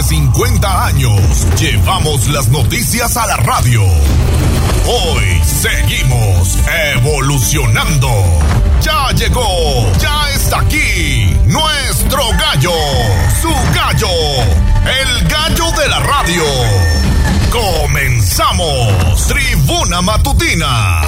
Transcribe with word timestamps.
de 0.00 0.04
50 0.04 0.86
años, 0.86 1.46
llevamos 1.58 2.28
las 2.28 2.48
noticias 2.48 3.16
a 3.16 3.26
la 3.26 3.36
radio. 3.36 3.82
Hoy 4.86 5.42
seguimos 5.44 6.56
evolucionando. 6.94 8.08
Ya 8.80 9.10
llegó, 9.12 9.92
ya 9.98 10.30
está 10.34 10.60
aquí, 10.60 11.36
nuestro 11.46 12.22
gallo, 12.38 12.72
su 13.42 13.52
gallo, 13.74 14.08
el 15.02 15.28
gallo 15.28 15.70
de 15.72 15.88
la 15.88 16.00
radio. 16.00 17.09
Comenzamos, 17.50 19.26
Tribuna 19.26 20.00
Matutina. 20.00 21.00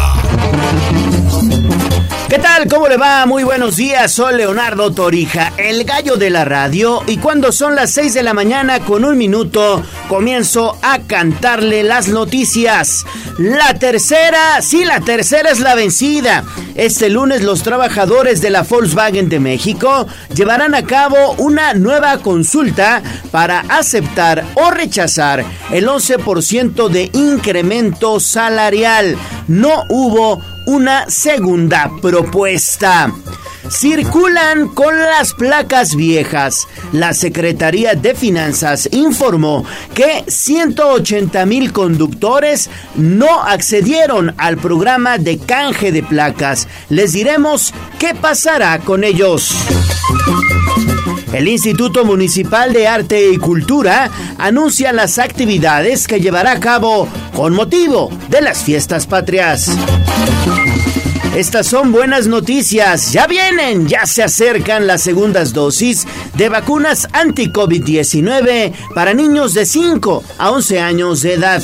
¿Qué 2.33 2.39
tal? 2.39 2.67
¿Cómo 2.67 2.89
le 2.89 2.97
va? 2.97 3.27
Muy 3.27 3.45
buenos 3.45 3.77
días. 3.77 4.11
Soy 4.11 4.37
Leonardo 4.37 4.91
Torija, 4.91 5.53
el 5.59 5.85
gallo 5.85 6.17
de 6.17 6.31
la 6.31 6.47
radio. 6.47 7.03
Y 7.07 7.19
cuando 7.19 7.53
son 7.53 7.75
las 7.75 7.91
6 7.91 8.15
de 8.15 8.23
la 8.23 8.33
mañana 8.33 8.81
con 8.81 9.05
un 9.05 9.19
minuto, 9.19 9.83
comienzo 10.09 10.79
a 10.81 11.01
cantarle 11.01 11.83
las 11.83 12.09
noticias. 12.09 13.05
La 13.37 13.75
tercera, 13.75 14.63
sí, 14.63 14.85
la 14.85 15.01
tercera 15.01 15.51
es 15.51 15.61
la 15.61 15.75
vencida. 15.75 16.45
Este 16.75 17.11
lunes 17.11 17.43
los 17.43 17.63
trabajadores 17.63 18.41
de 18.41 18.49
la 18.49 18.63
Volkswagen 18.63 19.29
de 19.29 19.39
México 19.39 20.07
llevarán 20.35 20.75
a 20.75 20.85
cabo 20.85 21.33
una 21.37 21.75
nueva 21.75 22.17
consulta 22.19 23.03
para 23.31 23.61
aceptar 23.69 24.43
o 24.55 24.71
rechazar 24.71 25.45
el 25.71 25.87
11% 25.87 26.32
de 26.35 27.11
incremento 27.13 28.19
salarial. 28.19 29.17
No 29.49 29.85
hubo 29.91 30.41
una 30.67 31.11
segunda 31.11 31.91
propuesta. 32.01 33.13
Circulan 33.71 34.69
con 34.69 34.99
las 34.99 35.35
placas 35.35 35.95
viejas. 35.95 36.67
La 36.93 37.13
Secretaría 37.13 37.95
de 37.95 38.15
Finanzas 38.15 38.89
informó 38.93 39.65
que 39.95 40.25
180 40.27 41.45
mil 41.47 41.73
conductores 41.73 42.71
no 42.97 43.43
accedieron 43.43 44.35
al 44.39 44.57
programa 44.57 45.19
de 45.19 45.39
canje 45.39 45.93
de 45.93 46.03
placas. 46.03 46.67
Les 46.89 47.13
diremos 47.13 47.75
qué 47.99 48.15
pasará 48.15 48.79
con 48.79 49.05
ellos. 49.05 49.55
El 51.33 51.49
Instituto 51.49 52.05
Municipal 52.05 52.73
de 52.73 52.87
Arte 52.87 53.31
y 53.31 53.39
Cultura 53.39 54.11
anuncia 54.39 54.93
las 54.93 55.19
actividades 55.19 56.07
que 56.07 56.21
llevará 56.21 56.53
a 56.53 56.61
cabo 56.61 57.09
con 57.35 57.55
motivo 57.55 58.11
de 58.29 58.43
las 58.43 58.63
fiestas 58.63 59.07
patrias. 59.07 59.71
Estas 61.35 61.67
son 61.67 61.91
buenas 61.93 62.27
noticias. 62.27 63.11
Ya 63.13 63.27
vienen, 63.27 63.89
ya 63.89 64.05
se 64.05 64.23
acercan 64.23 64.87
las 64.87 65.01
segundas 65.01 65.55
dosis 65.55 66.07
de 66.35 66.51
vacunas 66.51 67.09
anti-COVID-19 67.13 68.73
para 68.95 69.15
niños 69.15 69.55
de 69.55 69.65
5 69.65 70.23
a 70.37 70.51
11 70.51 70.81
años 70.81 71.23
de 71.23 71.33
edad. 71.33 71.63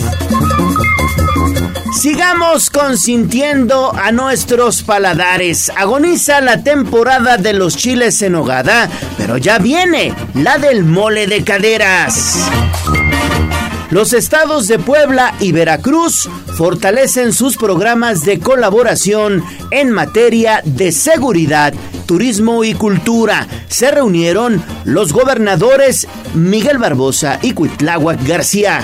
Sigamos 1.92 2.70
consintiendo 2.70 3.92
a 3.94 4.12
nuestros 4.12 4.82
paladares. 4.82 5.72
Agoniza 5.74 6.40
la 6.40 6.62
temporada 6.62 7.38
de 7.38 7.54
los 7.54 7.76
chiles 7.76 8.20
en 8.22 8.34
hogada, 8.34 8.90
pero 9.16 9.38
ya 9.38 9.58
viene 9.58 10.14
la 10.34 10.58
del 10.58 10.84
mole 10.84 11.26
de 11.26 11.42
caderas. 11.42 12.36
Los 13.90 14.12
estados 14.12 14.68
de 14.68 14.78
Puebla 14.78 15.34
y 15.40 15.52
Veracruz 15.52 16.28
fortalecen 16.56 17.32
sus 17.32 17.56
programas 17.56 18.20
de 18.20 18.38
colaboración 18.38 19.42
en 19.70 19.90
materia 19.90 20.60
de 20.64 20.92
seguridad, 20.92 21.72
turismo 22.08 22.64
y 22.64 22.72
cultura. 22.72 23.46
Se 23.68 23.90
reunieron 23.90 24.64
los 24.84 25.12
gobernadores 25.12 26.08
Miguel 26.32 26.78
Barbosa 26.78 27.38
y 27.42 27.52
Cuitláhuac 27.52 28.26
García. 28.26 28.82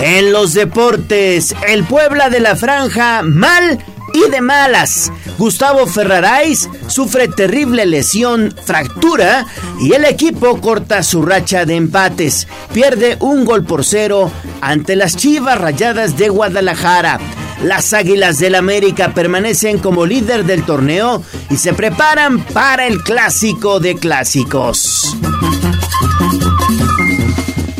En 0.00 0.32
los 0.32 0.54
deportes, 0.54 1.54
el 1.68 1.84
Puebla 1.84 2.30
de 2.30 2.40
la 2.40 2.56
Franja 2.56 3.20
mal 3.22 3.78
y 4.14 4.30
de 4.30 4.40
malas. 4.40 5.12
Gustavo 5.36 5.86
Ferrarais 5.86 6.66
sufre 6.86 7.28
terrible 7.28 7.84
lesión, 7.84 8.54
fractura 8.64 9.44
y 9.80 9.92
el 9.92 10.06
equipo 10.06 10.58
corta 10.62 11.02
su 11.02 11.20
racha 11.20 11.66
de 11.66 11.76
empates. 11.76 12.48
Pierde 12.72 13.18
un 13.20 13.44
gol 13.44 13.64
por 13.64 13.84
cero 13.84 14.32
ante 14.62 14.96
las 14.96 15.14
Chivas 15.14 15.60
Rayadas 15.60 16.16
de 16.16 16.30
Guadalajara. 16.30 17.20
Las 17.62 17.92
Águilas 17.92 18.38
del 18.38 18.54
América 18.54 19.12
permanecen 19.14 19.78
como 19.78 20.06
líder 20.06 20.44
del 20.44 20.64
torneo 20.64 21.22
y 21.50 21.56
se 21.56 21.74
preparan 21.74 22.44
para 22.44 22.86
el 22.86 23.02
clásico 23.02 23.80
de 23.80 23.96
clásicos. 23.96 25.16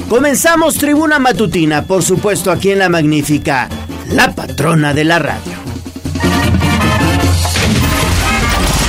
Comenzamos 0.08 0.76
Tribuna 0.76 1.18
Matutina, 1.18 1.82
por 1.82 2.02
supuesto 2.02 2.50
aquí 2.50 2.70
en 2.70 2.78
La 2.78 2.88
Magnífica, 2.88 3.68
la 4.10 4.34
patrona 4.34 4.94
de 4.94 5.04
la 5.04 5.18
radio. 5.18 5.52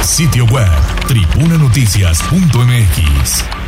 Sitio 0.02 0.46
web 0.46 0.70
tribunanoticias.mx 1.08 3.59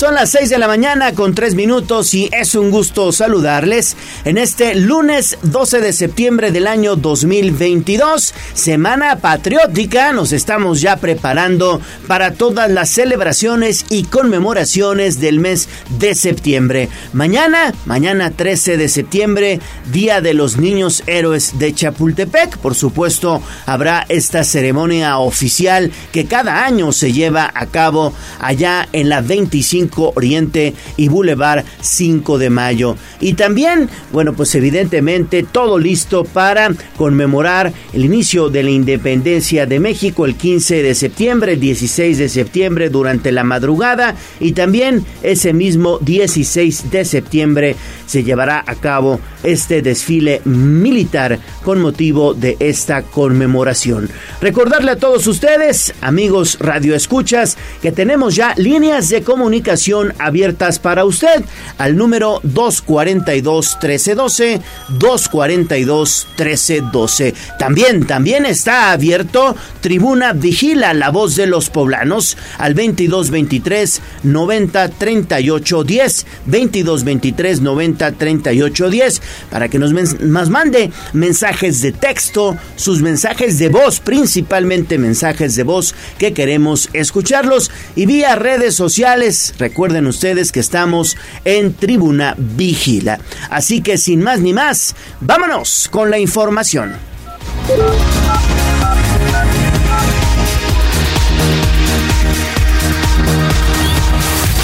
Son 0.00 0.14
las 0.14 0.30
6 0.30 0.48
de 0.48 0.56
la 0.56 0.66
mañana 0.66 1.12
con 1.12 1.34
3 1.34 1.54
minutos 1.54 2.14
y 2.14 2.30
es 2.32 2.54
un 2.54 2.70
gusto 2.70 3.12
saludarles 3.12 3.98
en 4.24 4.38
este 4.38 4.74
lunes 4.74 5.36
12 5.42 5.82
de 5.82 5.92
septiembre 5.92 6.50
del 6.50 6.68
año 6.68 6.96
2022, 6.96 8.32
semana 8.54 9.16
patriótica. 9.16 10.14
Nos 10.14 10.32
estamos 10.32 10.80
ya 10.80 10.96
preparando 10.96 11.82
para 12.06 12.32
todas 12.32 12.70
las 12.70 12.88
celebraciones 12.88 13.84
y 13.90 14.04
conmemoraciones 14.04 15.20
del 15.20 15.38
mes 15.38 15.68
de 15.98 16.14
septiembre. 16.14 16.88
Mañana, 17.12 17.74
mañana 17.84 18.30
13 18.30 18.78
de 18.78 18.88
septiembre, 18.88 19.60
Día 19.92 20.22
de 20.22 20.32
los 20.32 20.56
Niños 20.56 21.02
Héroes 21.08 21.58
de 21.58 21.74
Chapultepec. 21.74 22.56
Por 22.56 22.74
supuesto, 22.74 23.42
habrá 23.66 24.06
esta 24.08 24.44
ceremonia 24.44 25.18
oficial 25.18 25.92
que 26.10 26.24
cada 26.24 26.64
año 26.64 26.90
se 26.92 27.12
lleva 27.12 27.52
a 27.54 27.66
cabo 27.66 28.14
allá 28.40 28.88
en 28.94 29.10
la 29.10 29.20
25 29.20 29.89
Oriente 29.98 30.74
y 30.96 31.08
Boulevard 31.08 31.64
5 31.80 32.38
de 32.38 32.50
Mayo. 32.50 32.96
Y 33.20 33.34
también, 33.34 33.88
bueno, 34.12 34.32
pues 34.32 34.54
evidentemente 34.54 35.42
todo 35.42 35.78
listo 35.78 36.24
para 36.24 36.70
conmemorar 36.96 37.72
el 37.92 38.04
inicio 38.04 38.48
de 38.48 38.62
la 38.62 38.70
independencia 38.70 39.66
de 39.66 39.80
México 39.80 40.24
el 40.24 40.36
15 40.36 40.82
de 40.82 40.94
septiembre, 40.94 41.52
el 41.54 41.60
16 41.60 42.18
de 42.18 42.28
septiembre 42.28 42.88
durante 42.88 43.32
la 43.32 43.44
madrugada 43.44 44.14
y 44.38 44.52
también 44.52 45.04
ese 45.22 45.52
mismo 45.52 45.98
16 45.98 46.90
de 46.90 47.04
septiembre 47.04 47.76
se 48.06 48.22
llevará 48.24 48.62
a 48.66 48.74
cabo 48.74 49.20
este 49.42 49.82
desfile 49.82 50.42
militar 50.44 51.38
con 51.64 51.80
motivo 51.80 52.34
de 52.34 52.56
esta 52.60 53.02
conmemoración. 53.02 54.08
Recordarle 54.40 54.92
a 54.92 54.96
todos 54.96 55.26
ustedes, 55.26 55.94
amigos 56.00 56.58
radioescuchas, 56.60 57.56
que 57.80 57.92
tenemos 57.92 58.34
ya 58.34 58.54
líneas 58.56 59.08
de 59.08 59.22
comunicación 59.22 59.79
abiertas 60.18 60.78
para 60.78 61.04
usted 61.04 61.44
al 61.78 61.96
número 61.96 62.40
242-1312, 62.42 64.60
242-1312. 64.98 67.34
También, 67.58 68.06
también 68.06 68.46
está 68.46 68.92
abierto 68.92 69.56
Tribuna 69.80 70.32
Vigila, 70.32 70.94
la 70.94 71.10
voz 71.10 71.36
de 71.36 71.46
los 71.46 71.70
poblanos, 71.70 72.36
al 72.58 72.74
2223 72.74 74.00
90 74.24 74.88
38 74.88 75.84
10, 75.84 76.26
2223 76.46 77.60
90 77.60 78.12
38 78.12 78.90
10, 78.90 79.22
para 79.50 79.68
que 79.68 79.78
nos, 79.78 79.92
nos 80.20 80.50
mande 80.50 80.90
mensajes 81.12 81.82
de 81.82 81.92
texto, 81.92 82.56
sus 82.76 83.02
mensajes 83.02 83.58
de 83.58 83.68
voz, 83.68 84.00
principalmente 84.00 84.98
mensajes 84.98 85.56
de 85.56 85.62
voz 85.62 85.94
que 86.18 86.32
queremos 86.32 86.88
escucharlos 86.92 87.70
y 87.96 88.06
vía 88.06 88.36
redes 88.36 88.74
sociales. 88.74 89.54
Recuerden 89.70 90.08
ustedes 90.08 90.50
que 90.50 90.58
estamos 90.58 91.16
en 91.44 91.74
Tribuna 91.74 92.34
Vigila. 92.36 93.20
Así 93.50 93.82
que 93.82 93.98
sin 93.98 94.20
más 94.20 94.40
ni 94.40 94.52
más, 94.52 94.96
vámonos 95.20 95.88
con 95.92 96.10
la 96.10 96.18
información. 96.18 96.96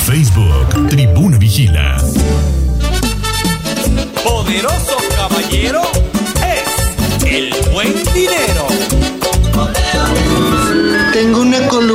Facebook, 0.04 0.88
Tribuna 0.88 1.38
Vigila. 1.38 1.98
Poderoso 4.24 4.96
caballero 5.16 5.82
es 6.42 7.24
el 7.24 7.54
buen 7.72 7.94
dinero. 8.12 8.66
Tengo 11.12 11.40
una 11.42 11.55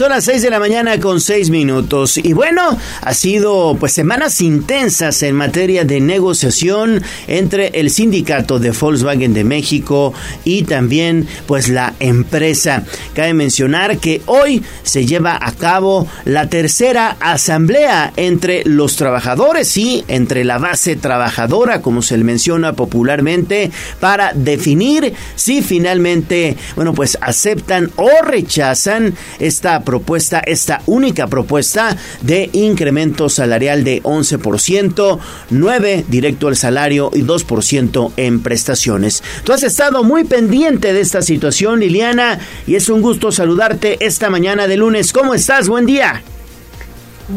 Son 0.00 0.08
las 0.08 0.24
6 0.24 0.40
de 0.40 0.48
la 0.48 0.58
mañana 0.58 0.98
con 0.98 1.20
6 1.20 1.50
minutos. 1.50 2.16
Y 2.16 2.32
bueno, 2.32 2.78
ha 3.02 3.12
sido 3.12 3.76
pues 3.78 3.92
semanas 3.92 4.40
intensas 4.40 5.22
en 5.22 5.34
materia 5.34 5.84
de 5.84 6.00
negociación 6.00 7.02
entre 7.26 7.66
el 7.78 7.90
sindicato 7.90 8.58
de 8.58 8.70
Volkswagen 8.70 9.34
de 9.34 9.44
México 9.44 10.14
y 10.42 10.62
también 10.62 11.28
pues 11.46 11.68
la 11.68 11.92
empresa. 12.00 12.82
Cabe 13.12 13.34
mencionar 13.34 13.98
que 13.98 14.22
hoy 14.24 14.62
se 14.84 15.04
lleva 15.04 15.38
a 15.38 15.52
cabo 15.52 16.08
la 16.24 16.48
tercera 16.48 17.18
asamblea 17.20 18.14
entre 18.16 18.64
los 18.64 18.96
trabajadores 18.96 19.76
y 19.76 20.06
entre 20.08 20.44
la 20.44 20.56
base 20.56 20.96
trabajadora, 20.96 21.82
como 21.82 22.00
se 22.00 22.16
le 22.16 22.24
menciona 22.24 22.72
popularmente, 22.72 23.70
para 24.00 24.32
definir 24.32 25.12
si 25.36 25.60
finalmente, 25.60 26.56
bueno, 26.74 26.94
pues 26.94 27.18
aceptan 27.20 27.90
o 27.96 28.08
rechazan 28.24 29.14
esta 29.38 29.84
propuesta, 29.90 30.38
esta 30.38 30.82
única 30.86 31.26
propuesta 31.26 31.96
de 32.22 32.48
incremento 32.52 33.28
salarial 33.28 33.82
de 33.82 34.00
11%, 34.04 35.18
9 35.50 36.04
directo 36.06 36.46
al 36.46 36.54
salario 36.54 37.10
y 37.12 37.22
2% 37.22 38.12
en 38.16 38.40
prestaciones. 38.40 39.24
Tú 39.42 39.52
has 39.52 39.64
estado 39.64 40.04
muy 40.04 40.22
pendiente 40.22 40.92
de 40.92 41.00
esta 41.00 41.22
situación, 41.22 41.80
Liliana, 41.80 42.38
y 42.68 42.76
es 42.76 42.88
un 42.88 43.02
gusto 43.02 43.32
saludarte 43.32 43.96
esta 44.06 44.30
mañana 44.30 44.68
de 44.68 44.76
lunes. 44.76 45.12
¿Cómo 45.12 45.34
estás? 45.34 45.68
Buen 45.68 45.86
día. 45.86 46.22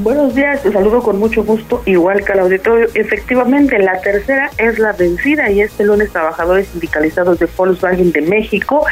Buenos 0.01 0.33
días, 0.33 0.63
te 0.63 0.71
saludo 0.71 1.03
con 1.03 1.19
mucho 1.19 1.43
gusto, 1.43 1.83
igual 1.85 2.23
que 2.25 2.31
al 2.31 2.39
auditorio. 2.39 2.87
Efectivamente, 2.95 3.77
la 3.77 4.01
tercera 4.01 4.49
es 4.57 4.79
la 4.79 4.91
vencida 4.93 5.51
y 5.51 5.61
este 5.61 5.83
lunes 5.83 6.11
trabajadores 6.11 6.67
sindicalizados 6.69 7.37
de 7.37 7.47
Volkswagen 7.55 8.11
de 8.11 8.21
México 8.21 8.85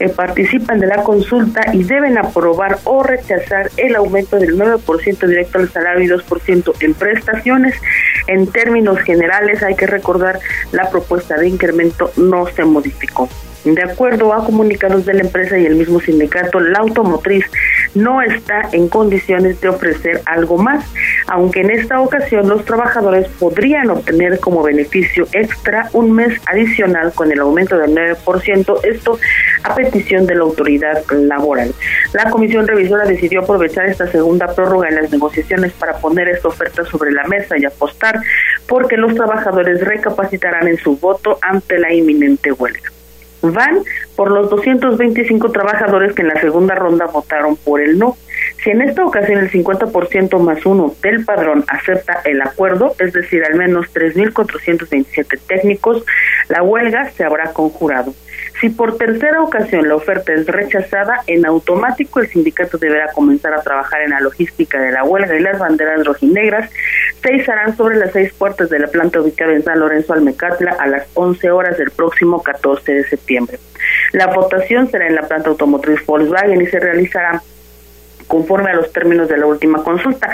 eh, 0.00 0.08
participan 0.08 0.80
de 0.80 0.86
la 0.86 1.02
consulta 1.02 1.62
y 1.72 1.84
deben 1.84 2.18
aprobar 2.18 2.78
o 2.84 3.02
rechazar 3.02 3.70
el 3.76 3.94
aumento 3.94 4.36
del 4.36 4.58
9% 4.58 5.26
directo 5.26 5.58
al 5.58 5.70
salario 5.70 6.04
y 6.04 6.08
2% 6.08 6.74
en 6.80 6.94
prestaciones. 6.94 7.74
En 8.26 8.46
términos 8.46 8.98
generales, 9.00 9.62
hay 9.62 9.76
que 9.76 9.86
recordar, 9.86 10.40
la 10.72 10.90
propuesta 10.90 11.36
de 11.36 11.48
incremento 11.48 12.10
no 12.16 12.46
se 12.46 12.64
modificó. 12.64 13.28
De 13.64 13.82
acuerdo 13.82 14.34
a 14.34 14.44
comunicados 14.44 15.06
de 15.06 15.14
la 15.14 15.22
empresa 15.22 15.56
y 15.56 15.64
el 15.64 15.76
mismo 15.76 15.98
sindicato, 15.98 16.60
la 16.60 16.80
automotriz 16.80 17.46
no 17.94 18.20
está 18.20 18.68
en 18.72 18.88
condiciones 18.88 19.58
de 19.62 19.70
ofrecer 19.70 20.20
algo 20.26 20.58
más, 20.58 20.84
aunque 21.28 21.62
en 21.62 21.70
esta 21.70 21.98
ocasión 22.00 22.46
los 22.46 22.66
trabajadores 22.66 23.26
podrían 23.40 23.88
obtener 23.88 24.38
como 24.38 24.62
beneficio 24.62 25.26
extra 25.32 25.88
un 25.94 26.12
mes 26.12 26.38
adicional 26.46 27.14
con 27.14 27.32
el 27.32 27.40
aumento 27.40 27.78
del 27.78 27.94
9%, 27.94 28.80
esto 28.84 29.18
a 29.62 29.74
petición 29.74 30.26
de 30.26 30.34
la 30.34 30.42
autoridad 30.42 31.02
laboral. 31.10 31.72
La 32.12 32.28
comisión 32.28 32.66
revisora 32.66 33.06
decidió 33.06 33.40
aprovechar 33.40 33.86
esta 33.86 34.06
segunda 34.08 34.54
prórroga 34.54 34.88
en 34.88 34.96
las 34.96 35.10
negociaciones 35.10 35.72
para 35.72 35.96
poner 35.96 36.28
esta 36.28 36.48
oferta 36.48 36.84
sobre 36.84 37.12
la 37.12 37.24
mesa 37.24 37.56
y 37.56 37.64
apostar 37.64 38.20
porque 38.68 38.98
los 38.98 39.14
trabajadores 39.14 39.80
recapacitarán 39.80 40.68
en 40.68 40.76
su 40.76 40.98
voto 40.98 41.38
ante 41.40 41.78
la 41.78 41.94
inminente 41.94 42.52
huelga 42.52 42.93
van 43.52 43.84
por 44.16 44.30
los 44.30 44.50
225 44.50 45.50
trabajadores 45.50 46.14
que 46.14 46.22
en 46.22 46.28
la 46.28 46.40
segunda 46.40 46.74
ronda 46.74 47.06
votaron 47.06 47.56
por 47.56 47.80
el 47.80 47.98
no. 47.98 48.16
Si 48.62 48.70
en 48.70 48.82
esta 48.82 49.04
ocasión 49.04 49.38
el 49.38 49.50
50% 49.50 50.38
más 50.38 50.64
uno 50.64 50.94
del 51.02 51.24
padrón 51.24 51.64
acepta 51.68 52.20
el 52.24 52.40
acuerdo, 52.40 52.94
es 52.98 53.12
decir, 53.12 53.44
al 53.44 53.56
menos 53.56 53.92
3.427 53.94 55.38
técnicos, 55.46 56.04
la 56.48 56.62
huelga 56.62 57.10
se 57.10 57.24
habrá 57.24 57.52
conjurado. 57.52 58.14
Si 58.60 58.70
por 58.70 58.96
tercera 58.96 59.42
ocasión 59.42 59.88
la 59.88 59.96
oferta 59.96 60.32
es 60.32 60.46
rechazada, 60.46 61.22
en 61.26 61.44
automático 61.44 62.20
el 62.20 62.28
sindicato 62.28 62.78
deberá 62.78 63.10
comenzar 63.12 63.52
a 63.52 63.62
trabajar 63.62 64.02
en 64.02 64.10
la 64.10 64.20
logística 64.20 64.80
de 64.80 64.92
la 64.92 65.04
huelga 65.04 65.36
y 65.36 65.42
las 65.42 65.58
banderas 65.58 66.04
rojinegras 66.04 66.70
se 67.22 67.34
izarán 67.34 67.76
sobre 67.76 67.96
las 67.96 68.12
seis 68.12 68.32
puertas 68.32 68.70
de 68.70 68.78
la 68.78 68.86
planta 68.86 69.20
ubicada 69.20 69.52
en 69.52 69.64
San 69.64 69.80
Lorenzo 69.80 70.12
Almecatla 70.12 70.76
a 70.78 70.86
las 70.86 71.06
11 71.14 71.50
horas 71.50 71.76
del 71.78 71.90
próximo 71.90 72.42
14 72.42 72.92
de 72.92 73.04
septiembre. 73.04 73.58
La 74.12 74.28
votación 74.28 74.90
será 74.90 75.06
en 75.06 75.14
la 75.14 75.22
planta 75.22 75.50
automotriz 75.50 76.04
Volkswagen 76.06 76.60
y 76.60 76.66
se 76.66 76.80
realizará 76.80 77.42
conforme 78.26 78.70
a 78.70 78.74
los 78.74 78.92
términos 78.92 79.28
de 79.28 79.38
la 79.38 79.46
última 79.46 79.82
consulta. 79.82 80.30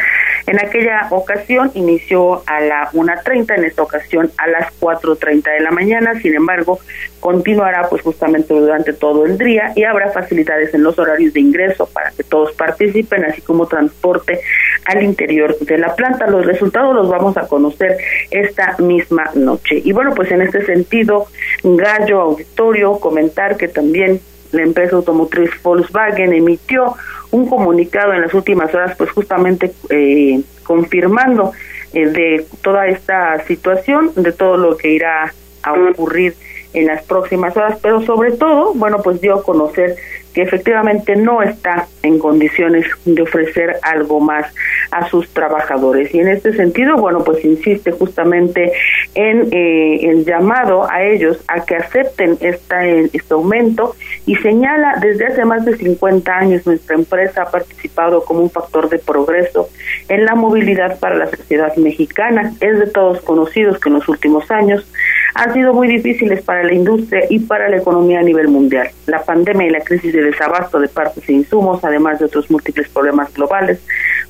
En 0.47 0.59
aquella 0.59 1.07
ocasión 1.11 1.71
inició 1.75 2.43
a 2.47 2.61
la 2.61 2.91
1.30, 2.93 3.57
en 3.57 3.65
esta 3.65 3.83
ocasión 3.83 4.31
a 4.39 4.47
las 4.47 4.73
4.30 4.81 5.43
de 5.43 5.61
la 5.61 5.71
mañana, 5.71 6.19
sin 6.21 6.35
embargo, 6.35 6.81
continuará 7.21 7.89
pues 7.89 8.03
justamente 8.03 8.55
durante 8.55 8.93
todo 8.93 9.27
el 9.27 9.37
día 9.39 9.73
y 9.77 9.85
habrá 9.85 10.11
facilidades 10.11 10.75
en 10.75 10.83
los 10.83 10.99
horarios 10.99 11.35
de 11.35 11.41
ingreso 11.41 11.87
para 11.87 12.11
que 12.11 12.23
todos 12.25 12.53
participen, 12.53 13.25
así 13.25 13.43
como 13.43 13.67
transporte 13.67 14.41
al 14.87 15.03
interior 15.03 15.57
de 15.59 15.79
la 15.79 15.95
planta. 15.95 16.27
Los 16.27 16.47
resultados 16.47 16.95
los 16.95 17.09
vamos 17.09 17.37
a 17.37 17.47
conocer 17.47 17.97
esta 18.31 18.77
misma 18.79 19.31
noche. 19.35 19.81
Y 19.85 19.93
bueno, 19.93 20.15
pues 20.15 20.31
en 20.33 20.43
este 20.43 20.65
sentido, 20.65 21.27
Gallo 21.63 22.21
Auditorio, 22.23 22.99
comentar 22.99 23.57
que 23.57 23.69
también 23.69 24.21
la 24.53 24.63
empresa 24.63 24.97
automotriz 24.97 25.51
Volkswagen 25.63 26.33
emitió 26.33 26.95
un 27.31 27.49
comunicado 27.49 28.13
en 28.13 28.23
las 28.23 28.35
últimas 28.35 28.75
horas, 28.75 28.97
pues 28.97 29.11
justamente 29.11 29.73
eh, 29.89 30.41
confirmando 30.65 31.53
eh, 31.93 32.07
de 32.07 32.47
toda 32.63 32.87
esta 32.89 33.45
situación, 33.47 34.13
de 34.17 34.33
todo 34.33 34.57
lo 34.57 34.77
que 34.77 34.91
irá 34.91 35.33
a 35.63 35.73
ocurrir 35.73 36.35
en 36.73 36.87
las 36.87 37.03
próximas 37.05 37.57
horas, 37.57 37.79
pero 37.83 38.01
sobre 38.03 38.33
todo, 38.33 38.73
bueno, 38.75 38.99
pues 39.03 39.21
dio 39.21 39.35
a 39.35 39.43
conocer 39.43 39.97
que 40.35 40.43
efectivamente 40.43 41.17
no 41.17 41.43
está 41.43 41.87
en 42.03 42.19
condiciones 42.19 42.87
de 43.05 43.23
ofrecer 43.23 43.77
algo 43.83 44.21
más 44.21 44.47
a 44.91 45.09
sus 45.09 45.29
trabajadores. 45.31 46.15
Y 46.15 46.21
en 46.21 46.29
este 46.29 46.53
sentido, 46.53 46.97
bueno, 46.97 47.23
pues 47.25 47.45
insiste 47.45 47.93
justamente 47.93 48.73
en 49.15 49.49
eh, 49.53 50.11
el 50.11 50.25
llamado 50.25 50.91
a 50.91 51.03
ellos 51.03 51.43
a 51.49 51.65
que 51.65 51.77
acepten 51.77 52.37
esta, 52.41 52.87
este 52.87 53.35
aumento 53.35 53.95
y 54.27 54.37
señala 54.37 54.97
desde 55.01 55.27
hace 55.27 55.45
más 55.45 55.65
de 55.65 55.77
50 55.77 56.33
años 56.33 56.67
nuestra 56.67 56.97
empresa 56.97 57.43
ha 57.43 57.51
participado 57.51 58.25
como 58.25 58.41
un 58.41 58.51
factor 58.51 58.89
de 58.89 58.99
progreso 58.99 59.69
en 60.09 60.25
la 60.25 60.35
movilidad 60.35 60.99
para 60.99 61.17
la 61.17 61.27
sociedad 61.29 61.75
mexicana. 61.77 62.53
Es 62.61 62.79
de 62.79 62.87
todos 62.87 63.21
conocidos 63.23 63.79
que 63.79 63.89
en 63.89 63.97
los 63.97 64.09
últimos 64.09 64.51
años 64.51 64.87
han 65.35 65.53
sido 65.55 65.73
muy 65.73 65.89
difíciles 65.89 66.43
para 66.43 66.65
la 66.65 66.75
industria 66.75 67.25
y 67.29 67.39
para 67.41 67.69
la 67.69 67.77
economía 67.77 68.21
a 68.21 68.23
nivel 68.23 68.49
mundial. 68.49 68.91
La 69.07 69.23
pandemia 69.23 69.67
y 69.67 69.71
la 69.71 69.81
crisis 69.81 70.13
de 70.13 70.20
desabasto 70.23 70.79
de 70.79 70.89
partes 70.89 71.29
e 71.29 71.33
insumos, 71.33 71.85
además 71.85 72.19
de 72.19 72.27
otros 72.27 72.51
múltiples 72.51 72.89
problemas 72.89 73.33
globales, 73.35 73.81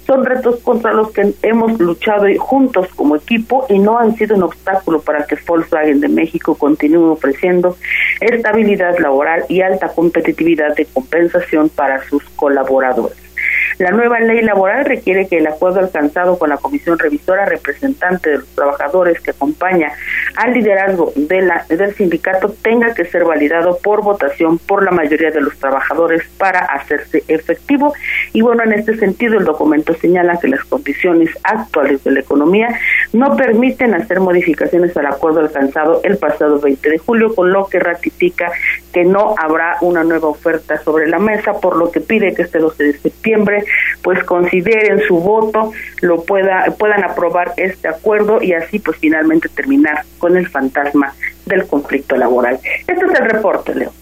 son 0.07 0.25
retos 0.25 0.61
contra 0.61 0.93
los 0.93 1.13
que 1.13 1.35
hemos 1.43 1.79
luchado 1.79 2.27
juntos 2.39 2.89
como 2.97 3.17
equipo 3.17 3.67
y 3.69 3.79
no 3.79 3.99
han 3.99 4.17
sido 4.17 4.35
un 4.35 4.43
obstáculo 4.43 5.01
para 5.01 5.25
que 5.27 5.37
Volkswagen 5.47 6.01
de 6.01 6.09
México 6.09 6.57
continúe 6.57 7.13
ofreciendo 7.13 7.77
estabilidad 8.21 8.99
laboral 8.99 9.45
y 9.49 9.61
alta 9.61 9.89
competitividad 9.89 10.75
de 10.75 10.87
compensación 10.87 11.69
para 11.69 12.03
sus 12.09 12.25
colaboradores. 12.31 13.19
La 13.81 13.93
nueva 13.93 14.21
ley 14.21 14.43
laboral 14.43 14.85
requiere 14.85 15.27
que 15.27 15.39
el 15.39 15.47
acuerdo 15.47 15.81
alcanzado 15.81 16.39
con 16.39 16.51
la 16.51 16.59
comisión 16.59 16.99
revisora 16.99 17.47
representante 17.47 18.29
de 18.29 18.37
los 18.37 18.49
trabajadores 18.49 19.19
que 19.23 19.31
acompaña 19.31 19.91
al 20.37 20.53
liderazgo 20.53 21.15
de 21.17 21.41
la, 21.41 21.65
del 21.67 21.95
sindicato 21.95 22.55
tenga 22.61 22.93
que 22.93 23.07
ser 23.07 23.25
validado 23.25 23.79
por 23.83 24.03
votación 24.03 24.59
por 24.59 24.85
la 24.85 24.91
mayoría 24.91 25.31
de 25.31 25.41
los 25.41 25.57
trabajadores 25.57 26.23
para 26.37 26.59
hacerse 26.59 27.25
efectivo. 27.27 27.95
Y 28.35 28.43
bueno, 28.43 28.65
en 28.65 28.75
este 28.75 28.99
sentido, 28.99 29.39
el 29.39 29.47
documento 29.47 29.95
señala 29.95 30.39
que 30.39 30.49
las 30.49 30.63
condiciones 30.65 31.31
actuales 31.43 32.05
de 32.05 32.11
la 32.11 32.21
economía 32.21 32.79
no 33.15 33.35
permiten 33.35 33.95
hacer 33.95 34.21
modificaciones 34.21 34.95
al 34.99 35.07
acuerdo 35.07 35.41
alcanzado 35.41 36.03
el 36.05 36.19
pasado 36.19 36.61
20 36.61 36.87
de 36.87 36.99
julio, 36.99 37.35
con 37.35 37.51
lo 37.51 37.67
que 37.67 37.79
ratifica 37.79 38.53
que 38.93 39.05
no 39.05 39.35
habrá 39.39 39.79
una 39.81 40.05
nueva 40.05 40.29
oferta 40.29 40.77
sobre 40.83 41.09
la 41.09 41.19
mesa, 41.19 41.55
por 41.55 41.77
lo 41.77 41.91
que 41.91 42.01
pide 42.01 42.35
que 42.35 42.43
este 42.43 42.59
12 42.59 42.85
de 42.85 42.93
septiembre 42.99 43.65
pues 44.03 44.23
consideren 44.25 45.00
su 45.07 45.19
voto, 45.19 45.73
lo 46.00 46.25
pueda, 46.25 46.65
puedan 46.79 47.05
aprobar 47.05 47.53
este 47.57 47.89
acuerdo 47.89 48.43
y 48.43 48.53
así 48.53 48.79
pues 48.79 48.99
finalmente 48.99 49.49
terminar 49.49 50.05
con 50.19 50.37
el 50.37 50.49
fantasma 50.49 51.15
del 51.47 51.67
conflicto 51.67 52.17
laboral. 52.17 52.59
Este 52.87 53.05
es 53.05 53.21
el 53.21 53.29
reporte, 53.29 53.75
Leo. 53.75 53.93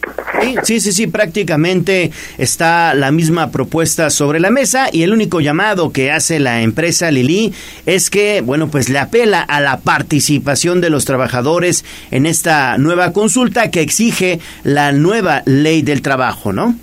Sí, 0.63 0.81
sí, 0.81 0.93
sí, 0.93 1.07
prácticamente 1.07 2.11
está 2.37 2.95
la 2.95 3.11
misma 3.11 3.51
propuesta 3.51 4.11
sobre 4.11 4.41
la 4.41 4.51
mesa 4.51 4.89
y 4.93 5.03
el 5.03 5.13
único 5.13 5.41
llamado 5.41 5.93
que 5.93 6.13
hace 6.13 6.39
la 6.39 6.63
empresa 6.63 7.11
Lili 7.11 7.53
es 7.87 8.11
que, 8.11 8.41
bueno, 8.41 8.69
pues 8.69 8.89
le 8.89 8.99
apela 8.99 9.41
a 9.41 9.61
la 9.61 9.79
participación 9.79 10.81
de 10.81 10.91
los 10.91 11.05
trabajadores 11.05 11.85
en 12.11 12.27
esta 12.27 12.79
nueva 12.79 13.13
consulta 13.13 13.71
que 13.71 13.81
exige 13.81 14.41
la 14.65 14.93
nueva 14.93 15.43
ley 15.47 15.83
del 15.83 16.03
trabajo, 16.03 16.53
¿no? 16.53 16.75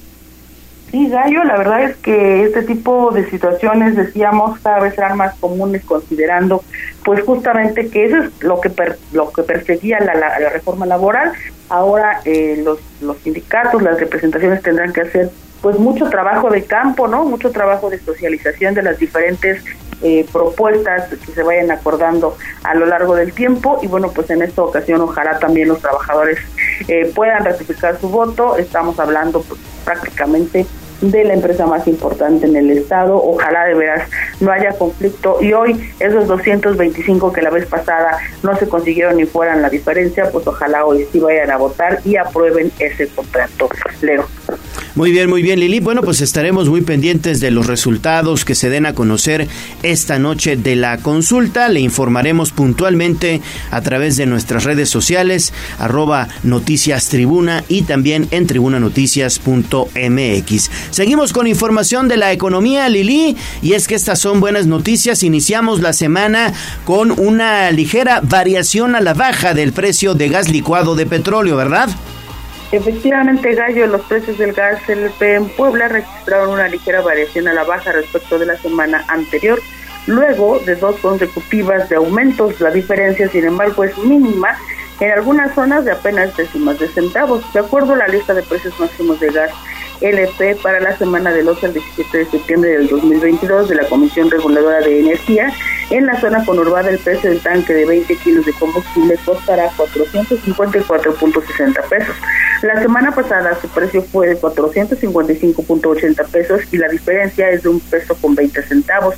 Sí, 0.96 1.10
Gallo, 1.10 1.44
la 1.44 1.58
verdad 1.58 1.84
es 1.84 1.98
que 1.98 2.44
este 2.44 2.64
tipo 2.64 3.12
de 3.12 3.30
situaciones, 3.30 3.98
decíamos, 3.98 4.58
cada 4.62 4.80
vez 4.80 4.96
serán 4.96 5.18
más 5.18 5.36
comunes 5.36 5.84
considerando, 5.84 6.64
pues 7.04 7.22
justamente 7.24 7.90
que 7.90 8.06
eso 8.06 8.18
es 8.18 8.44
lo 8.44 8.62
que 8.62 8.72
lo 9.12 9.30
que 9.32 9.44
perseguía 9.44 10.00
la, 10.00 10.16
la, 10.16 10.50
reforma 10.50 10.86
laboral. 10.86 11.34
Ahora 11.68 12.22
eh, 12.24 12.62
los, 12.64 12.80
los 13.02 13.18
sindicatos, 13.18 13.82
las 13.82 14.00
representaciones 14.00 14.62
tendrán 14.62 14.94
que 14.94 15.02
hacer 15.02 15.32
pues 15.62 15.78
mucho 15.80 16.10
trabajo 16.10 16.50
de 16.50 16.64
campo, 16.64 17.10
¿no? 17.10 17.25
Mucho 17.25 17.52
trabajo 17.52 17.90
de 17.90 18.00
socialización 18.00 18.74
de 18.74 18.84
las 18.84 18.98
diferentes 18.98 19.64
eh, 20.02 20.25
propuestas 20.32 21.10
que 21.10 21.32
se 21.32 21.44
vayan 21.44 21.72
acordando 21.72 22.38
a 22.64 22.74
lo 22.75 22.86
largo 22.86 23.16
del 23.16 23.34
tiempo 23.34 23.80
y 23.82 23.88
bueno, 23.88 24.12
pues 24.12 24.30
en 24.30 24.44
esta 24.44 24.62
ocasión 24.62 25.02
ojalá 25.02 25.40
también 25.40 25.68
los 25.68 25.80
trabajadores 25.80 26.38
eh, 26.88 27.12
puedan 27.14 27.44
ratificar 27.44 28.00
su 28.00 28.08
voto. 28.08 28.56
Estamos 28.58 28.98
hablando 29.00 29.42
pues, 29.42 29.60
prácticamente 29.84 30.66
de 31.02 31.24
la 31.24 31.34
empresa 31.34 31.66
más 31.66 31.88
importante 31.88 32.46
en 32.46 32.56
el 32.56 32.72
estado. 32.72 33.22
Ojalá 33.22 33.66
de 33.66 33.74
veras 33.74 34.10
no 34.40 34.52
haya 34.52 34.78
conflicto 34.78 35.38
y 35.42 35.54
hoy 35.54 35.94
esos 36.00 36.28
225 36.28 37.32
que 37.32 37.42
la 37.42 37.50
vez 37.50 37.66
pasada 37.66 38.18
no 38.44 38.56
se 38.58 38.68
consiguieron 38.68 39.18
ni 39.18 39.25
fueran 39.25 39.62
la 39.62 39.70
diferencia, 39.70 40.30
pues 40.32 40.46
ojalá 40.48 40.86
hoy 40.86 41.06
sí 41.12 41.20
vayan 41.20 41.52
a 41.52 41.58
votar 41.58 42.00
y 42.06 42.18
aprueben 42.18 42.72
ese 42.80 43.08
contrato. 43.08 43.70
Leo. 44.02 44.25
Muy 44.96 45.12
bien, 45.12 45.30
muy 45.30 45.42
bien, 45.42 45.60
Lili. 45.60 45.82
Bueno, 45.82 46.04
pues 46.04 46.22
estaremos 46.22 46.70
muy 46.70 46.80
pendientes 46.80 47.42
de 47.42 47.52
los 47.52 47.68
resultados 47.68 48.46
que 48.46 48.56
se 48.56 48.70
den 48.70 48.86
a 48.86 48.96
conocer 48.96 49.46
esta 49.84 50.20
noche 50.20 50.56
de 50.56 50.78
la 50.78 51.00
consulta. 51.00 51.68
Le 51.68 51.82
informaremos 51.82 52.52
puntualmente 52.52 53.42
a 53.72 53.82
través 53.82 54.16
de 54.16 54.25
nuestras 54.25 54.64
redes 54.64 54.88
sociales, 54.88 55.52
arroba 55.80 56.30
noticias 56.44 57.10
tribuna 57.10 57.66
y 57.68 57.82
también 57.82 58.30
en 58.32 58.48
tribunanoticias.mx. 58.48 60.72
Seguimos 60.96 61.34
con 61.34 61.46
información 61.46 62.08
de 62.08 62.16
la 62.16 62.32
economía, 62.32 62.88
Lili, 62.88 63.36
y 63.62 63.74
es 63.74 63.86
que 63.86 63.96
estas 63.96 64.18
son 64.18 64.40
buenas 64.40 64.66
noticias. 64.66 65.24
Iniciamos 65.24 65.82
la 65.82 65.92
semana 65.92 66.54
con 66.86 67.12
una 67.20 67.70
ligera 67.72 68.22
variación 68.24 68.96
a 68.96 69.02
la 69.02 69.14
baja 69.14 69.54
del 69.54 69.74
precio 69.74 70.14
de 70.14 70.30
gas 70.30 70.48
licuado 70.48 70.96
de 70.96 71.06
petróleo, 71.06 71.58
¿verdad? 71.58 71.90
Efectivamente, 72.72 73.54
Gallo, 73.56 73.88
los 73.88 74.04
precios 74.04 74.38
del 74.38 74.54
gas 74.54 74.88
LP 74.88 75.36
en 75.36 75.50
Puebla 75.50 75.90
registraron 75.90 76.52
una 76.52 76.70
ligera 76.70 77.02
variación 77.02 77.50
a 77.50 77.54
la 77.54 77.66
baja 77.66 77.92
respecto 77.92 78.40
de 78.40 78.46
la 78.46 78.58
semana 78.58 79.04
anterior. 79.10 79.62
Luego 80.08 80.60
de 80.60 80.78
dos 80.78 80.96
consecutivas 81.02 81.90
de 81.90 81.98
aumentos, 81.98 82.62
la 82.62 82.72
diferencia, 82.72 83.28
sin 83.28 83.44
embargo, 83.44 83.84
es 83.84 83.98
mínima 83.98 84.58
en 85.02 85.12
algunas 85.12 85.54
zonas 85.56 85.84
de 85.84 85.92
apenas 85.92 86.38
décimas 86.38 86.80
de 86.80 86.88
centavos. 86.88 87.44
De 87.52 87.60
acuerdo 87.60 87.96
a 87.96 87.98
la 87.98 88.08
lista 88.08 88.34
de 88.34 88.44
precios 88.44 88.80
máximos 88.80 89.20
de 89.20 89.28
gas 89.32 89.52
LP 90.02 90.58
para 90.62 90.80
la 90.80 90.98
semana 90.98 91.32
del 91.32 91.48
8 91.48 91.68
al 91.68 91.74
17 91.74 92.18
de 92.18 92.25
septiembre 92.25 92.72
del 92.72 92.88
2022 92.88 93.70
de 93.70 93.75
la 93.75 93.88
Comisión 93.88 94.30
Reguladora 94.30 94.80
de 94.80 95.00
Energía, 95.00 95.52
en 95.90 96.06
la 96.06 96.20
zona 96.20 96.44
conurbada 96.46 96.90
el 96.90 97.00
precio 97.00 97.30
del 97.30 97.42
tanque 97.42 97.74
de 97.74 97.86
20 97.86 98.16
kilos 98.18 98.46
de 98.46 98.54
combustible 98.54 99.18
costará 99.25 99.70
454.60 99.72 101.90
pesos. 101.90 102.16
La 102.62 102.82
semana 102.82 103.14
pasada 103.14 103.58
su 103.62 103.68
precio 103.70 104.02
fue 104.02 104.30
de 104.30 104.42
455.80 104.42 106.32
pesos 106.32 106.62
y 106.72 106.78
la 106.78 106.88
diferencia 106.88 107.50
es 107.50 107.64
de 107.64 107.70
un 107.70 107.80
peso 107.80 108.16
con 108.16 108.34
20 108.34 108.62
centavos. 108.64 109.16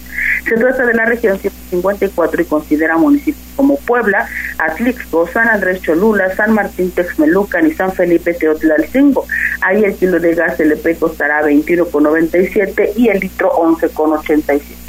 Se 0.48 0.56
trata 0.56 0.86
de 0.86 0.94
la 0.94 1.06
región 1.06 1.40
154 1.40 2.42
y 2.42 2.46
considera 2.46 2.98
municipios 2.98 3.46
como 3.56 3.78
Puebla, 3.80 4.28
Atlixco, 4.60 5.28
San 5.28 5.50
Andrés 5.50 5.82
Cholula, 5.82 6.34
San 6.36 6.54
Martín 6.54 6.92
Texmelucan 6.92 7.68
y 7.68 7.74
San 7.74 7.92
Felipe 7.92 8.34
Teotlalcingo. 8.34 9.26
Ahí 9.62 9.84
el 9.84 9.96
kilo 9.96 10.20
de 10.20 10.36
gas 10.36 10.60
LP 10.68 10.98
costará 10.98 11.44
21,97 11.44 12.94
y 12.96 13.10
el 13.10 13.20
litro 13.20 13.52
11,87. 13.52 14.88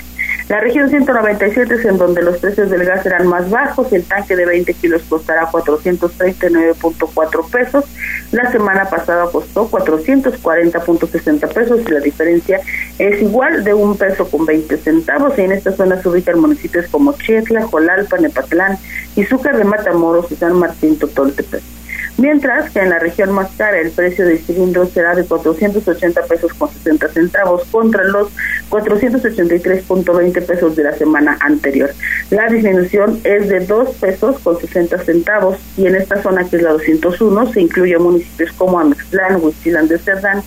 La 0.49 0.61
región 0.61 0.89
197 0.89 1.75
es 1.75 1.85
en 1.85 1.99
donde 1.99 2.23
los 2.23 2.39
precios 2.39 2.71
del 2.71 2.87
gas 2.87 3.03
serán 3.03 3.27
más 3.27 3.51
bajos, 3.51 3.93
el 3.93 4.05
tanque 4.05 4.35
de 4.35 4.47
20 4.47 4.73
kilos 4.75 5.03
costará 5.07 5.51
439.4 5.51 7.51
pesos, 7.51 7.85
la 8.33 8.51
semana 8.51 8.89
pasada 8.89 9.27
costó 9.31 9.71
440.60 9.71 11.53
pesos 11.53 11.81
y 11.87 11.91
la 11.91 12.01
diferencia 12.01 12.61
es 12.99 13.21
igual 13.21 13.63
de 13.63 13.75
un 13.75 13.99
peso 13.99 14.27
con 14.31 14.47
20 14.47 14.75
centavos. 14.79 15.39
En 15.39 15.53
esta 15.53 15.73
zona 15.73 16.01
se 16.01 16.09
ubican 16.09 16.41
municipios 16.41 16.87
como 16.87 17.13
Chietla, 17.13 17.67
Jolalpa, 17.67 18.17
Nepatlán, 18.17 18.79
Izúcar 19.17 19.59
de 19.59 19.65
Matamoros 19.65 20.33
y 20.33 20.37
San 20.37 20.55
Martín 20.55 20.99
Totoltepec 20.99 21.78
mientras 22.19 22.71
que 22.71 22.81
en 22.81 22.91
la 22.91 22.99
región 22.99 23.33
más 23.33 23.51
cara 23.57 23.79
el 23.79 23.91
precio 23.91 24.27
del 24.27 24.39
cilindro 24.39 24.87
será 24.87 25.15
de 25.15 25.25
480 25.25 26.23
pesos 26.25 26.53
con 26.53 26.69
60 26.71 27.09
centavos 27.09 27.65
contra 27.71 28.05
los 28.05 28.29
483.20 28.71 30.45
pesos 30.45 30.77
de 30.77 30.85
la 30.85 30.93
semana 30.93 31.39
anterior. 31.41 31.91
La 32.31 32.49
disminución 32.49 33.21
es 33.25 33.49
de 33.49 33.61
2 33.61 33.95
pesos 33.95 34.39
con 34.41 34.61
60 34.61 34.99
centavos 35.05 35.57
y 35.77 35.87
en 35.87 35.95
esta 35.95 36.21
zona 36.23 36.45
que 36.49 36.57
es 36.57 36.63
la 36.63 36.73
201 36.73 37.53
se 37.53 37.63
incluye 37.63 37.97
municipios 37.99 38.53
como 38.53 38.79
Amextlán, 38.79 39.43
Huichilán 39.43 39.89
de 39.89 39.99
Cerdán, 39.99 40.43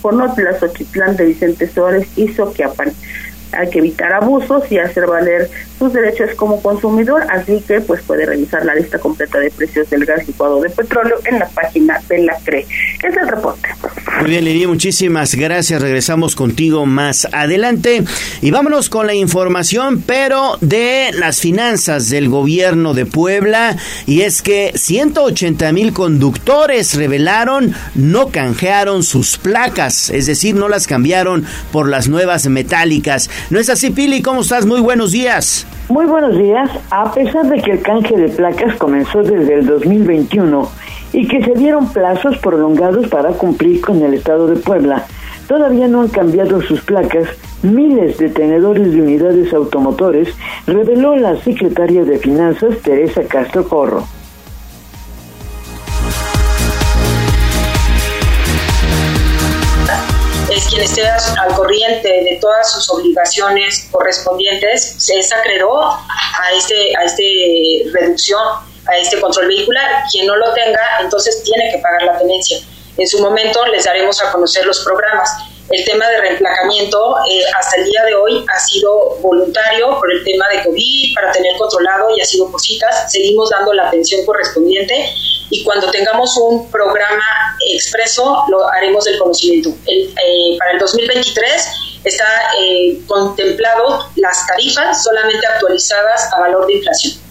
Conotla, 0.00 0.58
Xochitlán 0.58 1.16
de 1.16 1.26
Vicente 1.26 1.68
Suárez 1.68 2.06
y 2.16 2.28
Soquiapan 2.28 2.92
hay 3.56 3.70
que 3.70 3.78
evitar 3.78 4.12
abusos 4.12 4.70
y 4.70 4.78
hacer 4.78 5.06
valer 5.06 5.50
sus 5.78 5.92
derechos 5.92 6.30
como 6.36 6.62
consumidor, 6.62 7.22
así 7.30 7.62
que 7.66 7.80
pues 7.80 8.02
puede 8.02 8.24
revisar 8.24 8.64
la 8.64 8.74
lista 8.74 8.98
completa 8.98 9.38
de 9.38 9.50
precios 9.50 9.88
del 9.90 10.04
gas 10.04 10.26
licuado 10.26 10.60
de 10.60 10.70
petróleo 10.70 11.16
en 11.24 11.38
la 11.38 11.48
página 11.48 12.00
de 12.08 12.18
la 12.18 12.36
CRE. 12.44 12.60
Es 12.60 13.16
el 13.16 13.28
reporte. 13.28 13.68
Muy 14.20 14.30
bien, 14.30 14.44
Lili, 14.44 14.66
muchísimas 14.66 15.34
gracias. 15.34 15.82
Regresamos 15.82 16.34
contigo 16.34 16.86
más 16.86 17.28
adelante 17.32 18.04
y 18.40 18.50
vámonos 18.50 18.88
con 18.88 19.06
la 19.06 19.14
información, 19.14 20.02
pero 20.06 20.56
de 20.60 21.10
las 21.12 21.40
finanzas 21.40 22.08
del 22.08 22.28
gobierno 22.28 22.94
de 22.94 23.04
Puebla 23.04 23.76
y 24.06 24.22
es 24.22 24.40
que 24.40 24.72
180 24.74 25.72
mil 25.72 25.92
conductores 25.92 26.94
revelaron 26.94 27.74
no 27.94 28.28
canjearon 28.28 29.02
sus 29.02 29.36
placas, 29.36 30.10
es 30.10 30.26
decir, 30.26 30.54
no 30.54 30.68
las 30.68 30.86
cambiaron 30.86 31.44
por 31.72 31.88
las 31.88 32.08
nuevas 32.08 32.46
metálicas. 32.48 33.28
¿No 33.48 33.60
es 33.60 33.70
así, 33.70 33.90
Pili? 33.90 34.22
¿Cómo 34.22 34.40
estás? 34.40 34.66
Muy 34.66 34.80
buenos 34.80 35.12
días. 35.12 35.68
Muy 35.88 36.04
buenos 36.06 36.36
días. 36.36 36.68
A 36.90 37.12
pesar 37.12 37.48
de 37.48 37.62
que 37.62 37.72
el 37.72 37.80
canje 37.80 38.16
de 38.16 38.28
placas 38.28 38.74
comenzó 38.74 39.22
desde 39.22 39.54
el 39.54 39.66
2021 39.66 40.68
y 41.12 41.28
que 41.28 41.44
se 41.44 41.52
dieron 41.52 41.92
plazos 41.92 42.38
prolongados 42.38 43.06
para 43.06 43.30
cumplir 43.30 43.80
con 43.80 44.02
el 44.02 44.14
Estado 44.14 44.48
de 44.48 44.56
Puebla, 44.56 45.06
todavía 45.46 45.86
no 45.86 46.00
han 46.00 46.08
cambiado 46.08 46.60
sus 46.60 46.80
placas 46.80 47.28
miles 47.62 48.18
de 48.18 48.30
tenedores 48.30 48.92
de 48.92 49.00
unidades 49.00 49.54
automotores, 49.54 50.28
reveló 50.66 51.14
la 51.14 51.40
secretaria 51.42 52.04
de 52.04 52.18
Finanzas 52.18 52.78
Teresa 52.82 53.22
Castro 53.28 53.68
Corro. 53.68 54.15
Esté 60.86 61.08
al 61.08 61.54
corriente 61.54 62.08
de 62.08 62.38
todas 62.40 62.72
sus 62.72 62.88
obligaciones 62.90 63.88
correspondientes, 63.90 64.94
se 64.98 65.18
es 65.18 65.32
acreedor 65.32 65.84
a 65.84 66.52
este, 66.56 66.96
a 66.96 67.04
este 67.04 67.90
reducción, 67.92 68.40
a 68.86 68.96
este 68.96 69.20
control 69.20 69.48
vehicular. 69.48 70.04
Quien 70.10 70.26
no 70.26 70.36
lo 70.36 70.52
tenga, 70.54 70.80
entonces 71.00 71.42
tiene 71.42 71.70
que 71.72 71.78
pagar 71.78 72.02
la 72.04 72.18
tenencia. 72.18 72.58
En 72.96 73.06
su 73.06 73.20
momento 73.20 73.64
les 73.66 73.84
daremos 73.84 74.22
a 74.22 74.30
conocer 74.30 74.64
los 74.64 74.80
programas. 74.80 75.30
El 75.70 75.84
tema 75.84 76.08
de 76.08 76.18
reemplacamiento 76.18 77.16
eh, 77.28 77.42
hasta 77.58 77.76
el 77.76 77.84
día 77.86 78.04
de 78.04 78.14
hoy 78.14 78.44
ha 78.54 78.58
sido 78.58 79.16
voluntario 79.20 79.98
por 79.98 80.12
el 80.12 80.24
tema 80.24 80.46
de 80.48 80.62
COVID, 80.62 81.14
para 81.14 81.32
tener 81.32 81.56
controlado 81.56 82.08
y 82.16 82.20
ha 82.20 82.24
sido 82.24 82.50
por 82.50 82.60
citas. 82.60 83.10
Seguimos 83.10 83.50
dando 83.50 83.72
la 83.72 83.88
atención 83.88 84.24
correspondiente 84.24 85.12
y 85.50 85.64
cuando 85.64 85.90
tengamos 85.90 86.36
un 86.36 86.70
programa 86.70 87.24
expreso 87.72 88.44
lo 88.48 88.66
haremos 88.68 89.04
del 89.04 89.18
conocimiento. 89.18 89.70
Eh, 89.86 90.56
para 90.58 90.72
el 90.72 90.78
2023 90.78 91.68
está 92.04 92.24
eh, 92.60 92.98
contemplado 93.06 94.08
las 94.16 94.46
tarifas 94.46 95.02
solamente 95.02 95.46
actualizadas 95.46 96.32
a 96.32 96.40
valor 96.40 96.66
de 96.66 96.74
inflación. 96.74 97.26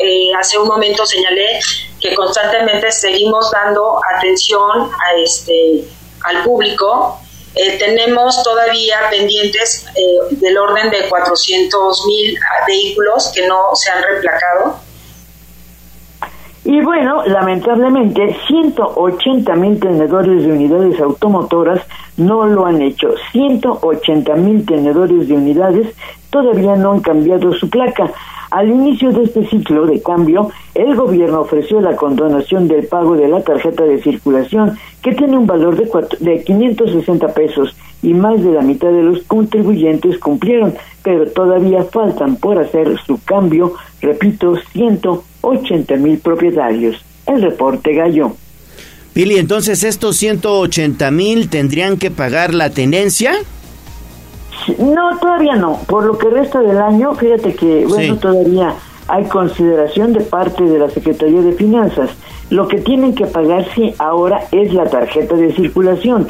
Eh, 0.00 0.30
hace 0.38 0.58
un 0.58 0.68
momento 0.68 1.04
señalé 1.04 1.58
que 2.00 2.14
constantemente 2.14 2.92
seguimos 2.92 3.50
dando 3.50 3.98
atención 4.16 4.90
a 5.04 5.14
este 5.16 5.84
al 6.22 6.44
público. 6.44 7.20
Tenemos 7.78 8.42
todavía 8.42 9.08
pendientes 9.10 9.86
del 10.30 10.58
orden 10.58 10.90
de 10.90 11.08
400 11.08 12.06
mil 12.06 12.38
vehículos 12.66 13.32
que 13.34 13.46
no 13.46 13.74
se 13.74 13.90
han 13.90 14.02
replacado 14.02 14.80
y 16.68 16.80
bueno, 16.80 17.24
lamentablemente, 17.24 18.36
180 18.48 19.54
mil 19.54 19.78
tenedores 19.78 20.42
de 20.44 20.50
unidades 20.50 21.00
automotoras 21.00 21.80
no 22.16 22.44
lo 22.44 22.66
han 22.66 22.82
hecho. 22.82 23.14
180 23.30 24.34
mil 24.34 24.66
tenedores 24.66 25.28
de 25.28 25.34
unidades 25.34 25.94
todavía 26.42 26.76
no 26.76 26.92
han 26.92 27.00
cambiado 27.00 27.54
su 27.54 27.70
placa. 27.70 28.12
Al 28.50 28.68
inicio 28.68 29.10
de 29.10 29.24
este 29.24 29.46
ciclo 29.46 29.86
de 29.86 30.02
cambio, 30.02 30.50
el 30.74 30.94
gobierno 30.94 31.40
ofreció 31.40 31.80
la 31.80 31.96
condonación 31.96 32.68
del 32.68 32.86
pago 32.86 33.16
de 33.16 33.28
la 33.28 33.42
tarjeta 33.42 33.84
de 33.84 34.02
circulación, 34.02 34.78
que 35.02 35.12
tiene 35.12 35.36
un 35.36 35.46
valor 35.46 35.76
de, 35.76 35.90
de 36.20 36.44
560 36.44 37.28
pesos 37.28 37.74
y 38.02 38.12
más 38.14 38.42
de 38.42 38.52
la 38.52 38.60
mitad 38.60 38.88
de 38.88 39.02
los 39.02 39.22
contribuyentes 39.22 40.18
cumplieron, 40.18 40.74
pero 41.02 41.26
todavía 41.30 41.84
faltan 41.84 42.36
por 42.36 42.58
hacer 42.58 42.96
su 43.06 43.18
cambio, 43.24 43.74
repito, 44.00 44.54
180 44.72 45.96
mil 45.96 46.18
propietarios. 46.18 46.96
El 47.26 47.42
reporte 47.42 47.94
Gallo. 47.94 48.32
Pili, 49.12 49.38
entonces 49.38 49.82
estos 49.82 50.18
180 50.18 51.10
mil 51.10 51.48
tendrían 51.48 51.96
que 51.96 52.10
pagar 52.10 52.52
la 52.52 52.70
tenencia. 52.70 53.32
No, 54.78 55.18
todavía 55.18 55.56
no. 55.56 55.78
Por 55.86 56.04
lo 56.04 56.18
que 56.18 56.30
resta 56.30 56.60
del 56.60 56.78
año, 56.78 57.14
fíjate 57.14 57.54
que, 57.54 57.86
bueno, 57.86 58.16
todavía 58.16 58.74
hay 59.08 59.24
consideración 59.24 60.12
de 60.12 60.20
parte 60.20 60.64
de 60.64 60.78
la 60.78 60.90
Secretaría 60.90 61.42
de 61.42 61.52
Finanzas. 61.52 62.10
Lo 62.50 62.68
que 62.68 62.78
tienen 62.78 63.14
que 63.14 63.26
pagar 63.26 63.66
sí 63.74 63.94
ahora 63.98 64.44
es 64.52 64.72
la 64.72 64.86
tarjeta 64.86 65.34
de 65.34 65.54
circulación. 65.54 66.28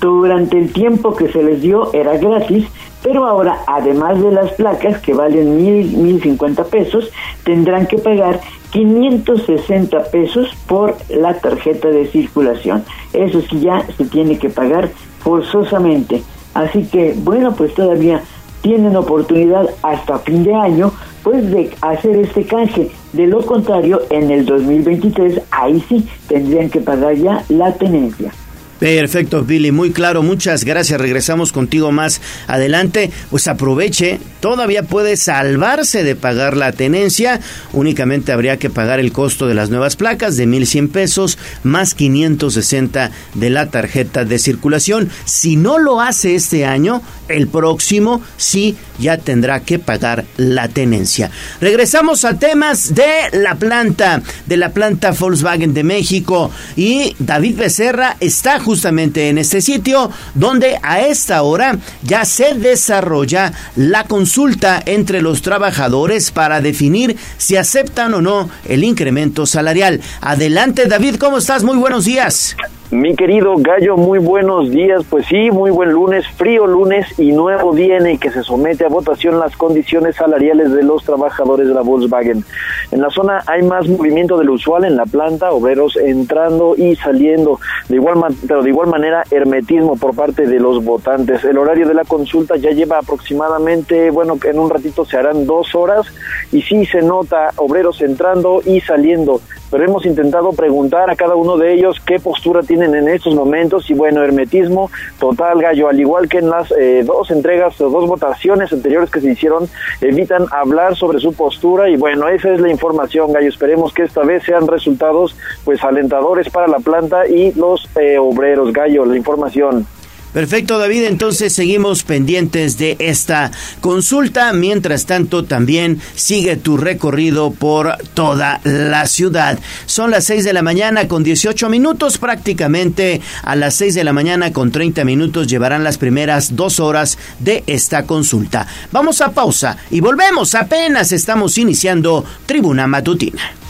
Durante 0.00 0.58
el 0.58 0.72
tiempo 0.72 1.16
que 1.16 1.28
se 1.28 1.42
les 1.42 1.60
dio 1.60 1.92
era 1.92 2.16
gratis, 2.16 2.66
pero 3.02 3.26
ahora, 3.26 3.58
además 3.66 4.22
de 4.22 4.30
las 4.30 4.52
placas 4.52 5.00
que 5.00 5.14
valen 5.14 5.56
mil, 5.56 5.96
mil 5.96 6.22
cincuenta 6.22 6.64
pesos, 6.64 7.10
tendrán 7.44 7.86
que 7.86 7.98
pagar 7.98 8.40
560 8.70 10.04
pesos 10.10 10.48
por 10.66 10.96
la 11.08 11.34
tarjeta 11.34 11.88
de 11.88 12.06
circulación. 12.06 12.84
Eso 13.12 13.40
sí 13.42 13.60
ya 13.60 13.86
se 13.96 14.04
tiene 14.04 14.38
que 14.38 14.50
pagar 14.50 14.90
forzosamente. 15.20 16.22
Así 16.58 16.86
que, 16.86 17.14
bueno, 17.16 17.54
pues 17.54 17.72
todavía 17.72 18.20
tienen 18.62 18.96
oportunidad 18.96 19.70
hasta 19.80 20.18
fin 20.18 20.42
de 20.42 20.52
año 20.52 20.90
pues 21.22 21.48
de 21.52 21.70
hacer 21.82 22.16
este 22.16 22.44
canje. 22.46 22.90
De 23.12 23.28
lo 23.28 23.46
contrario, 23.46 24.02
en 24.10 24.28
el 24.32 24.44
2023, 24.44 25.40
ahí 25.52 25.80
sí 25.88 26.08
tendrían 26.26 26.68
que 26.68 26.80
pagar 26.80 27.14
ya 27.14 27.44
la 27.48 27.72
tenencia. 27.74 28.32
Perfecto, 28.78 29.42
Billy, 29.42 29.72
muy 29.72 29.90
claro, 29.90 30.22
muchas 30.22 30.64
gracias. 30.64 31.00
Regresamos 31.00 31.52
contigo 31.52 31.90
más 31.90 32.20
adelante. 32.46 33.10
Pues 33.30 33.48
aproveche, 33.48 34.20
todavía 34.40 34.84
puede 34.84 35.16
salvarse 35.16 36.04
de 36.04 36.14
pagar 36.14 36.56
la 36.56 36.72
tenencia. 36.72 37.40
Únicamente 37.72 38.30
habría 38.30 38.58
que 38.58 38.70
pagar 38.70 39.00
el 39.00 39.12
costo 39.12 39.48
de 39.48 39.54
las 39.54 39.70
nuevas 39.70 39.96
placas 39.96 40.36
de 40.36 40.46
1.100 40.46 40.90
pesos 40.90 41.38
más 41.64 41.94
560 41.94 43.10
de 43.34 43.50
la 43.50 43.70
tarjeta 43.70 44.24
de 44.24 44.38
circulación. 44.38 45.10
Si 45.24 45.56
no 45.56 45.78
lo 45.78 46.00
hace 46.00 46.36
este 46.36 46.64
año, 46.64 47.02
el 47.28 47.48
próximo 47.48 48.22
sí 48.36 48.76
ya 48.98 49.18
tendrá 49.18 49.60
que 49.60 49.78
pagar 49.78 50.24
la 50.36 50.68
tenencia. 50.68 51.30
Regresamos 51.60 52.24
a 52.24 52.38
temas 52.38 52.94
de 52.94 53.06
la 53.32 53.54
planta, 53.54 54.22
de 54.46 54.56
la 54.56 54.70
planta 54.70 55.12
Volkswagen 55.12 55.74
de 55.74 55.84
México. 55.84 56.50
Y 56.76 57.14
David 57.18 57.56
Becerra 57.58 58.16
está 58.20 58.60
justamente 58.68 59.30
en 59.30 59.38
este 59.38 59.62
sitio 59.62 60.10
donde 60.34 60.78
a 60.82 61.00
esta 61.00 61.40
hora 61.40 61.78
ya 62.02 62.26
se 62.26 62.52
desarrolla 62.52 63.50
la 63.76 64.04
consulta 64.04 64.82
entre 64.84 65.22
los 65.22 65.40
trabajadores 65.40 66.30
para 66.32 66.60
definir 66.60 67.16
si 67.38 67.56
aceptan 67.56 68.12
o 68.12 68.20
no 68.20 68.50
el 68.66 68.84
incremento 68.84 69.46
salarial. 69.46 70.02
Adelante 70.20 70.84
David, 70.84 71.16
¿cómo 71.16 71.38
estás? 71.38 71.64
Muy 71.64 71.78
buenos 71.78 72.04
días. 72.04 72.56
Mi 72.90 73.14
querido 73.14 73.54
Gallo, 73.58 73.98
muy 73.98 74.18
buenos 74.18 74.70
días. 74.70 75.02
Pues 75.10 75.26
sí, 75.26 75.50
muy 75.50 75.70
buen 75.70 75.90
lunes, 75.90 76.26
frío 76.26 76.66
lunes 76.66 77.18
y 77.18 77.32
nuevo 77.32 77.74
día 77.74 77.98
en 77.98 78.06
el 78.06 78.18
que 78.18 78.30
se 78.30 78.42
somete 78.42 78.86
a 78.86 78.88
votación 78.88 79.38
las 79.38 79.54
condiciones 79.58 80.16
salariales 80.16 80.72
de 80.72 80.82
los 80.82 81.04
trabajadores 81.04 81.68
de 81.68 81.74
la 81.74 81.82
Volkswagen. 81.82 82.42
En 82.90 83.02
la 83.02 83.10
zona 83.10 83.42
hay 83.46 83.60
más 83.60 83.86
movimiento 83.86 84.38
de 84.38 84.46
lo 84.46 84.54
usual 84.54 84.86
en 84.86 84.96
la 84.96 85.04
planta, 85.04 85.50
obreros 85.50 85.98
entrando 85.98 86.76
y 86.78 86.96
saliendo. 86.96 87.60
De 87.90 87.96
igual, 87.96 88.24
pero 88.46 88.62
de 88.62 88.70
igual 88.70 88.88
manera, 88.88 89.22
hermetismo 89.30 89.98
por 89.98 90.16
parte 90.16 90.46
de 90.46 90.58
los 90.58 90.82
votantes. 90.82 91.44
El 91.44 91.58
horario 91.58 91.86
de 91.86 91.92
la 91.92 92.04
consulta 92.04 92.56
ya 92.56 92.70
lleva 92.70 93.00
aproximadamente, 93.00 94.10
bueno, 94.10 94.38
en 94.42 94.58
un 94.58 94.70
ratito 94.70 95.04
se 95.04 95.18
harán 95.18 95.46
dos 95.46 95.74
horas 95.74 96.06
y 96.52 96.62
sí 96.62 96.86
se 96.86 97.02
nota 97.02 97.50
obreros 97.56 98.00
entrando 98.00 98.62
y 98.64 98.80
saliendo 98.80 99.42
pero 99.70 99.84
hemos 99.84 100.06
intentado 100.06 100.52
preguntar 100.52 101.10
a 101.10 101.16
cada 101.16 101.34
uno 101.34 101.56
de 101.56 101.74
ellos 101.74 102.00
qué 102.04 102.18
postura 102.18 102.62
tienen 102.62 102.94
en 102.94 103.08
estos 103.08 103.34
momentos 103.34 103.88
y 103.90 103.94
bueno, 103.94 104.22
hermetismo 104.22 104.90
total 105.18 105.60
gallo, 105.60 105.88
al 105.88 106.00
igual 106.00 106.28
que 106.28 106.38
en 106.38 106.50
las 106.50 106.70
eh, 106.72 107.02
dos 107.04 107.30
entregas 107.30 107.80
o 107.80 107.90
dos 107.90 108.06
votaciones 108.06 108.72
anteriores 108.72 109.10
que 109.10 109.20
se 109.20 109.30
hicieron, 109.30 109.68
evitan 110.00 110.46
hablar 110.50 110.96
sobre 110.96 111.20
su 111.20 111.32
postura 111.32 111.88
y 111.88 111.96
bueno, 111.96 112.28
esa 112.28 112.52
es 112.52 112.60
la 112.60 112.70
información 112.70 113.32
gallo, 113.32 113.48
esperemos 113.48 113.92
que 113.92 114.02
esta 114.02 114.22
vez 114.22 114.42
sean 114.44 114.66
resultados 114.66 115.36
pues 115.64 115.82
alentadores 115.82 116.48
para 116.50 116.68
la 116.68 116.78
planta 116.78 117.26
y 117.26 117.52
los 117.52 117.88
eh, 117.98 118.18
obreros 118.18 118.72
gallo, 118.72 119.04
la 119.04 119.16
información. 119.16 119.86
Perfecto, 120.32 120.78
David. 120.78 121.04
Entonces 121.04 121.52
seguimos 121.52 122.02
pendientes 122.02 122.78
de 122.78 122.96
esta 122.98 123.50
consulta. 123.80 124.52
Mientras 124.52 125.06
tanto, 125.06 125.44
también 125.44 126.00
sigue 126.14 126.56
tu 126.56 126.76
recorrido 126.76 127.50
por 127.50 127.96
toda 128.14 128.60
la 128.64 129.06
ciudad. 129.06 129.58
Son 129.86 130.10
las 130.10 130.24
6 130.24 130.44
de 130.44 130.52
la 130.52 130.62
mañana 130.62 131.08
con 131.08 131.24
18 131.24 131.68
minutos. 131.70 132.18
Prácticamente 132.18 133.20
a 133.42 133.56
las 133.56 133.74
6 133.76 133.94
de 133.94 134.04
la 134.04 134.12
mañana 134.12 134.52
con 134.52 134.70
30 134.70 135.04
minutos 135.04 135.48
llevarán 135.48 135.84
las 135.84 135.98
primeras 135.98 136.56
dos 136.56 136.78
horas 136.78 137.18
de 137.38 137.64
esta 137.66 138.04
consulta. 138.04 138.66
Vamos 138.92 139.20
a 139.20 139.32
pausa 139.32 139.76
y 139.90 140.00
volvemos. 140.00 140.54
Apenas 140.54 141.12
estamos 141.12 141.56
iniciando 141.58 142.24
Tribuna 142.46 142.86
Matutina. 142.86 143.67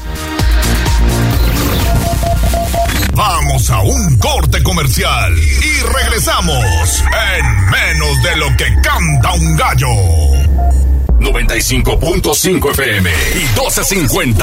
Vamos 3.18 3.68
a 3.70 3.80
un 3.80 4.16
corte 4.18 4.62
comercial 4.62 5.34
y 5.36 5.80
regresamos 5.92 7.02
en 7.36 7.66
menos 7.68 8.22
de 8.22 8.36
lo 8.36 8.46
que 8.56 8.66
canta 8.80 9.32
un 9.32 9.56
gallo. 9.56 9.88
95.5 11.18 12.70
FM 12.70 13.10
y 13.10 13.58
12.50 13.58 14.40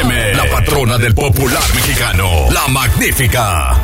AM. 0.00 0.36
La 0.36 0.50
patrona 0.50 0.98
del 0.98 1.14
popular 1.14 1.62
mexicano, 1.72 2.50
la 2.50 2.66
magnífica. 2.66 3.80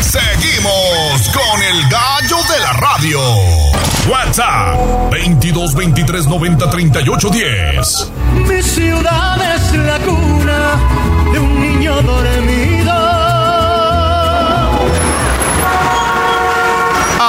Seguimos 0.00 1.28
con 1.32 1.62
el 1.62 1.88
gallo 1.88 2.38
de 2.52 2.58
la 2.58 2.72
radio. 2.72 3.20
WhatsApp 4.10 5.12
22 5.12 5.74
23 5.76 6.26
90 6.26 6.70
38 6.70 7.30
10. 7.30 8.12
Mi 8.48 8.62
ciudad 8.62 9.54
es 9.54 9.72
la 9.76 9.98
cuna 10.00 10.76
de 11.32 11.38
un 11.38 11.60
niño 11.60 12.02
dormido 12.02 13.05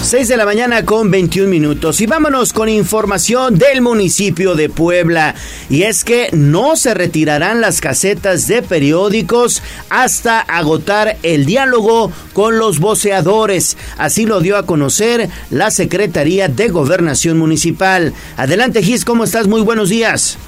6 0.00 0.28
de 0.28 0.36
la 0.36 0.46
mañana 0.46 0.84
con 0.84 1.10
21 1.10 1.50
minutos 1.50 2.00
y 2.00 2.06
vámonos 2.06 2.52
con 2.52 2.68
información 2.68 3.58
del 3.58 3.82
municipio 3.82 4.54
de 4.54 4.70
Puebla 4.70 5.34
y 5.68 5.82
es 5.82 6.04
que 6.04 6.28
no 6.32 6.76
se 6.76 6.94
retirarán 6.94 7.60
las 7.60 7.80
casetas 7.80 8.46
de 8.46 8.62
periódicos 8.62 9.62
hasta 9.90 10.40
agotar 10.40 11.16
el 11.22 11.44
diálogo 11.44 12.10
con 12.32 12.58
los 12.58 12.78
voceadores. 12.78 13.76
Así 13.98 14.24
lo 14.24 14.40
dio 14.40 14.56
a 14.56 14.64
conocer 14.64 15.28
la 15.50 15.70
Secretaría 15.70 16.48
de 16.48 16.68
Gobernación 16.68 17.36
Municipal. 17.36 18.14
Adelante 18.36 18.82
Gis, 18.82 19.04
¿cómo 19.04 19.24
estás? 19.24 19.46
Muy 19.46 19.60
buenos 19.60 19.90
días. 19.90 20.38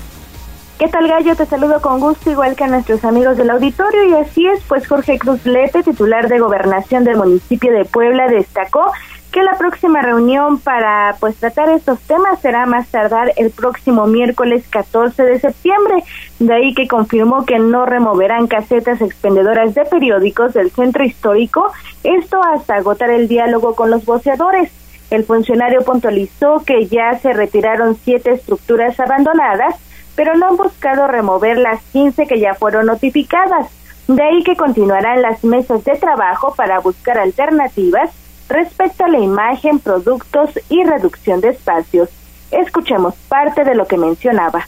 ¿Qué 0.79 0.89
tal, 0.89 1.07
Gallo? 1.09 1.37
Te 1.37 1.45
saludo 1.45 1.83
con 1.83 2.01
gusto, 2.01 2.31
igual 2.31 2.57
que 2.57 2.65
a 2.65 2.69
nuestros 2.69 3.05
amigos 3.05 3.37
del 3.37 3.51
auditorio. 3.51 4.03
Y 4.05 4.15
así 4.15 4.47
es, 4.47 4.61
pues 4.67 4.89
Jorge 4.89 5.19
Cruz 5.19 5.45
Lete, 5.45 5.83
titular 5.83 6.29
de 6.29 6.39
Gobernación 6.39 7.05
del 7.05 7.19
municipio 7.19 7.71
de 7.71 7.85
Puebla, 7.85 8.29
destacó 8.29 8.91
que 9.31 9.43
la 9.43 9.57
próxima 9.57 10.03
reunión 10.03 10.59
para 10.59 11.17
pues 11.21 11.37
tratar 11.37 11.69
estos 11.71 12.01
temas 12.01 12.41
será 12.41 12.67
más 12.67 12.89
tardar 12.89 13.33
el 13.37 13.51
próximo 13.51 14.07
miércoles 14.07 14.65
14 14.69 15.23
de 15.23 15.39
septiembre. 15.39 16.03
De 16.39 16.53
ahí 16.53 16.75
que 16.75 16.89
confirmó 16.89 17.47
que 17.47 17.59
no 17.59 17.87
removerán 17.87 18.49
casetas 18.49 19.01
expendedoras 19.01 19.75
de 19.75 19.85
periódicos 19.85 20.55
del 20.55 20.71
centro 20.71 21.05
histórico, 21.05 21.71
esto 22.03 22.43
hasta 22.43 22.77
agotar 22.77 23.11
el 23.11 23.29
diálogo 23.29 23.75
con 23.75 23.91
los 23.91 24.05
voceadores. 24.05 24.71
El 25.11 25.25
funcionario 25.25 25.83
puntualizó 25.83 26.63
que 26.65 26.87
ya 26.87 27.19
se 27.19 27.33
retiraron 27.33 27.97
siete 27.97 28.33
estructuras 28.33 28.99
abandonadas, 28.99 29.77
pero 30.17 30.37
no 30.37 30.49
han 30.49 30.57
buscado 30.57 31.07
remover 31.07 31.59
las 31.59 31.83
15 31.93 32.27
que 32.27 32.41
ya 32.41 32.55
fueron 32.55 32.87
notificadas. 32.87 33.69
De 34.09 34.23
ahí 34.23 34.43
que 34.43 34.57
continuarán 34.57 35.23
las 35.23 35.45
mesas 35.45 35.85
de 35.85 35.97
trabajo 35.97 36.55
para 36.57 36.81
buscar 36.81 37.19
alternativas 37.19 38.11
respecto 38.51 39.05
a 39.05 39.09
la 39.09 39.19
imagen, 39.19 39.79
productos 39.79 40.51
y 40.69 40.85
reducción 40.85 41.41
de 41.41 41.51
espacios. 41.51 42.11
Escuchemos 42.51 43.15
parte 43.29 43.65
de 43.65 43.75
lo 43.75 43.87
que 43.87 43.97
mencionaba. 43.97 44.67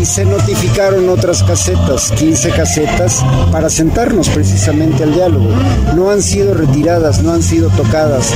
Y 0.00 0.04
se 0.04 0.24
notificaron 0.24 1.08
otras 1.08 1.42
casetas, 1.42 2.12
15 2.12 2.50
casetas, 2.50 3.24
para 3.50 3.68
sentarnos 3.68 4.28
precisamente 4.28 5.02
al 5.02 5.12
diálogo. 5.12 5.50
No 5.96 6.10
han 6.10 6.22
sido 6.22 6.54
retiradas, 6.54 7.20
no 7.20 7.32
han 7.32 7.42
sido 7.42 7.68
tocadas, 7.70 8.32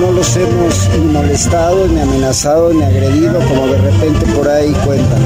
no 0.00 0.10
los 0.10 0.36
hemos 0.36 0.88
ni 0.98 1.12
molestado, 1.12 1.86
ni 1.86 2.00
amenazado, 2.00 2.74
ni 2.74 2.82
agredido, 2.82 3.38
como 3.46 3.68
de 3.68 3.78
repente 3.78 4.26
por 4.32 4.48
ahí 4.48 4.72
cuentan 4.84 5.22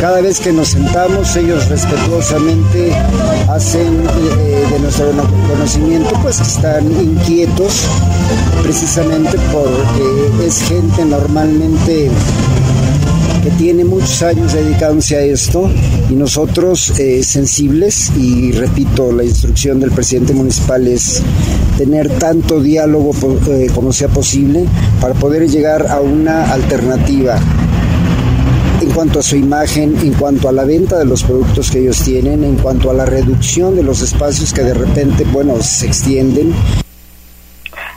Cada 0.00 0.22
vez 0.22 0.40
que 0.40 0.50
nos 0.50 0.68
sentamos, 0.68 1.36
ellos 1.36 1.68
respetuosamente 1.68 2.90
hacen 3.50 4.02
eh, 4.02 4.64
de 4.72 4.78
nuestro 4.78 5.12
conocimiento, 5.46 6.08
pues 6.22 6.38
que 6.38 6.44
están 6.44 6.90
inquietos, 6.90 7.84
precisamente 8.62 9.36
porque 9.52 10.46
es 10.46 10.62
gente 10.62 11.04
normalmente 11.04 12.10
que 13.44 13.50
tiene 13.52 13.84
muchos 13.84 14.22
años 14.22 14.54
dedicándose 14.54 15.16
a 15.16 15.20
esto 15.20 15.70
y 16.08 16.14
nosotros 16.14 16.98
eh, 16.98 17.22
sensibles. 17.22 18.10
Y 18.16 18.52
repito, 18.52 19.12
la 19.12 19.24
instrucción 19.24 19.80
del 19.80 19.90
presidente 19.90 20.32
municipal 20.32 20.86
es 20.88 21.22
tener 21.76 22.08
tanto 22.18 22.60
diálogo 22.62 23.12
eh, 23.50 23.66
como 23.74 23.92
sea 23.92 24.08
posible 24.08 24.64
para 24.98 25.12
poder 25.12 25.46
llegar 25.46 25.88
a 25.88 26.00
una 26.00 26.50
alternativa 26.50 27.38
en 28.90 28.96
cuanto 28.96 29.20
a 29.20 29.22
su 29.22 29.36
imagen, 29.36 29.96
en 30.02 30.14
cuanto 30.14 30.48
a 30.48 30.52
la 30.52 30.64
venta 30.64 30.98
de 30.98 31.04
los 31.04 31.22
productos 31.22 31.70
que 31.70 31.78
ellos 31.78 32.02
tienen, 32.02 32.42
en 32.42 32.56
cuanto 32.56 32.90
a 32.90 32.92
la 32.92 33.06
reducción 33.06 33.76
de 33.76 33.84
los 33.84 34.02
espacios 34.02 34.52
que 34.52 34.64
de 34.64 34.74
repente, 34.74 35.24
bueno, 35.30 35.54
se 35.60 35.86
extienden. 35.86 36.52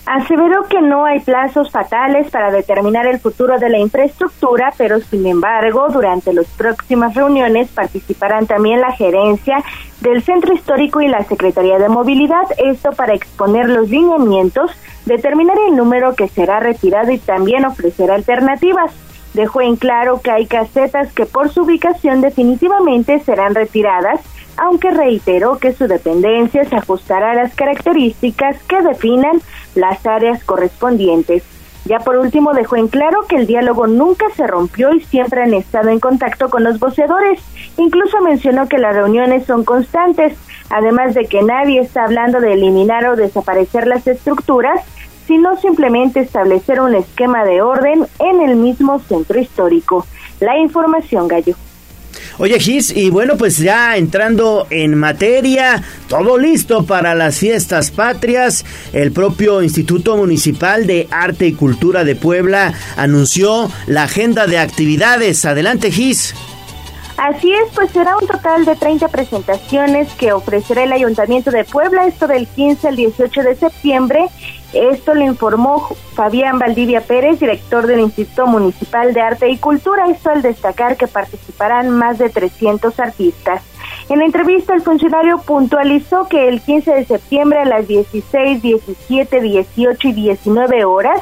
Aseveró 0.06 0.66
que 0.70 0.82
no 0.84 1.06
hay 1.06 1.20
plazos 1.22 1.72
fatales 1.72 2.30
para 2.30 2.52
determinar 2.52 3.08
el 3.08 3.20
futuro 3.20 3.58
de 3.58 3.70
la 3.70 3.80
infraestructura, 3.80 4.72
pero 4.78 5.00
sin 5.00 5.26
embargo, 5.26 5.88
durante 5.92 6.32
las 6.32 6.46
próximas 6.46 7.16
reuniones 7.16 7.70
participarán 7.70 8.46
también 8.46 8.80
la 8.80 8.92
gerencia 8.92 9.64
del 10.02 10.22
Centro 10.22 10.54
Histórico 10.54 11.02
y 11.02 11.08
la 11.08 11.24
Secretaría 11.24 11.80
de 11.80 11.90
Movilidad, 11.90 12.46
esto 12.64 12.92
para 12.92 13.16
exponer 13.16 13.68
los 13.68 13.90
lineamientos, 13.90 14.70
determinar 15.06 15.58
el 15.68 15.76
número 15.76 16.14
que 16.14 16.28
será 16.28 16.60
retirado 16.60 17.12
y 17.12 17.18
también 17.18 17.66
ofrecer 17.66 18.12
alternativas. 18.12 18.92
Dejó 19.34 19.62
en 19.62 19.76
claro 19.76 20.22
que 20.22 20.32
hay 20.32 20.46
casetas 20.46 21.12
que 21.14 21.26
por 21.26 21.50
su 21.50 21.64
ubicación 21.64 22.22
definitivamente 22.22 23.20
serán 23.20 23.56
retiradas 23.56 24.22
aunque 24.58 24.92
reiteró 24.92 25.58
que 25.58 25.74
su 25.74 25.88
dependencia 25.88 26.64
se 26.66 26.76
ajustará 26.76 27.32
a 27.32 27.36
las 27.36 27.56
características 27.56 28.62
que 28.64 28.82
definan 28.82 29.42
las 29.76 30.06
áreas 30.06 30.44
correspondientes. 30.44 31.44
Ya 31.86 32.00
por 32.00 32.16
último 32.16 32.54
dejó 32.54 32.78
en 32.78 32.88
claro 32.88 33.26
que 33.28 33.36
el 33.36 33.46
diálogo 33.46 33.88
nunca 33.88 34.26
se 34.38 34.48
rompió 34.48 34.94
y 34.94 35.02
siempre 35.02 35.42
han 35.42 35.54
estado 35.54 35.90
en 35.90 36.00
contacto 36.00 36.50
con 36.50 36.64
los 36.64 36.80
voceadores. 36.80 37.42
Incluso 37.78 38.22
mencionó 38.22 38.70
que 38.70 38.78
las 38.78 38.96
reuniones 38.96 39.46
son 39.46 39.66
constantes, 39.66 40.34
además 40.70 41.14
de 41.14 41.26
que 41.26 41.42
nadie 41.42 41.82
está 41.82 42.06
hablando 42.06 42.40
de 42.40 42.54
eliminar 42.54 43.06
o 43.08 43.18
desaparecer 43.18 43.86
las 43.88 44.08
estructuras, 44.08 44.82
sino 45.28 45.60
simplemente 45.60 46.20
establecer 46.20 46.82
un 46.82 46.96
esquema 46.96 47.44
de 47.44 47.62
orden 47.62 48.06
en 48.20 48.42
el 48.42 48.56
mismo 48.56 49.00
centro 49.00 49.40
histórico. 49.40 50.06
La 50.40 50.58
información, 50.58 51.28
Gallo. 51.28 51.56
Oye, 52.40 52.60
Gis, 52.60 52.96
y 52.96 53.10
bueno, 53.12 53.38
pues 53.38 53.58
ya 53.58 53.96
entrando 53.96 54.66
en 54.72 54.96
materia, 54.96 55.84
todo 56.08 56.38
listo 56.38 56.84
para 56.86 57.14
las 57.14 57.38
fiestas 57.38 57.92
patrias. 57.92 58.66
El 58.92 59.12
propio 59.12 59.62
Instituto 59.62 60.18
Municipal 60.18 60.88
de 60.88 61.08
Arte 61.12 61.46
y 61.48 61.54
Cultura 61.54 62.04
de 62.04 62.16
Puebla 62.16 62.74
anunció 62.98 63.70
la 63.86 64.04
agenda 64.04 64.48
de 64.48 64.58
actividades. 64.58 65.46
Adelante, 65.46 65.92
Gis. 65.92 66.34
Así 67.18 67.54
es, 67.54 67.72
pues 67.76 67.92
será 67.92 68.18
un 68.18 68.28
total 68.28 68.66
de 68.66 68.76
30 68.76 69.08
presentaciones 69.10 70.12
que 70.14 70.34
ofrecerá 70.34 70.84
el 70.84 70.92
Ayuntamiento 70.92 71.52
de 71.52 71.64
Puebla, 71.64 72.08
esto 72.08 72.28
del 72.28 72.48
15 72.48 72.88
al 72.88 72.96
18 72.96 73.44
de 73.44 73.56
septiembre. 73.56 74.26
Esto 74.74 75.14
lo 75.14 75.24
informó 75.24 75.88
Fabián 76.16 76.58
Valdivia 76.58 77.02
Pérez, 77.02 77.40
director 77.40 77.86
del 77.86 78.00
Instituto 78.00 78.48
Municipal 78.48 79.14
de 79.14 79.22
Arte 79.22 79.50
y 79.50 79.58
Cultura, 79.58 80.08
esto 80.08 80.32
al 80.32 80.42
destacar 80.42 80.98
que 80.98 81.08
participarán 81.08 81.92
más 81.92 82.18
de 82.18 82.30
300 82.30 83.00
artistas. 83.00 83.62
En 84.10 84.20
la 84.20 84.26
entrevista, 84.26 84.74
el 84.74 84.82
funcionario 84.82 85.38
puntualizó 85.40 86.28
que 86.28 86.48
el 86.50 86.62
15 86.62 86.92
de 86.92 87.06
septiembre 87.06 87.60
a 87.60 87.66
las 87.66 87.88
16, 87.88 88.62
17, 88.62 89.42
18 89.42 90.08
y 90.08 90.14
19 90.14 90.86
horas 90.86 91.22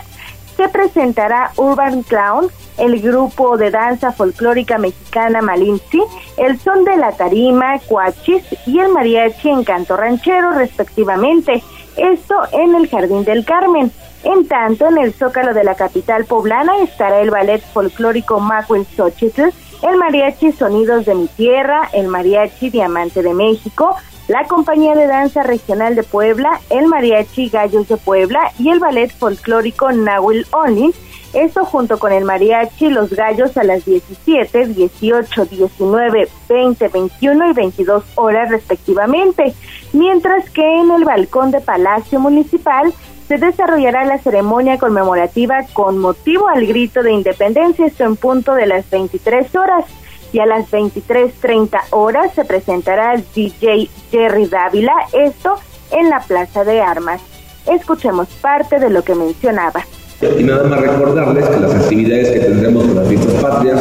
se 0.55 0.69
presentará 0.69 1.51
Urban 1.57 2.03
Clown, 2.03 2.47
el 2.77 3.01
grupo 3.01 3.57
de 3.57 3.69
danza 3.69 4.11
folclórica 4.11 4.77
mexicana 4.77 5.41
Malinzi, 5.41 6.01
el 6.37 6.59
son 6.59 6.83
de 6.83 6.97
la 6.97 7.11
tarima, 7.11 7.79
cuachis 7.79 8.43
y 8.65 8.79
el 8.79 8.89
mariachi 8.89 9.49
en 9.49 9.63
canto 9.63 9.97
ranchero 9.97 10.51
respectivamente. 10.51 11.63
Esto 11.97 12.35
en 12.51 12.75
el 12.75 12.89
Jardín 12.89 13.23
del 13.23 13.45
Carmen. 13.45 13.91
En 14.23 14.47
tanto, 14.47 14.87
en 14.87 14.97
el 14.97 15.13
Zócalo 15.13 15.53
de 15.53 15.63
la 15.63 15.75
capital 15.75 16.25
poblana 16.25 16.77
estará 16.79 17.21
el 17.21 17.31
ballet 17.31 17.61
folclórico 17.73 18.39
Macuel 18.39 18.85
Xochitl, 18.95 19.49
el 19.81 19.97
mariachi 19.97 20.51
Sonidos 20.51 21.05
de 21.05 21.15
mi 21.15 21.27
Tierra, 21.27 21.89
el 21.93 22.07
mariachi 22.07 22.69
Diamante 22.69 23.23
de 23.23 23.33
México, 23.33 23.95
la 24.27 24.45
Compañía 24.45 24.95
de 24.95 25.07
Danza 25.07 25.43
Regional 25.43 25.95
de 25.95 26.03
Puebla, 26.03 26.61
el 26.69 26.87
Mariachi 26.87 27.49
Gallos 27.49 27.87
de 27.87 27.97
Puebla 27.97 28.51
y 28.59 28.69
el 28.69 28.79
Ballet 28.79 29.11
Folclórico 29.11 29.91
Nahuel 29.91 30.45
Olin. 30.51 30.93
Esto 31.33 31.63
junto 31.63 31.97
con 31.97 32.11
el 32.11 32.25
mariachi 32.25 32.89
Los 32.89 33.11
Gallos 33.11 33.55
a 33.55 33.63
las 33.63 33.85
17, 33.85 34.67
18, 34.67 35.45
19, 35.45 36.27
20, 36.49 36.87
21 36.89 37.49
y 37.49 37.53
22 37.53 38.03
horas 38.15 38.49
respectivamente, 38.49 39.53
mientras 39.93 40.49
que 40.49 40.79
en 40.79 40.91
el 40.91 41.05
balcón 41.05 41.51
de 41.51 41.61
Palacio 41.61 42.19
Municipal 42.19 42.93
se 43.29 43.37
desarrollará 43.37 44.03
la 44.03 44.17
ceremonia 44.17 44.77
conmemorativa 44.77 45.65
con 45.71 45.97
motivo 45.99 46.49
al 46.49 46.67
grito 46.67 47.01
de 47.01 47.13
independencia, 47.13 47.85
esto 47.85 48.03
en 48.03 48.17
punto 48.17 48.53
de 48.53 48.65
las 48.65 48.89
23 48.89 49.55
horas 49.55 49.85
y 50.33 50.39
a 50.39 50.45
las 50.45 50.69
23.30 50.69 51.79
horas 51.91 52.33
se 52.33 52.43
presentará 52.43 53.13
el 53.13 53.25
DJ 53.33 53.89
Jerry 54.11 54.47
Dávila, 54.47 54.93
esto 55.13 55.55
en 55.91 56.09
la 56.09 56.19
Plaza 56.19 56.65
de 56.65 56.81
Armas. 56.81 57.21
Escuchemos 57.67 58.27
parte 58.41 58.79
de 58.79 58.89
lo 58.89 59.03
que 59.03 59.15
mencionaba. 59.15 59.85
Y 60.21 60.43
nada 60.43 60.63
más 60.67 60.81
recordarles 60.81 61.45
que 61.45 61.59
las 61.59 61.73
actividades 61.73 62.29
que 62.29 62.39
tendremos 62.39 62.85
con 62.85 62.95
las 62.95 63.07
fiestas 63.07 63.33
patrias 63.41 63.79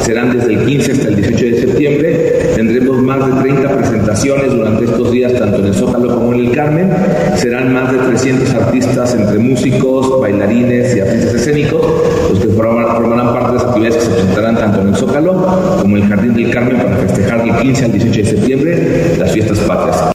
serán 0.00 0.36
desde 0.36 0.54
el 0.54 0.64
15 0.64 0.92
hasta 0.92 1.08
el 1.08 1.16
18 1.16 1.44
de 1.44 1.60
septiembre. 1.60 2.32
Tendremos 2.54 3.02
más 3.02 3.26
de 3.26 3.42
30 3.42 3.76
presentaciones 3.76 4.52
durante 4.52 4.84
estos 4.86 5.12
días, 5.12 5.32
tanto 5.34 5.58
en 5.58 5.66
el 5.66 5.74
Zócalo 5.74 6.14
como 6.14 6.32
en 6.32 6.40
el 6.40 6.52
Carmen. 6.52 6.90
Serán 7.36 7.74
más 7.74 7.92
de 7.92 7.98
300 7.98 8.54
artistas 8.54 9.14
entre 9.14 9.38
músicos, 9.38 10.20
bailarines 10.20 10.96
y 10.96 11.00
artistas 11.00 11.34
escénicos, 11.34 11.82
los 12.30 12.40
que 12.40 12.48
formarán 12.48 13.32
parte 13.34 13.48
de 13.48 13.54
las 13.54 13.64
actividades 13.64 13.96
que 13.96 14.02
se 14.02 14.10
presentarán 14.10 14.56
tanto 14.56 14.80
en 14.80 14.88
el 14.88 14.94
Zócalo 14.94 15.78
como 15.80 15.96
en 15.98 16.04
el 16.04 16.08
Jardín 16.08 16.34
del 16.34 16.50
Carmen 16.50 16.78
para 16.78 16.96
festejar 16.96 17.44
del 17.44 17.54
15 17.56 17.84
al 17.84 17.92
18 17.92 18.16
de 18.16 18.24
septiembre 18.24 19.16
las 19.18 19.32
fiestas 19.32 19.58
patrias. 19.58 20.11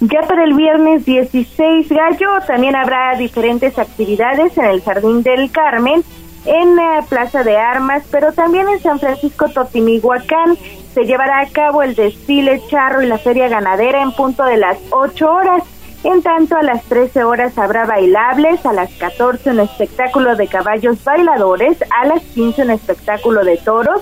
Ya 0.00 0.22
para 0.22 0.44
el 0.44 0.54
viernes 0.54 1.04
16 1.04 1.88
Gallo 1.88 2.28
también 2.46 2.76
habrá 2.76 3.16
diferentes 3.16 3.76
actividades 3.80 4.56
en 4.56 4.66
el 4.66 4.80
Jardín 4.80 5.24
del 5.24 5.50
Carmen, 5.50 6.04
en 6.44 6.76
la 6.76 7.04
Plaza 7.08 7.42
de 7.42 7.56
Armas, 7.56 8.04
pero 8.08 8.32
también 8.32 8.68
en 8.68 8.80
San 8.80 9.00
Francisco 9.00 9.48
Totimihuacán 9.48 10.56
se 10.94 11.04
llevará 11.04 11.40
a 11.40 11.48
cabo 11.48 11.82
el 11.82 11.96
desfile 11.96 12.62
charro 12.70 13.02
y 13.02 13.06
la 13.06 13.18
feria 13.18 13.48
ganadera 13.48 14.00
en 14.00 14.12
punto 14.12 14.44
de 14.44 14.56
las 14.58 14.78
8 14.90 15.32
horas. 15.32 15.64
En 16.04 16.22
tanto, 16.22 16.56
a 16.56 16.62
las 16.62 16.84
13 16.84 17.24
horas 17.24 17.58
habrá 17.58 17.84
bailables, 17.84 18.64
a 18.64 18.72
las 18.72 18.92
14 18.94 19.50
un 19.50 19.58
espectáculo 19.58 20.36
de 20.36 20.46
caballos 20.46 21.02
bailadores, 21.02 21.76
a 21.90 22.06
las 22.06 22.22
15 22.22 22.62
un 22.62 22.70
espectáculo 22.70 23.44
de 23.44 23.56
toros 23.56 24.00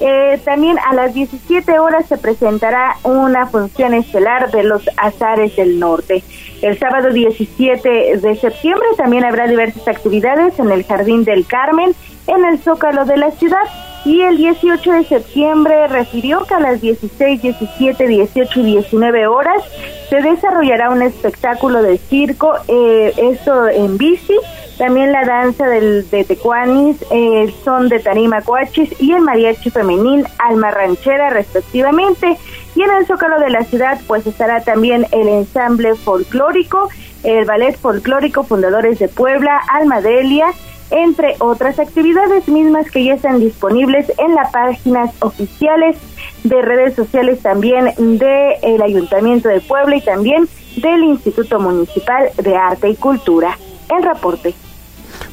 eh, 0.00 0.40
también 0.44 0.76
a 0.78 0.94
las 0.94 1.14
17 1.14 1.78
horas 1.78 2.06
se 2.06 2.18
presentará 2.18 2.96
una 3.02 3.46
función 3.46 3.94
estelar 3.94 4.50
de 4.50 4.62
los 4.62 4.88
Azares 4.96 5.56
del 5.56 5.78
Norte. 5.78 6.22
El 6.62 6.78
sábado 6.78 7.10
17 7.10 8.18
de 8.18 8.36
septiembre 8.36 8.86
también 8.96 9.24
habrá 9.24 9.46
diversas 9.46 9.86
actividades 9.88 10.58
en 10.58 10.70
el 10.70 10.84
Jardín 10.84 11.24
del 11.24 11.46
Carmen, 11.46 11.94
en 12.26 12.44
el 12.44 12.58
Zócalo 12.58 13.04
de 13.04 13.16
la 13.16 13.30
ciudad. 13.32 13.64
Y 14.04 14.22
el 14.22 14.36
18 14.36 14.92
de 14.92 15.04
septiembre 15.04 15.86
refirió 15.88 16.44
que 16.44 16.54
a 16.54 16.60
las 16.60 16.80
16, 16.80 17.42
17, 17.42 18.06
18 18.06 18.60
y 18.60 18.62
19 18.62 19.26
horas 19.26 19.62
se 20.08 20.22
desarrollará 20.22 20.90
un 20.90 21.02
espectáculo 21.02 21.82
de 21.82 21.98
circo, 21.98 22.54
eh, 22.68 23.12
esto 23.16 23.68
en 23.68 23.98
bici, 23.98 24.36
también 24.78 25.12
la 25.12 25.24
danza 25.24 25.66
del, 25.66 26.08
de 26.08 26.24
tecuanis, 26.24 27.04
el 27.10 27.52
son 27.64 27.88
de 27.88 27.98
tarima 27.98 28.42
coachis 28.42 28.88
y 29.00 29.12
el 29.12 29.22
mariachi 29.22 29.70
femenil 29.70 30.24
alma 30.38 30.70
ranchera 30.70 31.30
respectivamente. 31.30 32.38
Y 32.76 32.82
en 32.82 32.90
el 32.92 33.06
zócalo 33.06 33.40
de 33.40 33.50
la 33.50 33.64
ciudad 33.64 34.00
pues 34.06 34.26
estará 34.26 34.62
también 34.62 35.06
el 35.10 35.26
ensamble 35.26 35.96
folclórico, 35.96 36.88
el 37.24 37.44
ballet 37.44 37.76
folclórico 37.76 38.44
Fundadores 38.44 39.00
de 39.00 39.08
Puebla, 39.08 39.60
Alma 39.68 40.00
Delia, 40.00 40.46
entre 40.90 41.36
otras 41.40 41.78
actividades 41.78 42.48
mismas 42.48 42.90
que 42.90 43.04
ya 43.04 43.14
están 43.14 43.40
disponibles 43.40 44.12
en 44.18 44.34
las 44.34 44.50
páginas 44.50 45.14
oficiales 45.20 45.96
de 46.44 46.62
redes 46.62 46.94
sociales 46.94 47.40
también 47.42 47.92
del 47.96 48.82
Ayuntamiento 48.82 49.48
de 49.48 49.60
Puebla 49.60 49.96
y 49.96 50.00
también 50.00 50.48
del 50.76 51.02
Instituto 51.04 51.60
Municipal 51.60 52.30
de 52.36 52.56
Arte 52.56 52.88
y 52.88 52.96
Cultura. 52.96 53.58
El 53.94 54.02
reporte. 54.02 54.54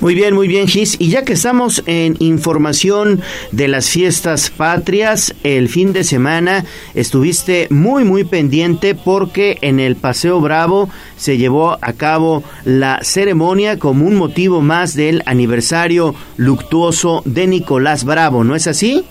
Muy 0.02 0.14
bien, 0.14 0.36
muy 0.36 0.48
bien, 0.48 0.68
Gis. 0.68 0.98
Y 1.00 1.10
ya 1.10 1.24
que 1.24 1.34
estamos 1.34 1.82
en 1.86 2.18
información 2.20 3.22
de 3.52 3.68
las 3.70 3.90
fiestas 3.90 4.50
patrias, 4.50 5.34
el 5.44 5.70
fin 5.70 5.94
de 5.94 6.04
semana 6.04 6.66
estuviste 6.94 7.68
muy, 7.70 8.04
muy 8.04 8.26
pendiente 8.26 8.94
porque 8.94 9.58
en 9.62 9.80
el 9.80 9.96
Paseo 9.96 10.42
Bravo 10.42 10.90
se 11.16 11.38
llevó 11.38 11.78
a 11.82 11.94
cabo 11.94 12.44
la 12.66 13.00
ceremonia 13.04 13.80
como 13.80 14.06
un 14.06 14.16
motivo 14.16 14.62
más 14.62 14.96
del 14.96 15.24
aniversario 15.26 16.14
luctuoso 16.36 17.22
de 17.26 17.48
Nicolás 17.48 18.04
Bravo, 18.04 18.44
¿no 18.44 18.56
es 18.56 18.68
así? 18.68 19.06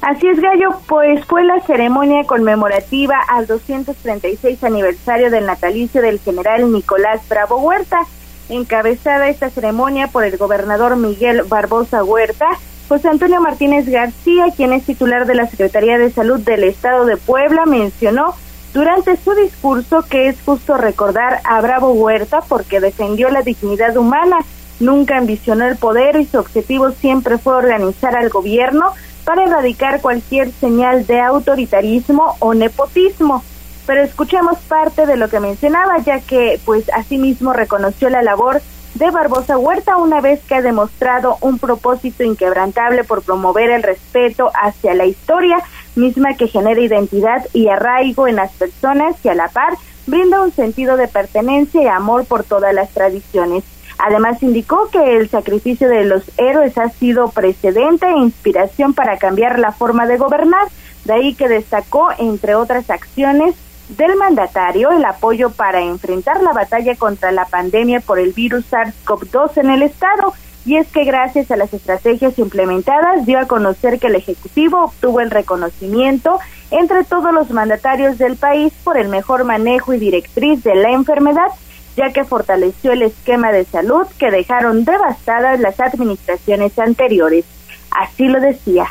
Así 0.00 0.26
es, 0.26 0.40
Gallo, 0.40 0.70
pues 0.88 1.24
fue 1.26 1.44
la 1.44 1.60
ceremonia 1.60 2.24
conmemorativa 2.24 3.20
al 3.28 3.46
236 3.46 4.64
aniversario 4.64 5.30
del 5.30 5.46
natalicio 5.46 6.02
del 6.02 6.18
general 6.18 6.72
Nicolás 6.72 7.20
Bravo 7.28 7.58
Huerta 7.58 8.00
encabezada 8.48 9.28
esta 9.28 9.50
ceremonia 9.50 10.08
por 10.08 10.24
el 10.24 10.36
gobernador 10.36 10.96
Miguel 10.96 11.42
Barbosa 11.44 12.04
Huerta, 12.04 12.46
José 12.88 13.08
Antonio 13.08 13.40
Martínez 13.40 13.88
García, 13.88 14.46
quien 14.56 14.72
es 14.72 14.84
titular 14.84 15.26
de 15.26 15.34
la 15.34 15.46
Secretaría 15.46 15.98
de 15.98 16.10
Salud 16.10 16.40
del 16.40 16.64
Estado 16.64 17.04
de 17.06 17.16
Puebla, 17.16 17.64
mencionó 17.64 18.34
durante 18.74 19.16
su 19.16 19.34
discurso 19.34 20.02
que 20.02 20.28
es 20.28 20.36
justo 20.44 20.76
recordar 20.76 21.40
a 21.44 21.60
Bravo 21.60 21.92
Huerta 21.92 22.40
porque 22.48 22.80
defendió 22.80 23.28
la 23.30 23.42
dignidad 23.42 23.96
humana, 23.96 24.38
nunca 24.80 25.18
ambicionó 25.18 25.66
el 25.66 25.76
poder 25.76 26.16
y 26.16 26.26
su 26.26 26.38
objetivo 26.38 26.90
siempre 26.90 27.38
fue 27.38 27.54
organizar 27.54 28.16
al 28.16 28.28
gobierno 28.30 28.92
para 29.24 29.44
erradicar 29.44 30.00
cualquier 30.00 30.50
señal 30.52 31.06
de 31.06 31.20
autoritarismo 31.20 32.36
o 32.40 32.54
nepotismo 32.54 33.44
pero 33.86 34.02
escuchemos 34.02 34.58
parte 34.68 35.06
de 35.06 35.16
lo 35.16 35.28
que 35.28 35.40
mencionaba, 35.40 35.98
ya 35.98 36.20
que 36.20 36.60
pues 36.64 36.90
asimismo 36.90 37.52
reconoció 37.52 38.08
la 38.08 38.22
labor 38.22 38.60
de 38.94 39.10
Barbosa 39.10 39.56
Huerta 39.58 39.96
una 39.96 40.20
vez 40.20 40.40
que 40.46 40.54
ha 40.54 40.62
demostrado 40.62 41.38
un 41.40 41.58
propósito 41.58 42.24
inquebrantable 42.24 43.04
por 43.04 43.22
promover 43.22 43.70
el 43.70 43.82
respeto 43.82 44.50
hacia 44.54 44.94
la 44.94 45.06
historia 45.06 45.58
misma 45.96 46.34
que 46.34 46.48
genera 46.48 46.80
identidad 46.80 47.46
y 47.52 47.68
arraigo 47.68 48.28
en 48.28 48.36
las 48.36 48.52
personas 48.52 49.16
y 49.24 49.28
a 49.28 49.34
la 49.34 49.48
par 49.48 49.74
brinda 50.06 50.42
un 50.42 50.52
sentido 50.52 50.96
de 50.96 51.08
pertenencia 51.08 51.82
y 51.82 51.86
amor 51.86 52.24
por 52.26 52.44
todas 52.44 52.74
las 52.74 52.90
tradiciones. 52.90 53.64
Además 53.98 54.42
indicó 54.42 54.88
que 54.90 55.16
el 55.16 55.28
sacrificio 55.28 55.88
de 55.88 56.04
los 56.04 56.24
héroes 56.36 56.76
ha 56.76 56.88
sido 56.88 57.28
precedente 57.30 58.06
e 58.06 58.18
inspiración 58.18 58.94
para 58.94 59.16
cambiar 59.18 59.58
la 59.58 59.72
forma 59.72 60.06
de 60.06 60.16
gobernar, 60.16 60.68
de 61.04 61.12
ahí 61.12 61.34
que 61.34 61.48
destacó, 61.48 62.08
entre 62.18 62.54
otras 62.54 62.90
acciones, 62.90 63.54
del 63.96 64.16
mandatario 64.16 64.90
el 64.90 65.04
apoyo 65.04 65.50
para 65.50 65.80
enfrentar 65.80 66.42
la 66.42 66.52
batalla 66.52 66.96
contra 66.96 67.32
la 67.32 67.44
pandemia 67.44 68.00
por 68.00 68.18
el 68.18 68.32
virus 68.32 68.64
SARS-CoV-2 68.70 69.58
en 69.58 69.70
el 69.70 69.82
Estado. 69.82 70.32
Y 70.64 70.76
es 70.76 70.86
que 70.88 71.04
gracias 71.04 71.50
a 71.50 71.56
las 71.56 71.74
estrategias 71.74 72.38
implementadas 72.38 73.26
dio 73.26 73.38
a 73.38 73.46
conocer 73.46 73.98
que 73.98 74.06
el 74.06 74.14
Ejecutivo 74.14 74.84
obtuvo 74.84 75.20
el 75.20 75.30
reconocimiento 75.30 76.38
entre 76.70 77.04
todos 77.04 77.34
los 77.34 77.50
mandatarios 77.50 78.16
del 78.18 78.36
país 78.36 78.72
por 78.84 78.96
el 78.96 79.08
mejor 79.08 79.44
manejo 79.44 79.92
y 79.92 79.98
directriz 79.98 80.62
de 80.62 80.74
la 80.74 80.90
enfermedad, 80.90 81.48
ya 81.96 82.12
que 82.12 82.24
fortaleció 82.24 82.92
el 82.92 83.02
esquema 83.02 83.52
de 83.52 83.64
salud 83.64 84.06
que 84.18 84.30
dejaron 84.30 84.84
devastadas 84.84 85.60
las 85.60 85.78
administraciones 85.80 86.78
anteriores. 86.78 87.44
Así 87.90 88.28
lo 88.28 88.40
decía. 88.40 88.86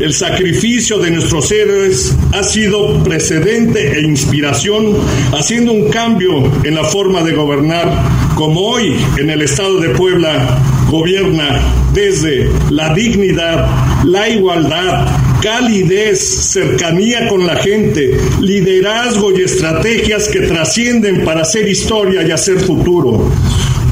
El 0.00 0.12
sacrificio 0.12 0.98
de 0.98 1.12
nuestros 1.12 1.52
héroes 1.52 2.12
ha 2.32 2.42
sido 2.42 3.04
precedente 3.04 3.98
e 3.98 4.02
inspiración, 4.02 4.96
haciendo 5.32 5.72
un 5.72 5.90
cambio 5.90 6.50
en 6.64 6.74
la 6.74 6.82
forma 6.82 7.22
de 7.22 7.32
gobernar, 7.32 7.88
como 8.34 8.62
hoy 8.62 8.96
en 9.16 9.30
el 9.30 9.42
estado 9.42 9.78
de 9.78 9.90
Puebla 9.90 10.58
gobierna 10.90 11.60
desde 11.94 12.50
la 12.70 12.92
dignidad, 12.94 14.04
la 14.04 14.28
igualdad, 14.28 15.06
calidez, 15.40 16.18
cercanía 16.50 17.28
con 17.28 17.46
la 17.46 17.56
gente, 17.56 18.18
liderazgo 18.40 19.30
y 19.30 19.42
estrategias 19.42 20.28
que 20.28 20.40
trascienden 20.40 21.24
para 21.24 21.42
hacer 21.42 21.68
historia 21.68 22.26
y 22.26 22.30
hacer 22.32 22.58
futuro 22.58 23.30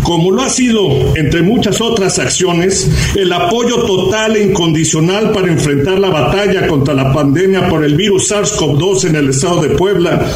como 0.03 0.31
lo 0.31 0.43
ha 0.43 0.49
sido 0.49 1.17
entre 1.17 1.43
muchas 1.43 1.81
otras 1.81 2.19
acciones, 2.19 2.91
el 3.17 3.33
apoyo 3.33 3.85
total 3.85 4.37
e 4.37 4.45
incondicional 4.45 5.33
para 5.33 5.49
enfrentar 5.49 5.99
la 5.99 6.11
batalla 6.11 6.67
contra 6.67 6.95
la 6.95 7.13
pandemia 7.13 7.69
por 7.69 7.85
el 7.85 7.97
virus 7.97 8.31
SARS-CoV-2 8.31 9.09
en 9.09 9.17
el 9.17 9.31
estado 9.31 9.63
de 9.63 9.71
Puebla, 9.71 10.27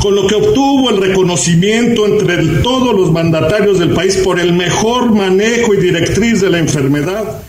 con 0.00 0.14
lo 0.14 0.26
que 0.26 0.34
obtuvo 0.34 0.90
el 0.90 0.98
reconocimiento 0.98 2.06
entre 2.06 2.38
todos 2.62 2.94
los 2.94 3.12
mandatarios 3.12 3.78
del 3.78 3.90
país 3.90 4.16
por 4.18 4.38
el 4.38 4.52
mejor 4.52 5.14
manejo 5.14 5.74
y 5.74 5.78
directriz 5.78 6.40
de 6.40 6.50
la 6.50 6.58
enfermedad. 6.58 7.42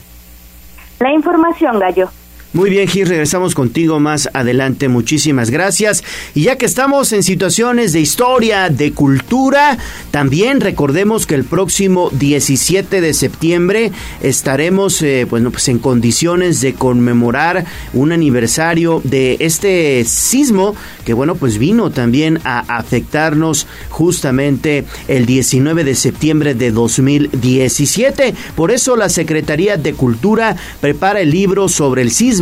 La 0.99 1.13
información, 1.13 1.79
Gallo. 1.79 2.09
Muy 2.51 2.71
bien, 2.71 2.87
Gis, 2.87 3.07
regresamos 3.07 3.53
contigo 3.53 3.99
más 3.99 4.27
adelante. 4.33 4.87
Muchísimas 4.87 5.51
gracias. 5.51 6.03
Y 6.33 6.45
ya 6.45 6.55
que 6.55 6.65
estamos 6.65 7.13
en 7.13 7.21
situaciones 7.21 7.93
de 7.93 7.99
historia, 7.99 8.69
de 8.69 8.91
cultura, 8.91 9.77
también 10.09 10.59
recordemos 10.59 11.27
que 11.27 11.35
el 11.35 11.43
próximo 11.43 12.09
17 12.11 13.01
de 13.01 13.13
septiembre 13.13 13.91
estaremos 14.23 14.99
eh, 15.03 15.27
pues 15.29 15.67
en 15.67 15.77
condiciones 15.77 16.59
de 16.59 16.73
conmemorar 16.73 17.65
un 17.93 18.11
aniversario 18.11 18.99
de 19.03 19.37
este 19.41 20.03
sismo 20.05 20.75
que 21.05 21.13
bueno, 21.13 21.35
pues 21.35 21.59
vino 21.59 21.91
también 21.91 22.39
a 22.45 22.59
afectarnos 22.77 23.67
justamente 23.89 24.85
el 25.07 25.25
19 25.25 25.83
de 25.83 25.95
septiembre 25.95 26.55
de 26.55 26.71
2017. 26.71 28.33
Por 28.55 28.71
eso 28.71 28.95
la 28.95 29.09
Secretaría 29.09 29.77
de 29.77 29.93
Cultura 29.93 30.55
prepara 30.81 31.21
el 31.21 31.31
libro 31.31 31.67
sobre 31.67 32.01
el 32.03 32.11
sismo 32.11 32.38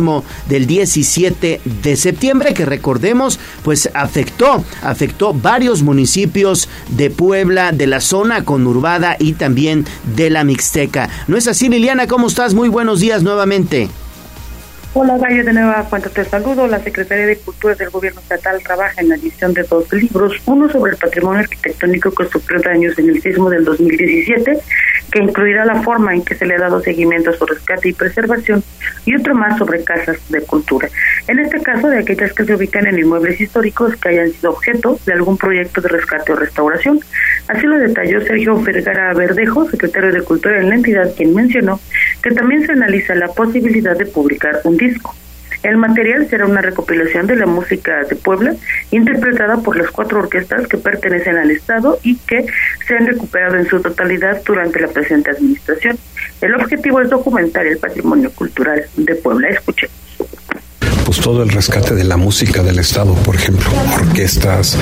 del 0.48 0.66
17 0.66 1.60
de 1.82 1.96
septiembre 1.96 2.54
que 2.54 2.64
recordemos 2.64 3.38
pues 3.62 3.90
afectó, 3.94 4.64
afectó 4.82 5.34
varios 5.34 5.82
municipios 5.82 6.68
de 6.90 7.10
Puebla, 7.10 7.72
de 7.72 7.86
la 7.86 8.00
zona 8.00 8.44
conurbada 8.44 9.16
y 9.18 9.32
también 9.32 9.84
de 10.16 10.30
la 10.30 10.44
Mixteca. 10.44 11.08
¿No 11.26 11.36
es 11.36 11.48
así 11.48 11.68
Liliana? 11.68 12.06
¿Cómo 12.06 12.28
estás? 12.28 12.54
Muy 12.54 12.68
buenos 12.68 13.00
días 13.00 13.22
nuevamente. 13.22 13.88
Hola, 15.00 15.16
Gallo, 15.16 15.44
de 15.44 15.52
nueva 15.52 15.84
cuenta 15.88 16.10
te 16.10 16.24
saludo. 16.24 16.66
La 16.66 16.80
Secretaría 16.80 17.24
de 17.24 17.36
Cultura 17.36 17.76
del 17.76 17.88
Gobierno 17.88 18.20
Estatal 18.20 18.60
trabaja 18.64 19.00
en 19.00 19.10
la 19.10 19.14
edición 19.14 19.54
de 19.54 19.62
dos 19.62 19.92
libros, 19.92 20.32
uno 20.46 20.68
sobre 20.68 20.90
el 20.90 20.98
patrimonio 20.98 21.38
arquitectónico 21.38 22.10
que 22.10 22.26
sufrió 22.26 22.60
daños 22.60 22.98
en 22.98 23.10
el 23.10 23.22
sismo 23.22 23.48
del 23.48 23.64
2017, 23.64 24.58
que 25.12 25.18
incluirá 25.20 25.64
la 25.64 25.82
forma 25.82 26.16
en 26.16 26.24
que 26.24 26.34
se 26.34 26.44
le 26.46 26.56
ha 26.56 26.58
dado 26.58 26.80
seguimiento 26.80 27.30
a 27.30 27.32
su 27.32 27.46
rescate 27.46 27.90
y 27.90 27.92
preservación, 27.92 28.64
y 29.06 29.14
otro 29.14 29.36
más 29.36 29.56
sobre 29.56 29.84
casas 29.84 30.18
de 30.30 30.40
cultura. 30.40 30.88
En 31.28 31.38
este 31.38 31.62
caso, 31.62 31.88
de 31.88 31.98
aquellas 31.98 32.32
que 32.32 32.44
se 32.44 32.54
ubican 32.56 32.88
en 32.88 32.98
inmuebles 32.98 33.40
históricos 33.40 33.94
que 33.96 34.08
hayan 34.08 34.32
sido 34.32 34.50
objeto 34.50 34.98
de 35.06 35.12
algún 35.12 35.38
proyecto 35.38 35.80
de 35.80 35.90
rescate 35.90 36.32
o 36.32 36.36
restauración. 36.36 36.98
Así 37.46 37.66
lo 37.66 37.78
detalló 37.78 38.20
Sergio 38.22 38.60
Vergara 38.60 39.14
Verdejo, 39.14 39.70
secretario 39.70 40.12
de 40.12 40.22
Cultura 40.22 40.58
en 40.58 40.70
la 40.70 40.74
entidad, 40.74 41.14
quien 41.16 41.34
mencionó 41.34 41.80
que 42.22 42.30
también 42.30 42.66
se 42.66 42.72
analiza 42.72 43.14
la 43.14 43.28
posibilidad 43.28 43.96
de 43.96 44.06
publicar 44.06 44.60
un 44.64 44.76
El 45.62 45.76
material 45.76 46.28
será 46.28 46.46
una 46.46 46.60
recopilación 46.60 47.26
de 47.26 47.36
la 47.36 47.46
música 47.46 48.04
de 48.04 48.14
Puebla, 48.14 48.54
interpretada 48.90 49.56
por 49.56 49.76
las 49.76 49.90
cuatro 49.90 50.20
orquestas 50.20 50.68
que 50.68 50.76
pertenecen 50.76 51.36
al 51.36 51.50
Estado 51.50 51.98
y 52.02 52.16
que 52.16 52.46
se 52.86 52.96
han 52.96 53.06
recuperado 53.06 53.56
en 53.56 53.66
su 53.66 53.80
totalidad 53.80 54.40
durante 54.44 54.80
la 54.80 54.88
presente 54.88 55.30
administración. 55.30 55.98
El 56.40 56.54
objetivo 56.54 57.00
es 57.00 57.10
documentar 57.10 57.66
el 57.66 57.78
patrimonio 57.78 58.30
cultural 58.30 58.84
de 58.96 59.14
Puebla. 59.16 59.48
Escuchemos 59.48 59.98
pues 61.08 61.20
todo 61.20 61.42
el 61.42 61.48
rescate 61.48 61.94
de 61.94 62.04
la 62.04 62.18
música 62.18 62.62
del 62.62 62.78
Estado, 62.78 63.14
por 63.14 63.34
ejemplo, 63.34 63.70
orquestas, 63.94 64.76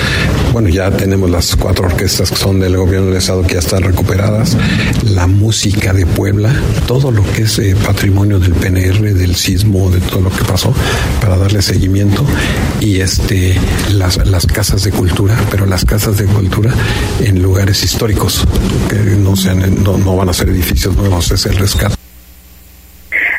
bueno, 0.52 0.68
ya 0.68 0.90
tenemos 0.90 1.30
las 1.30 1.54
cuatro 1.54 1.86
orquestas 1.86 2.30
que 2.32 2.36
son 2.36 2.58
del 2.58 2.76
gobierno 2.76 3.06
del 3.06 3.18
Estado 3.18 3.42
que 3.42 3.52
ya 3.52 3.60
están 3.60 3.84
recuperadas, 3.84 4.56
la 5.04 5.28
música 5.28 5.92
de 5.92 6.04
Puebla, 6.04 6.52
todo 6.88 7.12
lo 7.12 7.22
que 7.32 7.42
es 7.42 7.56
eh, 7.60 7.76
patrimonio 7.76 8.40
del 8.40 8.54
PNR, 8.54 9.14
del 9.14 9.36
sismo, 9.36 9.88
de 9.88 10.00
todo 10.00 10.22
lo 10.22 10.30
que 10.30 10.42
pasó, 10.42 10.74
para 11.20 11.36
darle 11.36 11.62
seguimiento, 11.62 12.26
y 12.80 12.98
este 12.98 13.56
las, 13.92 14.16
las 14.26 14.46
casas 14.46 14.82
de 14.82 14.90
cultura, 14.90 15.38
pero 15.52 15.64
las 15.64 15.84
casas 15.84 16.18
de 16.18 16.24
cultura 16.24 16.74
en 17.20 17.40
lugares 17.40 17.84
históricos, 17.84 18.44
que 18.90 18.96
no, 18.96 19.36
sean, 19.36 19.84
no, 19.84 19.96
no 19.96 20.16
van 20.16 20.28
a 20.28 20.32
ser 20.32 20.48
edificios 20.48 20.96
nuevos, 20.96 21.30
es 21.30 21.46
el 21.46 21.56
rescate 21.56 22.06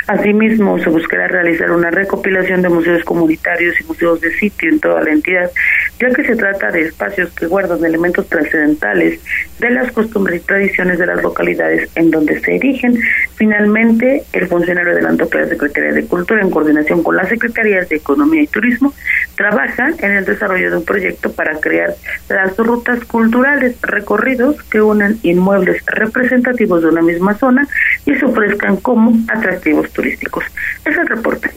Asimismo, 0.07 0.79
se 0.79 0.89
buscará 0.89 1.27
realizar 1.27 1.69
una 1.69 1.91
recopilación 1.91 2.61
de 2.61 2.69
museos 2.69 3.03
comunitarios 3.03 3.79
y 3.81 3.83
museos 3.83 4.21
de 4.21 4.31
sitio 4.37 4.69
en 4.69 4.79
toda 4.79 5.01
la 5.03 5.11
entidad, 5.11 5.51
ya 5.99 6.09
que 6.11 6.23
se 6.23 6.35
trata 6.35 6.71
de 6.71 6.81
espacios 6.81 7.31
que 7.31 7.47
guardan 7.47 7.83
elementos 7.83 8.27
trascendentales 8.27 9.19
de 9.59 9.69
las 9.71 9.91
costumbres 9.91 10.41
y 10.41 10.45
tradiciones 10.45 10.99
de 10.99 11.07
las 11.07 11.21
localidades 11.21 11.89
en 11.95 12.11
donde 12.11 12.39
se 12.39 12.55
erigen. 12.55 12.99
Finalmente, 13.35 14.23
el 14.33 14.47
funcionario 14.47 14.91
adelantó 14.91 15.29
que 15.29 15.39
la 15.39 15.47
Secretaría 15.47 15.93
de 15.93 16.05
Cultura, 16.05 16.41
en 16.41 16.51
coordinación 16.51 17.03
con 17.03 17.15
las 17.15 17.29
Secretarías 17.29 17.89
de 17.89 17.97
Economía 17.97 18.41
y 18.41 18.47
Turismo, 18.47 18.93
trabaja 19.35 19.89
en 19.99 20.11
el 20.11 20.25
desarrollo 20.25 20.71
de 20.71 20.77
un 20.77 20.85
proyecto 20.85 21.31
para 21.31 21.59
crear 21.59 21.95
las 22.29 22.55
rutas 22.57 23.03
culturales, 23.05 23.75
recorridos 23.81 24.61
que 24.63 24.81
unan 24.81 25.17
inmuebles 25.23 25.83
representativos 25.85 26.81
de 26.81 26.89
una 26.89 27.01
misma 27.01 27.35
zona 27.35 27.67
y 28.05 28.15
se 28.15 28.25
ofrezcan 28.25 28.77
como 28.77 29.13
atractivos 29.29 29.91
turísticos. 29.91 30.43
Es 30.85 30.97
el 30.97 31.07
reporte. 31.07 31.49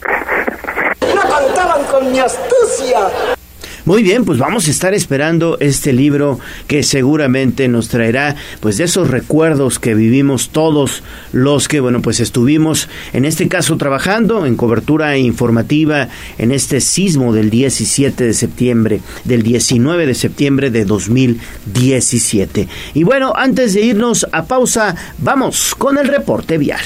No 1.15 1.23
contaban 1.23 1.85
con 1.85 2.13
mi 2.13 2.21
astucia. 2.21 3.39
Muy 3.85 4.03
bien, 4.03 4.25
pues 4.25 4.39
vamos 4.39 4.69
a 4.69 4.71
estar 4.71 4.95
esperando 4.95 5.59
este 5.59 5.93
libro 5.93 6.39
que 6.67 6.83
seguramente 6.83 7.69
nos 7.69 7.89
traerá 7.89 8.37
pues 8.61 8.77
de 8.77 8.85
esos 8.85 9.09
recuerdos 9.09 9.79
que 9.79 9.95
vivimos 9.95 10.51
todos 10.51 11.03
los 11.33 11.69
que 11.69 11.81
bueno, 11.81 12.03
pues 12.03 12.21
estuvimos 12.21 12.89
en 13.13 13.25
este 13.25 13.49
caso 13.49 13.77
trabajando 13.77 14.47
en 14.47 14.57
cobertura 14.57 15.17
informativa 15.17 16.09
en 16.39 16.53
este 16.53 16.81
sismo 16.81 17.33
del 17.33 17.51
17 17.51 18.25
de 18.25 18.35
septiembre, 18.35 19.01
del 19.25 19.43
19 19.43 20.07
de 20.07 20.15
septiembre 20.15 20.71
de 20.71 20.85
2017. 20.85 22.69
Y 22.95 23.05
bueno, 23.05 23.33
antes 23.35 23.75
de 23.75 23.81
irnos 23.81 24.27
a 24.33 24.45
pausa, 24.45 24.95
vamos 25.19 25.75
con 25.77 25.99
el 25.99 26.09
reporte 26.09 26.59
vial. 26.59 26.81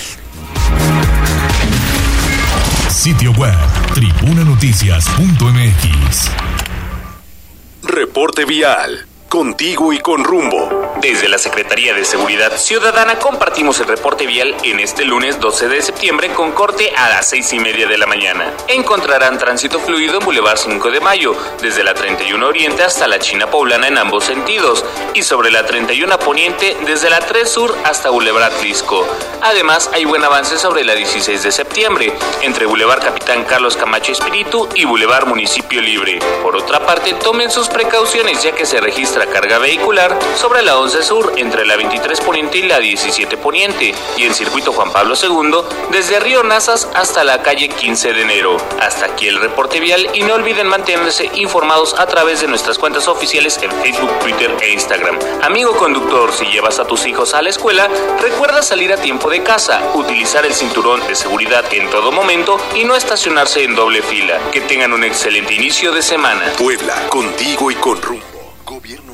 Sitio 2.89 3.33
web 3.33 3.55
tribunanoticias.mx 3.95 6.54
Reporte 7.95 8.45
vial. 8.45 9.14
Contigo 9.35 9.93
y 9.93 9.99
con 9.99 10.23
rumbo. 10.23 10.93
Desde 11.01 11.29
la 11.29 11.39
Secretaría 11.39 11.93
de 11.93 12.05
Seguridad 12.05 12.57
Ciudadana 12.57 13.19
compartimos 13.19 13.81
el 13.81 13.89
reporte 13.89 14.27
vial 14.27 14.55
en 14.63 14.79
este 14.79 15.05
lunes 15.05 15.41
12 15.41 15.69
de 15.69 15.83
septiembre 15.83 16.33
con 16.33 16.53
corte 16.53 16.93
a 16.97 17.09
las 17.09 17.31
6 17.31 17.55
y 17.55 17.59
media 17.59 17.89
de 17.89 17.99
la 17.99 18.07
mañana. 18.07 18.55
Encontrarán 18.69 19.37
tránsito 19.37 19.81
fluido 19.81 20.21
en 20.21 20.25
Boulevard 20.25 20.57
5 20.57 20.89
de 20.93 21.01
Mayo, 21.01 21.35
desde 21.61 21.83
la 21.83 21.95
31 21.95 22.47
Oriente 22.47 22.85
hasta 22.85 23.09
la 23.09 23.19
China 23.19 23.51
Poblana 23.51 23.89
en 23.89 23.99
ambos 23.99 24.23
sentidos, 24.23 24.85
y 25.15 25.25
sobre 25.25 25.51
la 25.51 25.67
31 25.67 26.17
Poniente 26.21 26.77
desde 26.87 27.11
la 27.11 27.19
3 27.19 27.51
Sur 27.51 27.77
hasta 27.83 28.11
Boulevard 28.11 28.63
Lisco. 28.63 29.05
Además, 29.43 29.91
hay 29.93 30.05
buen 30.05 30.25
avance 30.25 30.57
sobre 30.59 30.85
la 30.85 30.95
16 30.95 31.43
de 31.43 31.51
septiembre, 31.51 32.13
entre 32.43 32.67
Boulevard 32.67 33.03
Capitán 33.03 33.45
Carlos 33.45 33.77
Camacho 33.77 34.13
Espíritu 34.13 34.69
y 34.77 34.85
Boulevard 34.85 35.27
Municipio 35.27 35.81
Libre. 35.83 36.21
Por 36.41 36.55
otra 36.55 36.87
parte, 36.87 37.15
tomen 37.15 37.51
sus 37.51 37.69
precauciones 37.69 38.41
ya 38.43 38.53
que 38.53 38.65
se 38.65 38.81
registra 38.81 39.24
carga 39.27 39.59
vehicular 39.59 40.19
sobre 40.37 40.63
la 40.63 40.79
11 40.79 41.03
Sur 41.03 41.33
entre 41.37 41.67
la 41.67 41.77
23 41.77 42.21
Poniente 42.21 42.59
y 42.59 42.63
la 42.63 42.79
17 42.79 43.37
Poniente 43.37 43.95
y 44.17 44.25
en 44.25 44.35
circuito 44.35 44.73
Juan 44.73 44.93
Pablo 44.93 45.15
II 45.21 45.57
desde 45.91 46.21
Río 46.21 46.43
Nazas 46.43 46.89
hasta 46.95 47.25
la 47.25 47.43
calle 47.43 47.69
15 47.69 48.13
de 48.13 48.23
enero. 48.23 48.57
Hasta 48.81 49.07
aquí 49.07 49.29
el 49.29 49.41
reporte 49.41 49.81
vial 49.81 50.09
y 50.15 50.23
no 50.23 50.35
olviden 50.35 50.67
mantenerse 50.67 51.31
informados 51.35 51.95
a 51.99 52.07
través 52.07 52.41
de 52.41 52.49
nuestras 52.49 52.79
cuentas 52.79 53.09
oficiales 53.09 53.59
en 53.63 53.71
Facebook, 53.83 54.19
Twitter 54.21 54.55
e 54.61 54.73
Instagram. 54.73 55.19
Amigo 55.43 55.77
conductor, 55.77 56.33
si 56.33 56.47
llevas 56.47 56.79
a 56.79 56.87
tus 56.87 57.07
hijos 57.07 57.35
a 57.35 57.43
la 57.43 57.51
escuela, 57.51 57.89
recuerda 58.21 58.63
salir 58.63 58.93
a 58.93 58.97
tiempo 58.97 59.31
de 59.31 59.43
casa, 59.43 59.81
utilizar 59.95 60.45
el 60.47 60.55
cinturón 60.55 61.07
de 61.07 61.15
seguridad 61.15 61.65
en 61.73 61.91
todo 61.91 62.13
momento 62.13 62.59
y 62.75 62.85
no 62.85 62.95
estacionarse 62.95 63.65
en 63.65 63.75
doble 63.75 64.03
fila. 64.03 64.39
Que 64.53 64.61
tengan 64.61 64.93
un 64.93 65.05
excelente 65.05 65.55
inicio 65.55 65.93
de 65.93 66.03
semana. 66.03 66.53
Puebla, 66.59 67.09
contigo 67.09 67.71
y 67.71 67.75
con 67.77 68.01
rumbo. 68.01 68.25
Gobierno 68.65 69.14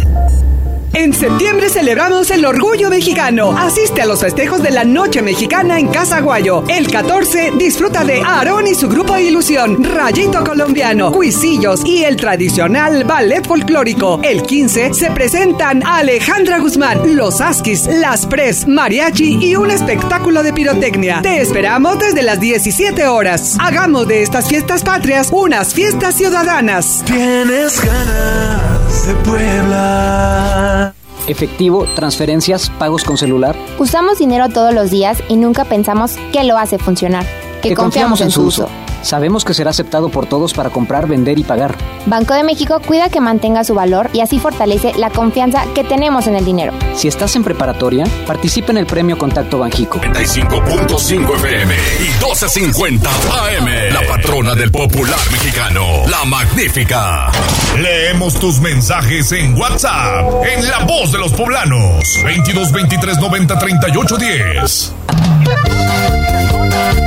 En 0.93 1.13
septiembre 1.13 1.69
celebramos 1.69 2.29
el 2.31 2.45
orgullo 2.45 2.89
mexicano. 2.89 3.57
Asiste 3.57 4.01
a 4.01 4.05
los 4.05 4.19
festejos 4.19 4.61
de 4.61 4.71
la 4.71 4.83
Noche 4.83 5.21
Mexicana 5.21 5.79
en 5.79 5.87
Casa 5.87 6.19
Guayo. 6.19 6.65
El 6.67 6.91
14 6.91 7.53
disfruta 7.57 8.03
de 8.03 8.21
Aarón 8.21 8.67
y 8.67 8.75
su 8.75 8.89
grupo 8.89 9.13
de 9.13 9.23
Ilusión, 9.23 9.81
Rayito 9.85 10.43
Colombiano, 10.43 11.13
Cuisillos 11.13 11.85
y 11.85 12.03
el 12.03 12.17
tradicional 12.17 13.05
ballet 13.05 13.47
folclórico. 13.47 14.19
El 14.21 14.43
15 14.43 14.93
se 14.93 15.11
presentan 15.11 15.81
Alejandra 15.85 16.59
Guzmán, 16.59 17.15
Los 17.15 17.39
Askis, 17.39 17.87
Las 17.87 18.25
Pres, 18.25 18.67
Mariachi 18.67 19.37
y 19.41 19.55
un 19.55 19.71
espectáculo 19.71 20.43
de 20.43 20.51
pirotecnia. 20.51 21.21
Te 21.21 21.39
esperamos 21.39 21.99
desde 21.99 22.21
las 22.21 22.41
17 22.41 23.07
horas. 23.07 23.55
Hagamos 23.59 24.09
de 24.09 24.23
estas 24.23 24.49
fiestas 24.49 24.83
patrias 24.83 25.29
unas 25.31 25.73
fiestas 25.73 26.15
ciudadanas. 26.15 27.01
Tienes 27.05 27.79
ganas 27.81 29.07
de 29.07 29.13
Puebla 29.23 30.80
efectivo, 31.27 31.85
transferencias, 31.95 32.69
pagos 32.71 33.03
con 33.03 33.17
celular. 33.17 33.55
Usamos 33.79 34.19
dinero 34.19 34.49
todos 34.49 34.73
los 34.73 34.91
días 34.91 35.21
y 35.29 35.37
nunca 35.37 35.65
pensamos 35.65 36.17
qué 36.31 36.43
lo 36.43 36.57
hace 36.57 36.77
funcionar. 36.77 37.25
Que, 37.61 37.75
confiamos, 37.75 38.21
en 38.21 38.31
su 38.31 38.43
uso. 38.43 38.69
Sabemos 39.01 39.43
que 39.43 39.53
será 39.53 39.71
aceptado 39.71 40.09
por 40.09 40.27
todos 40.27 40.53
para 40.53 40.69
comprar, 40.69 41.07
vender 41.07 41.39
y 41.39 41.43
pagar. 41.43 41.75
Banco 42.05 42.33
de 42.33 42.43
México 42.43 42.79
cuida 42.85 43.09
que 43.09 43.19
mantenga 43.19 43.63
su 43.63 43.73
valor 43.73 44.09
y 44.13 44.21
así 44.21 44.39
fortalece 44.39 44.93
la 44.97 45.09
confianza 45.09 45.65
que 45.73 45.83
tenemos 45.83 46.27
en 46.27 46.35
el 46.35 46.45
dinero. 46.45 46.73
Si 46.95 47.07
estás 47.07 47.35
en 47.35 47.43
preparatoria, 47.43 48.05
participa 48.27 48.71
en 48.71 48.77
el 48.77 48.85
premio 48.85 49.17
Contacto 49.17 49.57
Banjico. 49.57 49.99
95.5 49.99 51.35
FM 51.35 51.75
y 51.99 52.03
1250 52.03 53.09
AM. 53.09 53.93
La 53.93 54.07
patrona 54.07 54.55
del 54.55 54.71
popular 54.71 55.19
mexicano, 55.31 56.07
la 56.07 56.23
magnífica. 56.25 57.31
Leemos 57.79 58.35
tus 58.35 58.59
mensajes 58.59 59.31
en 59.31 59.57
WhatsApp, 59.57 60.45
en 60.45 60.67
La 60.69 60.85
Voz 60.85 61.11
de 61.11 61.17
los 61.17 61.33
Poblanos. 61.33 62.03
22 62.23 62.71
23 62.71 63.17
90 63.19 63.59
38 63.59 64.17
10. 64.17 64.93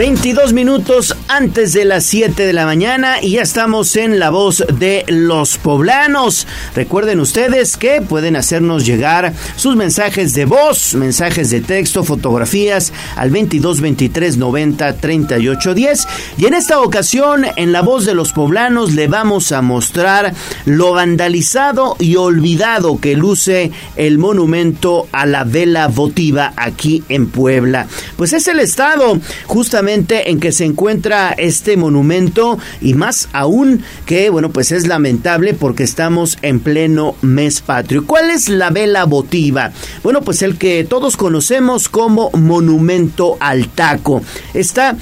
22 0.00 0.54
minutos 0.54 1.14
antes 1.28 1.74
de 1.74 1.84
las 1.84 2.06
7 2.06 2.46
de 2.46 2.54
la 2.54 2.64
mañana 2.64 3.20
y 3.20 3.32
ya 3.32 3.42
estamos 3.42 3.96
en 3.96 4.18
la 4.18 4.30
voz 4.30 4.64
de 4.78 5.04
los 5.08 5.58
poblanos. 5.58 6.46
Recuerden 6.74 7.20
ustedes 7.20 7.76
que 7.76 8.00
pueden 8.00 8.34
hacernos 8.34 8.86
llegar 8.86 9.34
sus 9.56 9.76
mensajes 9.76 10.32
de 10.32 10.46
voz, 10.46 10.94
mensajes 10.94 11.50
de 11.50 11.60
texto, 11.60 12.02
fotografías 12.02 12.94
al 13.14 13.28
22 13.28 13.82
23 13.82 14.38
90 14.38 14.96
38 14.96 15.74
10. 15.74 16.08
Y 16.38 16.46
en 16.46 16.54
esta 16.54 16.80
ocasión, 16.80 17.44
en 17.56 17.72
la 17.72 17.82
voz 17.82 18.06
de 18.06 18.14
los 18.14 18.32
poblanos, 18.32 18.94
le 18.94 19.06
vamos 19.06 19.52
a 19.52 19.60
mostrar 19.60 20.32
lo 20.64 20.94
vandalizado 20.94 21.96
y 21.98 22.16
olvidado 22.16 22.98
que 22.98 23.16
luce 23.16 23.70
el 23.96 24.16
monumento 24.16 25.08
a 25.12 25.26
la 25.26 25.44
vela 25.44 25.88
votiva 25.88 26.54
aquí 26.56 27.04
en 27.10 27.28
Puebla. 27.28 27.86
Pues 28.16 28.32
es 28.32 28.48
el 28.48 28.60
estado 28.60 29.20
justamente 29.44 29.89
en 29.94 30.40
que 30.40 30.52
se 30.52 30.64
encuentra 30.64 31.32
este 31.36 31.76
monumento 31.76 32.58
y 32.80 32.94
más 32.94 33.28
aún 33.32 33.82
que, 34.06 34.30
bueno, 34.30 34.50
pues 34.50 34.72
es 34.72 34.86
lamentable 34.86 35.54
porque 35.54 35.82
estamos 35.82 36.38
en 36.42 36.60
pleno 36.60 37.16
mes 37.22 37.60
patrio. 37.60 38.06
¿Cuál 38.06 38.30
es 38.30 38.48
la 38.48 38.70
vela 38.70 39.04
votiva? 39.04 39.72
Bueno, 40.02 40.22
pues 40.22 40.42
el 40.42 40.56
que 40.58 40.84
todos 40.84 41.16
conocemos 41.16 41.88
como 41.88 42.30
monumento 42.32 43.36
al 43.40 43.68
taco. 43.68 44.22
Está 44.54 44.96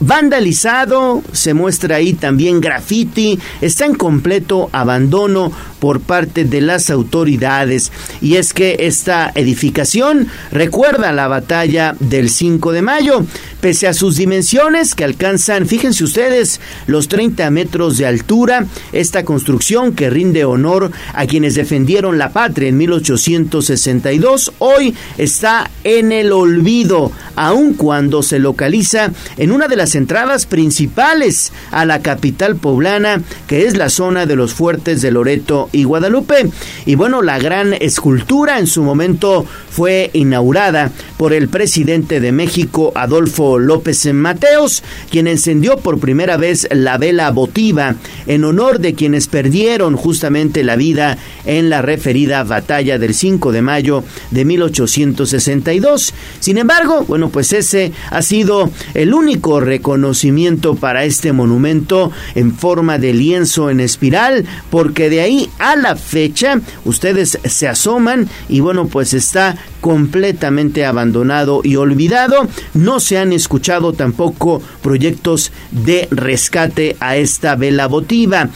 vandalizado, 0.00 1.22
se 1.32 1.54
muestra 1.54 1.96
ahí 1.96 2.12
también 2.12 2.60
graffiti, 2.60 3.38
está 3.60 3.86
en 3.86 3.94
completo 3.94 4.68
abandono 4.72 5.52
por 5.86 6.00
parte 6.00 6.44
de 6.44 6.60
las 6.60 6.90
autoridades. 6.90 7.92
Y 8.20 8.38
es 8.38 8.52
que 8.52 8.74
esta 8.80 9.30
edificación 9.36 10.26
recuerda 10.50 11.12
la 11.12 11.28
batalla 11.28 11.94
del 12.00 12.28
5 12.28 12.72
de 12.72 12.82
mayo, 12.82 13.24
pese 13.60 13.86
a 13.86 13.94
sus 13.94 14.16
dimensiones 14.16 14.96
que 14.96 15.04
alcanzan, 15.04 15.68
fíjense 15.68 16.02
ustedes, 16.02 16.60
los 16.88 17.06
30 17.06 17.48
metros 17.52 17.98
de 17.98 18.06
altura, 18.06 18.66
esta 18.92 19.24
construcción 19.24 19.94
que 19.94 20.10
rinde 20.10 20.44
honor 20.44 20.90
a 21.14 21.24
quienes 21.26 21.54
defendieron 21.54 22.18
la 22.18 22.32
patria 22.32 22.68
en 22.68 22.78
1862, 22.78 24.54
hoy 24.58 24.92
está 25.18 25.70
en 25.84 26.10
el 26.10 26.32
olvido, 26.32 27.12
aun 27.36 27.74
cuando 27.74 28.24
se 28.24 28.40
localiza 28.40 29.12
en 29.36 29.52
una 29.52 29.68
de 29.68 29.76
las 29.76 29.94
entradas 29.94 30.46
principales 30.46 31.52
a 31.70 31.84
la 31.84 32.02
capital 32.02 32.56
poblana, 32.56 33.22
que 33.46 33.66
es 33.66 33.76
la 33.76 33.88
zona 33.88 34.26
de 34.26 34.34
los 34.34 34.52
fuertes 34.52 35.00
de 35.00 35.12
Loreto 35.12 35.68
y 35.76 35.84
Guadalupe. 35.84 36.48
Y 36.86 36.94
bueno, 36.94 37.22
la 37.22 37.38
gran 37.38 37.74
escultura 37.74 38.58
en 38.58 38.66
su 38.66 38.82
momento 38.82 39.44
fue 39.70 40.10
inaugurada 40.14 40.90
por 41.18 41.32
el 41.32 41.48
presidente 41.48 42.18
de 42.20 42.32
México, 42.32 42.92
Adolfo 42.94 43.58
López 43.58 44.12
Mateos, 44.12 44.82
quien 45.10 45.26
encendió 45.26 45.76
por 45.76 45.98
primera 45.98 46.36
vez 46.36 46.66
la 46.70 46.98
vela 46.98 47.30
votiva 47.30 47.96
en 48.26 48.44
honor 48.44 48.80
de 48.80 48.94
quienes 48.94 49.28
perdieron 49.28 49.96
justamente 49.96 50.64
la 50.64 50.76
vida 50.76 51.18
en 51.44 51.68
la 51.68 51.82
referida 51.82 52.42
batalla 52.44 52.98
del 52.98 53.14
5 53.14 53.52
de 53.52 53.62
mayo 53.62 54.04
de 54.30 54.44
1862. 54.44 56.14
Sin 56.40 56.58
embargo, 56.58 57.04
bueno, 57.06 57.28
pues 57.28 57.52
ese 57.52 57.92
ha 58.10 58.22
sido 58.22 58.70
el 58.94 59.12
único 59.12 59.60
reconocimiento 59.60 60.74
para 60.74 61.04
este 61.04 61.32
monumento 61.32 62.12
en 62.34 62.54
forma 62.54 62.98
de 62.98 63.12
lienzo 63.12 63.70
en 63.70 63.80
espiral, 63.80 64.46
porque 64.70 65.10
de 65.10 65.20
ahí 65.20 65.50
a 65.58 65.76
la 65.76 65.96
fecha 65.96 66.60
ustedes 66.84 67.38
se 67.44 67.68
asoman 67.68 68.28
y 68.48 68.60
bueno, 68.60 68.86
pues 68.86 69.14
está 69.14 69.56
completamente 69.80 70.84
abandonado 70.84 71.60
y 71.62 71.76
olvidado. 71.76 72.48
No 72.74 73.00
se 73.00 73.18
han 73.18 73.32
escuchado 73.32 73.92
tampoco 73.92 74.62
proyectos 74.82 75.52
de 75.70 76.08
rescate 76.10 76.96
a 77.00 77.16
esta 77.16 77.56
vela 77.56 77.86
votiva. 77.86 78.50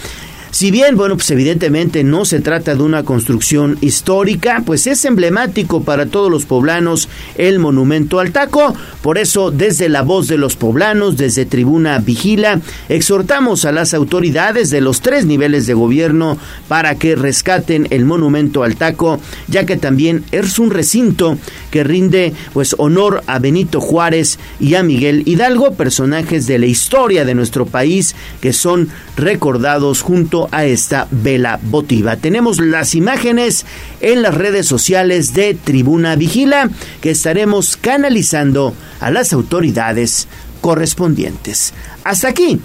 Si 0.53 0.73
bien, 0.73 0.97
bueno, 0.97 1.17
pues 1.17 1.31
evidentemente 1.31 2.03
no 2.03 2.25
se 2.25 2.41
trata 2.41 2.75
de 2.75 2.83
una 2.83 3.05
construcción 3.05 3.79
histórica, 3.81 4.65
pues 4.67 4.89
es 4.89 5.05
emblemático 5.05 5.85
para 5.85 6.07
todos 6.07 6.29
los 6.29 6.45
poblanos 6.45 7.09
el 7.37 7.61
monumento 7.61 8.19
al 8.19 8.33
taco. 8.33 8.75
Por 9.01 9.17
eso, 9.19 9.53
desde 9.53 9.89
la 9.89 10.03
voz 10.03 10.27
de 10.27 10.39
los 10.39 10.57
poblanos, 10.57 11.17
desde 11.17 11.47
Tribuna 11.47 11.99
Vigila, 12.01 12.61
exhortamos 12.89 13.65
a 13.65 13.71
las 13.71 13.95
autoridades 13.95 14.71
de 14.71 14.81
los 14.81 15.01
tres 15.01 15.25
niveles 15.25 15.69
de 15.69 15.75
gobierno 15.75 16.37
para 16.67 16.97
que 16.97 17.15
rescaten 17.15 17.87
el 17.91 18.05
monumento 18.05 18.65
al 18.65 18.75
taco, 18.75 19.21
ya 19.47 19.65
que 19.67 19.77
también 19.77 20.25
es 20.33 20.59
un 20.59 20.71
recinto 20.71 21.39
que 21.71 21.85
rinde 21.85 22.35
pues 22.53 22.75
honor 22.77 23.23
a 23.29 23.39
Benito 23.39 23.81
Juárez 23.81 24.41
y 24.59 24.75
a 24.75 24.83
Miguel 24.83 25.23
Hidalgo, 25.27 25.75
personajes 25.75 26.49
de 26.49 26.59
la 26.59 26.67
historia 26.67 27.25
de 27.25 27.37
nuestro 27.37 27.67
país 27.67 28.17
que 28.41 28.53
son 28.53 28.89
recordados 29.17 30.03
junto 30.03 30.40
a 30.51 30.65
esta 30.65 31.07
vela 31.11 31.59
votiva. 31.63 32.17
Tenemos 32.17 32.61
las 32.61 32.95
imágenes 32.95 33.67
en 34.01 34.23
las 34.23 34.35
redes 34.35 34.67
sociales 34.67 35.35
de 35.35 35.55
Tribuna 35.55 36.17
Vigila 36.17 36.71
que 37.01 37.11
estaremos 37.11 37.77
canalizando 37.77 38.75
a 39.01 39.11
las 39.11 39.33
autoridades 39.33 40.29
correspondientes. 40.61 41.73
Hasta 42.05 42.29
aquí, 42.29 42.61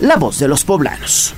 la 0.00 0.16
voz 0.16 0.38
de 0.38 0.48
los 0.48 0.64
poblanos. 0.64 1.34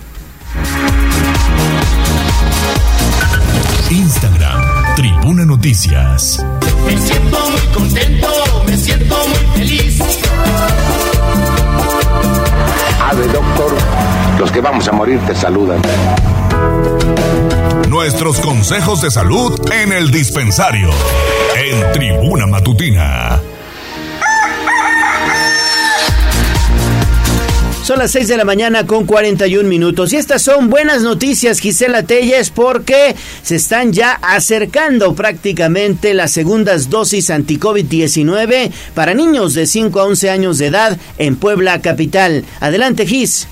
Instagram, 3.90 4.94
Tribuna 4.96 5.44
Noticias. 5.44 6.44
Me 6.86 6.96
siento 6.98 7.50
muy 7.50 7.74
contento, 7.74 8.28
me 8.66 8.76
siento 8.76 9.16
muy 9.28 9.58
feliz. 9.58 10.00
Ave, 13.02 13.26
doctor 13.26 14.09
los 14.40 14.50
que 14.50 14.62
vamos 14.62 14.88
a 14.88 14.92
morir 14.92 15.20
te 15.26 15.34
saludan. 15.34 15.82
Nuestros 17.90 18.40
consejos 18.40 19.02
de 19.02 19.10
salud 19.10 19.52
en 19.70 19.92
el 19.92 20.10
dispensario. 20.10 20.88
En 21.54 21.92
Tribuna 21.92 22.46
Matutina. 22.46 23.38
Son 27.82 27.98
las 27.98 28.12
6 28.12 28.28
de 28.28 28.36
la 28.38 28.46
mañana 28.46 28.86
con 28.86 29.04
41 29.04 29.68
minutos 29.68 30.14
y 30.14 30.16
estas 30.16 30.40
son 30.40 30.70
buenas 30.70 31.02
noticias, 31.02 31.60
Gisela 31.60 32.04
Telles, 32.04 32.48
porque 32.48 33.14
se 33.42 33.56
están 33.56 33.92
ya 33.92 34.12
acercando 34.22 35.14
prácticamente 35.14 36.14
las 36.14 36.30
segundas 36.30 36.88
dosis 36.88 37.28
anti-COVID-19 37.28 38.70
para 38.94 39.12
niños 39.12 39.52
de 39.52 39.66
5 39.66 40.00
a 40.00 40.04
11 40.04 40.30
años 40.30 40.56
de 40.56 40.68
edad 40.68 40.98
en 41.18 41.36
Puebla 41.36 41.82
Capital. 41.82 42.46
Adelante, 42.60 43.04
Gis. 43.06 43.46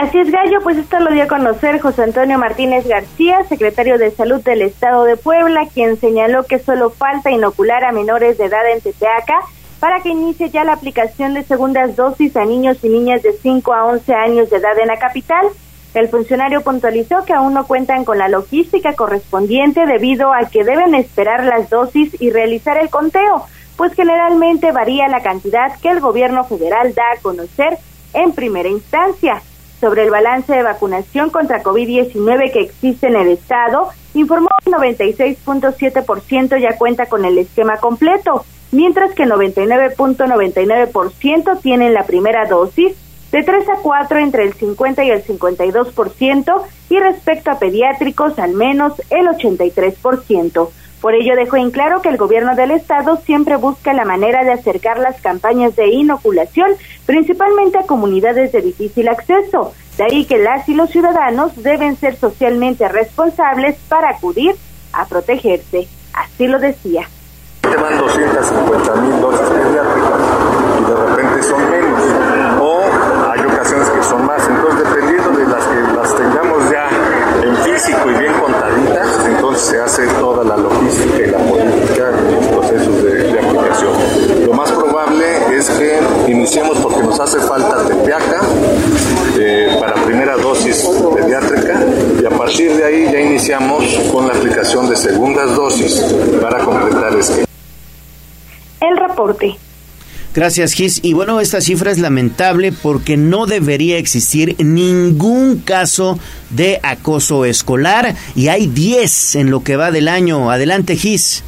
Así 0.00 0.18
es, 0.18 0.28
Gallo, 0.28 0.60
pues 0.60 0.76
esto 0.76 0.98
lo 0.98 1.12
dio 1.12 1.22
a 1.22 1.28
conocer 1.28 1.78
José 1.78 2.02
Antonio 2.02 2.36
Martínez 2.36 2.84
García, 2.84 3.44
secretario 3.44 3.96
de 3.96 4.10
Salud 4.10 4.42
del 4.42 4.62
Estado 4.62 5.04
de 5.04 5.16
Puebla, 5.16 5.68
quien 5.72 5.96
señaló 6.00 6.42
que 6.46 6.58
solo 6.58 6.90
falta 6.90 7.30
inocular 7.30 7.84
a 7.84 7.92
menores 7.92 8.36
de 8.36 8.46
edad 8.46 8.68
en 8.72 8.80
Tepeaca 8.80 9.38
para 9.78 10.00
que 10.00 10.08
inicie 10.08 10.50
ya 10.50 10.64
la 10.64 10.72
aplicación 10.72 11.34
de 11.34 11.44
segundas 11.44 11.94
dosis 11.94 12.36
a 12.36 12.44
niños 12.44 12.78
y 12.82 12.88
niñas 12.88 13.22
de 13.22 13.34
5 13.34 13.72
a 13.72 13.84
11 13.84 14.14
años 14.14 14.50
de 14.50 14.56
edad 14.56 14.76
en 14.80 14.88
la 14.88 14.98
capital. 14.98 15.46
El 15.94 16.08
funcionario 16.08 16.62
puntualizó 16.62 17.24
que 17.24 17.32
aún 17.32 17.54
no 17.54 17.64
cuentan 17.68 18.04
con 18.04 18.18
la 18.18 18.28
logística 18.28 18.94
correspondiente 18.94 19.86
debido 19.86 20.32
a 20.32 20.48
que 20.50 20.64
deben 20.64 20.96
esperar 20.96 21.44
las 21.44 21.70
dosis 21.70 22.20
y 22.20 22.30
realizar 22.30 22.78
el 22.78 22.90
conteo, 22.90 23.46
pues 23.76 23.94
generalmente 23.94 24.72
varía 24.72 25.06
la 25.06 25.22
cantidad 25.22 25.78
que 25.80 25.90
el 25.90 26.00
gobierno 26.00 26.42
federal 26.42 26.94
da 26.94 27.12
a 27.12 27.22
conocer 27.22 27.78
en 28.12 28.32
primera 28.32 28.68
instancia 28.68 29.40
sobre 29.84 30.04
el 30.04 30.10
balance 30.10 30.50
de 30.50 30.62
vacunación 30.62 31.28
contra 31.28 31.62
COVID-19 31.62 32.52
que 32.52 32.62
existe 32.62 33.08
en 33.08 33.16
el 33.16 33.28
estado, 33.28 33.90
informó 34.14 34.48
que 34.64 34.70
96.7% 34.70 36.58
ya 36.58 36.78
cuenta 36.78 37.04
con 37.04 37.26
el 37.26 37.36
esquema 37.36 37.76
completo, 37.76 38.46
mientras 38.72 39.12
que 39.12 39.24
99.99% 39.24 41.60
tienen 41.60 41.92
la 41.92 42.04
primera 42.04 42.46
dosis, 42.46 42.96
de 43.30 43.42
3 43.42 43.68
a 43.68 43.76
4 43.82 44.20
entre 44.20 44.44
el 44.44 44.54
50 44.54 45.04
y 45.04 45.10
el 45.10 45.22
52%, 45.22 46.62
y 46.88 46.98
respecto 46.98 47.50
a 47.50 47.58
pediátricos 47.58 48.38
al 48.38 48.54
menos 48.54 48.94
el 49.10 49.26
83%. 49.26 50.70
Por 51.04 51.14
ello 51.14 51.36
dejó 51.36 51.58
en 51.58 51.70
claro 51.70 52.00
que 52.00 52.08
el 52.08 52.16
gobierno 52.16 52.56
del 52.56 52.70
estado 52.70 53.18
siempre 53.26 53.56
busca 53.56 53.92
la 53.92 54.06
manera 54.06 54.42
de 54.42 54.52
acercar 54.52 54.98
las 54.98 55.20
campañas 55.20 55.76
de 55.76 55.88
inoculación, 55.88 56.70
principalmente 57.04 57.76
a 57.76 57.82
comunidades 57.82 58.52
de 58.52 58.62
difícil 58.62 59.08
acceso. 59.08 59.74
De 59.98 60.04
ahí 60.04 60.24
que 60.24 60.38
las 60.38 60.66
y 60.66 60.72
los 60.72 60.88
ciudadanos 60.88 61.62
deben 61.62 61.96
ser 61.96 62.16
socialmente 62.16 62.88
responsables 62.88 63.76
para 63.86 64.12
acudir 64.16 64.56
a 64.94 65.04
protegerse. 65.04 65.86
Así 66.14 66.46
lo 66.46 66.58
decía. 66.58 67.06
Llevan 67.64 67.98
250 67.98 68.94
mil 69.02 69.20
dosis 69.20 69.46
pediátricas 69.46 70.20
y 70.80 70.84
de 70.84 70.96
repente 70.96 71.42
son 71.42 71.70
menos. 71.70 72.02
O 72.62 72.80
hay 73.30 73.40
ocasiones 73.40 73.88
que 73.90 74.02
son 74.04 74.24
más. 74.24 74.48
Entonces, 74.48 74.88
dependiendo 74.88 75.30
de 75.32 75.46
las 75.48 75.64
que 75.66 75.80
las 75.94 76.16
tengamos 76.16 76.70
ya 76.70 76.88
en 77.42 77.56
físico 77.56 78.10
y 78.10 78.14
bien 78.14 78.32
contaditas, 78.32 78.53
entonces 79.54 79.70
se 79.70 79.80
hace 79.80 80.06
toda 80.18 80.44
la 80.44 80.56
logística 80.56 81.18
y 81.18 81.30
la 81.30 81.38
política 81.38 82.10
en 82.18 82.34
los 82.34 82.46
procesos 82.46 83.02
de, 83.04 83.38
aplicación. 83.38 83.92
Lo 84.46 84.52
más 84.52 84.70
probable 84.72 85.24
es 85.56 85.70
que 85.70 86.00
iniciemos 86.30 86.78
porque 86.78 87.02
nos 87.02 87.20
hace 87.20 87.38
falta 87.40 87.84
tepeaca 87.86 88.40
eh, 89.38 89.76
para 89.80 89.94
primera 90.04 90.36
dosis 90.36 90.88
pediátrica 91.14 91.80
y 92.20 92.24
a 92.24 92.30
partir 92.30 92.76
de 92.76 92.84
ahí 92.84 93.12
ya 93.12 93.20
iniciamos 93.20 93.84
con 94.12 94.26
la 94.26 94.34
aplicación 94.34 94.88
de 94.88 94.96
segundas 94.96 95.54
dosis 95.54 96.02
para 96.40 96.58
completar 96.64 97.12
el 97.12 97.20
esquema. 97.20 97.46
El 98.80 98.96
reporte. 98.96 99.56
Gracias, 100.34 100.72
Gis. 100.72 100.98
Y 101.04 101.12
bueno, 101.12 101.40
esta 101.40 101.60
cifra 101.60 101.92
es 101.92 101.98
lamentable 102.00 102.72
porque 102.72 103.16
no 103.16 103.46
debería 103.46 103.98
existir 103.98 104.56
ningún 104.58 105.60
caso 105.60 106.18
de 106.50 106.80
acoso 106.82 107.44
escolar 107.44 108.16
y 108.34 108.48
hay 108.48 108.66
10 108.66 109.36
en 109.36 109.50
lo 109.52 109.62
que 109.62 109.76
va 109.76 109.92
del 109.92 110.08
año. 110.08 110.50
Adelante, 110.50 110.96
Gis. 110.96 111.44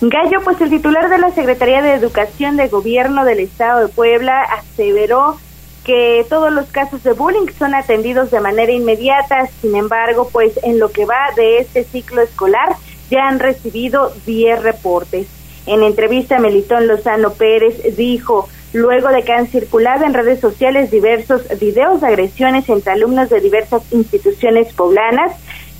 Gallo, 0.00 0.40
pues 0.42 0.58
el 0.62 0.70
titular 0.70 1.10
de 1.10 1.18
la 1.18 1.30
Secretaría 1.32 1.82
de 1.82 1.92
Educación 1.92 2.56
de 2.56 2.68
Gobierno 2.68 3.26
del 3.26 3.40
Estado 3.40 3.86
de 3.86 3.88
Puebla 3.88 4.40
aseveró 4.42 5.38
que 5.84 6.26
todos 6.30 6.50
los 6.52 6.66
casos 6.66 7.02
de 7.02 7.12
bullying 7.12 7.46
son 7.58 7.74
atendidos 7.74 8.30
de 8.30 8.40
manera 8.40 8.72
inmediata. 8.72 9.48
Sin 9.60 9.76
embargo, 9.76 10.30
pues 10.32 10.58
en 10.62 10.78
lo 10.78 10.90
que 10.90 11.04
va 11.04 11.30
de 11.36 11.58
este 11.58 11.84
ciclo 11.84 12.22
escolar 12.22 12.76
ya 13.10 13.28
han 13.28 13.38
recibido 13.38 14.14
10 14.24 14.62
reportes. 14.62 15.35
En 15.66 15.82
entrevista, 15.82 16.38
Melitón 16.38 16.86
Lozano 16.86 17.32
Pérez 17.32 17.96
dijo, 17.96 18.48
luego 18.72 19.08
de 19.08 19.22
que 19.22 19.32
han 19.32 19.48
circulado 19.48 20.04
en 20.04 20.14
redes 20.14 20.40
sociales 20.40 20.90
diversos 20.90 21.42
videos 21.58 22.00
de 22.00 22.06
agresiones 22.06 22.68
entre 22.68 22.92
alumnos 22.92 23.30
de 23.30 23.40
diversas 23.40 23.82
instituciones 23.92 24.72
poblanas, 24.72 25.32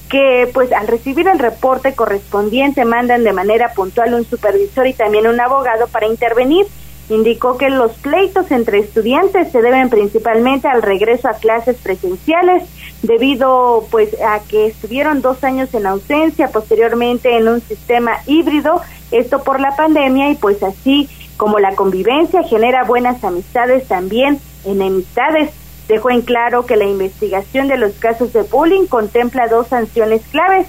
que 0.09 0.49
pues 0.53 0.73
al 0.73 0.87
recibir 0.89 1.29
el 1.29 1.39
reporte 1.39 1.95
correspondiente 1.95 2.85
mandan 2.85 3.25
de 3.25 3.33
manera 3.33 3.73
puntual 3.75 4.15
un 4.15 4.25
supervisor 4.25 4.87
y 4.87 4.93
también 4.93 5.27
un 5.27 5.41
abogado 5.41 5.87
para 5.89 6.07
intervenir. 6.07 6.67
Indicó 7.09 7.57
que 7.57 7.71
los 7.71 7.93
pleitos 7.93 8.51
entre 8.51 8.81
estudiantes 8.81 9.53
se 9.53 9.63
deben 9.63 9.89
principalmente 9.91 10.67
al 10.67 10.83
regreso 10.83 11.29
a 11.29 11.35
clases 11.35 11.77
presenciales 11.77 12.65
debido 13.03 13.87
pues 13.93 14.21
a 14.21 14.41
que 14.41 14.67
estuvieron 14.67 15.23
dos 15.23 15.45
años 15.45 15.73
en 15.75 15.87
ausencia, 15.87 16.49
posteriormente 16.49 17.37
en 17.37 17.47
un 17.47 17.61
sistema 17.61 18.19
híbrido 18.27 18.81
esto 19.11 19.43
por 19.43 19.61
la 19.61 19.77
pandemia 19.77 20.31
y 20.31 20.35
pues 20.35 20.63
así 20.63 21.09
Como 21.37 21.59
la 21.59 21.75
convivencia 21.75 22.43
genera 22.45 22.85
buenas 22.85 23.23
amistades, 23.23 23.87
también 23.89 24.41
enemistades. 24.65 25.51
Dejó 25.87 26.11
en 26.11 26.23
claro 26.23 26.65
que 26.65 26.77
la 26.77 26.87
investigación 26.87 27.69
de 27.69 27.77
los 27.77 27.93
casos 27.93 28.33
de 28.33 28.43
bullying 28.43 28.87
contempla 28.87 29.47
dos 29.47 29.69
sanciones 29.69 30.23
claves, 30.31 30.67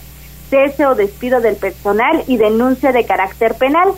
cese 0.49 0.85
o 0.85 0.93
despido 0.93 1.39
del 1.39 1.55
personal 1.55 2.23
y 2.27 2.35
denuncia 2.35 2.91
de 2.91 3.05
carácter 3.05 3.55
penal. 3.55 3.93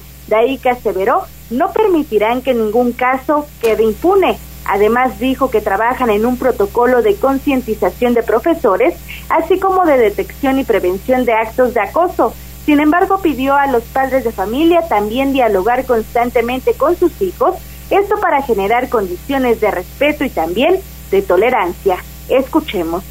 Que 0.62 0.70
aseveró, 0.70 1.24
no 1.50 1.74
permitirán 1.74 2.44
que 2.44 2.54
ningún 2.54 2.92
caso 2.92 3.48
quede 3.62 3.84
impune. 3.84 4.38
Además 4.66 5.18
dijo 5.18 5.50
que 5.50 5.60
trabajan 5.60 6.12
en 6.12 6.28
un 6.28 6.38
protocolo 6.38 7.02
de 7.02 7.16
concientización 7.16 8.14
de 8.14 8.22
profesores, 8.22 8.94
así 9.30 9.60
como 9.60 9.86
de 9.86 9.98
detección 9.98 10.60
y 10.60 10.64
prevención 10.64 11.26
de 11.26 11.34
actos 11.34 11.74
de 11.74 11.82
acoso. 11.82 12.36
Sin 12.66 12.80
embargo, 12.80 13.22
pidió 13.22 13.56
a 13.56 13.68
los 13.68 13.84
padres 13.84 14.24
de 14.24 14.32
familia 14.32 14.88
también 14.88 15.34
dialogar 15.34 15.86
constantemente 15.86 16.74
con 16.74 16.98
sus 16.98 17.22
hijos, 17.22 17.56
esto 17.90 18.20
para 18.20 18.42
generar 18.44 18.90
condiciones 18.90 19.60
de 19.60 19.72
respeto 19.72 20.24
y 20.24 20.30
también 20.30 20.80
de 21.12 21.22
tolerancia. 21.22 21.98
Escuchemos. 22.28 23.04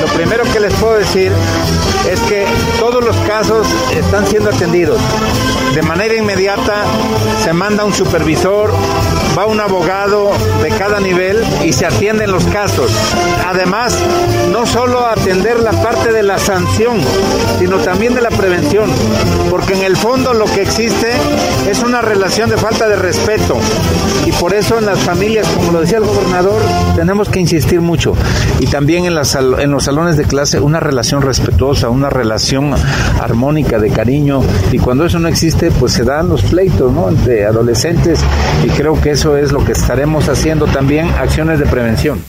Lo 0.00 0.06
primero 0.08 0.44
que 0.52 0.60
les 0.60 0.74
puedo 0.74 0.98
decir 0.98 1.32
es 2.10 2.20
que 2.20 2.46
todos 2.78 3.04
los 3.04 3.16
casos 3.18 3.66
están 3.92 4.26
siendo 4.26 4.50
atendidos. 4.50 5.00
De 5.74 5.82
manera 5.82 6.14
inmediata 6.14 6.84
se 7.42 7.52
manda 7.52 7.84
un 7.84 7.92
supervisor, 7.92 8.72
va 9.36 9.46
un 9.46 9.60
abogado 9.60 10.32
de 10.62 10.70
cada 10.70 11.00
nivel 11.00 11.44
y 11.64 11.72
se 11.72 11.86
atienden 11.86 12.30
los 12.30 12.44
casos. 12.46 12.90
Además, 13.46 13.96
no 14.50 14.64
solo 14.64 15.06
atender 15.06 15.60
la 15.60 15.72
parte 15.72 16.12
de 16.12 16.22
la 16.22 16.38
sanción, 16.38 16.98
sino 17.58 17.76
también 17.78 18.14
de 18.14 18.22
la 18.22 18.30
prevención, 18.30 18.90
porque 19.50 19.74
en 19.74 19.82
el 19.82 19.96
fondo 19.96 20.32
lo 20.32 20.46
que 20.46 20.62
existe 20.62 21.10
es 21.68 21.82
una 21.82 22.00
relación 22.00 22.48
de 22.48 22.56
falta 22.56 22.88
de 22.88 22.96
respeto. 22.96 23.56
Y 24.24 24.32
por 24.32 24.54
eso 24.54 24.78
en 24.78 24.86
las 24.86 24.98
familias, 25.00 25.46
como 25.48 25.72
lo 25.72 25.80
decía 25.80 25.98
el 25.98 26.04
gobernador, 26.04 26.60
tenemos 26.96 27.28
que 27.28 27.40
insistir 27.40 27.80
mucho. 27.80 28.14
Y 28.60 28.66
también 28.66 29.04
en, 29.04 29.14
los 29.14 29.28
salones 29.28 30.16
de 30.16 30.24
clase 30.24 30.60
una 30.60 30.80
relación 30.80 31.22
respetuosa, 31.22 31.90
una 31.90 32.10
relación 32.10 32.74
armónica 33.20 33.78
de 33.78 33.90
cariño. 33.90 34.42
Y 34.72 34.78
cuando 34.78 35.04
eso 35.04 35.18
no 35.18 35.28
existe 35.28 35.70
pues 35.70 35.92
se 35.92 36.04
dan 36.04 36.28
los 36.28 36.42
pleitos 36.42 36.92
¿no? 36.92 37.08
entre 37.08 37.44
adolescentes. 37.44 38.20
Y 38.64 38.68
creo 38.70 39.00
que 39.00 39.10
eso 39.10 39.25
es 39.34 39.50
lo 39.50 39.64
que 39.64 39.72
estaremos 39.72 40.28
haciendo 40.28 40.66
también, 40.66 41.08
acciones 41.08 41.58
de 41.58 41.64
prevención. 41.64 42.22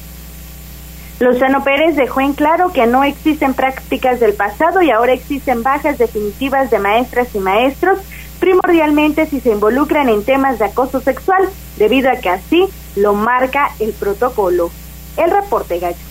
Lozano 1.19 1.65
Pérez 1.65 1.97
dejó 1.97 2.21
en 2.21 2.33
claro 2.33 2.71
que 2.71 2.87
no 2.87 3.03
existen 3.03 3.53
prácticas 3.53 4.21
del 4.21 4.33
pasado 4.33 4.81
y 4.81 4.91
ahora 4.91 5.11
existen 5.11 5.63
bajas 5.63 5.97
definitivas 5.97 6.71
de 6.71 6.79
maestras 6.79 7.27
y 7.33 7.39
maestros, 7.39 7.99
primordialmente 8.39 9.25
si 9.25 9.41
se 9.41 9.49
involucran 9.49 10.07
en 10.07 10.23
temas 10.23 10.59
de 10.59 10.65
acoso 10.65 11.01
sexual, 11.01 11.43
debido 11.75 12.09
a 12.09 12.15
que 12.15 12.29
así 12.29 12.67
lo 12.95 13.13
marca 13.13 13.71
el 13.79 13.91
protocolo. 13.91 14.71
El 15.17 15.31
reporte 15.31 15.79
gallo. 15.79 16.06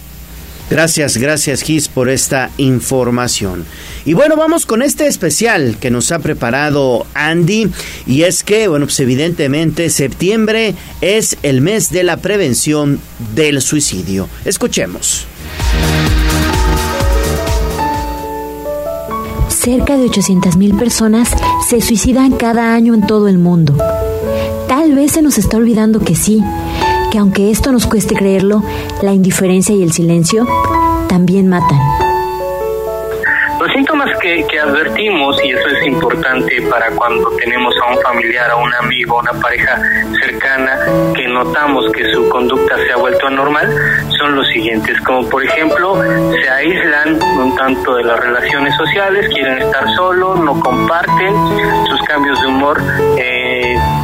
Gracias, 0.69 1.17
gracias 1.17 1.63
Gis 1.63 1.89
por 1.89 2.09
esta 2.09 2.51
información. 2.57 3.65
Y 4.05 4.15
bueno, 4.15 4.37
vamos 4.37 4.67
con 4.67 4.83
este 4.83 5.07
especial 5.07 5.77
que 5.81 5.91
nos 5.91 6.11
ha 6.11 6.19
preparado 6.19 7.07
Andy 7.15 7.71
y 8.07 8.23
es 8.23 8.43
que, 8.43 8.67
bueno, 8.67 8.87
pues 8.87 8.99
evidentemente 9.01 9.91
septiembre 9.91 10.75
es 11.01 11.37
el 11.43 11.61
mes 11.61 11.91
de 11.91 12.03
la 12.03 12.17
prevención 12.17 13.01
del 13.35 13.63
suicidio. 13.63 14.29
Escuchemos. 14.45 15.27
Cerca 19.49 19.97
de 19.97 20.07
800.000 20.07 20.79
personas 20.79 21.29
se 21.69 21.81
suicidan 21.81 22.33
cada 22.33 22.75
año 22.75 22.95
en 22.95 23.07
todo 23.07 23.29
el 23.29 23.39
mundo. 23.39 23.77
Tal 24.69 24.95
vez 24.95 25.13
se 25.13 25.23
nos 25.23 25.39
está 25.39 25.57
olvidando 25.57 26.01
que 26.01 26.15
sí, 26.15 26.43
que 27.11 27.19
aunque 27.19 27.51
esto 27.51 27.73
nos 27.73 27.87
cueste 27.87 28.15
creerlo, 28.15 28.63
la 29.03 29.13
indiferencia 29.13 29.75
y 29.75 29.83
el 29.83 29.93
silencio 29.93 30.47
también 31.09 31.49
matan. 31.49 31.79
Los 33.61 33.73
síntomas 33.73 34.11
que, 34.21 34.45
advertimos, 34.61 35.43
y 35.43 35.51
eso 35.51 35.69
es 35.69 35.87
importante 35.87 36.61
para 36.71 36.91
cuando 36.91 37.31
tenemos 37.37 37.75
a 37.83 37.93
un 37.93 38.01
familiar, 38.03 38.51
a 38.51 38.57
un 38.57 38.73
amigo, 38.75 39.19
a 39.19 39.23
una 39.23 39.41
pareja 39.41 39.81
cercana, 40.21 40.79
que 41.15 41.27
notamos 41.27 41.91
que 41.93 42.05
su 42.13 42.29
conducta 42.29 42.77
se 42.77 42.93
ha 42.93 42.97
vuelto 42.97 43.27
anormal, 43.27 43.69
son 44.19 44.37
los 44.37 44.47
siguientes, 44.49 45.01
como 45.01 45.29
por 45.29 45.43
ejemplo, 45.43 46.01
se 46.33 46.49
aíslan 46.51 47.19
un 47.39 47.57
tanto 47.57 47.97
de 47.97 48.05
las 48.05 48.21
relaciones 48.21 48.77
sociales, 48.77 49.29
quieren 49.33 49.59
estar 49.59 49.89
solos, 49.95 50.39
no 50.41 50.61
comparten, 50.61 51.35
sus 51.89 52.01
cambios 52.03 52.41
de 52.43 52.47
humor 52.47 52.83
eh, 53.19 53.36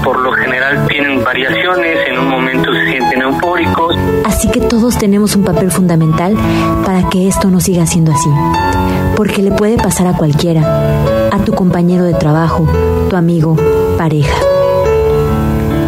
por 0.02 0.18
lo 0.20 0.32
general 0.32 0.86
tienen 0.88 1.22
variaciones, 1.22 2.08
en 2.08 2.18
un 2.18 2.28
momento 2.28 2.72
se 2.72 2.90
sienten 2.90 3.22
eufóricos. 3.22 3.96
Así 4.24 4.50
que 4.50 4.60
todos 4.60 4.98
tenemos 4.98 5.36
un 5.36 5.44
papel 5.44 5.70
fundamental 5.70 6.36
para 6.84 7.08
que 7.08 7.28
esto 7.28 7.50
no 7.50 7.60
siga 7.60 7.86
siendo 7.86 8.12
así, 8.12 8.30
porque 9.16 9.42
le 9.42 9.52
puede 9.52 9.76
pasar 9.76 10.06
a 10.06 10.16
cualquiera, 10.16 10.62
a 11.30 11.38
tu 11.44 11.52
compañero 11.52 12.04
de 12.04 12.14
trabajo, 12.14 12.66
tu 13.08 13.16
amigo, 13.16 13.56
pareja. 13.96 14.36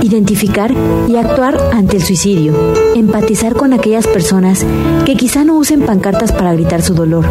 Identificar 0.02 0.70
y 1.08 1.16
actuar 1.16 1.58
ante 1.72 1.96
el 1.96 2.02
suicidio. 2.02 2.54
Empatizar 2.94 3.54
con 3.54 3.72
aquellas 3.72 4.06
personas 4.06 4.64
que 5.06 5.16
quizá 5.16 5.44
no 5.44 5.54
usen 5.54 5.80
pancartas 5.80 6.30
para 6.30 6.52
gritar 6.52 6.82
su 6.82 6.94
dolor 6.94 7.24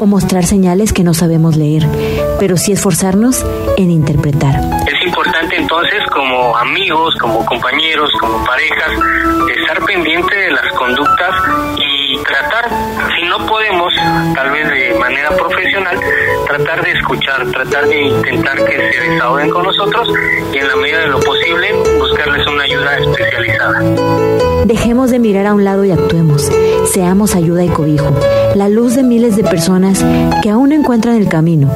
o 0.00 0.06
mostrar 0.06 0.46
señales 0.46 0.92
que 0.92 1.02
no 1.02 1.14
sabemos 1.14 1.56
leer, 1.56 1.84
pero 2.38 2.56
sí 2.56 2.70
esforzarnos 2.72 3.44
en 3.76 3.90
interpretar. 3.90 4.71
Entonces 5.62 6.04
como 6.12 6.56
amigos, 6.56 7.14
como 7.20 7.46
compañeros, 7.46 8.10
como 8.20 8.44
parejas, 8.44 8.90
estar 9.56 9.84
pendiente 9.84 10.34
de 10.34 10.50
las 10.50 10.66
conductas 10.72 11.30
y 11.76 12.18
tratar, 12.24 12.68
si 13.16 13.24
no 13.28 13.46
podemos, 13.46 13.94
tal 14.34 14.50
vez 14.50 14.68
de 14.68 14.94
manera 14.98 15.30
profesional, 15.30 16.00
tratar 16.48 16.82
de 16.82 16.90
escuchar, 16.90 17.46
tratar 17.52 17.86
de 17.86 18.00
intentar 18.02 18.64
que 18.64 18.92
se 18.92 19.08
desahoguen 19.08 19.50
con 19.50 19.62
nosotros 19.62 20.08
y 20.52 20.58
en 20.58 20.66
la 20.66 20.76
medida 20.76 20.98
de 20.98 21.06
lo 21.06 21.20
posible 21.20 21.72
buscarles 21.96 22.46
una 22.48 22.64
ayuda 22.64 22.98
especializada. 22.98 23.80
Dejemos 24.64 25.12
de 25.12 25.20
mirar 25.20 25.46
a 25.46 25.54
un 25.54 25.64
lado 25.64 25.84
y 25.84 25.92
actuemos. 25.92 26.50
Seamos 26.92 27.36
ayuda 27.36 27.64
y 27.64 27.68
cobijo, 27.68 28.10
la 28.56 28.68
luz 28.68 28.96
de 28.96 29.04
miles 29.04 29.36
de 29.36 29.44
personas 29.44 30.04
que 30.42 30.50
aún 30.50 30.72
encuentran 30.72 31.14
el 31.14 31.28
camino. 31.28 31.70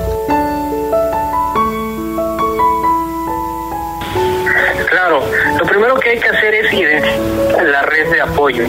Primero 5.76 6.00
que 6.00 6.08
hay 6.08 6.18
que 6.18 6.28
hacer 6.30 6.54
es 6.54 6.72
identificar 6.72 7.66
la 7.66 7.82
red 7.82 8.10
de 8.10 8.20
apoyo. 8.22 8.64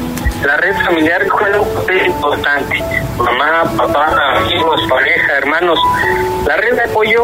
La 0.45 0.58
red 0.58 0.76
familiar 0.84 1.26
juega 1.30 1.62
un 1.62 1.74
papel 1.76 2.05
importante. 2.05 2.84
Mamá, 3.18 3.64
papá, 3.78 4.36
amigos, 4.36 4.82
pareja, 4.89 5.38
hermanos. 5.38 5.80
La 6.45 6.58
red 6.58 6.76
de 6.76 6.84
apoyo 6.84 7.22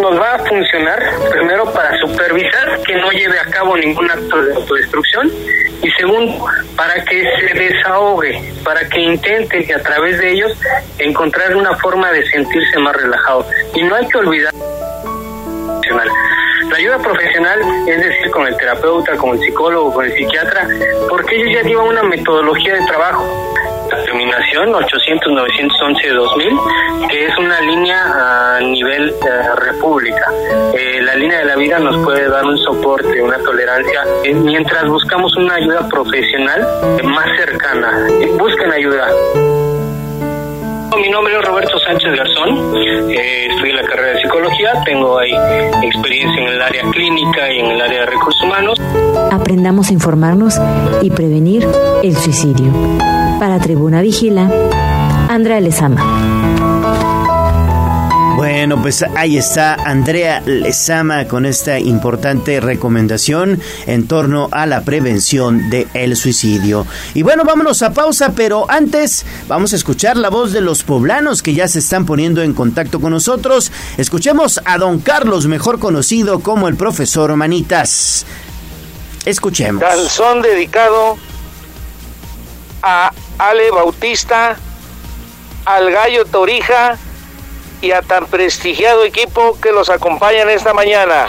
nos 0.00 0.20
va 0.20 0.34
a 0.34 0.38
funcionar 0.38 1.02
primero 1.28 1.72
para 1.72 1.98
supervisar 1.98 2.80
que 2.86 2.94
no 2.94 3.10
lleve 3.10 3.36
a 3.40 3.46
cabo 3.46 3.76
ningún 3.76 4.08
acto 4.08 4.42
de 4.42 4.54
autodestrucción 4.54 5.28
y 5.82 5.90
segundo, 5.98 6.46
para 6.76 7.04
que 7.04 7.24
se 7.24 7.58
desahogue, 7.58 8.40
para 8.62 8.88
que 8.88 9.00
intente 9.00 9.74
a 9.74 9.82
través 9.82 10.20
de 10.20 10.30
ellos 10.30 10.52
encontrar 10.98 11.56
una 11.56 11.76
forma 11.78 12.12
de 12.12 12.24
sentirse 12.30 12.78
más 12.78 12.94
relajado. 12.94 13.44
Y 13.74 13.82
no 13.82 13.96
hay 13.96 14.06
que 14.06 14.18
olvidar 14.18 14.54
la 16.70 16.76
ayuda 16.76 16.98
profesional, 16.98 17.58
es 17.86 18.00
decir, 18.00 18.30
con 18.30 18.46
el 18.46 18.56
terapeuta, 18.56 19.16
con 19.16 19.30
el 19.30 19.40
psicólogo, 19.40 19.92
con 19.92 20.04
el 20.04 20.12
psiquiatra, 20.12 20.68
porque 21.08 21.34
ellos 21.36 21.50
ya 21.54 21.62
llevan 21.62 21.88
una 21.88 22.04
metodología 22.04 22.74
de 22.74 22.86
trabajo. 22.86 23.26
La 23.90 24.04
terminación 24.04 24.72
800-911-2000, 24.72 27.08
que 27.08 27.26
es 27.26 27.36
una 27.38 27.60
línea 27.60 28.56
a 28.56 28.60
nivel 28.60 29.10
eh, 29.10 29.14
república. 29.56 30.30
Eh, 30.72 31.02
la 31.02 31.16
línea 31.16 31.38
de 31.38 31.46
la 31.46 31.56
vida 31.56 31.80
nos 31.80 31.96
puede 32.04 32.28
dar 32.28 32.44
un 32.44 32.56
soporte, 32.58 33.20
una 33.20 33.38
tolerancia, 33.38 34.04
eh, 34.22 34.32
mientras 34.32 34.86
buscamos 34.86 35.36
una 35.36 35.54
ayuda 35.54 35.88
profesional 35.88 36.64
más 37.02 37.26
cercana. 37.36 38.06
busquen 38.38 38.70
ayuda. 38.70 39.08
Mi 40.98 41.08
nombre 41.08 41.38
es 41.38 41.44
Roberto 41.46 41.78
Sánchez 41.78 42.10
Garzón, 42.16 42.76
eh, 42.76 43.46
estudié 43.50 43.72
la 43.72 43.82
carrera 43.82 44.08
de 44.14 44.22
psicología, 44.22 44.72
tengo 44.84 45.18
ahí 45.18 45.32
experiencia 45.82 46.42
en 46.42 46.48
el 46.48 46.60
área 46.60 46.82
clínica 46.90 47.52
y 47.52 47.60
en 47.60 47.66
el 47.66 47.80
área 47.80 48.00
de 48.00 48.06
recursos 48.06 48.42
humanos. 48.42 48.78
Aprendamos 49.30 49.90
a 49.90 49.92
informarnos 49.92 50.60
y 51.02 51.10
prevenir 51.10 51.66
el 52.02 52.16
suicidio. 52.16 52.72
Para 53.38 53.58
Tribuna 53.60 54.02
Vigila, 54.02 54.50
Andrea 55.28 55.60
Lezama. 55.60 57.19
Bueno, 58.40 58.80
pues 58.80 59.02
ahí 59.02 59.36
está 59.36 59.74
Andrea 59.74 60.40
Lezama 60.46 61.28
con 61.28 61.44
esta 61.44 61.78
importante 61.78 62.58
recomendación 62.58 63.60
en 63.84 64.08
torno 64.08 64.48
a 64.50 64.64
la 64.64 64.80
prevención 64.80 65.68
del 65.68 66.16
suicidio. 66.16 66.86
Y 67.12 67.22
bueno, 67.22 67.44
vámonos 67.44 67.82
a 67.82 67.92
pausa, 67.92 68.32
pero 68.34 68.64
antes 68.70 69.26
vamos 69.46 69.74
a 69.74 69.76
escuchar 69.76 70.16
la 70.16 70.30
voz 70.30 70.52
de 70.54 70.62
los 70.62 70.84
poblanos 70.84 71.42
que 71.42 71.52
ya 71.52 71.68
se 71.68 71.80
están 71.80 72.06
poniendo 72.06 72.40
en 72.40 72.54
contacto 72.54 72.98
con 72.98 73.12
nosotros. 73.12 73.70
Escuchemos 73.98 74.58
a 74.64 74.78
don 74.78 75.00
Carlos, 75.00 75.46
mejor 75.46 75.78
conocido 75.78 76.40
como 76.40 76.66
el 76.68 76.76
profesor 76.76 77.36
Manitas. 77.36 78.24
Escuchemos. 79.26 79.84
Canción 79.84 80.40
dedicado 80.40 81.18
a 82.82 83.12
Ale 83.36 83.70
Bautista, 83.70 84.56
al 85.66 85.90
Gallo 85.90 86.24
Torija 86.24 86.96
y 87.80 87.92
a 87.92 88.02
tan 88.02 88.26
prestigiado 88.26 89.04
equipo 89.04 89.58
que 89.60 89.72
los 89.72 89.88
acompañan 89.90 90.50
esta 90.50 90.74
mañana. 90.74 91.26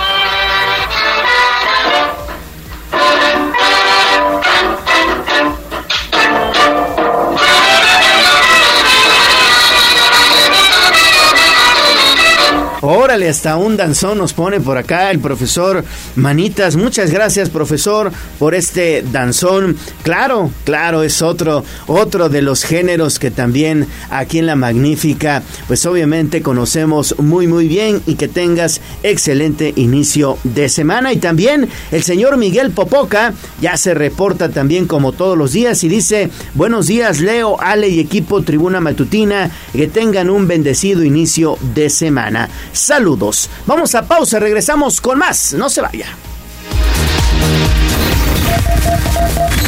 Órale, 12.84 13.30
hasta 13.30 13.58
un 13.58 13.78
danzón 13.78 14.18
nos 14.18 14.34
pone 14.34 14.60
por 14.60 14.76
acá 14.76 15.12
el 15.12 15.20
profesor 15.20 15.86
Manitas. 16.16 16.76
Muchas 16.76 17.12
gracias, 17.12 17.52
profesor, 17.52 18.12
por 18.40 18.56
este 18.56 19.04
danzón. 19.04 19.78
Claro, 20.02 20.50
claro, 20.64 21.04
es 21.04 21.22
otro, 21.22 21.64
otro 21.86 22.28
de 22.28 22.42
los 22.42 22.64
géneros 22.64 23.20
que 23.20 23.30
también 23.30 23.86
aquí 24.10 24.40
en 24.40 24.48
La 24.48 24.56
Magnífica, 24.56 25.44
pues 25.68 25.86
obviamente 25.86 26.42
conocemos 26.42 27.14
muy, 27.20 27.46
muy 27.46 27.68
bien 27.68 28.02
y 28.08 28.16
que 28.16 28.28
tengas 28.28 28.82
excelente 29.04 29.74
inicio 29.76 30.40
de 30.44 30.68
semana. 30.68 31.14
Y 31.14 31.18
también 31.18 31.70
el 31.92 32.02
señor 32.02 32.38
Miguel 32.38 32.72
Popoca 32.72 33.36
ya 33.62 33.78
se 33.78 33.94
reporta 33.94 34.50
también 34.50 34.88
como 34.88 35.12
todos 35.12 35.38
los 35.38 35.52
días 35.52 35.84
y 35.84 35.88
dice, 35.88 36.32
buenos 36.56 36.88
días, 36.88 37.20
Leo, 37.20 37.62
Ale 37.62 37.90
y 37.90 38.00
equipo 38.00 38.42
Tribuna 38.42 38.82
Matutina, 38.82 39.52
que 39.72 39.86
tengan 39.86 40.32
un 40.32 40.48
bendecido 40.48 41.04
inicio 41.04 41.60
de 41.76 41.92
semana. 41.92 42.50
Saludos. 42.74 43.50
Vamos 43.66 43.96
a 43.96 44.08
pausa, 44.08 44.40
regresamos 44.40 45.02
con 45.02 45.18
más. 45.18 45.54
No 45.54 45.70
se 45.70 45.82
vaya. 45.82 46.08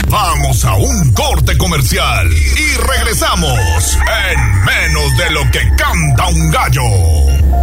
Vamos 0.07 0.63
a 0.63 0.75
un 0.75 1.11
corte 1.13 1.57
comercial 1.57 2.29
y 2.31 2.77
regresamos 2.77 3.97
en 4.29 4.63
menos 4.63 5.17
de 5.17 5.31
lo 5.31 5.41
que 5.51 5.59
canta 5.75 6.27
un 6.27 6.51
gallo. 6.51 7.62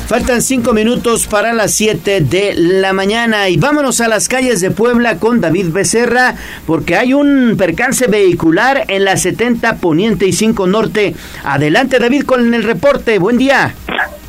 Faltan 0.07 0.41
cinco 0.41 0.71
minutos 0.71 1.27
para 1.27 1.51
las 1.51 1.73
7 1.73 2.21
de 2.21 2.53
la 2.55 2.93
mañana 2.93 3.49
y 3.49 3.57
vámonos 3.57 3.99
a 3.99 4.07
las 4.07 4.29
calles 4.29 4.61
de 4.61 4.71
Puebla 4.71 5.19
con 5.19 5.41
David 5.41 5.73
Becerra 5.73 6.35
porque 6.65 6.95
hay 6.95 7.13
un 7.13 7.55
percance 7.57 8.07
vehicular 8.07 8.85
en 8.87 9.03
la 9.03 9.17
70 9.17 9.75
Poniente 9.75 10.25
y 10.25 10.31
5 10.31 10.65
Norte. 10.65 11.13
Adelante 11.43 11.99
David 11.99 12.23
con 12.23 12.53
el 12.53 12.63
reporte. 12.63 13.19
Buen 13.19 13.37
día. 13.37 13.75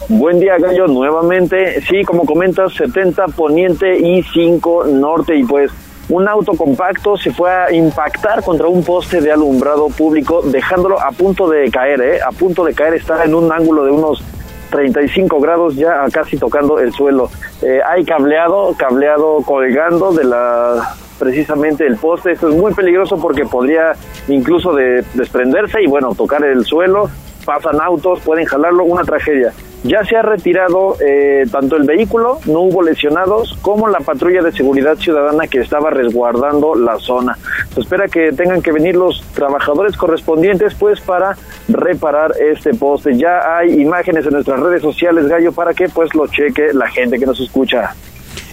Buen 0.09 0.41
día, 0.41 0.59
Gallo, 0.59 0.89
nuevamente. 0.89 1.81
Sí, 1.83 2.03
como 2.03 2.27
comentas, 2.27 2.75
70 2.75 3.27
Poniente 3.29 4.01
y 4.01 4.25
5 4.25 4.87
Norte 4.89 5.37
y 5.37 5.45
pues 5.45 5.71
un 6.09 6.27
auto 6.27 6.55
compacto 6.55 7.17
se 7.17 7.31
fue 7.31 7.53
a 7.53 7.73
impactar 7.73 8.43
contra 8.43 8.67
un 8.67 8.83
poste 8.83 9.21
de 9.21 9.31
alumbrado 9.31 9.91
público, 9.91 10.43
dejándolo 10.43 11.01
a 11.01 11.13
punto 11.13 11.49
de 11.49 11.71
caer, 11.71 12.01
¿eh? 12.01 12.19
A 12.21 12.33
punto 12.33 12.65
de 12.65 12.75
caer, 12.75 12.95
está 12.95 13.23
en 13.25 13.37
un 13.37 13.53
ángulo 13.53 13.85
de 13.85 13.93
unos 13.93 14.25
35 14.71 15.41
grados 15.41 15.77
ya 15.77 16.05
casi 16.13 16.37
tocando 16.37 16.79
el 16.79 16.93
suelo. 16.93 17.31
Eh, 17.63 17.81
hay 17.87 18.05
cableado, 18.05 18.75
cableado 18.77 19.43
colgando 19.45 20.13
de 20.13 20.25
la 20.25 20.95
precisamente 21.19 21.87
el 21.87 21.97
poste. 21.97 22.33
Esto 22.33 22.49
es 22.49 22.55
muy 22.55 22.73
peligroso 22.75 23.21
porque 23.21 23.45
podría 23.45 23.95
incluso 24.29 24.73
de, 24.75 25.05
desprenderse 25.15 25.83
y 25.83 25.87
bueno, 25.87 26.15
tocar 26.15 26.45
el 26.45 26.65
suelo. 26.65 27.11
Pasan 27.45 27.81
autos, 27.81 28.21
pueden 28.21 28.45
jalarlo, 28.45 28.85
una 28.85 29.05
tragedia. 29.05 29.53
Ya 29.85 30.05
se 30.05 30.17
ha 30.17 30.23
retirado 30.23 30.97
eh, 31.01 31.47
tanto 31.51 31.77
el 31.77 31.85
vehículo, 31.85 32.41
no 32.47 32.61
hubo 32.63 32.83
lesionados, 32.83 33.57
como 33.63 33.89
la 33.89 34.01
patrulla 34.01 34.43
de 34.43 34.53
seguridad 34.53 34.97
ciudadana 34.97 35.47
que 35.47 35.61
estaba 35.61 35.91
resguardando 35.91 36.75
la 36.75 36.99
zona. 36.99 37.39
Se 37.75 37.81
espera 37.81 38.09
que 38.09 38.33
tengan 38.33 38.61
que 38.61 38.73
venir 38.73 38.97
los 38.97 39.23
trabajadores 39.35 39.97
correspondientes 39.97 40.75
pues 40.75 41.01
para 41.01 41.37
reparar 41.69 42.33
este 42.41 42.75
poste. 42.75 43.17
Ya 43.17 43.57
hay 43.57 43.81
imágenes 43.81 44.27
en 44.27 44.33
nuestras 44.33 44.61
redes 44.61 44.83
sociales, 44.83 45.29
Gallo, 45.29 45.53
para 45.53 45.73
que 45.75 45.89
pues 45.89 46.13
lo 46.15 46.27
cheque 46.27 46.73
la 46.73 46.89
gente 46.89 47.19
que 47.19 47.27
nos 47.27 47.39
escucha. 47.41 47.95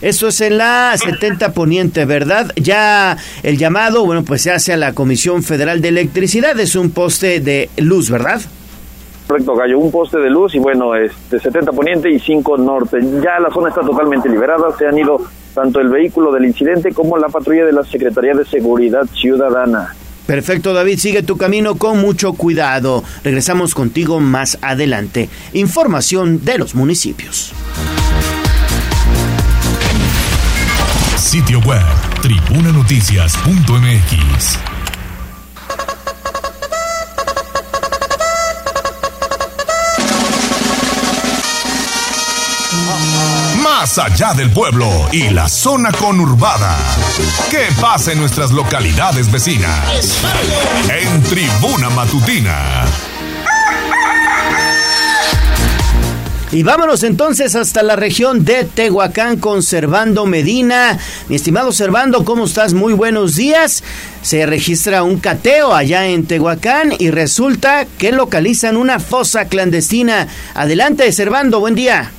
Eso 0.02 0.28
es 0.28 0.42
en 0.42 0.58
la 0.58 0.94
70 0.96 1.54
Poniente, 1.54 2.06
¿verdad? 2.06 2.52
Ya 2.56 3.18
el 3.44 3.58
llamado, 3.58 4.06
bueno, 4.06 4.24
pues 4.24 4.44
se 4.44 4.52
hace 4.52 4.74
a 4.74 4.78
la 4.78 4.94
Comisión 4.94 5.42
Federal 5.42 5.82
de 5.82 5.88
Electricidad, 5.88 6.60
es 6.60 6.76
un 6.76 6.92
poste 6.92 7.40
de 7.40 7.70
luz, 7.78 8.10
¿verdad? 8.10 8.42
Correcto, 9.28 9.56
Gallo, 9.56 9.80
un 9.80 9.92
poste 9.92 10.20
de 10.20 10.30
luz 10.30 10.54
y 10.54 10.60
bueno, 10.60 10.94
este 10.96 11.40
70 11.40 11.72
poniente 11.72 12.12
y 12.12 12.20
5 12.20 12.58
norte. 12.58 13.00
Ya 13.24 13.40
la 13.40 13.50
zona 13.52 13.70
está 13.70 13.82
totalmente 13.82 14.30
liberada, 14.30 14.76
se 14.78 14.88
han 14.88 14.96
ido 14.98 15.20
tanto 15.54 15.80
el 15.80 15.90
vehículo 15.90 16.32
del 16.32 16.46
incidente 16.46 16.94
como 16.94 17.18
la 17.18 17.30
patrulla 17.30 17.66
de 17.66 17.72
la 17.72 17.84
Secretaría 17.84 18.36
de 18.36 18.46
Seguridad 18.46 19.06
Ciudadana. 19.14 19.96
Perfecto, 20.28 20.74
David, 20.74 21.00
sigue 21.00 21.24
tu 21.24 21.38
camino 21.38 21.76
con 21.76 22.00
mucho 22.00 22.34
cuidado. 22.34 23.04
Regresamos 23.24 23.74
contigo 23.76 24.20
más 24.20 24.58
adelante. 24.62 25.30
Información 25.54 26.44
de 26.44 26.58
los 26.58 26.76
municipios. 26.76 27.54
Sitio 31.18 31.62
web, 31.62 31.82
tribunanoticias.mx. 32.22 34.75
Más 43.86 44.00
allá 44.00 44.34
del 44.34 44.50
pueblo 44.50 44.90
y 45.12 45.30
la 45.30 45.48
zona 45.48 45.92
conurbada. 45.92 46.76
¿Qué 47.52 47.68
pasa 47.80 48.14
en 48.14 48.18
nuestras 48.18 48.50
localidades 48.50 49.32
vecinas? 49.32 50.24
En 50.90 51.22
Tribuna 51.22 51.92
Matutina. 51.92 52.86
Y 56.52 56.64
vámonos 56.64 57.04
entonces 57.04 57.56
hasta 57.56 57.84
la 57.84 57.96
región 57.96 58.44
de 58.44 58.64
Tehuacán 58.64 59.38
con 59.38 59.62
Servando 59.62 60.26
Medina. 60.26 60.98
Mi 61.30 61.36
estimado 61.36 61.72
Servando, 61.72 62.26
¿cómo 62.26 62.46
estás? 62.46 62.74
Muy 62.74 62.94
buenos 62.94 63.36
días. 63.36 63.84
Se 64.24 64.48
registra 64.48 65.04
un 65.04 65.20
cateo 65.20 65.76
allá 65.76 66.08
en 66.08 66.26
Tehuacán 66.26 66.92
y 66.98 67.12
resulta 67.12 67.86
que 68.00 68.12
localizan 68.12 68.78
una 68.78 69.00
fosa 69.00 69.46
clandestina. 69.46 70.28
Adelante, 70.56 71.12
Servando, 71.12 71.60
buen 71.60 71.76
día. 71.76 72.12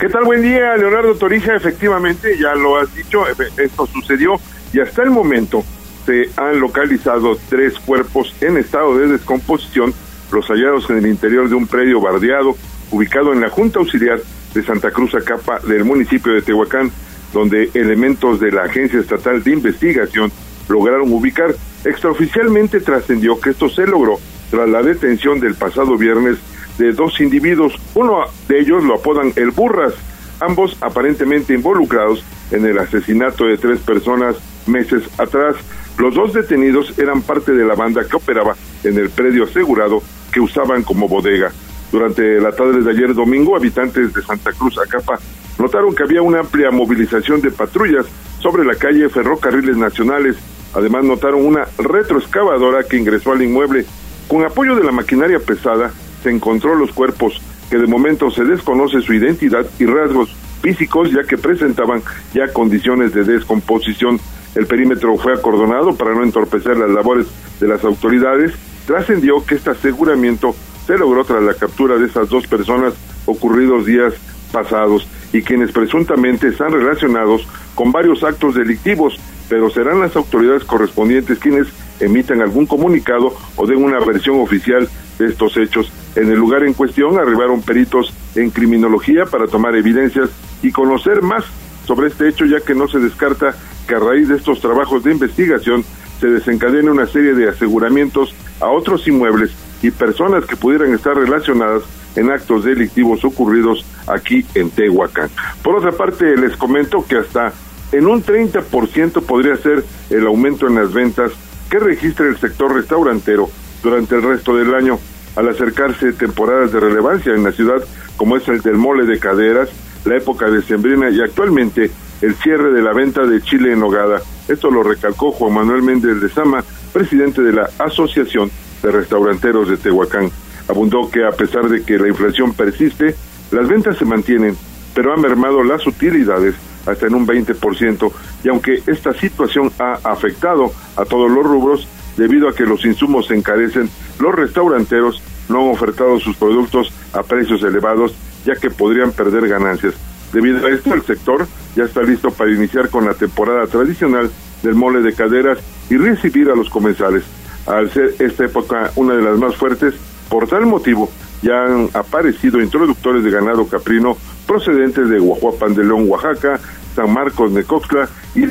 ¿Qué 0.00 0.08
tal? 0.08 0.24
Buen 0.24 0.40
día, 0.40 0.78
Leonardo 0.78 1.14
Torija. 1.14 1.54
Efectivamente, 1.54 2.38
ya 2.38 2.54
lo 2.54 2.78
has 2.78 2.94
dicho, 2.94 3.22
esto 3.58 3.86
sucedió 3.86 4.40
y 4.72 4.80
hasta 4.80 5.02
el 5.02 5.10
momento 5.10 5.62
se 6.06 6.30
han 6.38 6.58
localizado 6.58 7.36
tres 7.50 7.78
cuerpos 7.78 8.34
en 8.40 8.56
estado 8.56 8.96
de 8.96 9.08
descomposición, 9.08 9.92
los 10.32 10.46
hallados 10.46 10.88
en 10.88 10.96
el 10.96 11.06
interior 11.06 11.50
de 11.50 11.54
un 11.54 11.66
predio 11.66 12.00
bardeado 12.00 12.56
ubicado 12.90 13.34
en 13.34 13.42
la 13.42 13.50
Junta 13.50 13.80
Auxiliar 13.80 14.20
de 14.54 14.62
Santa 14.62 14.90
Cruz 14.90 15.14
Acapa 15.14 15.58
del 15.58 15.84
municipio 15.84 16.32
de 16.32 16.40
Tehuacán, 16.40 16.90
donde 17.34 17.68
elementos 17.74 18.40
de 18.40 18.52
la 18.52 18.62
Agencia 18.62 19.00
Estatal 19.00 19.44
de 19.44 19.50
Investigación 19.50 20.32
lograron 20.70 21.12
ubicar. 21.12 21.54
Extraoficialmente 21.84 22.80
trascendió 22.80 23.38
que 23.38 23.50
esto 23.50 23.68
se 23.68 23.86
logró 23.86 24.18
tras 24.50 24.66
la 24.66 24.82
detención 24.82 25.40
del 25.40 25.56
pasado 25.56 25.98
viernes 25.98 26.38
de 26.80 26.92
dos 26.92 27.20
individuos. 27.20 27.74
Uno 27.94 28.24
de 28.48 28.58
ellos 28.58 28.82
lo 28.82 28.94
apodan 28.94 29.32
el 29.36 29.50
Burras, 29.50 29.92
ambos 30.40 30.76
aparentemente 30.80 31.52
involucrados 31.52 32.24
en 32.50 32.64
el 32.64 32.78
asesinato 32.78 33.44
de 33.44 33.58
tres 33.58 33.80
personas 33.80 34.36
meses 34.66 35.02
atrás. 35.18 35.56
Los 35.98 36.14
dos 36.14 36.32
detenidos 36.32 36.98
eran 36.98 37.20
parte 37.20 37.52
de 37.52 37.66
la 37.66 37.74
banda 37.74 38.02
que 38.08 38.16
operaba 38.16 38.56
en 38.82 38.96
el 38.96 39.10
predio 39.10 39.44
asegurado 39.44 40.02
que 40.32 40.40
usaban 40.40 40.82
como 40.82 41.06
bodega. 41.06 41.52
Durante 41.92 42.40
la 42.40 42.52
tarde 42.52 42.80
de 42.80 42.90
ayer 42.90 43.14
domingo, 43.14 43.56
habitantes 43.56 44.14
de 44.14 44.22
Santa 44.22 44.52
Cruz, 44.52 44.78
Acapa, 44.78 45.18
notaron 45.58 45.94
que 45.94 46.04
había 46.04 46.22
una 46.22 46.40
amplia 46.40 46.70
movilización 46.70 47.42
de 47.42 47.50
patrullas 47.50 48.06
sobre 48.38 48.64
la 48.64 48.74
calle 48.74 49.10
Ferrocarriles 49.10 49.76
Nacionales. 49.76 50.36
Además, 50.72 51.04
notaron 51.04 51.44
una 51.44 51.66
retroexcavadora 51.76 52.84
que 52.84 52.96
ingresó 52.96 53.32
al 53.32 53.42
inmueble. 53.42 53.84
Con 54.28 54.44
apoyo 54.44 54.76
de 54.76 54.84
la 54.84 54.92
maquinaria 54.92 55.40
pesada, 55.40 55.90
se 56.22 56.30
encontró 56.30 56.74
los 56.74 56.92
cuerpos, 56.92 57.40
que 57.70 57.78
de 57.78 57.86
momento 57.86 58.30
se 58.30 58.44
desconoce 58.44 59.00
su 59.00 59.14
identidad 59.14 59.66
y 59.78 59.86
rasgos 59.86 60.34
físicos, 60.60 61.10
ya 61.10 61.22
que 61.22 61.38
presentaban 61.38 62.02
ya 62.34 62.52
condiciones 62.52 63.14
de 63.14 63.24
descomposición. 63.24 64.20
El 64.54 64.66
perímetro 64.66 65.16
fue 65.16 65.32
acordonado 65.32 65.94
para 65.94 66.14
no 66.14 66.22
entorpecer 66.22 66.76
las 66.76 66.90
labores 66.90 67.26
de 67.60 67.68
las 67.68 67.84
autoridades. 67.84 68.52
Trascendió 68.86 69.44
que 69.44 69.54
este 69.54 69.70
aseguramiento 69.70 70.54
se 70.86 70.98
logró 70.98 71.24
tras 71.24 71.42
la 71.42 71.54
captura 71.54 71.96
de 71.96 72.06
esas 72.06 72.28
dos 72.28 72.46
personas 72.46 72.94
ocurridos 73.26 73.86
días 73.86 74.14
pasados 74.50 75.06
y 75.32 75.42
quienes 75.42 75.70
presuntamente 75.70 76.48
están 76.48 76.72
relacionados 76.72 77.46
con 77.74 77.92
varios 77.92 78.24
actos 78.24 78.56
delictivos, 78.56 79.18
pero 79.48 79.70
serán 79.70 80.00
las 80.00 80.16
autoridades 80.16 80.64
correspondientes 80.64 81.38
quienes 81.38 81.68
emitan 82.00 82.40
algún 82.40 82.66
comunicado 82.66 83.34
o 83.56 83.66
den 83.66 83.84
una 83.84 84.00
versión 84.00 84.40
oficial 84.40 84.88
de 85.20 85.28
estos 85.30 85.56
hechos. 85.56 85.92
En 86.16 86.30
el 86.30 86.38
lugar 86.38 86.64
en 86.64 86.74
cuestión 86.74 87.18
arribaron 87.18 87.62
peritos 87.62 88.12
en 88.34 88.50
criminología 88.50 89.26
para 89.26 89.46
tomar 89.46 89.76
evidencias 89.76 90.30
y 90.62 90.72
conocer 90.72 91.22
más 91.22 91.44
sobre 91.86 92.08
este 92.08 92.28
hecho, 92.28 92.46
ya 92.46 92.60
que 92.60 92.74
no 92.74 92.88
se 92.88 92.98
descarta 92.98 93.54
que 93.86 93.94
a 93.94 93.98
raíz 93.98 94.28
de 94.28 94.36
estos 94.36 94.60
trabajos 94.60 95.04
de 95.04 95.12
investigación 95.12 95.84
se 96.20 96.28
desencadene 96.28 96.90
una 96.90 97.06
serie 97.06 97.34
de 97.34 97.48
aseguramientos 97.48 98.34
a 98.60 98.68
otros 98.68 99.06
inmuebles 99.06 99.52
y 99.82 99.90
personas 99.90 100.44
que 100.44 100.56
pudieran 100.56 100.92
estar 100.94 101.16
relacionadas 101.16 101.82
en 102.16 102.30
actos 102.30 102.64
delictivos 102.64 103.24
ocurridos 103.24 103.84
aquí 104.06 104.44
en 104.54 104.70
Tehuacán. 104.70 105.30
Por 105.62 105.76
otra 105.76 105.92
parte, 105.92 106.36
les 106.36 106.56
comento 106.56 107.04
que 107.06 107.16
hasta 107.16 107.52
en 107.92 108.06
un 108.06 108.22
30% 108.22 109.22
podría 109.22 109.56
ser 109.56 109.84
el 110.10 110.26
aumento 110.26 110.66
en 110.66 110.76
las 110.76 110.92
ventas 110.92 111.32
que 111.70 111.78
registra 111.78 112.26
el 112.26 112.38
sector 112.38 112.74
restaurantero 112.74 113.48
durante 113.82 114.16
el 114.16 114.22
resto 114.22 114.54
del 114.56 114.74
año, 114.74 114.98
al 115.36 115.48
acercarse 115.48 116.12
temporadas 116.12 116.72
de 116.72 116.80
relevancia 116.80 117.34
en 117.34 117.44
la 117.44 117.52
ciudad, 117.52 117.82
como 118.16 118.36
es 118.36 118.46
el 118.48 118.60
del 118.60 118.76
mole 118.76 119.06
de 119.06 119.18
caderas, 119.18 119.70
la 120.04 120.16
época 120.16 120.50
de 120.50 120.62
Sembrina 120.62 121.10
y 121.10 121.20
actualmente 121.20 121.90
el 122.22 122.34
cierre 122.34 122.72
de 122.72 122.82
la 122.82 122.92
venta 122.92 123.24
de 123.24 123.40
chile 123.42 123.72
en 123.72 123.82
hogada. 123.82 124.20
Esto 124.48 124.70
lo 124.70 124.82
recalcó 124.82 125.32
Juan 125.32 125.54
Manuel 125.54 125.82
Méndez 125.82 126.20
de 126.20 126.28
Sama, 126.28 126.64
presidente 126.92 127.42
de 127.42 127.52
la 127.52 127.70
Asociación 127.78 128.50
de 128.82 128.90
Restauranteros 128.90 129.68
de 129.68 129.76
Tehuacán. 129.76 130.30
Abundó 130.68 131.10
que 131.10 131.24
a 131.24 131.30
pesar 131.30 131.68
de 131.68 131.82
que 131.82 131.98
la 131.98 132.08
inflación 132.08 132.52
persiste, 132.52 133.14
las 133.50 133.68
ventas 133.68 133.96
se 133.96 134.04
mantienen, 134.04 134.56
pero 134.94 135.12
han 135.12 135.20
mermado 135.20 135.62
las 135.62 135.86
utilidades 135.86 136.54
hasta 136.86 137.06
en 137.06 137.14
un 137.14 137.26
20%, 137.26 138.12
y 138.42 138.48
aunque 138.48 138.82
esta 138.86 139.12
situación 139.12 139.70
ha 139.78 139.98
afectado 140.04 140.72
a 140.96 141.04
todos 141.04 141.30
los 141.30 141.44
rubros, 141.44 141.86
debido 142.16 142.48
a 142.48 142.54
que 142.54 142.64
los 142.64 142.84
insumos 142.84 143.26
se 143.26 143.34
encarecen, 143.34 143.88
los 144.18 144.34
restauranteros 144.34 145.22
no 145.48 145.62
han 145.62 145.68
ofertado 145.68 146.18
sus 146.20 146.36
productos 146.36 146.92
a 147.12 147.22
precios 147.22 147.62
elevados, 147.62 148.14
ya 148.44 148.54
que 148.54 148.70
podrían 148.70 149.12
perder 149.12 149.48
ganancias. 149.48 149.94
Debido 150.32 150.66
a 150.66 150.70
esto, 150.70 150.94
el 150.94 151.02
sector 151.02 151.46
ya 151.74 151.84
está 151.84 152.02
listo 152.02 152.30
para 152.30 152.52
iniciar 152.52 152.88
con 152.88 153.04
la 153.04 153.14
temporada 153.14 153.66
tradicional 153.66 154.30
del 154.62 154.74
mole 154.74 155.00
de 155.00 155.14
caderas 155.14 155.58
y 155.88 155.96
recibir 155.96 156.50
a 156.50 156.54
los 156.54 156.70
comensales 156.70 157.24
al 157.66 157.90
ser 157.90 158.14
esta 158.18 158.44
época 158.44 158.92
una 158.96 159.14
de 159.14 159.22
las 159.22 159.38
más 159.38 159.56
fuertes. 159.56 159.94
Por 160.28 160.46
tal 160.46 160.66
motivo, 160.66 161.10
ya 161.42 161.64
han 161.64 161.88
aparecido 161.94 162.60
introductores 162.60 163.24
de 163.24 163.30
ganado 163.30 163.66
caprino 163.66 164.16
procedentes 164.46 165.08
de 165.08 165.18
Guajuapan 165.18 165.74
de 165.74 165.86
Oaxaca, 165.90 166.60
San 166.94 167.12
Marcos, 167.12 167.50
Necoxtla 167.50 168.08
y 168.34 168.46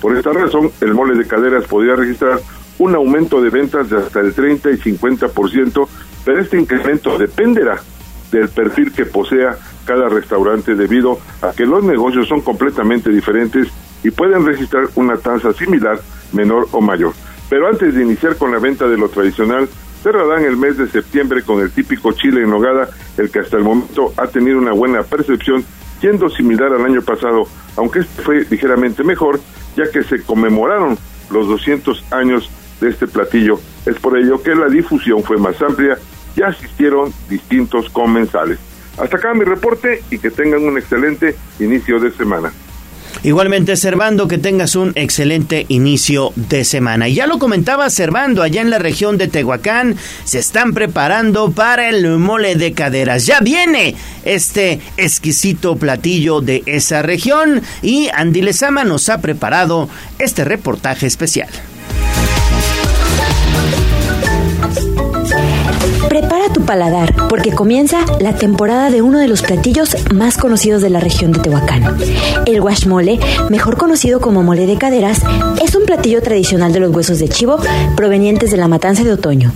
por 0.00 0.16
esta 0.16 0.32
razón 0.32 0.70
el 0.80 0.94
mole 0.94 1.16
de 1.16 1.26
caderas 1.26 1.64
podría 1.64 1.96
registrar 1.96 2.40
un 2.78 2.94
aumento 2.94 3.40
de 3.40 3.50
ventas 3.50 3.88
de 3.88 3.98
hasta 3.98 4.20
el 4.20 4.34
30 4.34 4.70
y 4.70 4.76
50%, 4.76 5.88
pero 6.24 6.40
este 6.40 6.58
incremento 6.58 7.16
dependerá 7.18 7.80
del 8.30 8.48
perfil 8.48 8.92
que 8.92 9.06
posea 9.06 9.56
cada 9.84 10.08
restaurante 10.08 10.74
debido 10.74 11.18
a 11.40 11.52
que 11.52 11.64
los 11.64 11.82
negocios 11.84 12.28
son 12.28 12.40
completamente 12.42 13.10
diferentes 13.10 13.68
y 14.02 14.10
pueden 14.10 14.44
registrar 14.44 14.88
una 14.96 15.16
tasa 15.16 15.52
similar 15.52 16.00
menor 16.32 16.68
o 16.72 16.80
mayor. 16.80 17.12
Pero 17.48 17.68
antes 17.68 17.94
de 17.94 18.02
iniciar 18.02 18.36
con 18.36 18.52
la 18.52 18.58
venta 18.58 18.88
de 18.88 18.98
lo 18.98 19.08
tradicional, 19.08 19.68
cerrarán 20.02 20.44
el 20.44 20.56
mes 20.56 20.76
de 20.76 20.88
septiembre 20.88 21.42
con 21.42 21.60
el 21.60 21.70
típico 21.70 22.12
chile 22.12 22.42
en 22.42 22.50
nogada, 22.50 22.88
el 23.16 23.30
que 23.30 23.40
hasta 23.40 23.56
el 23.56 23.64
momento 23.64 24.12
ha 24.16 24.26
tenido 24.26 24.58
una 24.58 24.72
buena 24.72 25.02
percepción, 25.02 25.64
siendo 26.06 26.30
similar 26.30 26.72
al 26.72 26.84
año 26.84 27.02
pasado, 27.02 27.48
aunque 27.76 27.98
este 27.98 28.22
fue 28.22 28.46
ligeramente 28.48 29.02
mejor, 29.02 29.40
ya 29.76 29.90
que 29.90 30.04
se 30.04 30.22
conmemoraron 30.22 30.96
los 31.32 31.48
200 31.48 32.12
años 32.12 32.48
de 32.80 32.90
este 32.90 33.08
platillo. 33.08 33.58
Es 33.84 33.96
por 33.96 34.16
ello 34.16 34.40
que 34.40 34.54
la 34.54 34.68
difusión 34.68 35.24
fue 35.24 35.36
más 35.36 35.60
amplia 35.60 35.98
y 36.36 36.42
asistieron 36.42 37.12
distintos 37.28 37.90
comensales. 37.90 38.60
Hasta 38.96 39.16
acá 39.16 39.34
mi 39.34 39.44
reporte 39.44 40.04
y 40.08 40.18
que 40.18 40.30
tengan 40.30 40.62
un 40.62 40.78
excelente 40.78 41.34
inicio 41.58 41.98
de 41.98 42.12
semana. 42.12 42.52
Igualmente, 43.22 43.76
Servando, 43.76 44.28
que 44.28 44.38
tengas 44.38 44.76
un 44.76 44.92
excelente 44.94 45.66
inicio 45.68 46.32
de 46.36 46.64
semana. 46.64 47.08
Y 47.08 47.14
ya 47.14 47.26
lo 47.26 47.38
comentaba 47.38 47.90
Servando, 47.90 48.42
allá 48.42 48.60
en 48.60 48.70
la 48.70 48.78
región 48.78 49.18
de 49.18 49.28
Tehuacán, 49.28 49.96
se 50.24 50.38
están 50.38 50.74
preparando 50.74 51.50
para 51.50 51.88
el 51.88 52.06
mole 52.18 52.56
de 52.56 52.72
caderas. 52.72 53.26
Ya 53.26 53.40
viene 53.40 53.94
este 54.24 54.80
exquisito 54.96 55.76
platillo 55.76 56.40
de 56.40 56.62
esa 56.66 57.02
región 57.02 57.62
y 57.82 58.08
Andy 58.14 58.42
Lezama 58.42 58.84
nos 58.84 59.08
ha 59.08 59.20
preparado 59.20 59.88
este 60.18 60.44
reportaje 60.44 61.06
especial. 61.06 61.48
Prepara 66.46 66.52
tu 66.52 66.64
paladar 66.64 67.28
porque 67.28 67.50
comienza 67.50 68.04
la 68.20 68.36
temporada 68.36 68.90
de 68.90 69.02
uno 69.02 69.18
de 69.18 69.26
los 69.26 69.42
platillos 69.42 69.96
más 70.12 70.36
conocidos 70.36 70.80
de 70.80 70.90
la 70.90 71.00
región 71.00 71.32
de 71.32 71.40
Tehuacán. 71.40 71.98
El 72.46 72.60
guachmole, 72.60 73.18
mejor 73.50 73.76
conocido 73.76 74.20
como 74.20 74.44
mole 74.44 74.66
de 74.66 74.78
caderas, 74.78 75.22
es 75.64 75.74
un 75.74 75.86
platillo 75.86 76.22
tradicional 76.22 76.72
de 76.72 76.80
los 76.80 76.94
huesos 76.94 77.18
de 77.18 77.28
chivo 77.28 77.58
provenientes 77.96 78.52
de 78.52 78.58
la 78.58 78.68
matanza 78.68 79.02
de 79.02 79.12
otoño. 79.12 79.52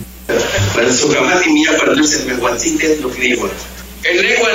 El 4.03 4.21
lengua 4.21 4.49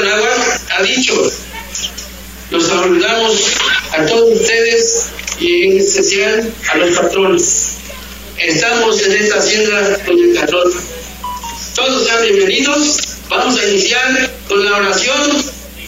ha 0.76 0.82
dicho, 0.82 1.14
los 2.51 2.66
saludamos 2.66 3.45
a 3.93 4.05
todos 4.05 4.41
ustedes 4.41 5.07
y 5.41 5.68
en 5.68 5.78
especial 5.78 6.53
a 6.72 6.76
los 6.76 6.99
patrones. 6.99 7.76
Estamos 8.39 9.03
en 9.03 9.12
esta 9.12 9.39
hacienda 9.39 9.99
con 10.05 10.18
el 10.18 10.34
calor. 10.34 10.95
Todos 11.77 12.05
sean 12.07 12.22
bienvenidos. 12.22 13.18
Vamos 13.29 13.61
a 13.61 13.68
iniciar 13.68 14.31
con 14.49 14.64
la 14.64 14.79
oración 14.79 15.14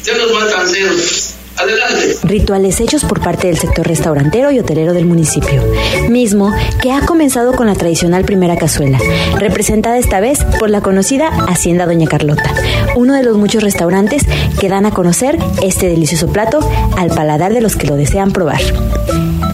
de 0.05 0.19
los 0.19 0.33
matanceros. 0.35 1.31
Adelante. 1.57 2.15
Rituales 2.25 2.79
hechos 2.81 3.05
por 3.07 3.23
parte 3.23 3.47
del 3.47 3.57
sector 3.57 3.89
restaurantero 3.89 4.51
y 4.51 4.59
hotelero 4.59 4.93
del 4.93 5.07
municipio, 5.07 5.65
mismo 6.11 6.55
que 6.83 6.93
ha 6.93 7.01
comenzado 7.07 7.55
con 7.55 7.69
la 7.69 7.75
tradicional 7.75 8.27
primera 8.27 8.59
cazuela, 8.59 8.99
representada 9.39 9.97
esta 9.97 10.21
vez 10.21 10.41
por 10.61 10.69
la 10.69 10.83
conocida 10.83 11.29
Hacienda 11.49 11.87
Doña 11.87 12.07
Carlota, 12.07 12.55
uno 12.95 13.15
de 13.15 13.23
los 13.23 13.39
muchos 13.39 13.63
restaurantes 13.63 14.23
que 14.61 14.69
dan 14.69 14.85
a 14.85 14.91
conocer 14.91 15.39
este 15.63 15.89
delicioso 15.89 16.29
plato 16.29 16.61
al 16.99 17.09
paladar 17.09 17.55
de 17.55 17.63
los 17.63 17.77
que 17.77 17.87
lo 17.87 17.97
desean 17.97 18.31
probar. 18.31 18.61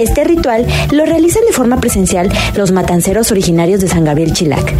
Este 0.01 0.25
ritual 0.25 0.67
lo 0.91 1.07
realizan 1.07 1.45
de 1.47 1.53
forma 1.53 1.81
presencial 1.81 2.29
los 2.57 2.73
matanceros 2.73 3.31
originarios 3.31 3.81
de 3.81 3.87
San 3.89 4.05
Gabriel 4.05 4.33
Chilac, 4.33 4.75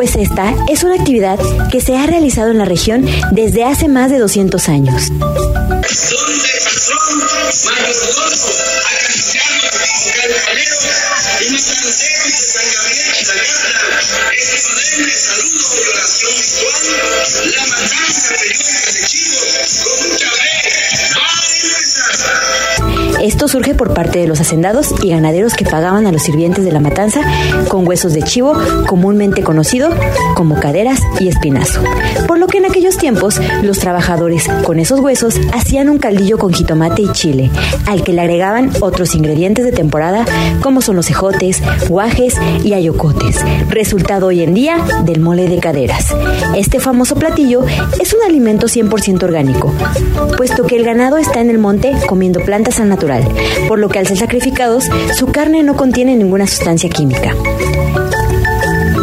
pues 0.00 0.16
esta 0.16 0.54
es 0.66 0.82
una 0.82 0.94
actividad 0.94 1.38
que 1.70 1.82
se 1.82 1.94
ha 1.94 2.06
realizado 2.06 2.50
en 2.50 2.56
la 2.56 2.64
región 2.64 3.04
desde 3.32 3.64
hace 3.64 3.86
más 3.86 4.10
de 4.10 4.16
200 4.16 4.66
años. 4.70 5.12
Esto 23.20 23.48
surge 23.48 23.74
por 23.74 23.92
parte 23.92 24.18
de 24.18 24.26
los 24.26 24.40
hacendados 24.40 24.94
y 25.02 25.10
ganaderos 25.10 25.52
que 25.52 25.66
pagaban 25.66 26.06
a 26.06 26.12
los 26.12 26.22
sirvientes 26.22 26.64
de 26.64 26.72
la 26.72 26.80
matanza 26.80 27.20
con 27.68 27.86
huesos 27.86 28.14
de 28.14 28.22
chivo, 28.22 28.54
comúnmente 28.86 29.42
conocido 29.42 29.90
como 30.34 30.58
caderas 30.58 31.00
y 31.18 31.28
espinazo. 31.28 31.82
Por 32.26 32.38
lo 32.38 32.46
que 32.46 32.58
en 32.58 32.64
aquellos 32.64 32.96
tiempos 32.96 33.38
los 33.62 33.78
trabajadores 33.78 34.48
con 34.64 34.78
esos 34.78 35.00
huesos 35.00 35.34
hacían 35.52 35.90
un 35.90 35.98
caldillo 35.98 36.38
con 36.38 36.54
jitomate 36.54 37.02
y 37.02 37.12
chile, 37.12 37.50
al 37.86 38.02
que 38.04 38.14
le 38.14 38.22
agregaban 38.22 38.70
otros 38.80 39.14
ingredientes 39.14 39.66
de 39.66 39.72
temporada 39.72 40.24
como 40.62 40.80
son 40.80 40.96
los 40.96 41.10
ejotes, 41.10 41.62
guajes 41.88 42.36
y 42.64 42.72
ayocotes, 42.72 43.36
resultado 43.68 44.28
hoy 44.28 44.42
en 44.42 44.54
día 44.54 44.78
del 45.04 45.20
mole 45.20 45.46
de 45.46 45.58
caderas. 45.58 46.06
Este 46.56 46.80
famoso 46.80 47.16
platillo 47.16 47.66
es 48.00 48.14
un 48.14 48.20
alimento 48.26 48.66
100% 48.66 49.22
orgánico, 49.24 49.74
puesto 50.38 50.64
que 50.64 50.76
el 50.76 50.84
ganado 50.84 51.18
está 51.18 51.40
en 51.40 51.50
el 51.50 51.58
monte 51.58 51.92
comiendo 52.06 52.40
plantas 52.40 52.80
al 52.80 52.88
natural 52.88 53.09
por 53.68 53.78
lo 53.78 53.88
que 53.88 53.98
al 53.98 54.06
ser 54.06 54.18
sacrificados, 54.18 54.84
su 55.16 55.26
carne 55.26 55.62
no 55.62 55.76
contiene 55.76 56.16
ninguna 56.16 56.46
sustancia 56.46 56.88
química. 56.90 57.34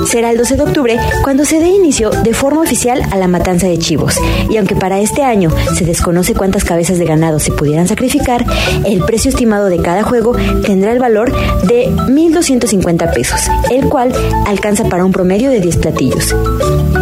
Será 0.07 0.31
el 0.31 0.37
12 0.37 0.55
de 0.55 0.63
octubre 0.63 0.99
cuando 1.21 1.43
se 1.43 1.59
dé 1.59 1.67
inicio 1.67 2.09
de 2.11 2.33
forma 2.33 2.61
oficial 2.61 3.01
a 3.11 3.17
la 3.17 3.27
matanza 3.27 3.67
de 3.67 3.77
chivos. 3.77 4.15
Y 4.49 4.55
aunque 4.55 4.75
para 4.75 5.01
este 5.01 5.21
año 5.21 5.49
se 5.75 5.83
desconoce 5.83 6.33
cuántas 6.33 6.63
cabezas 6.63 6.97
de 6.97 7.05
ganado 7.05 7.39
se 7.39 7.51
pudieran 7.51 7.89
sacrificar, 7.89 8.45
el 8.85 9.03
precio 9.03 9.29
estimado 9.29 9.65
de 9.65 9.81
cada 9.81 10.03
juego 10.03 10.33
tendrá 10.65 10.93
el 10.93 10.99
valor 10.99 11.33
de 11.67 11.89
1.250 11.89 13.13
pesos, 13.13 13.41
el 13.69 13.89
cual 13.89 14.13
alcanza 14.45 14.85
para 14.85 15.03
un 15.03 15.11
promedio 15.11 15.49
de 15.49 15.59
10 15.59 15.77
platillos. 15.77 16.33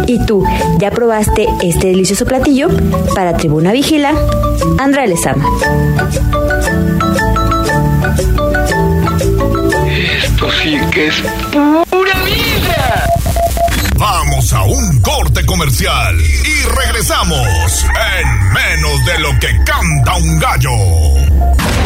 ¿Y 0.06 0.24
tú 0.24 0.44
ya 0.78 0.90
probaste 0.90 1.46
este 1.62 1.88
delicioso 1.88 2.24
platillo? 2.24 2.68
Para 3.14 3.36
Tribuna 3.36 3.72
Vigila, 3.72 4.12
Andrea 4.78 5.06
Lezama. 5.06 5.44
Esto 10.22 10.48
sí 10.62 10.78
que 10.92 11.08
es 11.08 11.14
pura 11.50 12.14
vida. 12.24 13.06
Vamos 13.96 14.52
a 14.52 14.62
un 14.64 15.00
corte 15.00 15.44
comercial 15.44 16.16
y 16.20 16.62
regresamos 16.84 17.84
en 18.18 18.52
menos 18.52 19.04
de 19.06 19.18
lo 19.18 19.30
que 19.40 19.48
canta 19.64 20.14
un 20.16 20.38
gallo. 20.38 21.85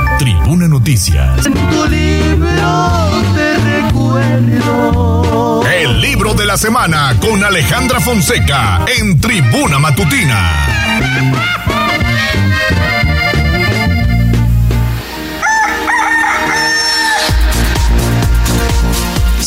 Tribuna 0.21 0.67
Noticias. 0.67 1.47
En 1.47 1.53
tu 1.53 1.85
libro 1.87 3.23
te 3.33 3.57
recuerdo. 3.57 5.63
El 5.67 5.99
libro 5.99 6.35
de 6.35 6.45
la 6.45 6.59
semana 6.59 7.15
con 7.19 7.43
Alejandra 7.43 7.99
Fonseca 7.99 8.85
en 8.99 9.19
Tribuna 9.19 9.79
Matutina. 9.79 11.70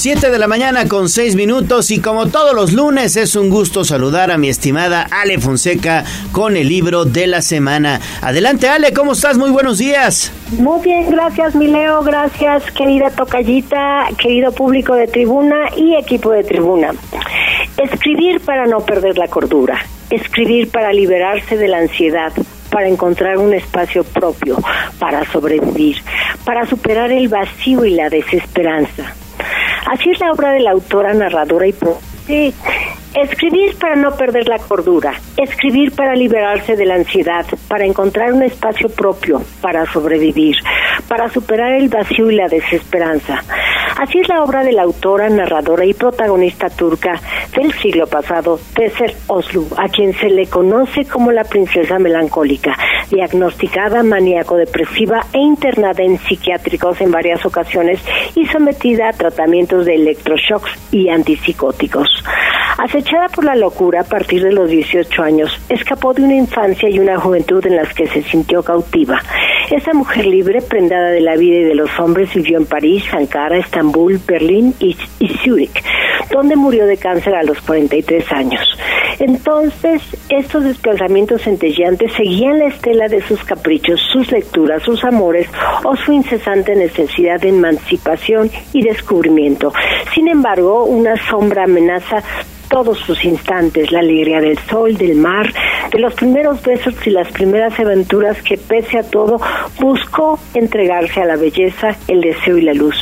7 0.05 0.31
de 0.31 0.39
la 0.39 0.49
mañana 0.49 0.87
con 0.87 1.09
6 1.09 1.35
minutos 1.35 1.91
y 1.91 1.99
como 1.99 2.27
todos 2.27 2.55
los 2.55 2.75
lunes 2.75 3.17
es 3.17 3.37
un 3.37 3.49
gusto 3.49 3.85
saludar 3.85 4.31
a 4.31 4.37
mi 4.37 4.51
estimada 4.51 5.09
Ale 5.11 5.39
Fonseca 5.39 6.05
con 6.31 6.59
el 6.59 6.69
libro 6.69 7.07
de 7.07 7.27
la 7.27 7.41
semana. 7.41 8.03
Adelante 8.21 8.69
Ale, 8.69 8.93
¿cómo 8.93 9.13
estás? 9.13 9.39
Muy 9.39 9.49
buenos 9.49 9.79
días. 9.79 10.31
Muy 10.59 10.83
bien, 10.83 11.11
gracias 11.11 11.55
mi 11.55 11.69
Leo, 11.69 12.03
gracias 12.03 12.71
querida 12.73 13.09
Tocallita, 13.13 14.09
querido 14.19 14.53
público 14.53 14.95
de 14.95 15.07
tribuna 15.07 15.71
y 15.75 15.95
equipo 15.95 16.33
de 16.33 16.45
tribuna. 16.45 16.91
Escribir 17.83 18.41
para 18.41 18.67
no 18.67 18.81
perder 18.81 19.17
la 19.17 19.29
cordura, 19.29 19.87
escribir 20.11 20.71
para 20.71 20.93
liberarse 20.93 21.57
de 21.57 21.69
la 21.69 21.79
ansiedad, 21.79 22.31
para 22.69 22.89
encontrar 22.89 23.39
un 23.39 23.55
espacio 23.55 24.05
propio, 24.05 24.59
para 24.99 25.25
sobrevivir, 25.33 25.97
para 26.45 26.67
superar 26.67 27.11
el 27.11 27.29
vacío 27.29 27.87
y 27.87 27.95
la 27.95 28.11
desesperanza. 28.11 29.15
Así 29.91 30.11
es 30.11 30.21
la 30.21 30.33
obra 30.33 30.53
de 30.53 30.61
la 30.61 30.71
autora, 30.71 31.13
narradora 31.15 31.67
y 31.67 31.75
Sí, 32.27 32.55
escribir 33.15 33.77
para 33.79 33.97
no 33.97 34.17
perder 34.17 34.49
la 34.49 34.59
cordura, 34.59 35.13
escribir 35.37 35.93
para 35.93 36.15
liberarse 36.15 36.77
de 36.77 36.85
la 36.85 36.97
ansiedad, 36.97 37.47
para 37.69 37.85
encontrar 37.85 38.33
un 38.33 38.43
espacio 38.43 38.89
propio, 38.89 39.43
para 39.61 39.87
sobrevivir, 39.87 40.57
para 41.09 41.29
superar 41.31 41.75
el 41.75 41.89
vacío 41.89 42.31
y 42.31 42.37
la 42.37 42.49
desesperanza. 42.49 43.43
Así 43.97 44.19
es 44.19 44.29
la 44.29 44.43
obra 44.43 44.65
de 44.65 44.73
la 44.73 44.83
autora, 44.83 45.29
narradora 45.29 45.85
y 45.85 45.95
protagonista 45.95 46.69
turca 46.69 47.21
del 47.55 47.73
siglo 47.75 48.09
pasado, 48.09 48.59
Teser 48.75 49.15
Oslu, 49.29 49.69
a 49.77 49.89
quien 49.89 50.13
se 50.15 50.29
le 50.29 50.47
conoce 50.47 51.05
como 51.05 51.31
la 51.31 51.45
princesa 51.45 52.01
melancólica, 52.01 52.77
diagnosticada 53.11 54.03
maníaco-depresiva 54.03 55.27
e 55.33 55.39
internada 55.39 56.03
en 56.03 56.19
psiquiátricos 56.19 57.01
en 57.01 57.13
varias 57.13 57.47
ocasiones 57.47 58.01
y 58.35 58.45
sometida 58.47 59.11
a 59.11 59.13
tratamientos 59.13 59.87
de 59.87 59.95
electroshocks 59.95 60.73
y 60.91 61.09
antipsicóticos. 61.09 62.09
Acechada 63.05 63.29
por 63.29 63.45
la 63.45 63.55
locura 63.55 64.01
a 64.01 64.05
partir 64.05 64.43
de 64.43 64.51
los 64.51 64.71
18 64.71 65.23
años, 65.23 65.61
escapó 65.69 66.15
de 66.15 66.23
una 66.23 66.37
infancia 66.37 66.89
y 66.89 66.99
una 66.99 67.21
juventud 67.21 67.63
en 67.67 67.77
las 67.77 67.93
que 67.93 68.07
se 68.07 68.23
sintió 68.23 68.63
cautiva. 68.63 69.21
Esa 69.71 69.93
mujer 69.93 70.25
libre, 70.25 70.63
prendada 70.63 71.11
de 71.11 71.21
la 71.21 71.37
vida 71.37 71.59
y 71.59 71.65
de 71.65 71.75
los 71.75 71.91
hombres, 72.01 72.33
vivió 72.33 72.57
en 72.57 72.65
París, 72.65 73.05
Ankara, 73.13 73.59
Estambul, 73.59 74.19
Berlín 74.27 74.75
y, 74.81 74.97
y 75.19 75.29
Zúrich, 75.45 75.85
donde 76.31 76.57
murió 76.57 76.87
de 76.87 76.97
cáncer 76.97 77.35
a 77.35 77.43
los 77.43 77.61
43 77.61 78.33
años. 78.33 78.63
Entonces, 79.19 80.01
estos 80.31 80.65
desplazamientos 80.65 81.43
centelleantes 81.43 82.11
seguían 82.15 82.59
la 82.59 82.69
estela 82.69 83.09
de 83.09 83.21
sus 83.21 83.45
caprichos, 83.45 84.01
sus 84.13 84.33
lecturas, 84.33 84.83
sus 84.83 85.05
amores 85.05 85.47
o 85.85 85.95
su 85.95 86.13
incesante 86.13 86.75
necesidad 86.75 87.39
de 87.39 87.51
emancipación 87.51 88.51
y 88.73 88.83
descubrimiento. 88.83 89.75
Sin 90.15 90.27
embargo, 90.29 90.85
una 90.85 91.17
sombra 91.29 91.65
amenaza 91.65 92.23
todos 92.75 92.99
sus 92.99 93.25
instantes, 93.25 93.93
la 93.93 94.01
alegría 94.01 94.41
del 94.41 94.59
sol, 94.59 94.97
del 94.97 95.15
mar, 95.15 95.49
de 95.93 95.99
los 96.01 96.13
primeros 96.15 96.61
besos 96.61 96.93
y 97.07 97.11
las 97.11 97.31
primeras 97.31 97.79
aventuras 97.79 98.43
que 98.43 98.59
pese 98.59 98.99
a 98.99 99.05
todo 99.05 99.41
buscó 99.79 100.41
entregarse 100.55 101.23
a 101.23 101.25
la 101.25 101.37
belleza, 101.37 101.95
el 102.09 102.21
deseo 102.21 102.59
y 102.59 102.63
la 102.63 102.75
luz. 102.75 102.97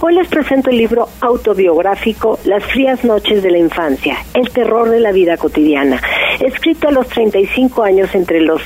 Hoy 0.00 0.16
les 0.16 0.26
presento 0.26 0.70
el 0.70 0.78
libro 0.78 1.08
autobiográfico 1.20 2.40
Las 2.44 2.64
frías 2.64 3.04
noches 3.04 3.44
de 3.44 3.52
la 3.52 3.58
infancia, 3.58 4.16
el 4.34 4.50
terror 4.50 4.90
de 4.90 4.98
la 4.98 5.12
vida 5.12 5.36
cotidiana, 5.36 6.02
escrito 6.40 6.88
a 6.88 6.90
los 6.90 7.06
35 7.06 7.84
años 7.84 8.12
entre 8.16 8.40
los 8.40 8.62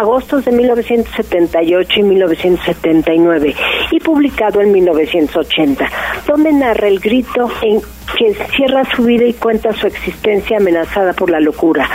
agostos 0.00 0.46
de 0.46 0.52
1978 0.52 2.00
y 2.00 2.02
1979 2.02 3.54
y 3.90 4.00
publicado 4.00 4.60
en 4.62 4.72
1980, 4.72 5.86
donde 6.26 6.52
narra 6.52 6.88
el 6.88 7.00
grito 7.00 7.50
en 7.62 7.80
que 8.16 8.34
cierra 8.56 8.82
su 8.94 9.04
vida 9.04 9.26
y 9.26 9.34
cuenta 9.34 9.72
su 9.72 9.86
existencia 9.86 10.56
amenazada 10.56 11.12
por 11.12 11.30
la 11.30 11.40
locura. 11.40 11.88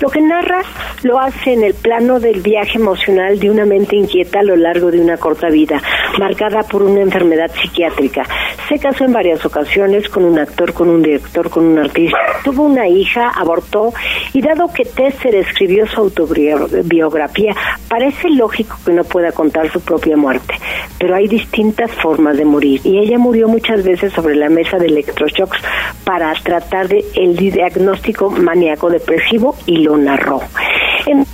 Lo 0.00 0.10
que 0.10 0.20
narra 0.20 0.62
lo 1.02 1.18
hace 1.18 1.54
en 1.54 1.64
el 1.64 1.74
plano 1.74 2.20
del 2.20 2.40
viaje 2.40 2.78
emocional 2.78 3.40
de 3.40 3.50
una 3.50 3.64
mente 3.64 3.96
inquieta 3.96 4.40
a 4.40 4.42
lo 4.44 4.54
largo 4.54 4.92
de 4.92 5.00
una 5.00 5.16
corta 5.16 5.48
vida, 5.48 5.82
marcada 6.20 6.62
por 6.62 6.84
una 6.84 7.00
enfermedad 7.00 7.50
psiquiátrica. 7.60 8.24
Se 8.68 8.78
casó 8.78 9.04
en 9.04 9.12
varias 9.12 9.44
ocasiones 9.44 10.08
con 10.08 10.24
un 10.24 10.38
actor, 10.38 10.72
con 10.72 10.88
un 10.88 11.02
director, 11.02 11.50
con 11.50 11.64
un 11.64 11.78
artista. 11.78 12.18
Tuvo 12.44 12.64
una 12.64 12.86
hija, 12.86 13.30
abortó 13.30 13.92
y 14.32 14.40
dado 14.40 14.72
que 14.72 14.84
Tesser 14.84 15.34
escribió 15.34 15.86
su 15.88 16.00
autobiografía, 16.00 17.56
parece 17.88 18.30
lógico 18.30 18.76
que 18.84 18.92
no 18.92 19.02
pueda 19.02 19.32
contar 19.32 19.68
su 19.72 19.80
propia 19.80 20.16
muerte. 20.16 20.54
Pero 20.98 21.16
hay 21.16 21.26
distintas 21.26 21.90
formas 21.92 22.36
de 22.36 22.44
morir 22.44 22.80
y 22.84 22.98
ella 22.98 23.18
murió 23.18 23.48
muchas 23.48 23.82
veces 23.82 24.12
sobre 24.12 24.36
la 24.36 24.48
mesa 24.48 24.78
de 24.78 24.86
electroshocks 24.86 25.58
para 26.04 26.32
tratar 26.34 26.88
de 26.88 27.04
el 27.14 27.36
diagnóstico 27.36 28.30
maníaco 28.30 28.90
depresivo 28.90 29.56
y 29.66 29.87
narró. 29.96 30.40
En 31.06 31.24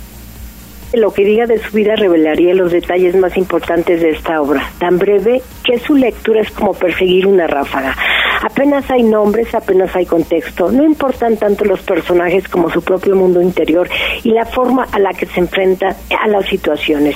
lo 0.93 1.11
que 1.11 1.25
diga 1.25 1.45
de 1.45 1.59
su 1.59 1.71
vida 1.71 1.95
revelaría 1.95 2.53
los 2.53 2.71
detalles 2.71 3.15
más 3.15 3.35
importantes 3.37 4.01
de 4.01 4.11
esta 4.11 4.41
obra, 4.41 4.69
tan 4.79 4.97
breve 4.97 5.41
que 5.63 5.79
su 5.79 5.95
lectura 5.95 6.41
es 6.41 6.51
como 6.51 6.73
perseguir 6.73 7.27
una 7.27 7.47
ráfaga. 7.47 7.95
Apenas 8.41 8.89
hay 8.91 9.01
nombres, 9.01 9.53
apenas 9.55 9.95
hay 9.95 10.05
contexto, 10.05 10.71
no 10.71 10.83
importan 10.83 11.37
tanto 11.37 11.65
los 11.65 11.81
personajes 11.81 12.47
como 12.47 12.69
su 12.69 12.81
propio 12.83 13.15
mundo 13.15 13.41
interior 13.41 13.89
y 14.23 14.29
la 14.29 14.45
forma 14.45 14.87
a 14.91 14.99
la 14.99 15.13
que 15.13 15.25
se 15.25 15.39
enfrenta 15.39 15.95
a 16.21 16.27
las 16.27 16.45
situaciones. 16.45 17.15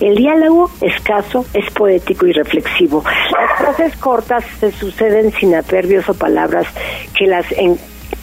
El 0.00 0.16
diálogo 0.16 0.70
escaso 0.80 1.44
es 1.52 1.70
poético 1.72 2.26
y 2.26 2.32
reflexivo. 2.32 3.04
Las 3.04 3.58
frases 3.58 3.96
cortas 3.98 4.44
se 4.58 4.72
suceden 4.72 5.32
sin 5.32 5.54
adverbios 5.54 6.08
o 6.08 6.14
palabras 6.14 6.66
que 7.14 7.26
las 7.26 7.50
en 7.52 7.78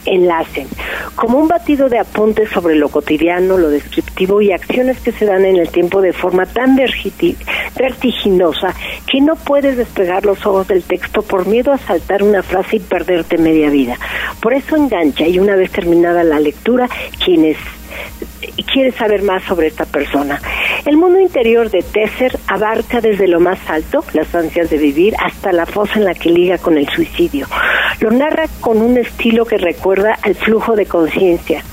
enlacen, 0.08 0.68
como 1.16 1.38
un 1.38 1.47
batido 1.47 1.89
de 1.89 1.99
apuntes 1.99 2.49
sobre 2.49 2.76
lo 2.76 2.89
cotidiano, 2.89 3.58
lo 3.58 3.70
descriptivo 3.70 4.41
y 4.41 4.51
acciones 4.51 4.99
que 4.99 5.12
se 5.12 5.26
dan 5.26 5.45
en 5.45 5.58
el 5.58 5.70
tiempo 5.70 6.01
de 6.01 6.14
forma 6.14 6.45
tan 6.45 6.76
vertiginosa 6.76 8.74
que 9.12 9.22
no 9.22 9.36
puedes 9.36 9.78
despegar 9.78 10.26
los 10.26 10.45
ojos 10.45 10.68
del 10.68 10.84
texto 10.84 11.22
por 11.22 11.47
miedo 11.47 11.72
a 11.72 11.78
saltar 11.78 12.24
una 12.24 12.43
frase 12.43 12.78
y 12.78 12.80
perderte 12.80 13.38
media 13.38 13.70
vida. 13.70 13.97
Por 14.41 14.53
eso 14.53 14.76
engancha 14.76 15.28
y 15.28 15.39
una 15.39 15.55
vez 15.55 15.72
terminada 15.72 16.24
la 16.24 16.39
lectura, 16.39 16.89
quienes 17.24 17.58
quiere 18.72 18.92
saber 18.92 19.24
más 19.24 19.44
sobre 19.44 19.68
esta 19.68 19.86
persona. 19.86 20.40
El 20.86 20.98
mundo 20.98 21.20
interior 21.20 21.70
de 21.70 21.82
Tesser 21.82 22.38
abarca 22.48 23.02
desde 23.02 23.28
lo 23.28 23.40
más 23.40 23.60
alto, 23.70 24.04
las 24.14 24.34
ansias 24.36 24.70
de 24.70 24.78
vivir, 24.78 25.16
hasta 25.20 25.52
la 25.52 25.66
fosa 25.66 25.96
en 25.96 26.06
la 26.06 26.14
que 26.14 26.30
liga 26.30 26.58
con 26.58 26.78
el 26.78 26.88
suicidio. 26.90 27.48
Lo 28.00 28.12
narra 28.12 28.46
con 28.62 28.82
un 28.82 28.98
estilo 28.98 29.46
que 29.46 29.58
recuerda 29.58 30.18
al 30.22 30.36
flujo 30.36 30.76
de 30.76 30.86
conciencia, 30.86 31.64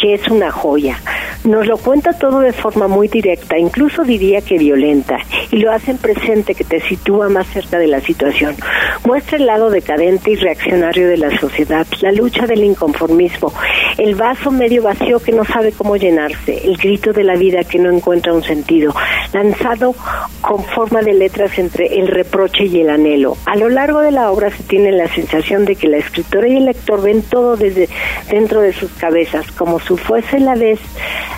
que 0.00 0.14
es 0.14 0.26
una 0.28 0.50
joya. 0.50 0.98
Nos 1.44 1.66
lo 1.66 1.76
cuenta 1.76 2.12
todo 2.12 2.40
de 2.40 2.52
forma 2.52 2.88
muy 2.88 3.08
directa, 3.08 3.56
incluso 3.58 4.02
diría 4.02 4.40
que 4.40 4.58
violenta, 4.58 5.18
y 5.52 5.58
lo 5.58 5.70
hace 5.70 5.92
en 5.92 5.98
presente 5.98 6.54
que 6.54 6.64
te 6.64 6.80
sitúa 6.80 7.28
más 7.28 7.46
cerca 7.46 7.78
de 7.78 7.86
la 7.86 8.00
situación. 8.00 8.56
Muestra 9.04 9.36
el 9.36 9.46
lado 9.46 9.70
decadente 9.70 10.32
y 10.32 10.36
reaccionario 10.36 11.08
de 11.08 11.18
la 11.18 11.38
sociedad, 11.38 11.86
la 12.00 12.10
lucha 12.10 12.46
del 12.46 12.64
inconformismo, 12.64 13.52
el 13.98 14.16
vaso 14.16 14.50
medio 14.50 14.82
vacío 14.82 15.20
que 15.20 15.32
no 15.32 15.44
sabe 15.56 15.72
cómo 15.72 15.96
llenarse, 15.96 16.66
el 16.66 16.76
grito 16.76 17.14
de 17.14 17.24
la 17.24 17.34
vida 17.34 17.64
que 17.64 17.78
no 17.78 17.90
encuentra 17.90 18.34
un 18.34 18.42
sentido, 18.42 18.94
lanzado 19.32 19.94
con 20.42 20.62
forma 20.62 21.00
de 21.00 21.14
letras 21.14 21.58
entre 21.58 21.98
el 21.98 22.08
reproche 22.08 22.66
y 22.66 22.82
el 22.82 22.90
anhelo. 22.90 23.38
A 23.46 23.56
lo 23.56 23.70
largo 23.70 24.00
de 24.00 24.10
la 24.10 24.30
obra 24.30 24.50
se 24.50 24.62
tiene 24.64 24.92
la 24.92 25.08
sensación 25.08 25.64
de 25.64 25.74
que 25.74 25.88
la 25.88 25.96
escritora 25.96 26.46
y 26.46 26.58
el 26.58 26.66
lector 26.66 27.00
ven 27.00 27.22
todo 27.22 27.56
desde 27.56 27.88
dentro 28.30 28.60
de 28.60 28.74
sus 28.74 28.90
cabezas, 28.92 29.50
como 29.52 29.80
si 29.80 29.96
fuese 29.96 30.40
la 30.40 30.56
vez 30.56 30.78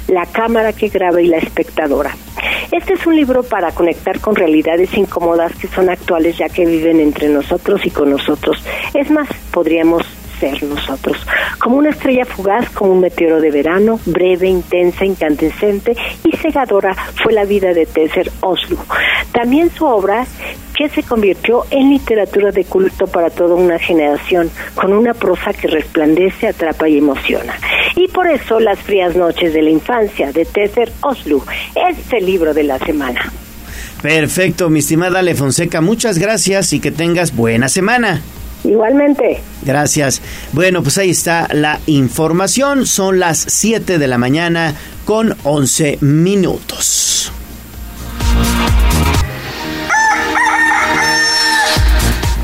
la 0.08 0.26
cámara 0.26 0.72
que 0.72 0.88
graba 0.88 1.22
y 1.22 1.28
la 1.28 1.38
espectadora. 1.38 2.16
Este 2.72 2.94
es 2.94 3.06
un 3.06 3.14
libro 3.14 3.44
para 3.44 3.70
conectar 3.70 4.18
con 4.18 4.34
realidades 4.34 4.92
incómodas 4.94 5.54
que 5.54 5.68
son 5.68 5.90
actuales 5.90 6.36
ya 6.36 6.48
que 6.48 6.66
viven 6.66 6.98
entre 6.98 7.28
nosotros 7.28 7.86
y 7.86 7.90
con 7.90 8.10
nosotros. 8.10 8.64
Es 8.94 9.12
más, 9.12 9.28
podríamos 9.52 10.04
ser 10.38 10.62
nosotros. 10.62 11.16
Como 11.58 11.76
una 11.76 11.90
estrella 11.90 12.24
fugaz, 12.24 12.68
como 12.70 12.92
un 12.92 13.00
meteoro 13.00 13.40
de 13.40 13.50
verano, 13.50 14.00
breve, 14.06 14.48
intensa, 14.48 15.04
incandescente 15.04 15.96
y 16.24 16.36
cegadora 16.36 16.94
fue 17.22 17.32
la 17.32 17.44
vida 17.44 17.74
de 17.74 17.86
Tesser 17.86 18.30
Oslo. 18.40 18.78
También 19.32 19.70
su 19.70 19.84
obra 19.84 20.26
que 20.76 20.88
se 20.88 21.02
convirtió 21.02 21.64
en 21.70 21.90
literatura 21.90 22.52
de 22.52 22.64
culto 22.64 23.08
para 23.08 23.30
toda 23.30 23.56
una 23.56 23.80
generación, 23.80 24.48
con 24.76 24.92
una 24.92 25.12
prosa 25.12 25.52
que 25.52 25.66
resplandece, 25.66 26.48
atrapa 26.48 26.88
y 26.88 26.98
emociona. 26.98 27.54
Y 27.96 28.06
por 28.08 28.28
eso 28.28 28.60
Las 28.60 28.78
frías 28.78 29.16
noches 29.16 29.52
de 29.52 29.62
la 29.62 29.70
infancia 29.70 30.32
de 30.32 30.44
Tesser 30.44 30.92
Oslo 31.00 31.42
es 31.74 32.12
el 32.12 32.26
libro 32.26 32.54
de 32.54 32.62
la 32.62 32.78
semana. 32.78 33.32
Perfecto, 34.02 34.70
mi 34.70 34.78
estimada 34.78 35.18
Ale 35.18 35.34
Fonseca, 35.34 35.80
muchas 35.80 36.18
gracias 36.18 36.72
y 36.72 36.80
que 36.80 36.92
tengas 36.92 37.34
buena 37.34 37.68
semana. 37.68 38.20
Igualmente. 38.64 39.40
Gracias. 39.62 40.20
Bueno, 40.52 40.82
pues 40.82 40.98
ahí 40.98 41.10
está 41.10 41.48
la 41.52 41.80
información. 41.86 42.86
Son 42.86 43.18
las 43.18 43.38
7 43.38 43.98
de 43.98 44.06
la 44.06 44.18
mañana 44.18 44.74
con 45.04 45.36
11 45.44 45.98
minutos. 46.00 47.32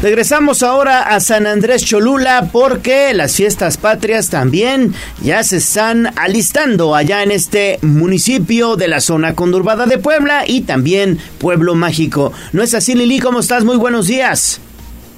Regresamos 0.04 0.62
ahora 0.62 1.00
a 1.00 1.18
San 1.18 1.46
Andrés 1.46 1.82
Cholula 1.82 2.50
porque 2.52 3.14
las 3.14 3.36
fiestas 3.36 3.78
patrias 3.78 4.28
también 4.28 4.92
ya 5.22 5.42
se 5.42 5.56
están 5.56 6.12
alistando 6.18 6.94
allá 6.94 7.22
en 7.22 7.30
este 7.30 7.78
municipio 7.80 8.76
de 8.76 8.88
la 8.88 9.00
zona 9.00 9.34
conurbada 9.34 9.86
de 9.86 9.96
Puebla 9.96 10.44
y 10.46 10.60
también 10.60 11.18
Pueblo 11.38 11.74
Mágico. 11.74 12.34
¿No 12.52 12.62
es 12.62 12.74
así, 12.74 12.94
Lili? 12.94 13.18
¿Cómo 13.18 13.40
estás? 13.40 13.64
Muy 13.64 13.78
buenos 13.78 14.06
días. 14.06 14.60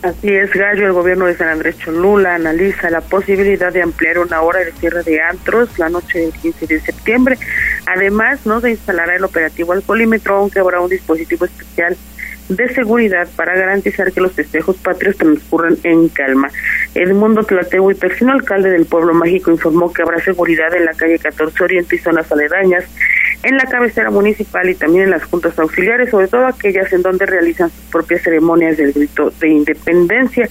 Así 0.06 0.32
es, 0.32 0.52
Gallo. 0.52 0.86
El 0.86 0.92
gobierno 0.92 1.26
de 1.26 1.36
San 1.36 1.48
Andrés 1.48 1.78
Cholula 1.78 2.36
analiza 2.36 2.90
la 2.90 3.00
posibilidad 3.00 3.72
de 3.72 3.82
ampliar 3.82 4.20
una 4.20 4.40
hora 4.40 4.60
de 4.60 4.70
cierre 4.70 5.02
de 5.02 5.20
antros 5.20 5.76
la 5.80 5.88
noche 5.88 6.20
del 6.20 6.32
15 6.32 6.64
de 6.68 6.80
septiembre. 6.80 7.36
Además, 7.86 8.46
no 8.46 8.60
se 8.60 8.70
instalará 8.70 9.16
el 9.16 9.24
operativo 9.24 9.72
alcoholímetro, 9.72 10.36
aunque 10.36 10.60
habrá 10.60 10.80
un 10.80 10.90
dispositivo 10.90 11.46
especial 11.46 11.96
de 12.48 12.68
seguridad 12.74 13.28
para 13.36 13.56
garantizar 13.56 14.12
que 14.12 14.20
los 14.20 14.32
festejos 14.32 14.76
patrios 14.76 15.16
transcurran 15.16 15.76
en 15.82 16.08
calma. 16.08 16.48
Edmundo 16.94 17.44
Tlateu 17.44 17.90
y 17.90 17.94
Persino, 17.94 18.32
alcalde 18.32 18.70
del 18.70 18.86
pueblo 18.86 19.14
mágico, 19.14 19.50
informó 19.50 19.92
que 19.92 20.02
habrá 20.02 20.20
seguridad 20.20 20.74
en 20.74 20.84
la 20.84 20.92
calle 20.92 21.18
14 21.18 21.64
Oriente 21.64 21.96
y 21.96 21.98
zonas 21.98 22.30
aledañas, 22.30 22.84
en 23.42 23.56
la 23.56 23.64
cabecera 23.64 24.10
municipal 24.10 24.68
y 24.68 24.74
también 24.74 25.04
en 25.04 25.10
las 25.10 25.24
juntas 25.24 25.58
auxiliares, 25.58 26.10
sobre 26.10 26.28
todo 26.28 26.46
aquellas 26.46 26.92
en 26.92 27.02
donde 27.02 27.26
realizan 27.26 27.70
sus 27.70 27.84
propias 27.86 28.22
ceremonias 28.22 28.76
del 28.76 28.92
grito 28.92 29.32
de 29.40 29.48
independencia. 29.48 30.48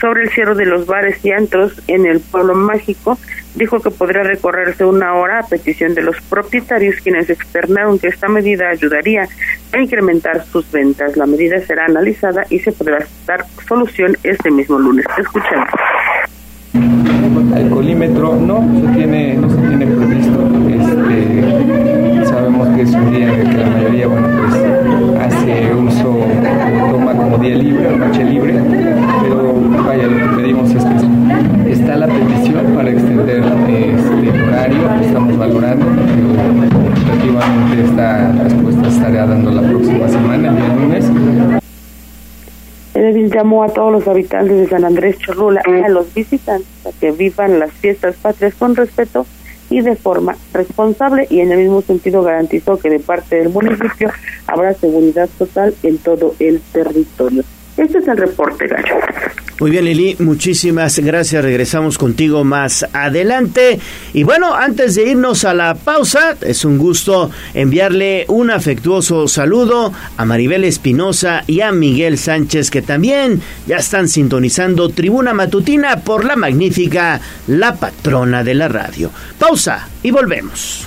Sobre 0.00 0.24
el 0.24 0.30
cierre 0.30 0.54
de 0.54 0.66
los 0.66 0.86
bares 0.86 1.24
y 1.24 1.32
antros 1.32 1.80
en 1.88 2.06
el 2.06 2.20
pueblo 2.20 2.54
mágico, 2.54 3.18
dijo 3.56 3.80
que 3.80 3.90
podría 3.90 4.22
recorrerse 4.22 4.84
una 4.84 5.14
hora 5.14 5.40
a 5.40 5.46
petición 5.46 5.94
de 5.94 6.02
los 6.02 6.20
propietarios 6.22 6.96
quienes 7.02 7.28
externaron 7.30 7.98
que 7.98 8.08
esta 8.08 8.28
medida 8.28 8.68
ayudaría 8.68 9.28
a 9.72 9.78
incrementar 9.78 10.44
sus 10.44 10.70
ventas. 10.70 11.16
La 11.16 11.26
medida 11.26 11.60
será 11.60 11.86
analizada 11.86 12.44
y 12.50 12.58
se 12.60 12.72
podrá 12.72 13.04
dar 13.26 13.44
solución 13.66 14.16
este 14.22 14.50
mismo 14.50 14.78
lunes. 14.78 15.06
Escuchemos. 15.18 15.68
Alcoholímetro 17.54 18.36
no 18.36 18.60
se 18.80 18.94
tiene, 18.94 19.34
no 19.34 19.48
se 19.48 19.56
tiene 19.56 19.86
previsto. 19.86 20.46
Este, 20.68 22.24
sabemos 22.26 22.68
que 22.76 22.82
es 22.82 22.92
un 22.92 23.10
día 23.12 23.32
en 23.32 23.40
el 23.40 23.50
que 23.50 23.56
la 23.56 23.66
mayoría 23.70 24.06
bueno, 24.06 24.28
pues, 24.38 24.54
hace 25.20 25.74
uso, 25.74 26.18
toma 26.90 27.12
como 27.14 27.38
día 27.38 27.54
libre, 27.56 27.96
noche 27.96 28.24
libre, 28.24 28.54
pero 29.22 29.54
vaya, 29.86 30.06
lo 30.06 30.30
que 30.30 30.36
pedimos 30.36 30.70
es 30.74 30.84
que 30.84 31.72
está 31.72 31.96
la 31.96 32.06
petición 32.06 32.35
este, 33.24 34.42
horario, 34.42 34.90
estamos 35.00 35.38
valorando, 35.38 35.86
efectivamente 36.96 37.82
esta 37.84 38.32
respuesta 38.32 38.88
estará 38.88 39.26
dando 39.26 39.50
la 39.50 39.62
próxima 39.62 40.08
semana, 40.08 40.48
el 40.48 40.56
día 40.56 40.74
lunes. 40.74 41.62
El 42.94 43.30
llamó 43.30 43.64
a 43.64 43.68
todos 43.68 43.92
los 43.92 44.08
habitantes 44.08 44.56
de 44.56 44.68
San 44.68 44.84
Andrés 44.84 45.18
Cholula 45.18 45.62
y 45.66 45.84
a 45.84 45.88
los 45.88 46.12
visitantes 46.14 46.66
a 46.86 46.90
que 46.98 47.12
vivan 47.12 47.58
las 47.58 47.72
fiestas 47.72 48.16
patrias 48.16 48.54
con 48.54 48.74
respeto 48.74 49.26
y 49.70 49.80
de 49.80 49.96
forma 49.96 50.36
responsable 50.52 51.26
y 51.28 51.40
en 51.40 51.52
el 51.52 51.58
mismo 51.58 51.82
sentido 51.82 52.22
garantizó 52.22 52.78
que 52.78 52.90
de 52.90 53.00
parte 53.00 53.36
del 53.36 53.48
municipio 53.50 54.10
habrá 54.46 54.74
seguridad 54.74 55.28
total 55.38 55.74
en 55.82 55.98
todo 55.98 56.34
el 56.38 56.60
territorio. 56.72 57.44
Este 57.76 57.98
es 57.98 58.08
el 58.08 58.16
reporte, 58.16 58.66
Gallo. 58.66 58.96
Muy 59.58 59.70
bien, 59.70 59.86
Lili, 59.86 60.16
muchísimas 60.18 60.98
gracias. 60.98 61.42
Regresamos 61.42 61.96
contigo 61.96 62.44
más 62.44 62.86
adelante. 62.92 63.80
Y 64.12 64.22
bueno, 64.22 64.54
antes 64.54 64.94
de 64.94 65.10
irnos 65.10 65.44
a 65.44 65.54
la 65.54 65.74
pausa, 65.74 66.36
es 66.42 66.66
un 66.66 66.76
gusto 66.76 67.30
enviarle 67.54 68.26
un 68.28 68.50
afectuoso 68.50 69.28
saludo 69.28 69.94
a 70.16 70.24
Maribel 70.26 70.64
Espinosa 70.64 71.42
y 71.46 71.62
a 71.62 71.72
Miguel 71.72 72.18
Sánchez, 72.18 72.70
que 72.70 72.82
también 72.82 73.40
ya 73.66 73.76
están 73.76 74.08
sintonizando 74.08 74.90
Tribuna 74.90 75.32
Matutina 75.32 76.00
por 76.00 76.26
la 76.26 76.36
magnífica 76.36 77.20
La 77.46 77.76
Patrona 77.76 78.44
de 78.44 78.54
la 78.54 78.68
Radio. 78.68 79.10
Pausa 79.38 79.88
y 80.02 80.10
volvemos. 80.10 80.86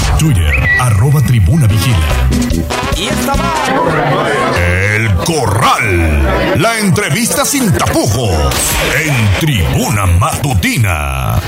Twitter, 0.17 0.53
arroba 0.79 1.21
tribuna 1.21 1.67
vigila. 1.67 1.97
Y 2.97 3.07
esta 3.07 3.33
El 4.57 5.13
Corral. 5.15 6.59
La 6.61 6.77
entrevista 6.79 7.45
sin 7.45 7.71
tapujos. 7.73 8.53
En 9.03 9.39
Tribuna 9.39 10.05
Matutina. 10.05 11.39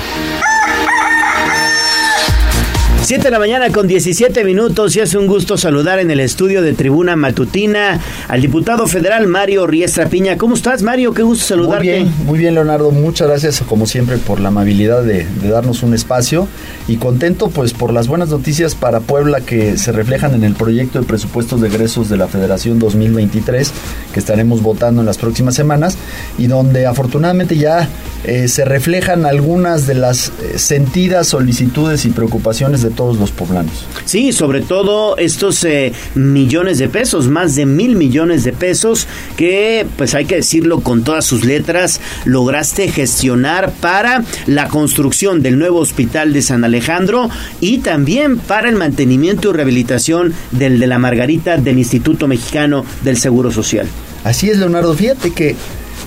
7 3.04 3.24
de 3.24 3.30
la 3.30 3.38
mañana 3.38 3.68
con 3.68 3.86
17 3.86 4.44
minutos 4.44 4.96
y 4.96 5.00
es 5.00 5.14
un 5.14 5.26
gusto 5.26 5.58
saludar 5.58 5.98
en 5.98 6.10
el 6.10 6.20
estudio 6.20 6.62
de 6.62 6.72
Tribuna 6.72 7.16
Matutina 7.16 8.00
al 8.28 8.40
diputado 8.40 8.86
federal 8.86 9.26
Mario 9.26 9.66
Riestra 9.66 10.08
Piña. 10.08 10.38
¿Cómo 10.38 10.54
estás, 10.54 10.82
Mario? 10.82 11.12
Qué 11.12 11.22
gusto 11.22 11.44
saludarte. 11.44 11.84
Muy 11.84 11.92
bien, 11.92 12.14
muy 12.24 12.38
bien, 12.38 12.54
Leonardo. 12.54 12.90
Muchas 12.92 13.28
gracias, 13.28 13.60
como 13.60 13.86
siempre, 13.86 14.16
por 14.16 14.40
la 14.40 14.48
amabilidad 14.48 15.02
de, 15.02 15.26
de 15.26 15.48
darnos 15.50 15.82
un 15.82 15.92
espacio 15.92 16.48
y 16.88 16.96
contento, 16.96 17.50
pues, 17.50 17.74
por 17.74 17.92
las 17.92 18.08
buenas 18.08 18.30
noticias 18.30 18.74
para 18.74 19.00
Puebla 19.00 19.42
que 19.42 19.76
se 19.76 19.92
reflejan 19.92 20.32
en 20.32 20.42
el 20.42 20.54
proyecto 20.54 20.98
de 20.98 21.04
presupuestos 21.04 21.60
de 21.60 21.68
egresos 21.68 22.08
de 22.08 22.16
la 22.16 22.26
Federación 22.26 22.78
2023 22.78 23.70
que 24.14 24.18
estaremos 24.18 24.62
votando 24.62 25.02
en 25.02 25.06
las 25.06 25.18
próximas 25.18 25.54
semanas 25.54 25.98
y 26.38 26.46
donde 26.46 26.86
afortunadamente 26.86 27.58
ya 27.58 27.86
eh, 28.24 28.48
se 28.48 28.64
reflejan 28.64 29.26
algunas 29.26 29.86
de 29.86 29.94
las 29.94 30.28
eh, 30.28 30.58
sentidas 30.58 31.26
solicitudes 31.26 32.06
y 32.06 32.08
preocupaciones 32.08 32.80
de 32.80 32.93
todos 32.94 33.18
los 33.18 33.30
poblanos. 33.30 33.86
Sí, 34.04 34.32
sobre 34.32 34.60
todo 34.60 35.16
estos 35.16 35.64
eh, 35.64 35.92
millones 36.14 36.78
de 36.78 36.88
pesos, 36.88 37.28
más 37.28 37.54
de 37.54 37.66
mil 37.66 37.96
millones 37.96 38.44
de 38.44 38.52
pesos 38.52 39.06
que, 39.36 39.86
pues 39.96 40.14
hay 40.14 40.24
que 40.26 40.36
decirlo 40.36 40.80
con 40.80 41.04
todas 41.04 41.24
sus 41.24 41.44
letras, 41.44 42.00
lograste 42.24 42.88
gestionar 42.88 43.72
para 43.80 44.24
la 44.46 44.68
construcción 44.68 45.42
del 45.42 45.58
nuevo 45.58 45.78
hospital 45.78 46.32
de 46.32 46.42
San 46.42 46.64
Alejandro 46.64 47.30
y 47.60 47.78
también 47.78 48.38
para 48.38 48.68
el 48.68 48.76
mantenimiento 48.76 49.50
y 49.50 49.52
rehabilitación 49.52 50.34
del 50.50 50.78
de 50.78 50.86
la 50.86 50.98
Margarita 50.98 51.56
del 51.56 51.78
Instituto 51.78 52.28
Mexicano 52.28 52.84
del 53.02 53.16
Seguro 53.16 53.50
Social. 53.50 53.86
Así 54.24 54.48
es, 54.48 54.58
Leonardo. 54.58 54.94
Fíjate 54.94 55.30
que 55.32 55.54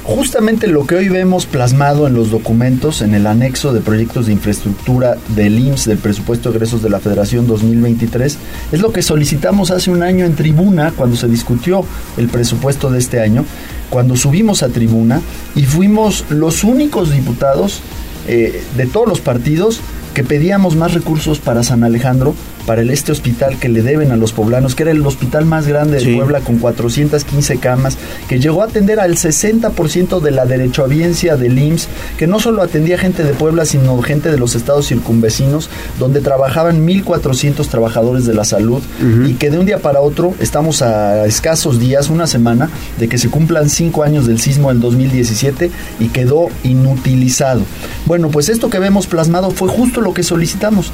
justamente 0.07 0.67
lo 0.67 0.87
que 0.87 0.95
hoy 0.95 1.09
vemos 1.09 1.45
plasmado 1.45 2.07
en 2.07 2.13
los 2.13 2.31
documentos, 2.31 3.01
en 3.01 3.13
el 3.13 3.27
anexo 3.27 3.73
de 3.73 3.81
proyectos 3.81 4.27
de 4.27 4.31
infraestructura 4.31 5.17
del 5.35 5.59
IMSS, 5.59 5.85
del 5.85 5.97
presupuesto 5.97 6.49
de 6.49 6.55
egresos 6.55 6.81
de 6.81 6.89
la 6.89 7.01
Federación 7.01 7.45
2023, 7.45 8.37
es 8.71 8.81
lo 8.81 8.93
que 8.93 9.01
solicitamos 9.01 9.69
hace 9.69 9.91
un 9.91 10.03
año 10.03 10.23
en 10.23 10.35
tribuna, 10.35 10.93
cuando 10.95 11.17
se 11.17 11.27
discutió 11.27 11.83
el 12.15 12.29
presupuesto 12.29 12.89
de 12.89 12.99
este 12.99 13.19
año, 13.19 13.43
cuando 13.89 14.15
subimos 14.15 14.63
a 14.63 14.69
tribuna 14.69 15.19
y 15.55 15.63
fuimos 15.63 16.23
los 16.29 16.63
únicos 16.63 17.11
diputados 17.11 17.81
eh, 18.29 18.63
de 18.77 18.85
todos 18.85 19.09
los 19.09 19.19
partidos 19.19 19.81
que 20.13 20.23
pedíamos 20.23 20.77
más 20.77 20.93
recursos 20.93 21.39
para 21.39 21.63
San 21.63 21.83
Alejandro, 21.83 22.33
para 22.67 22.81
el 22.81 22.91
este 22.91 23.13
hospital 23.13 23.57
que 23.57 23.69
le 23.69 23.81
deben 23.81 24.11
a 24.11 24.17
los 24.17 24.33
poblanos, 24.33 24.75
que 24.75 24.83
era 24.83 24.91
el 24.91 25.03
hospital 25.05 25.45
más 25.45 25.67
grande 25.67 25.99
de 25.99 26.15
Puebla 26.15 26.41
con 26.41 26.57
415 26.57 27.57
camas, 27.59 27.97
que 28.27 28.39
llegó 28.39 28.61
a 28.61 28.65
atender 28.65 28.99
al 28.99 29.15
60% 29.15 30.19
de 30.19 30.31
la 30.31 30.45
derechohabiencia 30.45 31.37
del 31.37 31.57
IMSS, 31.57 31.87
que 32.17 32.27
no 32.27 32.41
solo 32.41 32.61
atendía 32.61 32.97
gente 32.97 33.23
de 33.23 33.33
Puebla, 33.33 33.65
sino 33.65 33.99
gente 34.01 34.29
de 34.29 34.37
los 34.37 34.53
estados 34.53 34.87
circunvecinos, 34.87 35.69
donde 35.97 36.19
trabajaban 36.19 36.85
1.400 36.85 37.67
trabajadores 37.67 38.25
de 38.25 38.33
la 38.33 38.43
salud 38.43 38.83
y 39.25 39.35
que 39.35 39.49
de 39.49 39.59
un 39.59 39.65
día 39.65 39.79
para 39.79 40.01
otro 40.01 40.33
estamos 40.41 40.81
a 40.81 41.25
escasos 41.25 41.79
días, 41.79 42.09
una 42.09 42.27
semana, 42.27 42.69
de 42.99 43.07
que 43.07 43.17
se 43.17 43.29
cumplan 43.29 43.69
cinco 43.69 44.03
años 44.03 44.27
del 44.27 44.41
sismo 44.41 44.67
del 44.69 44.81
2017 44.81 45.71
y 46.01 46.09
quedó 46.09 46.47
inutilizado. 46.63 47.61
Bueno, 48.05 48.29
pues 48.29 48.49
esto 48.49 48.69
que 48.69 48.79
vemos 48.79 49.07
plasmado 49.07 49.51
fue 49.51 49.69
justo 49.69 50.01
lo 50.01 50.13
que 50.13 50.23
solicitamos 50.23 50.91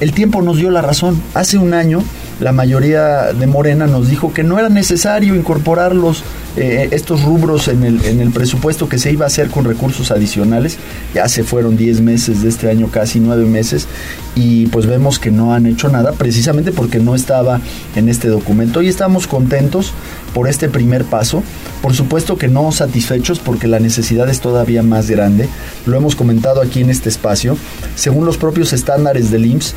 el 0.00 0.12
tiempo 0.12 0.42
nos 0.42 0.56
dio 0.56 0.70
la 0.70 0.82
razón. 0.82 1.20
Hace 1.34 1.58
un 1.58 1.74
año 1.74 2.02
la 2.40 2.52
mayoría 2.52 3.32
de 3.32 3.46
Morena 3.46 3.86
nos 3.86 4.08
dijo 4.08 4.32
que 4.32 4.42
no 4.42 4.58
era 4.58 4.68
necesario 4.68 5.36
incorporar 5.36 5.94
los, 5.94 6.24
eh, 6.56 6.88
estos 6.90 7.22
rubros 7.22 7.68
en 7.68 7.84
el, 7.84 8.04
en 8.04 8.20
el 8.20 8.30
presupuesto 8.30 8.88
que 8.88 8.98
se 8.98 9.12
iba 9.12 9.24
a 9.24 9.28
hacer 9.28 9.50
con 9.50 9.64
recursos 9.64 10.10
adicionales. 10.10 10.78
Ya 11.14 11.28
se 11.28 11.44
fueron 11.44 11.76
10 11.76 12.00
meses 12.00 12.42
de 12.42 12.48
este 12.48 12.68
año, 12.70 12.88
casi 12.90 13.20
9 13.20 13.44
meses, 13.46 13.86
y 14.34 14.66
pues 14.66 14.86
vemos 14.86 15.18
que 15.18 15.30
no 15.30 15.54
han 15.54 15.66
hecho 15.66 15.88
nada 15.88 16.12
precisamente 16.12 16.72
porque 16.72 16.98
no 16.98 17.14
estaba 17.14 17.60
en 17.94 18.08
este 18.08 18.28
documento. 18.28 18.82
Y 18.82 18.88
estamos 18.88 19.28
contentos 19.28 19.92
por 20.34 20.48
este 20.48 20.68
primer 20.68 21.04
paso. 21.04 21.42
Por 21.80 21.94
supuesto 21.94 22.36
que 22.36 22.48
no 22.48 22.72
satisfechos 22.72 23.38
porque 23.38 23.68
la 23.68 23.80
necesidad 23.80 24.28
es 24.28 24.40
todavía 24.40 24.82
más 24.82 25.08
grande. 25.08 25.48
Lo 25.86 25.96
hemos 25.96 26.16
comentado 26.16 26.60
aquí 26.60 26.80
en 26.80 26.90
este 26.90 27.08
espacio. 27.08 27.56
Según 27.94 28.26
los 28.26 28.36
propios 28.36 28.72
estándares 28.72 29.30
del 29.30 29.46
IMSS, 29.46 29.74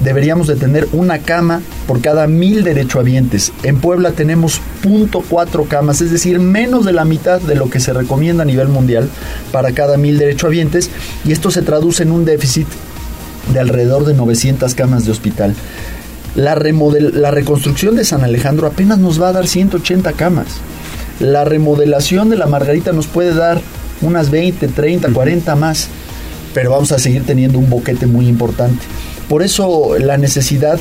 deberíamos 0.00 0.46
de 0.46 0.56
tener 0.56 0.88
una 0.92 1.18
cama 1.18 1.62
por 1.86 2.00
cada 2.00 2.26
mil 2.26 2.64
derechohabientes. 2.64 3.52
En 3.62 3.78
Puebla 3.78 4.12
tenemos 4.12 4.60
.4 4.82 5.68
camas, 5.68 6.00
es 6.00 6.10
decir, 6.10 6.38
menos 6.38 6.84
de 6.84 6.92
la 6.92 7.04
mitad 7.04 7.40
de 7.40 7.54
lo 7.54 7.70
que 7.70 7.80
se 7.80 7.92
recomienda 7.92 8.42
a 8.42 8.46
nivel 8.46 8.68
mundial 8.68 9.08
para 9.52 9.72
cada 9.72 9.96
mil 9.96 10.18
derechohabientes 10.18 10.90
y 11.24 11.32
esto 11.32 11.50
se 11.50 11.62
traduce 11.62 12.02
en 12.02 12.12
un 12.12 12.24
déficit 12.24 12.66
de 13.52 13.60
alrededor 13.60 14.04
de 14.04 14.14
900 14.14 14.74
camas 14.74 15.04
de 15.04 15.12
hospital. 15.12 15.54
La, 16.36 16.54
la 16.54 17.30
reconstrucción 17.30 17.96
de 17.96 18.04
San 18.04 18.22
Alejandro 18.22 18.66
apenas 18.66 18.98
nos 18.98 19.20
va 19.20 19.30
a 19.30 19.32
dar 19.32 19.46
180 19.46 20.12
camas. 20.12 20.46
La 21.18 21.44
remodelación 21.44 22.28
de 22.28 22.36
la 22.36 22.46
Margarita 22.46 22.92
nos 22.92 23.06
puede 23.06 23.34
dar 23.34 23.60
unas 24.02 24.30
20, 24.30 24.68
30, 24.68 25.12
40 25.12 25.56
más, 25.56 25.88
pero 26.52 26.72
vamos 26.72 26.92
a 26.92 26.98
seguir 26.98 27.24
teniendo 27.24 27.58
un 27.58 27.70
boquete 27.70 28.06
muy 28.06 28.28
importante. 28.28 28.84
Por 29.28 29.42
eso 29.42 29.96
la 29.98 30.18
necesidad 30.18 30.78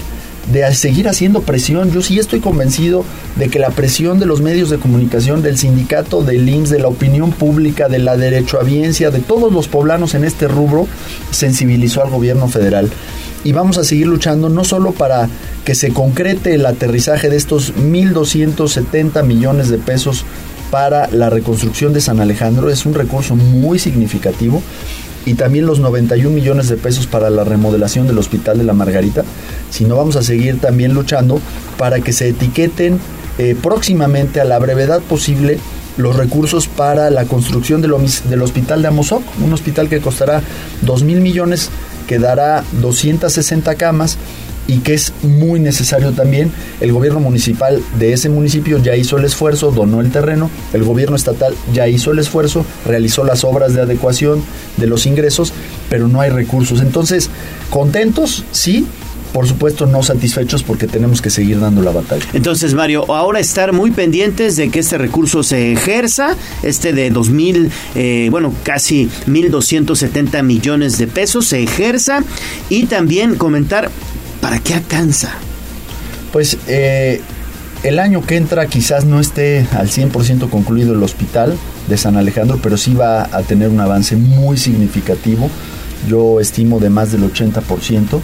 de 0.51 0.73
seguir 0.75 1.07
haciendo 1.07 1.41
presión. 1.41 1.91
Yo 1.91 2.01
sí 2.01 2.19
estoy 2.19 2.39
convencido 2.39 3.03
de 3.35 3.49
que 3.49 3.59
la 3.59 3.69
presión 3.69 4.19
de 4.19 4.25
los 4.25 4.41
medios 4.41 4.69
de 4.69 4.77
comunicación, 4.77 5.41
del 5.41 5.57
sindicato, 5.57 6.23
del 6.23 6.47
IMSS, 6.47 6.69
de 6.69 6.79
la 6.79 6.87
opinión 6.87 7.31
pública, 7.31 7.89
de 7.89 7.99
la 7.99 8.17
derechohabiencia, 8.17 9.11
de 9.11 9.19
todos 9.19 9.51
los 9.51 9.67
poblanos 9.67 10.13
en 10.13 10.23
este 10.23 10.47
rubro, 10.47 10.87
sensibilizó 11.31 12.03
al 12.03 12.09
gobierno 12.09 12.47
federal. 12.47 12.89
Y 13.43 13.51
vamos 13.51 13.77
a 13.77 13.83
seguir 13.83 14.07
luchando 14.07 14.49
no 14.49 14.63
solo 14.63 14.91
para 14.91 15.29
que 15.65 15.75
se 15.75 15.91
concrete 15.91 16.55
el 16.55 16.65
aterrizaje 16.65 17.29
de 17.29 17.37
estos 17.37 17.75
1.270 17.75 19.23
millones 19.23 19.69
de 19.69 19.77
pesos 19.77 20.25
para 20.71 21.07
la 21.11 21.29
reconstrucción 21.29 21.93
de 21.93 22.01
San 22.01 22.19
Alejandro, 22.19 22.69
es 22.69 22.85
un 22.85 22.95
recurso 22.95 23.35
muy 23.35 23.79
significativo, 23.79 24.61
y 25.25 25.33
también 25.33 25.65
los 25.65 25.79
91 25.79 26.29
millones 26.29 26.69
de 26.69 26.77
pesos 26.77 27.07
para 27.07 27.29
la 27.29 27.43
remodelación 27.43 28.07
del 28.07 28.17
Hospital 28.17 28.57
de 28.57 28.63
la 28.63 28.73
Margarita, 28.73 29.23
sino 29.69 29.97
vamos 29.97 30.15
a 30.15 30.23
seguir 30.23 30.59
también 30.59 30.93
luchando 30.93 31.39
para 31.77 31.99
que 31.99 32.13
se 32.13 32.29
etiqueten 32.29 32.99
eh, 33.37 33.55
próximamente 33.61 34.39
a 34.39 34.45
la 34.45 34.59
brevedad 34.59 35.01
posible 35.01 35.59
los 35.97 36.15
recursos 36.15 36.67
para 36.67 37.09
la 37.09 37.25
construcción 37.25 37.81
del, 37.81 37.93
del 38.29 38.41
hospital 38.41 38.81
de 38.81 38.89
Amozoc, 38.89 39.23
un 39.43 39.53
hospital 39.53 39.89
que 39.89 40.01
costará 40.01 40.41
2 40.81 41.03
mil 41.03 41.21
millones, 41.21 41.69
que 42.07 42.19
dará 42.19 42.63
260 42.81 43.75
camas 43.75 44.17
y 44.67 44.79
que 44.79 44.93
es 44.93 45.13
muy 45.21 45.59
necesario 45.59 46.11
también. 46.11 46.51
El 46.81 46.91
gobierno 46.91 47.19
municipal 47.19 47.81
de 47.99 48.13
ese 48.13 48.29
municipio 48.29 48.77
ya 48.79 48.95
hizo 48.95 49.17
el 49.17 49.25
esfuerzo, 49.25 49.71
donó 49.71 50.01
el 50.01 50.11
terreno, 50.11 50.49
el 50.73 50.83
gobierno 50.83 51.15
estatal 51.15 51.53
ya 51.73 51.87
hizo 51.87 52.11
el 52.11 52.19
esfuerzo, 52.19 52.65
realizó 52.85 53.23
las 53.23 53.43
obras 53.43 53.73
de 53.73 53.81
adecuación 53.81 54.43
de 54.77 54.87
los 54.87 55.05
ingresos, 55.05 55.53
pero 55.89 56.07
no 56.07 56.21
hay 56.21 56.29
recursos. 56.29 56.81
Entonces, 56.81 57.29
contentos, 57.69 58.43
sí, 58.51 58.87
por 59.35 59.47
supuesto 59.47 59.85
no 59.85 60.01
satisfechos 60.01 60.63
porque 60.63 60.87
tenemos 60.87 61.21
que 61.21 61.29
seguir 61.29 61.59
dando 61.59 61.81
la 61.81 61.91
batalla. 61.91 62.25
Entonces, 62.31 62.73
Mario, 62.73 63.11
ahora 63.13 63.41
estar 63.41 63.73
muy 63.73 63.91
pendientes 63.91 64.55
de 64.55 64.69
que 64.69 64.79
este 64.79 64.97
recurso 64.97 65.43
se 65.43 65.73
ejerza, 65.73 66.37
este 66.63 66.93
de 66.93 67.11
2.000, 67.11 67.69
eh, 67.95 68.29
bueno, 68.31 68.53
casi 68.63 69.09
1.270 69.27 70.41
millones 70.41 70.97
de 70.97 71.07
pesos 71.07 71.47
se 71.47 71.61
ejerza 71.61 72.23
y 72.69 72.85
también 72.85 73.35
comentar 73.35 73.91
para 74.45 74.59
qué 74.59 74.75
alcanza. 74.75 75.31
Pues 76.31 76.59
eh, 76.67 77.19
el 77.81 77.97
año 77.97 78.21
que 78.21 78.35
entra 78.35 78.67
quizás 78.67 79.03
no 79.03 79.19
esté 79.19 79.65
al 79.71 79.89
100% 79.89 80.51
concluido 80.51 80.93
el 80.93 81.01
hospital 81.01 81.57
de 81.89 81.97
San 81.97 82.15
Alejandro, 82.15 82.59
pero 82.61 82.77
sí 82.77 82.93
va 82.93 83.23
a 83.23 83.41
tener 83.41 83.69
un 83.69 83.79
avance 83.79 84.15
muy 84.15 84.57
significativo. 84.57 85.49
Yo 86.07 86.39
estimo 86.39 86.79
de 86.79 86.91
más 86.91 87.11
del 87.11 87.23
80% 87.23 88.19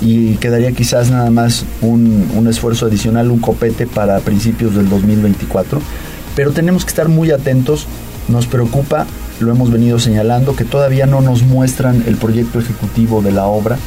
y 0.00 0.34
quedaría 0.38 0.72
quizás 0.72 1.12
nada 1.12 1.30
más 1.30 1.64
un, 1.80 2.28
un, 2.34 2.48
esfuerzo 2.48 2.86
adicional, 2.86 3.30
un 3.30 3.38
copete 3.38 3.86
para 3.86 4.18
principios 4.18 4.74
del 4.74 4.88
2024. 4.88 5.80
Pero 6.34 6.50
tenemos 6.50 6.84
que 6.84 6.88
estar 6.88 7.06
muy 7.06 7.30
atentos, 7.30 7.86
nos 8.26 8.48
preocupa, 8.48 9.06
lo 9.38 9.52
hemos 9.52 9.70
venido 9.70 10.00
señalando, 10.00 10.56
que 10.56 10.64
todavía 10.64 11.06
no 11.06 11.20
nos 11.20 11.44
muestran 11.44 12.02
el 12.08 12.16
proyecto 12.16 12.58
ejecutivo 12.58 13.22
de 13.22 13.30
la 13.30 13.46
obra. 13.46 13.78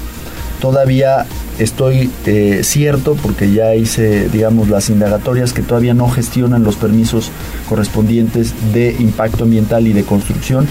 Todavía 0.61 1.25
estoy 1.59 2.09
eh, 2.25 2.61
cierto, 2.63 3.15
porque 3.21 3.51
ya 3.51 3.75
hice, 3.75 4.29
digamos, 4.29 4.69
las 4.69 4.89
indagatorias, 4.89 5.53
que 5.53 5.61
todavía 5.61 5.93
no 5.93 6.09
gestionan 6.09 6.63
los 6.63 6.75
permisos 6.75 7.31
correspondientes 7.67 8.53
de 8.73 8.95
impacto 8.99 9.43
ambiental 9.43 9.87
y 9.87 9.93
de 9.93 10.03
construcción. 10.03 10.67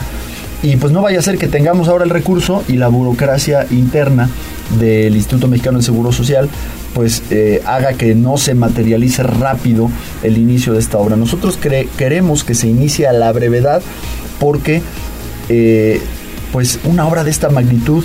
Y 0.62 0.76
pues 0.76 0.92
no 0.92 1.02
vaya 1.02 1.18
a 1.18 1.22
ser 1.22 1.36
que 1.36 1.46
tengamos 1.46 1.88
ahora 1.88 2.04
el 2.04 2.10
recurso 2.10 2.64
y 2.68 2.76
la 2.76 2.88
burocracia 2.88 3.66
interna 3.70 4.30
del 4.78 5.14
Instituto 5.14 5.46
Mexicano 5.46 5.78
de 5.78 5.84
Seguro 5.84 6.10
Social 6.10 6.48
pues 6.94 7.22
eh, 7.30 7.60
haga 7.66 7.94
que 7.94 8.14
no 8.14 8.38
se 8.38 8.54
materialice 8.54 9.22
rápido 9.24 9.90
el 10.22 10.38
inicio 10.38 10.72
de 10.72 10.78
esta 10.78 10.96
obra. 10.96 11.16
Nosotros 11.16 11.58
queremos 11.98 12.44
que 12.44 12.54
se 12.54 12.68
inicie 12.68 13.06
a 13.06 13.12
la 13.12 13.30
brevedad 13.32 13.82
porque 14.38 14.80
eh, 15.48 16.00
pues 16.52 16.78
una 16.84 17.06
obra 17.06 17.24
de 17.24 17.30
esta 17.30 17.50
magnitud, 17.50 18.04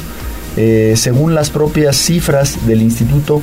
eh, 0.61 0.95
según 0.97 1.35
las 1.35 1.51
propias 1.51 1.95
cifras 1.95 2.67
del 2.67 2.81
instituto, 2.81 3.41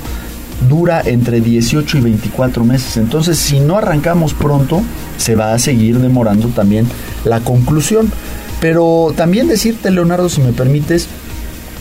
dura 0.69 1.01
entre 1.03 1.41
18 1.41 1.97
y 1.97 2.01
24 2.03 2.63
meses. 2.63 2.99
Entonces, 2.99 3.39
si 3.39 3.59
no 3.59 3.79
arrancamos 3.79 4.35
pronto, 4.35 4.83
se 5.17 5.35
va 5.35 5.55
a 5.55 5.59
seguir 5.59 5.99
demorando 5.99 6.49
también 6.49 6.87
la 7.25 7.41
conclusión. 7.41 8.13
Pero 8.61 9.15
también 9.17 9.49
decirte, 9.49 9.91
Leonardo, 9.91 10.29
si 10.29 10.43
me 10.43 10.53
permites, 10.53 11.09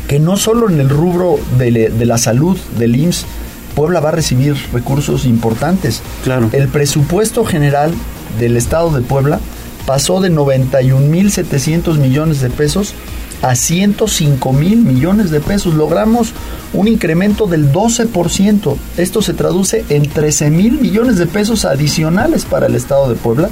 que 0.08 0.20
no 0.20 0.38
solo 0.38 0.70
en 0.70 0.80
el 0.80 0.88
rubro 0.88 1.38
de, 1.58 1.92
la 2.06 2.18
salud 2.18 2.58
del 2.80 2.96
IMSS, 2.96 3.26
Puebla 3.76 4.00
va 4.00 4.10
a 4.10 4.14
recibir 4.14 4.56
recursos 4.72 5.26
importantes. 5.26 6.02
Claro. 6.24 6.50
El 6.54 6.70
presupuesto 6.70 7.44
general 7.44 7.92
del 8.40 8.56
estado 8.56 8.90
de 8.92 9.02
Puebla 9.02 9.42
pasó 9.86 10.22
de 10.22 10.32
91.700 10.32 11.98
millones 11.98 12.40
de 12.40 12.50
pesos 12.50 12.94
a 13.46 13.56
105 13.56 14.54
mil 14.54 14.82
millones 14.82 15.30
de 15.30 15.40
pesos. 15.40 15.76
Logramos 15.76 16.34
un 16.74 16.88
incremento 16.88 17.46
del 17.46 17.72
12%. 17.72 18.76
Esto 18.98 19.22
se 19.22 19.36
traduce 19.36 19.86
en 19.90 20.10
13 20.10 20.50
mil 20.50 20.82
millones 20.82 21.18
de 21.18 21.28
pesos 21.28 21.64
adicionales 21.64 22.44
para 22.44 22.66
el 22.66 22.74
estado 22.74 23.08
de 23.08 23.14
Puebla, 23.14 23.50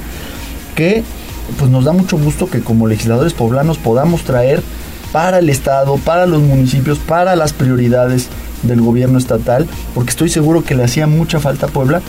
que 0.74 1.04
pues 1.58 1.70
nos 1.70 1.84
da 1.84 1.92
mucho 1.92 2.18
gusto 2.18 2.50
que 2.50 2.60
como 2.60 2.88
legisladores 2.88 3.34
poblanos 3.34 3.78
podamos 3.78 4.22
traer 4.22 4.62
para 5.12 5.38
el 5.38 5.48
Estado, 5.48 5.96
para 5.98 6.26
los 6.26 6.42
municipios, 6.42 6.98
para 6.98 7.36
las 7.36 7.52
prioridades 7.52 8.26
del 8.64 8.80
gobierno 8.80 9.16
estatal, 9.16 9.68
porque 9.94 10.10
estoy 10.10 10.28
seguro 10.28 10.64
que 10.64 10.74
le 10.74 10.82
hacía 10.82 11.06
mucha 11.06 11.38
falta 11.38 11.66
a 11.66 11.68
Puebla 11.68 12.02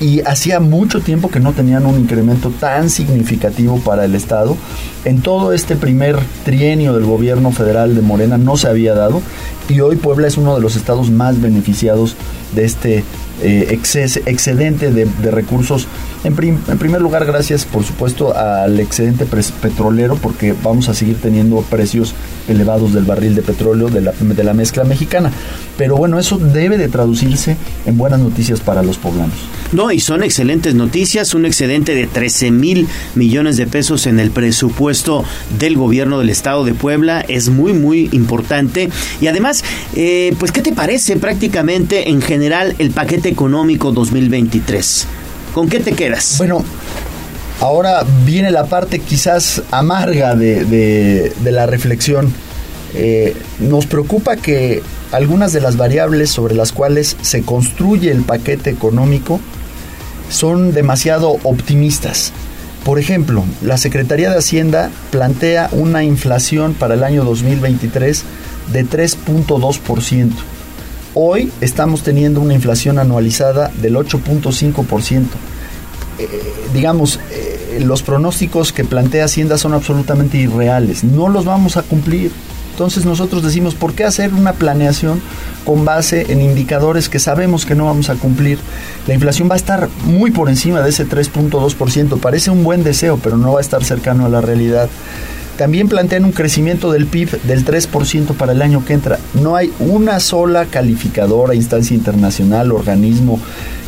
y 0.00 0.20
hacía 0.22 0.60
mucho 0.60 1.00
tiempo 1.00 1.30
que 1.30 1.40
no 1.40 1.52
tenían 1.52 1.86
un 1.86 1.98
incremento 1.98 2.50
tan 2.50 2.90
significativo 2.90 3.78
para 3.80 4.04
el 4.04 4.14
Estado. 4.14 4.56
En 5.04 5.20
todo 5.20 5.52
este 5.52 5.76
primer 5.76 6.18
trienio 6.44 6.92
del 6.94 7.04
gobierno 7.04 7.52
federal 7.52 7.94
de 7.94 8.02
Morena 8.02 8.38
no 8.38 8.56
se 8.56 8.68
había 8.68 8.94
dado 8.94 9.22
y 9.68 9.80
hoy 9.80 9.96
Puebla 9.96 10.26
es 10.26 10.36
uno 10.36 10.54
de 10.54 10.60
los 10.60 10.76
estados 10.76 11.10
más 11.10 11.40
beneficiados 11.40 12.16
de 12.54 12.64
este 12.64 13.04
eh, 13.42 13.78
excedente 14.26 14.90
de, 14.92 15.30
recursos. 15.30 15.88
En, 16.24 16.36
primer 16.36 17.00
lugar, 17.00 17.24
gracias 17.24 17.64
por 17.64 17.82
supuesto 17.82 18.36
al 18.36 18.78
excedente 18.78 19.26
petrolero, 19.26 20.16
porque 20.16 20.54
vamos 20.62 20.88
a 20.88 20.94
seguir 20.94 21.16
teniendo 21.16 21.62
precios 21.62 22.14
elevados 22.48 22.92
del 22.92 23.04
barril 23.04 23.34
de 23.34 23.42
petróleo 23.42 23.88
de 23.88 24.02
la, 24.02 24.12
de 24.12 24.44
la 24.44 24.54
mezcla 24.54 24.84
mexicana. 24.84 25.32
Pero 25.76 25.96
bueno, 25.96 26.20
eso 26.20 26.38
debe 26.38 26.78
de 26.78 26.88
traducirse 26.88 27.56
en 27.86 27.98
buenas 27.98 28.20
noticias 28.20 28.60
para 28.60 28.84
los 28.84 28.98
poblanos. 28.98 29.34
No, 29.72 29.90
y 29.90 29.98
son 29.98 30.22
excelentes 30.22 30.74
noticias, 30.74 31.34
un 31.34 31.44
excedente 31.44 31.94
de 31.94 32.06
13 32.06 32.52
mil 32.52 32.86
millones 33.16 33.56
de 33.56 33.66
pesos 33.66 34.06
en 34.06 34.20
el 34.20 34.30
presupuesto 34.30 35.24
del 35.58 35.76
gobierno 35.76 36.20
del 36.20 36.30
estado 36.30 36.64
de 36.64 36.74
Puebla 36.74 37.24
es 37.26 37.48
muy, 37.48 37.72
muy 37.72 38.08
importante. 38.12 38.90
Y 39.20 39.26
además, 39.26 39.64
eh, 39.94 40.36
pues, 40.38 40.52
¿qué 40.52 40.62
te 40.62 40.72
parece 40.72 41.16
prácticamente 41.16 42.10
en 42.10 42.22
general 42.22 42.76
el 42.78 42.90
paquete 42.90 43.28
económico 43.28 43.90
2023? 43.90 45.08
¿Con 45.54 45.68
qué 45.68 45.80
te 45.80 45.92
quedas? 45.92 46.36
Bueno, 46.38 46.64
ahora 47.60 48.04
viene 48.24 48.50
la 48.50 48.64
parte 48.64 48.98
quizás 48.98 49.62
amarga 49.70 50.34
de, 50.34 51.32
la 51.44 51.66
reflexión. 51.66 52.32
Eh, 52.94 53.36
nos 53.58 53.86
preocupa 53.86 54.36
que 54.36 54.82
algunas 55.12 55.52
de 55.52 55.60
las 55.60 55.76
variables 55.76 56.30
sobre 56.30 56.54
las 56.54 56.72
cuales 56.72 57.16
se 57.22 57.42
construye 57.42 58.10
el 58.10 58.22
paquete 58.22 58.70
económico 58.70 59.40
son 60.30 60.72
demasiado 60.72 61.36
optimistas. 61.42 62.32
Por 62.84 62.98
ejemplo, 62.98 63.44
la 63.62 63.76
Secretaría 63.76 64.30
de 64.30 64.38
Hacienda 64.38 64.90
plantea 65.10 65.68
una 65.72 66.02
inflación 66.02 66.74
para 66.74 66.94
el 66.94 67.04
año 67.04 67.24
2023 67.24 68.24
de 68.72 68.86
3.2%. 68.86 70.30
Hoy 71.14 71.52
estamos 71.60 72.02
teniendo 72.02 72.40
una 72.40 72.54
inflación 72.54 72.98
anualizada 72.98 73.70
del 73.80 73.96
8.5%. 73.96 75.24
Eh, 76.18 76.28
digamos, 76.72 77.20
eh, 77.30 77.82
los 77.84 78.02
pronósticos 78.02 78.72
que 78.72 78.84
plantea 78.84 79.26
Hacienda 79.26 79.58
son 79.58 79.74
absolutamente 79.74 80.38
irreales. 80.38 81.04
No 81.04 81.28
los 81.28 81.44
vamos 81.44 81.76
a 81.76 81.82
cumplir. 81.82 82.32
Entonces 82.70 83.04
nosotros 83.04 83.42
decimos, 83.42 83.74
¿por 83.74 83.92
qué 83.92 84.04
hacer 84.04 84.32
una 84.32 84.54
planeación 84.54 85.20
con 85.66 85.84
base 85.84 86.32
en 86.32 86.40
indicadores 86.40 87.10
que 87.10 87.18
sabemos 87.18 87.66
que 87.66 87.74
no 87.74 87.84
vamos 87.84 88.08
a 88.08 88.14
cumplir? 88.14 88.58
La 89.06 89.12
inflación 89.12 89.50
va 89.50 89.54
a 89.54 89.58
estar 89.58 89.90
muy 90.04 90.30
por 90.30 90.48
encima 90.48 90.80
de 90.80 90.88
ese 90.88 91.06
3.2%. 91.06 92.18
Parece 92.20 92.50
un 92.50 92.64
buen 92.64 92.82
deseo, 92.82 93.18
pero 93.22 93.36
no 93.36 93.52
va 93.52 93.58
a 93.58 93.60
estar 93.60 93.84
cercano 93.84 94.24
a 94.24 94.30
la 94.30 94.40
realidad. 94.40 94.88
También 95.62 95.86
plantean 95.86 96.24
un 96.24 96.32
crecimiento 96.32 96.90
del 96.90 97.06
PIB 97.06 97.40
del 97.42 97.64
3% 97.64 98.34
para 98.34 98.50
el 98.50 98.62
año 98.62 98.84
que 98.84 98.94
entra. 98.94 99.20
No 99.40 99.54
hay 99.54 99.70
una 99.78 100.18
sola 100.18 100.64
calificadora, 100.64 101.54
instancia 101.54 101.94
internacional, 101.94 102.72
organismo 102.72 103.38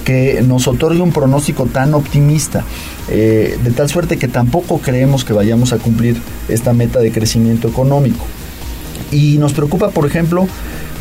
que 0.04 0.40
nos 0.46 0.68
otorgue 0.68 1.00
un 1.00 1.10
pronóstico 1.10 1.66
tan 1.66 1.94
optimista, 1.94 2.62
eh, 3.08 3.58
de 3.60 3.70
tal 3.72 3.88
suerte 3.88 4.18
que 4.18 4.28
tampoco 4.28 4.78
creemos 4.78 5.24
que 5.24 5.32
vayamos 5.32 5.72
a 5.72 5.78
cumplir 5.78 6.16
esta 6.48 6.72
meta 6.72 7.00
de 7.00 7.10
crecimiento 7.10 7.66
económico. 7.66 8.24
Y 9.10 9.38
nos 9.38 9.52
preocupa, 9.52 9.90
por 9.90 10.06
ejemplo, 10.06 10.46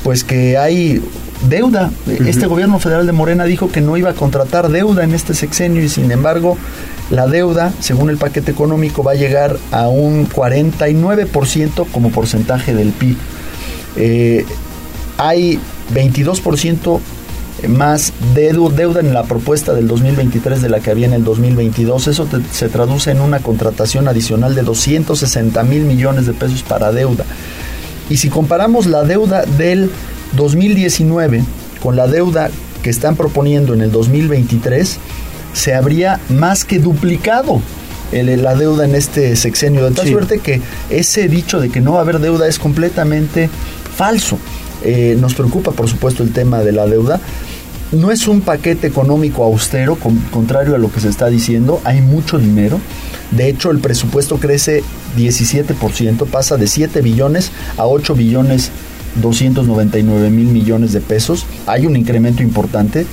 pues 0.03 0.23
que 0.23 0.57
hay 0.57 1.03
deuda. 1.49 1.91
Este 2.25 2.47
gobierno 2.47 2.79
federal 2.79 3.05
de 3.05 3.11
Morena 3.11 3.45
dijo 3.45 3.71
que 3.71 3.81
no 3.81 3.97
iba 3.97 4.11
a 4.11 4.13
contratar 4.13 4.69
deuda 4.69 5.03
en 5.03 5.13
este 5.13 5.33
sexenio 5.33 5.83
y 5.83 5.89
sin 5.89 6.11
embargo 6.11 6.57
la 7.09 7.27
deuda, 7.27 7.73
según 7.79 8.09
el 8.09 8.17
paquete 8.17 8.51
económico, 8.51 9.03
va 9.03 9.11
a 9.11 9.15
llegar 9.15 9.57
a 9.71 9.87
un 9.87 10.27
49% 10.27 11.85
como 11.91 12.11
porcentaje 12.11 12.73
del 12.73 12.89
PIB. 12.89 13.17
Eh, 13.97 14.45
hay 15.17 15.59
22% 15.93 16.99
más 17.67 18.13
deuda 18.33 18.99
en 18.99 19.13
la 19.13 19.23
propuesta 19.23 19.73
del 19.73 19.87
2023 19.87 20.61
de 20.61 20.69
la 20.69 20.79
que 20.79 20.91
había 20.91 21.05
en 21.05 21.13
el 21.13 21.23
2022. 21.23 22.07
Eso 22.07 22.27
se 22.51 22.69
traduce 22.69 23.11
en 23.11 23.21
una 23.21 23.39
contratación 23.39 24.07
adicional 24.07 24.55
de 24.55 24.63
260 24.63 25.63
mil 25.63 25.83
millones 25.83 26.25
de 26.25 26.33
pesos 26.33 26.63
para 26.63 26.91
deuda. 26.91 27.25
Y 28.09 28.17
si 28.17 28.29
comparamos 28.29 28.85
la 28.85 29.03
deuda 29.03 29.43
del 29.57 29.89
2019 30.35 31.43
con 31.81 31.95
la 31.95 32.07
deuda 32.07 32.49
que 32.81 32.89
están 32.89 33.15
proponiendo 33.15 33.73
en 33.73 33.81
el 33.81 33.91
2023, 33.91 34.97
se 35.53 35.73
habría 35.73 36.19
más 36.29 36.65
que 36.65 36.79
duplicado 36.79 37.61
la 38.21 38.55
deuda 38.55 38.85
en 38.85 38.93
este 38.93 39.35
sexenio, 39.35 39.89
de 39.89 39.95
tal 39.95 40.07
suerte 40.07 40.39
que 40.39 40.61
ese 40.89 41.27
dicho 41.27 41.59
de 41.59 41.69
que 41.69 41.81
no 41.81 41.93
va 41.93 41.99
a 41.99 42.01
haber 42.01 42.19
deuda 42.19 42.47
es 42.47 42.59
completamente 42.59 43.49
falso. 43.95 44.37
Eh, 44.83 45.17
nos 45.19 45.33
preocupa, 45.33 45.71
por 45.71 45.89
supuesto, 45.89 46.21
el 46.21 46.31
tema 46.31 46.59
de 46.59 46.73
la 46.73 46.85
deuda. 46.85 47.19
No 47.91 48.11
es 48.11 48.27
un 48.27 48.41
paquete 48.41 48.87
económico 48.87 49.43
austero, 49.43 49.97
contrario 50.31 50.75
a 50.75 50.77
lo 50.77 50.91
que 50.91 50.99
se 50.99 51.09
está 51.09 51.27
diciendo, 51.27 51.79
hay 51.83 52.01
mucho 52.01 52.37
dinero. 52.37 52.79
De 53.31 53.49
hecho, 53.49 53.71
el 53.71 53.79
presupuesto 53.79 54.37
crece 54.37 54.83
17%, 55.17 56.25
pasa 56.27 56.57
de 56.57 56.67
7 56.67 57.01
billones 57.01 57.51
a 57.77 57.85
8 57.85 58.15
billones 58.15 58.71
299 59.21 60.29
mil 60.29 60.47
millones 60.47 60.93
de 60.93 61.01
pesos. 61.01 61.45
Hay 61.67 61.85
un 61.85 61.95
incremento 61.95 62.43
importante, 62.43 63.05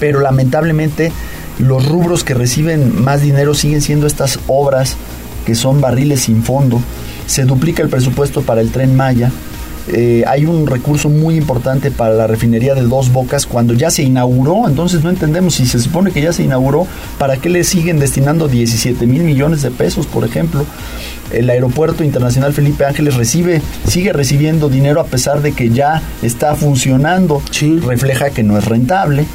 pero 0.00 0.20
lamentablemente 0.20 1.12
los 1.58 1.86
rubros 1.86 2.24
que 2.24 2.34
reciben 2.34 3.02
más 3.02 3.22
dinero 3.22 3.54
siguen 3.54 3.82
siendo 3.82 4.06
estas 4.06 4.40
obras 4.46 4.96
que 5.46 5.54
son 5.54 5.80
barriles 5.80 6.22
sin 6.22 6.42
fondo. 6.42 6.80
Se 7.26 7.44
duplica 7.44 7.82
el 7.82 7.88
presupuesto 7.88 8.42
para 8.42 8.60
el 8.60 8.70
tren 8.70 8.96
Maya. 8.96 9.30
Eh, 9.88 10.24
hay 10.26 10.46
un 10.46 10.66
recurso 10.66 11.10
muy 11.10 11.36
importante 11.36 11.90
para 11.90 12.14
la 12.14 12.26
refinería 12.26 12.74
de 12.74 12.82
Dos 12.82 13.12
Bocas 13.12 13.44
cuando 13.46 13.74
ya 13.74 13.90
se 13.90 14.02
inauguró, 14.02 14.66
entonces 14.66 15.04
no 15.04 15.10
entendemos 15.10 15.56
si 15.56 15.66
se 15.66 15.78
supone 15.78 16.10
que 16.10 16.22
ya 16.22 16.32
se 16.32 16.42
inauguró, 16.42 16.86
¿para 17.18 17.36
qué 17.36 17.50
le 17.50 17.64
siguen 17.64 17.98
destinando 17.98 18.48
17 18.48 19.06
mil 19.06 19.22
millones 19.22 19.60
de 19.60 19.70
pesos, 19.70 20.06
por 20.06 20.24
ejemplo? 20.24 20.64
El 21.32 21.50
aeropuerto 21.50 22.02
internacional 22.02 22.54
Felipe 22.54 22.86
Ángeles 22.86 23.16
recibe, 23.16 23.60
sigue 23.86 24.12
recibiendo 24.12 24.70
dinero 24.70 25.00
a 25.00 25.04
pesar 25.04 25.42
de 25.42 25.52
que 25.52 25.68
ya 25.68 26.02
está 26.22 26.54
funcionando, 26.54 27.42
refleja 27.82 28.30
que 28.30 28.42
no 28.42 28.56
es 28.56 28.64
rentable. 28.64 29.26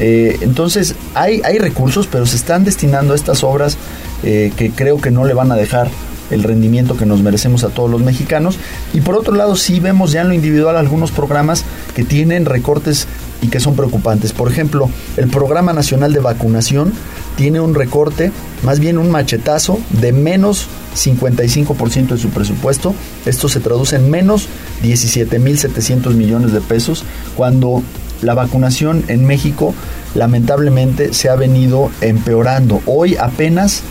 Eh, 0.00 0.38
entonces 0.42 0.94
hay, 1.14 1.40
hay 1.44 1.58
recursos, 1.58 2.06
pero 2.06 2.24
se 2.24 2.36
están 2.36 2.64
destinando 2.64 3.14
a 3.14 3.16
estas 3.16 3.42
obras 3.42 3.76
eh, 4.22 4.52
que 4.56 4.70
creo 4.70 5.00
que 5.00 5.10
no 5.10 5.24
le 5.24 5.34
van 5.34 5.50
a 5.50 5.56
dejar 5.56 5.88
el 6.30 6.42
rendimiento 6.42 6.96
que 6.96 7.06
nos 7.06 7.22
merecemos 7.22 7.64
a 7.64 7.68
todos 7.68 7.90
los 7.90 8.02
mexicanos. 8.02 8.58
Y 8.92 9.00
por 9.00 9.16
otro 9.16 9.34
lado, 9.34 9.56
sí 9.56 9.80
vemos 9.80 10.12
ya 10.12 10.22
en 10.22 10.28
lo 10.28 10.34
individual 10.34 10.76
algunos 10.76 11.10
programas 11.10 11.64
que 11.94 12.04
tienen 12.04 12.44
recortes 12.44 13.06
y 13.42 13.48
que 13.48 13.60
son 13.60 13.76
preocupantes. 13.76 14.32
Por 14.32 14.50
ejemplo, 14.50 14.90
el 15.16 15.28
Programa 15.28 15.72
Nacional 15.72 16.12
de 16.12 16.20
Vacunación 16.20 16.92
tiene 17.36 17.60
un 17.60 17.74
recorte, 17.74 18.32
más 18.62 18.80
bien 18.80 18.98
un 18.98 19.10
machetazo, 19.10 19.78
de 20.00 20.12
menos 20.12 20.66
55% 20.96 22.08
de 22.08 22.18
su 22.18 22.30
presupuesto. 22.30 22.94
Esto 23.26 23.48
se 23.48 23.60
traduce 23.60 23.96
en 23.96 24.10
menos 24.10 24.48
17.700 24.82 26.14
millones 26.14 26.52
de 26.52 26.60
pesos, 26.60 27.04
cuando 27.36 27.82
la 28.22 28.34
vacunación 28.34 29.04
en 29.06 29.24
México 29.24 29.74
lamentablemente 30.14 31.14
se 31.14 31.28
ha 31.28 31.36
venido 31.36 31.90
empeorando. 32.00 32.82
Hoy 32.86 33.16
apenas 33.16 33.82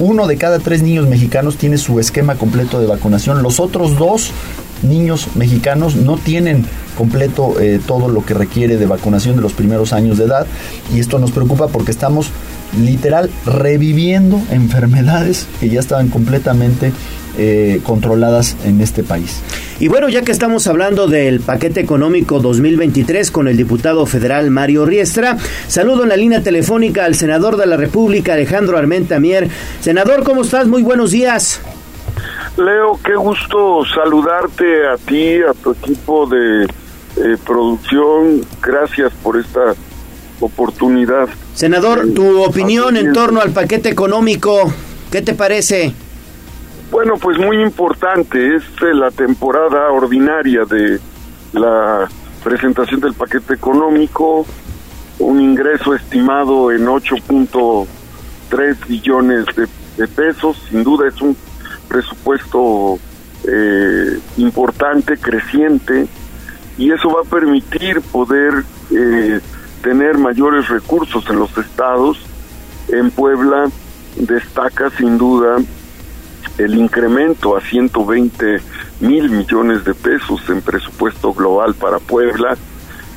uno 0.00 0.26
de 0.26 0.36
cada 0.36 0.58
tres 0.58 0.82
niños 0.82 1.06
mexicanos 1.06 1.56
tiene 1.56 1.78
su 1.78 2.00
esquema 2.00 2.34
completo 2.34 2.80
de 2.80 2.86
vacunación. 2.86 3.42
Los 3.42 3.60
otros 3.60 3.98
dos 3.98 4.32
niños 4.82 5.28
mexicanos 5.36 5.94
no 5.94 6.16
tienen 6.16 6.64
completo 6.96 7.60
eh, 7.60 7.80
todo 7.86 8.08
lo 8.08 8.24
que 8.24 8.32
requiere 8.32 8.78
de 8.78 8.86
vacunación 8.86 9.36
de 9.36 9.42
los 9.42 9.52
primeros 9.52 9.92
años 9.92 10.16
de 10.16 10.24
edad. 10.24 10.46
Y 10.92 11.00
esto 11.00 11.18
nos 11.18 11.32
preocupa 11.32 11.68
porque 11.68 11.90
estamos 11.90 12.30
literal 12.78 13.30
reviviendo 13.46 14.40
enfermedades 14.50 15.46
que 15.60 15.68
ya 15.68 15.80
estaban 15.80 16.08
completamente 16.08 16.92
eh, 17.38 17.80
controladas 17.84 18.56
en 18.64 18.80
este 18.80 19.02
país. 19.02 19.40
Y 19.78 19.88
bueno, 19.88 20.08
ya 20.08 20.22
que 20.22 20.32
estamos 20.32 20.66
hablando 20.66 21.06
del 21.06 21.40
paquete 21.40 21.80
económico 21.80 22.40
2023 22.40 23.30
con 23.30 23.48
el 23.48 23.56
diputado 23.56 24.04
federal 24.04 24.50
Mario 24.50 24.84
Riestra, 24.84 25.38
saludo 25.68 26.02
en 26.02 26.10
la 26.10 26.16
línea 26.16 26.42
telefónica 26.42 27.04
al 27.04 27.14
senador 27.14 27.56
de 27.56 27.66
la 27.66 27.76
República, 27.76 28.34
Alejandro 28.34 28.76
Armenta 28.76 29.18
Mier. 29.20 29.48
Senador, 29.80 30.22
¿cómo 30.24 30.42
estás? 30.42 30.66
Muy 30.66 30.82
buenos 30.82 31.12
días. 31.12 31.60
Leo, 32.56 32.98
qué 33.02 33.14
gusto 33.14 33.84
saludarte 33.86 34.86
a 34.88 34.96
ti, 34.96 35.40
a 35.40 35.54
tu 35.54 35.72
equipo 35.72 36.26
de 36.26 36.64
eh, 36.64 37.36
producción. 37.46 38.42
Gracias 38.60 39.12
por 39.22 39.38
esta 39.38 39.74
oportunidad. 40.40 41.28
Senador, 41.54 42.12
tu 42.14 42.42
opinión 42.42 42.96
en 42.96 43.12
torno 43.12 43.40
al 43.40 43.50
paquete 43.50 43.88
económico, 43.88 44.72
¿qué 45.10 45.22
te 45.22 45.34
parece? 45.34 45.92
Bueno, 46.90 47.16
pues 47.18 47.38
muy 47.38 47.62
importante, 47.62 48.56
es 48.56 48.64
la 48.80 49.10
temporada 49.10 49.90
ordinaria 49.90 50.64
de 50.64 50.98
la 51.52 52.08
presentación 52.42 53.00
del 53.00 53.14
paquete 53.14 53.54
económico, 53.54 54.46
un 55.18 55.40
ingreso 55.40 55.94
estimado 55.94 56.72
en 56.72 56.86
8.3 56.86 58.88
billones 58.88 59.44
de, 59.56 59.68
pesos, 60.08 60.56
sin 60.70 60.82
duda 60.82 61.08
es 61.08 61.20
un 61.20 61.36
presupuesto 61.88 62.98
eh, 63.46 64.18
importante, 64.38 65.18
creciente, 65.18 66.06
y 66.78 66.90
eso 66.90 67.10
va 67.10 67.20
a 67.20 67.24
permitir 67.24 68.00
poder 68.00 68.64
eh, 68.90 69.40
tener 69.82 70.18
mayores 70.18 70.68
recursos 70.68 71.24
en 71.28 71.38
los 71.38 71.56
estados. 71.56 72.18
En 72.88 73.10
Puebla 73.10 73.68
destaca 74.16 74.90
sin 74.90 75.18
duda 75.18 75.58
el 76.58 76.74
incremento 76.74 77.56
a 77.56 77.60
120 77.60 78.60
mil 79.00 79.30
millones 79.30 79.84
de 79.84 79.94
pesos 79.94 80.40
en 80.48 80.60
presupuesto 80.60 81.32
global 81.32 81.74
para 81.74 81.98
Puebla. 81.98 82.56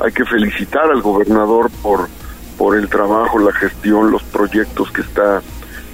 Hay 0.04 0.12
que 0.12 0.26
felicitar 0.26 0.90
al 0.92 1.02
gobernador 1.02 1.70
por, 1.82 2.08
por 2.58 2.78
el 2.78 2.88
trabajo, 2.90 3.40
la 3.40 3.54
gestión, 3.54 4.12
los 4.12 4.24
proyectos 4.24 4.92
que 4.92 5.02
está 5.02 5.42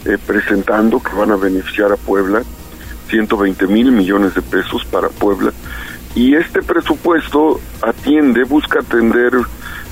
eh, 0.06 0.18
presentando 0.26 1.02
que 1.02 1.16
van 1.16 1.32
a 1.32 1.36
beneficiar 1.36 1.92
a 1.92 1.98
Puebla. 1.98 2.44
120 3.10 3.66
mil 3.68 3.92
millones 3.92 4.36
de 4.36 4.42
pesos 4.44 4.86
para 4.86 5.10
Puebla. 5.10 5.52
Y 6.16 6.36
este 6.36 6.62
presupuesto 6.62 7.60
atiende, 7.82 8.44
busca 8.44 8.82
atender 8.82 9.34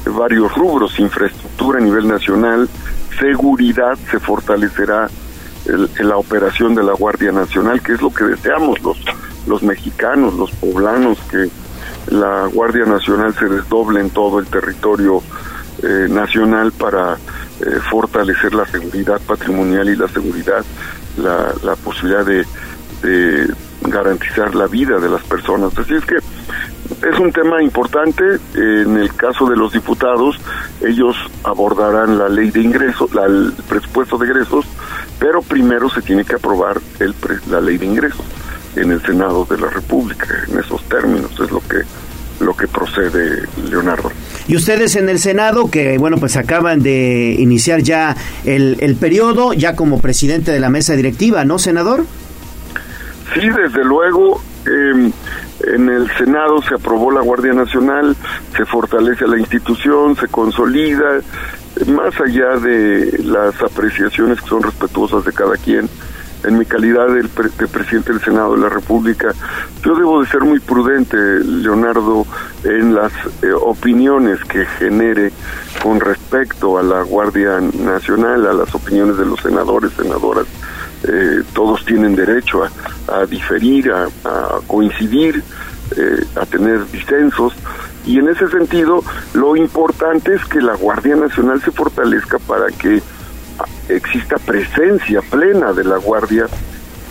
varios 0.08 0.54
rubros, 0.56 1.00
infraestructura 1.00 1.80
a 1.80 1.82
nivel 1.82 2.08
nacional, 2.08 2.70
seguridad, 3.20 3.98
se 4.10 4.20
fortalecerá 4.20 5.10
en 5.66 6.08
la 6.08 6.18
operación 6.18 6.76
de 6.76 6.84
la 6.84 6.94
Guardia 6.94 7.32
Nacional, 7.32 7.82
que 7.82 7.94
es 7.94 8.02
lo 8.02 8.14
que 8.14 8.24
deseamos 8.24 8.82
los, 8.82 8.98
los 9.48 9.64
mexicanos, 9.64 10.34
los 10.36 10.52
poblanos, 10.52 11.18
que 11.30 11.50
la 12.14 12.48
Guardia 12.48 12.86
Nacional 12.86 13.34
se 13.34 13.50
desdoble 13.50 14.00
en 14.00 14.10
todo 14.10 14.40
el 14.40 14.48
territorio 14.48 15.22
eh, 15.84 16.08
nacional 16.10 16.72
para 16.72 17.16
eh, 17.16 17.80
fortalecer 17.90 18.54
la 18.54 18.66
seguridad 18.66 19.20
patrimonial 19.28 19.90
y 19.90 19.96
la 19.96 20.08
seguridad, 20.08 20.64
la, 21.18 21.54
la 21.64 21.76
posibilidad 21.76 22.26
de 22.26 22.46
garantizar 23.82 24.56
la 24.56 24.68
vida 24.68 25.00
de 25.00 25.10
las 25.10 25.24
personas. 25.24 25.78
Así 25.78 25.94
es 25.94 26.06
que 26.06 26.16
es 26.16 27.20
un 27.20 27.32
tema 27.32 27.62
importante. 27.62 28.24
En 28.56 28.98
el 28.98 29.14
caso 29.16 29.48
de 29.48 29.56
los 29.56 29.74
diputados, 29.74 30.40
ellos 30.82 31.16
abordarán 31.44 32.18
la 32.18 32.30
ley 32.30 32.52
de 32.52 32.62
ingresos, 32.62 33.10
el 33.14 33.54
presupuesto 33.68 34.18
de 34.18 34.28
ingresos, 34.28 34.66
pero 35.20 35.42
primero 35.42 35.90
se 35.90 36.02
tiene 36.02 36.24
que 36.24 36.36
aprobar 36.36 36.80
el 37.00 37.14
la 37.50 37.62
ley 37.62 37.78
de 37.78 37.86
ingresos 37.86 38.26
en 38.76 38.92
el 38.92 39.02
Senado 39.02 39.46
de 39.46 39.58
la 39.58 39.70
República. 39.70 40.28
En 40.50 40.60
esos 40.60 40.82
términos 40.84 41.32
es 41.40 41.52
lo 41.52 41.62
que 41.62 41.82
lo 42.40 42.56
que 42.56 42.68
procede, 42.68 43.48
Leonardo. 43.68 44.12
Y 44.48 44.56
ustedes 44.56 44.96
en 44.96 45.10
el 45.10 45.18
Senado, 45.18 45.72
que 45.72 45.98
bueno, 45.98 46.18
pues 46.18 46.38
acaban 46.38 46.84
de 46.84 47.36
iniciar 47.40 47.82
ya 47.82 48.16
el, 48.46 48.78
el 48.80 48.96
periodo, 48.96 49.54
ya 49.54 49.76
como 49.76 50.00
presidente 50.00 50.52
de 50.52 50.60
la 50.60 50.70
mesa 50.70 50.96
directiva, 50.96 51.46
¿no, 51.46 51.58
senador? 51.58 52.06
Sí, 53.34 53.50
desde 53.50 53.84
luego. 53.84 54.42
Eh, 54.66 55.12
en 55.66 55.90
el 55.90 56.10
Senado 56.18 56.62
se 56.62 56.76
aprobó 56.76 57.12
la 57.12 57.22
Guardia 57.22 57.54
Nacional, 57.54 58.16
se 58.56 58.66
fortalece 58.66 59.28
la 59.28 59.40
institución, 59.40 60.16
se 60.16 60.28
consolida, 60.28 61.22
más 61.88 62.20
allá 62.20 62.58
de 62.58 63.20
las 63.24 63.62
apreciaciones 63.62 64.42
que 64.42 64.48
son 64.48 64.64
respetuosas 64.64 65.26
de 65.26 65.34
cada 65.34 65.56
quien. 65.58 65.90
En 66.44 66.58
mi 66.58 66.66
calidad 66.66 67.08
de, 67.08 67.24
presidente 67.68 68.14
del 68.14 68.22
Senado 68.22 68.54
de 68.56 68.62
la 68.62 68.70
República, 68.70 69.34
yo 69.84 69.96
debo 69.96 70.22
de 70.22 70.28
ser 70.28 70.42
muy 70.42 70.60
prudente, 70.60 71.18
Leonardo, 71.18 72.26
en 72.64 72.94
las 72.94 73.12
eh, 73.42 73.52
opiniones 73.54 74.40
que 74.44 74.66
genere 74.78 75.32
con 75.82 76.00
respecto 76.00 76.78
a 76.78 76.84
la 76.84 77.02
Guardia 77.02 77.60
Nacional, 77.60 78.46
a 78.46 78.54
las 78.54 78.74
opiniones 78.76 79.18
de 79.18 79.26
los 79.26 79.40
senadores, 79.42 79.92
senadoras. 79.94 80.46
Eh, 81.04 81.44
todos 81.54 81.86
tienen 81.86 82.16
derecho 82.16 82.64
a, 82.64 83.26
diferir, 83.26 83.92
a, 83.92 84.08
coincidir, 84.66 85.44
eh, 85.96 86.26
a 86.36 86.46
tener 86.46 86.90
disensos. 86.92 87.54
Y 88.06 88.20
en 88.20 88.30
ese 88.30 88.48
sentido, 88.50 89.04
lo 89.34 89.56
importante 89.56 90.34
es 90.34 90.46
que 90.46 90.62
la 90.62 90.76
Guardia 90.76 91.16
Nacional 91.16 91.62
se 91.62 91.72
fortalezca 91.72 92.40
para 92.40 92.68
que 92.68 93.02
exista 93.90 94.38
presencia 94.38 95.22
plena 95.22 95.74
de 95.74 95.84
la 95.84 95.98
Guardia 95.98 96.48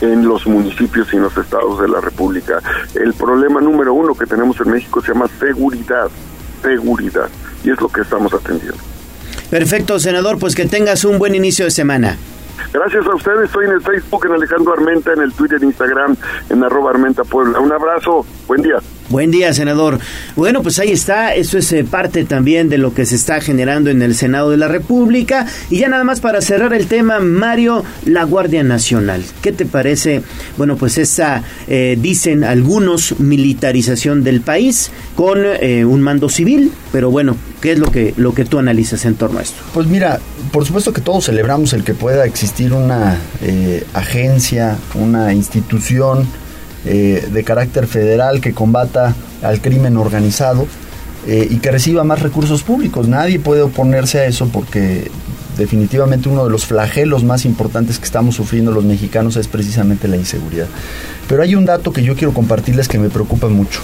en 0.01 0.27
los 0.27 0.47
municipios 0.47 1.09
y 1.13 1.17
en 1.17 1.23
los 1.23 1.37
estados 1.37 1.81
de 1.81 1.89
la 1.89 2.01
República. 2.01 2.61
El 2.95 3.15
problema 3.15 3.61
número 3.61 3.95
uno 3.95 4.15
que 4.15 4.27
tenemos 4.27 4.61
en 4.61 4.71
México 4.71 5.01
se 5.01 5.13
llama 5.13 5.29
seguridad, 5.39 6.09
seguridad, 6.63 7.29
y 7.65 7.71
es 7.71 7.81
lo 7.81 7.89
que 7.89 8.03
estamos 8.03 8.33
atendiendo. 8.35 8.79
Perfecto, 9.51 9.99
senador, 9.99 10.39
pues 10.39 10.55
que 10.55 10.67
tengas 10.67 11.05
un 11.05 11.19
buen 11.19 11.35
inicio 11.35 11.65
de 11.65 11.71
semana. 11.71 12.17
Gracias 12.73 13.07
a 13.07 13.15
ustedes, 13.15 13.45
estoy 13.45 13.67
en 13.67 13.73
el 13.73 13.81
Facebook, 13.81 14.27
en 14.27 14.33
Alejandro 14.33 14.73
Armenta, 14.73 15.13
en 15.13 15.21
el 15.21 15.33
Twitter, 15.33 15.63
Instagram, 15.63 16.17
en 16.51 16.65
arroba 16.65 16.91
Armenta 16.91 17.25
Puebla. 17.25 17.61
Un 17.61 17.73
abrazo, 17.73 18.25
buen 18.47 18.63
día. 18.63 18.79
Buen 19.09 19.31
día, 19.31 19.55
senador. 19.55 20.01
Bueno, 20.35 20.65
pues 20.65 20.81
ahí 20.81 20.91
está. 20.91 21.33
Eso 21.33 21.59
es 21.59 21.73
eh, 21.73 21.85
parte 21.85 22.25
también 22.25 22.69
de 22.69 22.77
lo 22.77 22.93
que 22.93 23.07
se 23.07 23.15
está 23.15 23.41
generando 23.41 23.89
en 23.89 24.03
el 24.03 24.17
Senado 24.17 24.51
de 24.51 24.57
la 24.57 24.67
República. 24.67 25.47
Y 25.71 25.79
ya 25.79 25.89
nada 25.89 26.03
más 26.03 26.19
para 26.19 26.41
cerrar 26.41 26.75
el 26.75 26.89
tema, 26.89 27.21
Mario, 27.21 27.85
la 28.05 28.25
Guardia 28.25 28.65
Nacional. 28.65 29.23
¿Qué 29.43 29.53
te 29.53 29.65
parece? 29.65 30.23
Bueno, 30.57 30.77
pues 30.77 30.99
esa, 30.99 31.45
eh, 31.69 31.97
dicen 32.01 32.43
algunos, 32.43 33.21
militarización 33.21 34.25
del 34.25 34.41
país 34.41 34.91
con 35.15 35.39
eh, 35.45 35.85
un 35.85 36.03
mando 36.03 36.29
civil. 36.29 36.73
Pero 36.91 37.13
bueno, 37.13 37.37
¿qué 37.61 37.73
es 37.73 37.79
lo 37.79 37.93
que, 37.93 38.13
lo 38.17 38.35
que 38.35 38.45
tú 38.45 38.59
analizas 38.59 39.05
en 39.05 39.15
torno 39.15 39.39
a 39.39 39.43
esto? 39.43 39.63
Pues 39.73 39.87
mira, 39.87 40.19
por 40.51 40.65
supuesto 40.65 40.93
que 40.93 41.01
todos 41.01 41.27
celebramos 41.27 41.73
el 41.75 41.85
que 41.85 41.95
pueda 41.95 42.25
existir 42.25 42.73
una 42.73 43.17
agencia, 43.95 44.77
una 44.95 45.33
institución 45.33 46.27
eh, 46.87 47.29
de 47.33 47.45
carácter 47.45 47.87
federal 47.87 48.41
que 48.41 48.53
combata 48.53 49.15
al 49.43 49.61
crimen 49.61 49.97
organizado 49.97 50.67
eh, 51.27 51.49
y 51.51 51.57
que 51.57 51.73
reciba 51.73 52.05
más 52.05 52.23
recursos 52.23 52.63
públicos. 52.63 53.09
Nadie 53.09 53.41
puede 53.41 53.63
oponerse 53.63 54.21
a 54.21 54.27
eso 54.27 54.49
porque 54.49 55.11
definitivamente 55.59 56.29
uno 56.29 56.45
de 56.45 56.51
los 56.51 56.67
flagelos 56.67 57.25
más 57.25 57.45
importantes 57.45 57.99
que 57.99 58.05
estamos 58.05 58.37
sufriendo 58.37 58.71
los 58.71 58.85
mexicanos 58.85 59.37
es 59.37 59.49
precisamente 59.49 60.07
la 60.07 60.17
inseguridad. 60.17 60.69
Pero 61.29 61.43
hay 61.43 61.55
un 61.55 61.65
dato 61.65 61.93
que 61.93 62.03
yo 62.03 62.15
quiero 62.15 62.33
compartirles 62.33 62.87
que 62.89 62.99
me 62.99 63.09
preocupa 63.09 63.49
mucho. 63.49 63.81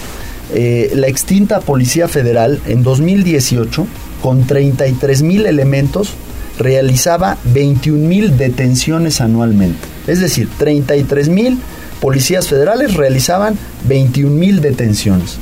Eh, 0.55 0.93
la 0.95 1.09
extinta 1.09 1.61
Policía 1.61 2.09
Federal 2.09 2.61
en 2.67 2.83
2018, 2.83 3.87
con 4.23 4.47
33 4.47 5.23
mil 5.23 5.47
elementos, 5.47 6.13
realizaba 6.59 7.39
21 7.45 8.07
mil 8.07 8.37
detenciones 8.37 9.21
anualmente. 9.21 9.81
Es 10.07 10.21
decir, 10.21 10.49
33 10.59 11.29
mil 11.29 11.59
policías 12.03 12.49
federales 12.49 12.95
realizaban 12.95 13.57
21 13.85 14.35
mil 14.35 14.61
detenciones. 14.61 15.37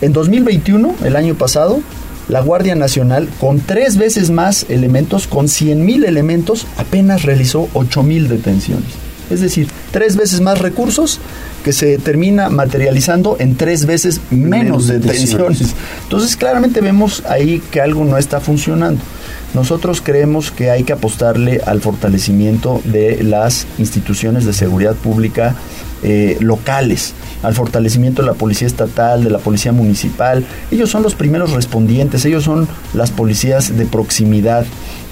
En 0.00 0.14
2021, 0.14 0.96
el 1.04 1.16
año 1.16 1.34
pasado, 1.34 1.80
la 2.28 2.40
Guardia 2.40 2.74
Nacional, 2.74 3.28
con 3.38 3.60
tres 3.60 3.98
veces 3.98 4.30
más 4.30 4.64
elementos, 4.70 5.26
con 5.26 5.48
100 5.48 5.84
mil 5.84 6.04
elementos, 6.04 6.66
apenas 6.78 7.24
realizó 7.24 7.68
8 7.74 8.02
mil 8.02 8.28
detenciones. 8.28 8.88
Es 9.30 9.42
decir, 9.42 9.68
tres 9.92 10.16
veces 10.16 10.40
más 10.40 10.60
recursos 10.60 11.20
que 11.62 11.74
se 11.74 11.98
termina 11.98 12.48
materializando 12.48 13.36
en 13.38 13.56
tres 13.56 13.84
veces 13.84 14.20
menos, 14.30 14.86
detenciones. 14.88 15.74
Entonces, 16.04 16.36
claramente 16.36 16.80
vemos 16.80 17.22
ahí 17.28 17.62
que 17.70 17.82
algo 17.82 18.04
no 18.04 18.16
está 18.16 18.40
funcionando. 18.40 19.00
Nosotros 19.54 20.00
creemos 20.00 20.50
que 20.50 20.70
hay 20.70 20.84
que 20.84 20.94
apostarle 20.94 21.60
al 21.66 21.80
fortalecimiento 21.80 22.80
de 22.84 23.22
las 23.22 23.66
instituciones 23.78 24.46
de 24.46 24.52
seguridad 24.54 24.94
pública 24.94 25.54
eh, 26.02 26.36
locales, 26.40 27.14
al 27.42 27.54
fortalecimiento 27.54 28.22
de 28.22 28.28
la 28.28 28.34
policía 28.34 28.66
estatal, 28.66 29.22
de 29.22 29.30
la 29.30 29.38
policía 29.38 29.72
municipal. 29.72 30.44
Ellos 30.70 30.90
son 30.90 31.02
los 31.02 31.14
primeros 31.14 31.52
respondientes, 31.52 32.24
ellos 32.24 32.44
son 32.44 32.66
las 32.94 33.10
policías 33.10 33.76
de 33.76 33.86
proximidad 33.86 34.64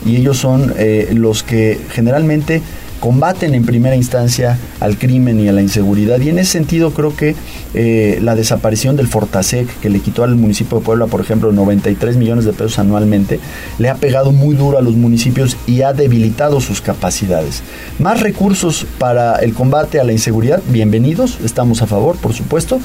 y 0.04 0.16
ellos 0.16 0.38
son 0.38 0.74
eh, 0.78 1.10
los 1.14 1.42
que 1.42 1.78
generalmente 1.90 2.62
combaten 3.00 3.54
en 3.54 3.64
primera 3.64 3.96
instancia 3.96 4.58
al 4.78 4.98
crimen 4.98 5.40
y 5.40 5.48
a 5.48 5.52
la 5.52 5.62
inseguridad. 5.62 6.20
Y 6.20 6.28
en 6.28 6.38
ese 6.38 6.52
sentido 6.52 6.92
creo 6.92 7.16
que 7.16 7.34
eh, 7.74 8.18
la 8.22 8.34
desaparición 8.34 8.96
del 8.96 9.08
Fortasec, 9.08 9.80
que 9.80 9.90
le 9.90 10.00
quitó 10.00 10.22
al 10.22 10.36
municipio 10.36 10.78
de 10.78 10.84
Puebla, 10.84 11.06
por 11.06 11.20
ejemplo, 11.20 11.50
93 11.50 12.16
millones 12.16 12.44
de 12.44 12.52
pesos 12.52 12.78
anualmente, 12.78 13.40
le 13.78 13.88
ha 13.88 13.96
pegado 13.96 14.32
muy 14.32 14.54
duro 14.54 14.78
a 14.78 14.82
los 14.82 14.94
municipios 14.94 15.56
y 15.66 15.82
ha 15.82 15.92
debilitado 15.92 16.60
sus 16.60 16.80
capacidades. 16.80 17.62
Más 17.98 18.20
recursos 18.20 18.86
para 18.98 19.36
el 19.36 19.54
combate 19.54 19.98
a 19.98 20.04
la 20.04 20.12
inseguridad, 20.12 20.62
bienvenidos, 20.68 21.38
estamos 21.42 21.82
a 21.82 21.86
favor, 21.86 22.16
por 22.16 22.34
supuesto, 22.34 22.80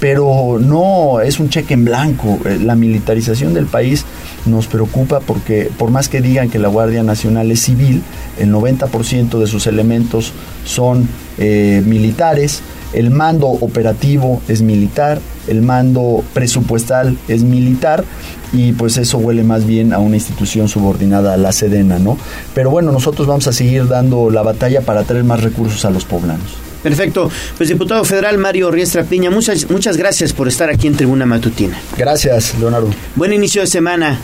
pero 0.00 0.58
no 0.60 1.20
es 1.20 1.40
un 1.40 1.48
cheque 1.48 1.74
en 1.74 1.84
blanco. 1.84 2.38
Eh, 2.44 2.58
la 2.62 2.74
militarización 2.74 3.54
del 3.54 3.66
país 3.66 4.04
nos 4.44 4.66
preocupa 4.66 5.20
porque 5.20 5.70
por 5.76 5.90
más 5.90 6.08
que 6.08 6.20
digan 6.20 6.50
que 6.50 6.58
la 6.58 6.68
Guardia 6.68 7.02
Nacional 7.02 7.50
es 7.50 7.60
civil, 7.60 8.02
el 8.38 8.52
90% 8.52 9.38
de 9.38 9.46
sus 9.46 9.66
elementos 9.66 10.32
son 10.64 11.08
eh, 11.38 11.82
militares, 11.84 12.60
el 12.92 13.10
mando 13.10 13.48
operativo 13.48 14.40
es 14.48 14.62
militar, 14.62 15.20
el 15.48 15.62
mando 15.62 16.22
presupuestal 16.32 17.16
es 17.28 17.42
militar 17.42 18.04
y 18.52 18.72
pues 18.72 18.96
eso 18.96 19.18
huele 19.18 19.42
más 19.42 19.66
bien 19.66 19.92
a 19.92 19.98
una 19.98 20.16
institución 20.16 20.68
subordinada 20.68 21.34
a 21.34 21.36
la 21.36 21.52
Sedena, 21.52 21.98
¿no? 21.98 22.16
Pero 22.54 22.70
bueno, 22.70 22.92
nosotros 22.92 23.26
vamos 23.26 23.46
a 23.48 23.52
seguir 23.52 23.88
dando 23.88 24.30
la 24.30 24.42
batalla 24.42 24.80
para 24.82 25.02
traer 25.02 25.24
más 25.24 25.42
recursos 25.42 25.84
a 25.84 25.90
los 25.90 26.04
poblanos. 26.04 26.65
Perfecto. 26.86 27.28
Pues 27.56 27.68
diputado 27.68 28.04
federal 28.04 28.38
Mario 28.38 28.70
Riestra 28.70 29.02
Piña, 29.02 29.28
muchas, 29.28 29.68
muchas 29.68 29.96
gracias 29.96 30.32
por 30.32 30.46
estar 30.46 30.70
aquí 30.70 30.86
en 30.86 30.94
Tribuna 30.94 31.26
Matutina. 31.26 31.76
Gracias, 31.98 32.54
Leonardo. 32.60 32.90
Buen 33.16 33.32
inicio 33.32 33.60
de 33.60 33.66
semana. 33.66 34.20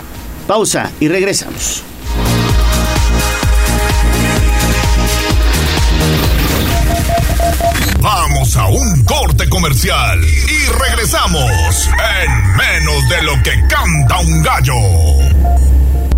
Pausa 0.47 0.89
y 1.01 1.09
regresamos. 1.09 1.83
Vamos 7.99 8.55
a 8.55 8.67
un 8.67 9.03
corte 9.03 9.49
comercial 9.49 10.21
y 10.23 10.87
regresamos 10.87 11.89
en 12.21 12.55
menos 12.55 13.09
de 13.09 13.23
lo 13.23 13.33
que 13.43 13.51
canta 13.67 14.19
un 14.21 14.41
gallo. 14.41 15.62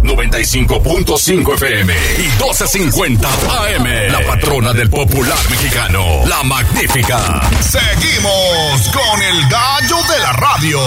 95.5 0.06 1.54
FM 1.56 1.94
y 2.20 2.28
12.50 2.40 3.26
AM. 3.26 4.12
La 4.12 4.22
patrona 4.26 4.72
del 4.72 4.90
popular 4.90 5.38
mexicano, 5.50 6.26
la 6.28 6.44
magnífica. 6.44 7.42
Seguimos 7.60 8.90
con 8.94 9.22
el 9.22 9.50
gallo 9.50 9.98
de 10.14 10.20
la 10.20 10.34
radio. 10.34 10.80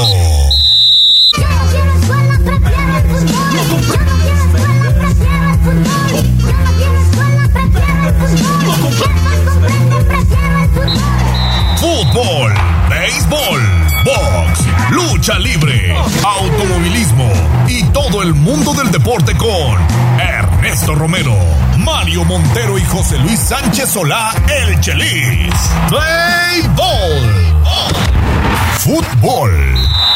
Fútbol, 11.76 12.54
béisbol, 12.88 13.60
box, 14.04 14.60
lucha 14.90 15.38
libre, 15.38 15.96
automovilismo 16.22 17.57
y 17.68 17.82
todo 17.92 18.22
el 18.22 18.34
mundo 18.34 18.72
del 18.72 18.90
deporte 18.90 19.36
con 19.36 19.76
Ernesto 20.18 20.94
Romero, 20.94 21.36
Mario 21.78 22.24
Montero 22.24 22.78
y 22.78 22.84
José 22.84 23.18
Luis 23.18 23.38
Sánchez 23.38 23.90
Solá, 23.90 24.34
el 24.48 24.80
Chelis. 24.80 25.54
Béisbol. 25.90 27.54
Fútbol. 28.78 30.07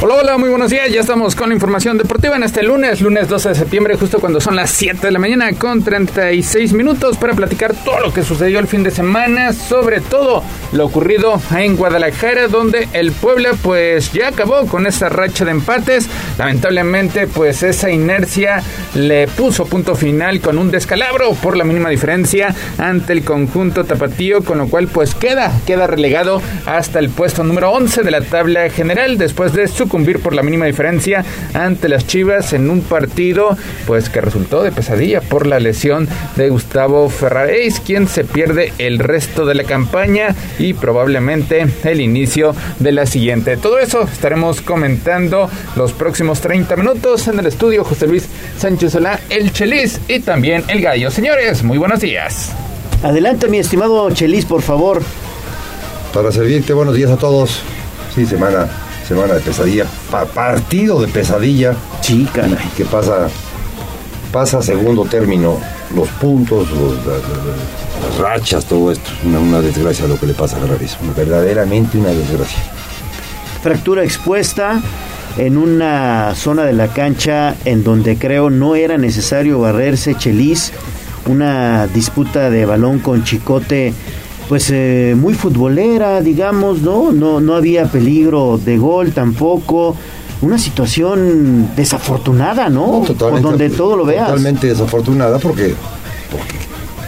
Hola, 0.00 0.14
hola, 0.14 0.38
muy 0.38 0.48
buenos 0.48 0.70
días. 0.70 0.92
Ya 0.92 1.00
estamos 1.00 1.34
con 1.34 1.48
la 1.48 1.56
información 1.56 1.98
deportiva 1.98 2.36
en 2.36 2.44
este 2.44 2.62
lunes, 2.62 3.00
lunes 3.00 3.26
12 3.26 3.48
de 3.48 3.54
septiembre, 3.56 3.96
justo 3.96 4.20
cuando 4.20 4.40
son 4.40 4.54
las 4.54 4.70
7 4.70 5.04
de 5.04 5.10
la 5.10 5.18
mañana, 5.18 5.52
con 5.54 5.82
36 5.82 6.72
minutos 6.72 7.16
para 7.16 7.34
platicar 7.34 7.74
todo 7.74 7.98
lo 7.98 8.12
que 8.12 8.22
sucedió 8.22 8.60
el 8.60 8.68
fin 8.68 8.84
de 8.84 8.92
semana, 8.92 9.52
sobre 9.52 10.00
todo 10.00 10.44
lo 10.70 10.86
ocurrido 10.86 11.42
en 11.56 11.74
Guadalajara, 11.74 12.46
donde 12.46 12.88
el 12.92 13.10
Puebla, 13.10 13.54
pues 13.60 14.12
ya 14.12 14.28
acabó 14.28 14.66
con 14.66 14.86
esa 14.86 15.08
racha 15.08 15.44
de 15.44 15.50
empates. 15.50 16.08
Lamentablemente, 16.38 17.26
pues 17.26 17.64
esa 17.64 17.90
inercia 17.90 18.62
le 18.94 19.26
puso 19.26 19.66
punto 19.66 19.96
final 19.96 20.40
con 20.40 20.58
un 20.58 20.70
descalabro 20.70 21.32
por 21.32 21.56
la 21.56 21.64
mínima 21.64 21.88
diferencia 21.88 22.54
ante 22.78 23.14
el 23.14 23.24
conjunto 23.24 23.82
tapatío, 23.82 24.44
con 24.44 24.58
lo 24.58 24.68
cual, 24.68 24.86
pues 24.86 25.16
queda, 25.16 25.52
queda 25.66 25.88
relegado 25.88 26.40
hasta 26.66 27.00
el 27.00 27.10
puesto 27.10 27.42
número 27.42 27.72
11 27.72 28.04
de 28.04 28.10
la 28.12 28.20
tabla 28.20 28.70
general 28.70 29.18
después 29.18 29.52
de 29.52 29.66
su 29.66 29.87
sucumbir 29.88 30.20
por 30.20 30.34
la 30.34 30.42
mínima 30.42 30.66
diferencia 30.66 31.24
ante 31.54 31.88
las 31.88 32.06
Chivas 32.06 32.52
en 32.52 32.68
un 32.68 32.82
partido 32.82 33.56
pues 33.86 34.10
que 34.10 34.20
resultó 34.20 34.62
de 34.62 34.70
pesadilla 34.70 35.22
por 35.22 35.46
la 35.46 35.60
lesión 35.60 36.06
de 36.36 36.50
Gustavo 36.50 37.08
Ferraréis, 37.08 37.80
quien 37.80 38.06
se 38.06 38.24
pierde 38.24 38.74
el 38.76 38.98
resto 38.98 39.46
de 39.46 39.54
la 39.54 39.64
campaña 39.64 40.34
y 40.58 40.74
probablemente 40.74 41.66
el 41.84 42.02
inicio 42.02 42.54
de 42.78 42.92
la 42.92 43.06
siguiente. 43.06 43.56
Todo 43.56 43.78
eso 43.78 44.02
estaremos 44.02 44.60
comentando 44.60 45.48
los 45.74 45.94
próximos 45.94 46.42
30 46.42 46.76
minutos 46.76 47.26
en 47.28 47.38
el 47.38 47.46
estudio 47.46 47.82
José 47.82 48.08
Luis 48.08 48.28
Sánchez 48.58 48.92
Solá, 48.92 49.18
el 49.30 49.52
Chelis 49.52 50.00
y 50.06 50.20
también 50.20 50.64
el 50.68 50.82
Gallo. 50.82 51.10
Señores, 51.10 51.62
muy 51.62 51.78
buenos 51.78 52.00
días. 52.00 52.52
Adelante, 53.02 53.48
mi 53.48 53.58
estimado 53.58 54.10
Chelis, 54.10 54.44
por 54.44 54.60
favor. 54.60 55.00
Para 56.12 56.30
servirte, 56.30 56.74
buenos 56.74 56.94
días 56.94 57.10
a 57.10 57.16
todos. 57.16 57.62
Sí, 58.14 58.26
semana 58.26 58.68
semana 59.08 59.34
de 59.34 59.40
pesadilla, 59.40 59.86
partido 60.34 61.00
de 61.00 61.08
pesadilla. 61.08 61.74
Chica. 62.02 62.46
Y 62.46 62.76
que 62.76 62.84
pasa, 62.84 63.28
pasa 64.30 64.58
a 64.58 64.62
segundo 64.62 65.06
término 65.06 65.58
los 65.94 66.08
puntos, 66.20 66.68
las 67.06 68.18
rachas, 68.18 68.66
todo 68.66 68.92
esto. 68.92 69.10
Una, 69.24 69.62
desgracia 69.62 70.06
lo 70.06 70.20
que 70.20 70.26
le 70.26 70.34
pasa 70.34 70.58
a 70.58 70.60
Gravis, 70.60 70.98
verdaderamente 71.16 71.96
una 71.96 72.10
desgracia. 72.10 72.58
Fractura 73.62 74.04
expuesta 74.04 74.80
en 75.38 75.56
una 75.56 76.34
zona 76.34 76.64
de 76.64 76.74
la 76.74 76.88
cancha 76.88 77.56
en 77.64 77.82
donde 77.84 78.18
creo 78.18 78.50
no 78.50 78.76
era 78.76 78.98
necesario 78.98 79.58
barrerse 79.58 80.16
Chelis, 80.16 80.72
una 81.26 81.86
disputa 81.86 82.50
de 82.50 82.66
balón 82.66 82.98
con 82.98 83.24
Chicote 83.24 83.94
pues 84.48 84.70
eh, 84.70 85.14
muy 85.16 85.34
futbolera, 85.34 86.20
digamos, 86.20 86.80
¿no? 86.80 87.12
¿no? 87.12 87.40
No 87.40 87.54
había 87.54 87.84
peligro 87.86 88.58
de 88.58 88.78
gol 88.78 89.12
tampoco. 89.12 89.94
Una 90.40 90.56
situación 90.58 91.70
desafortunada, 91.76 92.68
¿no? 92.68 93.02
Por 93.30 93.42
donde 93.42 93.70
todo 93.70 93.96
lo 93.96 94.04
veas. 94.04 94.26
Totalmente 94.28 94.68
desafortunada 94.68 95.38
porque, 95.38 95.74
porque 96.30 96.54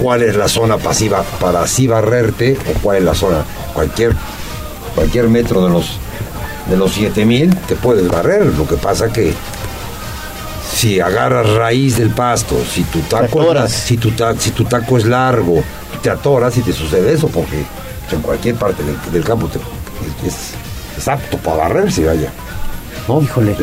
cuál 0.03 0.23
es 0.23 0.35
la 0.37 0.49
zona 0.49 0.77
pasiva 0.79 1.23
para 1.41 1.63
así 1.63 1.87
barrerte 1.87 2.57
o 2.69 2.79
cuál 2.81 2.99
es 2.99 3.05
la 3.05 3.15
zona. 3.15 3.45
Cualquier, 3.73 4.15
cualquier 4.95 5.29
metro 5.29 5.65
de 5.65 5.71
los 5.71 5.99
de 6.69 6.77
los 6.77 6.93
7000 6.93 7.57
te 7.69 7.75
puedes 7.77 8.09
barrer. 8.09 8.47
Lo 8.47 8.67
que 8.67 8.77
pasa 8.77 9.13
que 9.13 9.33
si 10.73 11.01
agarras 11.01 11.49
raíz 11.51 11.97
del 11.97 12.11
pasto, 12.11 12.57
si 12.69 12.83
tu 12.85 13.01
taco, 13.01 13.25
si 13.69 13.97
tu, 13.97 14.11
ta- 14.13 14.35
si 14.39 14.51
tu 14.51 14.65
taco 14.65 14.99
es 14.99 15.05
largo, 15.05 15.63
te 16.03 16.11
atoras 16.11 16.57
y 16.57 16.63
te 16.63 16.73
sucede 16.73 17.13
eso, 17.13 17.29
porque 17.29 17.65
en 18.13 18.21
cualquier 18.23 18.55
parte 18.57 18.83
del, 18.83 18.97
del 19.13 19.25
campo 19.25 19.49
te- 19.49 19.59
es, 20.27 20.53
es 20.99 21.09
apto 21.09 21.37
para 21.39 21.57
barrerse, 21.59 22.05
vaya. 22.05 22.31
¿No? 23.09 23.23
Híjole. 23.23 23.57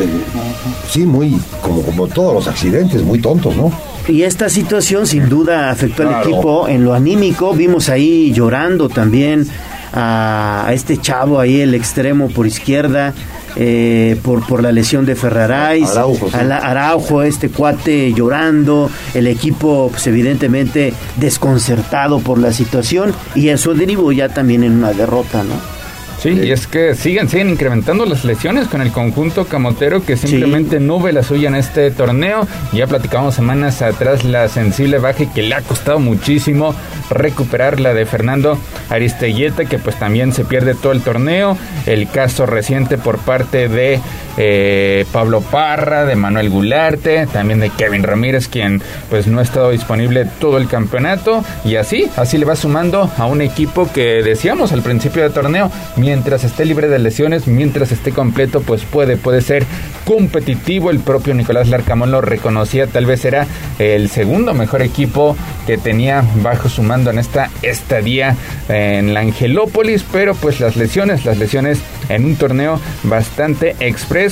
Sí, 0.90 1.06
muy, 1.06 1.40
como, 1.62 1.82
como 1.82 2.06
todos 2.06 2.34
los 2.34 2.48
accidentes, 2.48 3.02
muy 3.02 3.20
tontos, 3.20 3.56
¿no? 3.56 3.72
Y 4.08 4.22
esta 4.22 4.48
situación 4.48 5.06
sin 5.06 5.28
duda 5.28 5.70
afectó 5.70 6.02
al 6.08 6.22
equipo 6.22 6.66
en 6.68 6.84
lo 6.84 6.94
anímico. 6.94 7.52
Vimos 7.54 7.88
ahí 7.88 8.32
llorando 8.32 8.88
también 8.88 9.46
a, 9.92 10.64
a 10.66 10.72
este 10.72 10.96
chavo 10.98 11.38
ahí, 11.40 11.60
el 11.60 11.74
extremo 11.74 12.28
por 12.28 12.46
izquierda, 12.46 13.12
eh, 13.58 14.16
por, 14.22 14.46
por 14.46 14.62
la 14.62 14.72
lesión 14.72 15.04
de 15.04 15.16
Ferrarais. 15.16 15.90
Araujo, 15.90 16.30
sí. 16.30 16.36
Araujo, 16.36 17.22
este 17.22 17.50
cuate 17.50 18.12
llorando. 18.12 18.90
El 19.14 19.26
equipo, 19.26 19.88
pues 19.90 20.06
evidentemente 20.06 20.94
desconcertado 21.16 22.20
por 22.20 22.38
la 22.38 22.52
situación. 22.52 23.12
Y 23.34 23.48
eso 23.48 23.74
derivó 23.74 24.12
ya 24.12 24.28
también 24.28 24.62
en 24.62 24.72
una 24.72 24.92
derrota, 24.92 25.42
¿no? 25.42 25.77
Sí, 26.18 26.30
y 26.30 26.50
es 26.50 26.66
que 26.66 26.96
siguen, 26.96 27.28
siguen 27.28 27.50
incrementando 27.50 28.04
las 28.04 28.24
lesiones 28.24 28.66
con 28.66 28.80
el 28.80 28.90
conjunto 28.90 29.46
camotero 29.46 30.04
que 30.04 30.16
simplemente 30.16 30.80
no 30.80 31.00
ve 31.00 31.12
la 31.12 31.22
suya 31.22 31.48
en 31.48 31.54
este 31.54 31.92
torneo. 31.92 32.46
Ya 32.72 32.88
platicamos 32.88 33.36
semanas 33.36 33.82
atrás 33.82 34.24
la 34.24 34.48
sensible 34.48 34.98
baja 34.98 35.32
que 35.32 35.42
le 35.42 35.54
ha 35.54 35.62
costado 35.62 36.00
muchísimo 36.00 36.74
recuperar 37.10 37.78
la 37.78 37.94
de 37.94 38.04
Fernando 38.04 38.58
Aristeguieta, 38.90 39.64
que 39.66 39.78
pues 39.78 39.96
también 39.96 40.32
se 40.32 40.44
pierde 40.44 40.74
todo 40.74 40.92
el 40.92 41.02
torneo. 41.02 41.56
El 41.86 42.08
caso 42.10 42.46
reciente 42.46 42.98
por 42.98 43.18
parte 43.18 43.68
de 43.68 44.00
eh, 44.40 45.04
Pablo 45.12 45.40
Parra, 45.40 46.04
de 46.04 46.14
Manuel 46.14 46.48
Gularte, 46.48 47.26
también 47.26 47.58
de 47.58 47.70
Kevin 47.70 48.04
Ramírez, 48.04 48.48
quien 48.48 48.80
pues 49.10 49.26
no 49.26 49.40
ha 49.40 49.42
estado 49.42 49.70
disponible 49.70 50.26
todo 50.38 50.58
el 50.58 50.68
campeonato. 50.68 51.44
Y 51.64 51.76
así, 51.76 52.08
así 52.16 52.38
le 52.38 52.44
va 52.44 52.54
sumando 52.54 53.10
a 53.18 53.26
un 53.26 53.42
equipo 53.42 53.90
que 53.92 54.22
decíamos 54.22 54.72
al 54.72 54.82
principio 54.82 55.22
del 55.22 55.32
torneo, 55.32 55.70
mientras 55.96 56.44
esté 56.44 56.64
libre 56.64 56.88
de 56.88 57.00
lesiones, 57.00 57.48
mientras 57.48 57.90
esté 57.92 58.12
completo, 58.12 58.60
pues 58.60 58.84
puede, 58.84 59.16
puede 59.16 59.42
ser 59.42 59.64
competitivo. 60.04 60.90
El 60.90 61.00
propio 61.00 61.34
Nicolás 61.34 61.68
Larcamón 61.68 62.12
lo 62.12 62.20
reconocía, 62.20 62.86
tal 62.86 63.06
vez 63.06 63.24
era 63.24 63.46
el 63.78 64.08
segundo 64.08 64.54
mejor 64.54 64.82
equipo 64.82 65.36
que 65.66 65.78
tenía 65.78 66.24
bajo 66.42 66.68
su 66.68 66.82
mando 66.82 67.10
en 67.10 67.18
esta 67.18 67.50
estadía 67.62 68.36
en 68.68 69.14
la 69.14 69.20
Angelópolis, 69.20 70.04
pero 70.10 70.34
pues 70.34 70.60
las 70.60 70.76
lesiones, 70.76 71.24
las 71.24 71.38
lesiones 71.38 71.80
en 72.08 72.24
un 72.24 72.36
torneo 72.36 72.80
bastante 73.02 73.76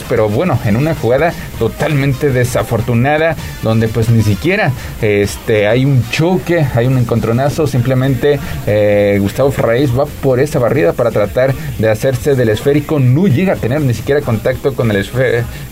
pero 0.03 0.29
bueno, 0.29 0.59
en 0.65 0.77
una 0.77 0.95
jugada 0.95 1.33
totalmente 1.59 2.31
desafortunada, 2.31 3.37
donde 3.63 3.89
pues 3.89 4.09
ni 4.11 4.23
siquiera 4.23 4.73
este 5.03 5.67
hay 5.67 5.85
un 5.85 6.09
choque, 6.11 6.67
hay 6.75 6.87
un 6.87 6.99
encontronazo, 6.99 7.67
simplemente 7.67 8.39
eh, 8.67 9.19
Gustavo 9.21 9.51
Ferraís 9.51 9.97
va 9.97 10.07
por 10.07 10.41
esa 10.41 10.59
barrida 10.59 10.93
para 10.93 11.11
tratar 11.11 11.55
de 11.79 11.91
hacerse 11.91 12.35
del 12.35 12.49
esférico, 12.49 12.99
no 12.99 13.27
llega 13.27 13.55
a 13.55 13.57
tener 13.57 13.81
ni 13.81 13.95
siquiera 13.95 14.21
contacto 14.21 14.75
con 14.75 14.91
el 14.91 15.07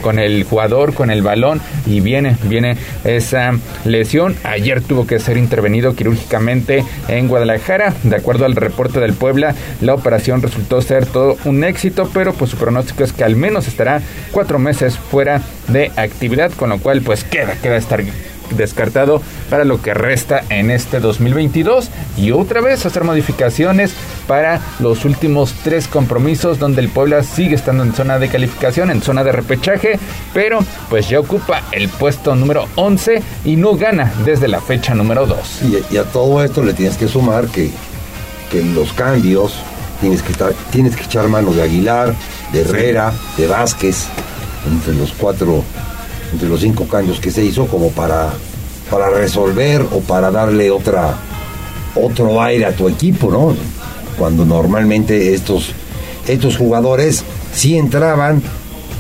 con 0.03 0.19
el 0.19 0.45
jugador, 0.45 0.95
con 0.95 1.11
el 1.11 1.23
balón 1.23 1.61
y 1.87 2.01
viene, 2.01 2.37
viene 2.45 2.77
esa 3.05 3.53
lesión. 3.85 4.37
Ayer 4.45 4.81
tuvo 4.81 5.07
que 5.07 5.19
ser 5.19 5.37
intervenido 5.37 5.95
quirúrgicamente 5.95 6.85
en 7.09 7.29
Guadalajara, 7.29 7.95
de 8.03 8.17
acuerdo 8.17 8.45
al 8.45 8.57
reporte 8.57 9.01
del 9.01 9.15
Puebla, 9.15 9.55
la 9.81 9.95
operación 9.95 10.43
resultó 10.43 10.81
ser 10.83 11.07
todo 11.07 11.37
un 11.45 11.65
éxito, 11.65 12.09
pero 12.13 12.33
pues 12.33 12.51
su 12.51 12.57
pronóstico 12.57 13.05
es 13.05 13.13
que 13.13 13.25
al 13.25 13.37
menos 13.37 13.69
estará 13.69 14.01
cuatro 14.33 14.59
meses 14.59 14.97
fuera 14.99 15.43
de 15.69 15.93
actividad, 15.97 16.53
con 16.53 16.71
lo 16.71 16.79
cual 16.79 17.03
pues 17.03 17.25
queda, 17.25 17.55
queda 17.63 17.77
estar 17.77 18.03
descartado 18.57 19.23
para 19.49 19.65
lo 19.65 19.81
que 19.81 19.95
resta 19.95 20.43
en 20.51 20.71
este 20.71 21.01
2022 21.01 21.89
y 22.19 22.31
otra 22.31 22.61
vez 22.61 22.85
hacer 22.85 23.03
modificaciones 23.03 23.95
para 24.29 24.61
los 24.81 25.05
últimos 25.07 25.55
tres 25.65 25.89
compromisos 25.89 26.59
donde 26.59 26.83
el 26.83 26.89
Puebla 26.91 27.23
sigue 27.23 27.55
estando 27.55 27.83
en 27.83 27.95
zona 27.95 28.19
de 28.19 28.29
calificación, 28.29 28.91
en 28.91 29.01
zona 29.03 29.25
de 29.25 29.33
repechaje, 29.33 29.99
pero 30.35 30.59
pues 30.91 31.09
ya 31.09 31.21
ocupa 31.21 31.63
el 31.73 31.89
puesto 31.89 32.35
número 32.37 32.67
11 32.77 33.23
y 33.47 33.57
no 33.57 33.77
gana 33.77 34.13
desde 34.25 34.47
la 34.47 34.61
fecha 34.61 34.95
número 34.95 35.27
2. 35.27 35.39
Y, 35.91 35.95
y 35.95 35.97
a 35.97 36.05
todo 36.05 36.45
esto 36.45 36.63
le 36.63 36.75
tienes 36.75 36.97
que 36.99 37.09
sumar 37.09 37.47
que, 37.47 37.71
que 38.51 38.63
los 38.63 38.93
cambios 38.93 39.55
tienes 40.01 40.23
que, 40.23 40.33
estar- 40.33 40.55
tienes 40.71 40.97
que 40.97 41.05
echar 41.05 41.29
mano 41.29 41.53
de 41.53 41.63
Aguilar, 41.63 42.15
de 42.55 42.61
Herrera, 42.61 43.13
de 43.37 43.47
Vázquez, 43.49 44.07
entre 44.71 44.95
los 44.95 45.13
cuatro, 45.13 45.63
entre 46.33 46.49
los 46.49 46.61
cinco 46.61 46.87
cambios 46.87 47.19
que 47.19 47.31
se 47.31 47.45
hizo 47.45 47.67
como 47.67 47.91
para, 47.91 48.33
para 48.91 49.11
resolver 49.11 49.83
o 49.93 50.01
para 50.01 50.31
darle 50.31 50.71
otra, 50.71 51.17
otro 51.97 52.41
aire 52.41 52.67
a 52.67 52.73
tu 52.73 52.89
equipo, 52.89 53.31
¿no? 53.31 53.55
Cuando 54.17 54.45
normalmente 54.45 55.35
estos, 55.35 55.73
estos 56.29 56.57
jugadores 56.57 57.25
sí 57.53 57.77
entraban, 57.77 58.41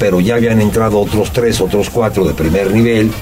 pero 0.01 0.18
ya 0.18 0.35
habían 0.35 0.60
entrado 0.60 0.98
otros 0.98 1.32
tres, 1.32 1.60
otros 1.60 1.89
cuatro 1.90 2.24
de 2.24 2.35
primer 2.35 2.72
nivel 2.72 3.12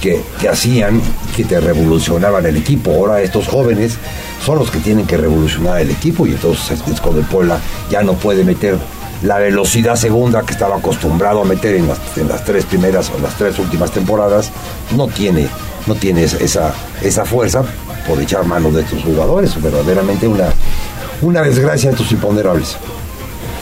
que, 0.00 0.20
que 0.40 0.48
hacían 0.48 1.00
que 1.36 1.44
te 1.44 1.60
revolucionaban 1.60 2.44
el 2.46 2.56
equipo. 2.56 2.90
Ahora 2.90 3.22
estos 3.22 3.46
jóvenes 3.46 3.96
son 4.44 4.58
los 4.58 4.72
que 4.72 4.80
tienen 4.80 5.06
que 5.06 5.16
revolucionar 5.16 5.80
el 5.80 5.90
equipo 5.92 6.26
y 6.26 6.32
entonces 6.32 6.80
es 6.80 6.86
el 6.88 7.24
Puebla 7.26 7.60
ya 7.88 8.02
no 8.02 8.14
puede 8.14 8.42
meter 8.42 8.76
la 9.22 9.38
velocidad 9.38 9.96
segunda 9.96 10.42
que 10.42 10.52
estaba 10.52 10.76
acostumbrado 10.76 11.42
a 11.42 11.44
meter 11.44 11.76
en 11.76 11.88
las, 11.88 11.98
en 12.16 12.28
las 12.28 12.44
tres 12.44 12.64
primeras 12.64 13.10
o 13.10 13.20
las 13.20 13.34
tres 13.36 13.58
últimas 13.58 13.90
temporadas, 13.92 14.50
no 14.96 15.06
tiene, 15.08 15.48
no 15.86 15.94
tiene 15.94 16.24
esa- 16.24 16.72
esa, 17.02 17.24
fuerza 17.24 17.62
por 18.06 18.20
echar 18.20 18.44
mano 18.44 18.70
de 18.72 18.82
estos 18.82 19.02
jugadores. 19.04 19.60
Verdaderamente 19.62 20.26
una, 20.26 20.46
una 21.20 21.42
desgracia 21.42 21.90
de 21.90 21.96
estos 21.96 22.10
imponderables. 22.12 22.76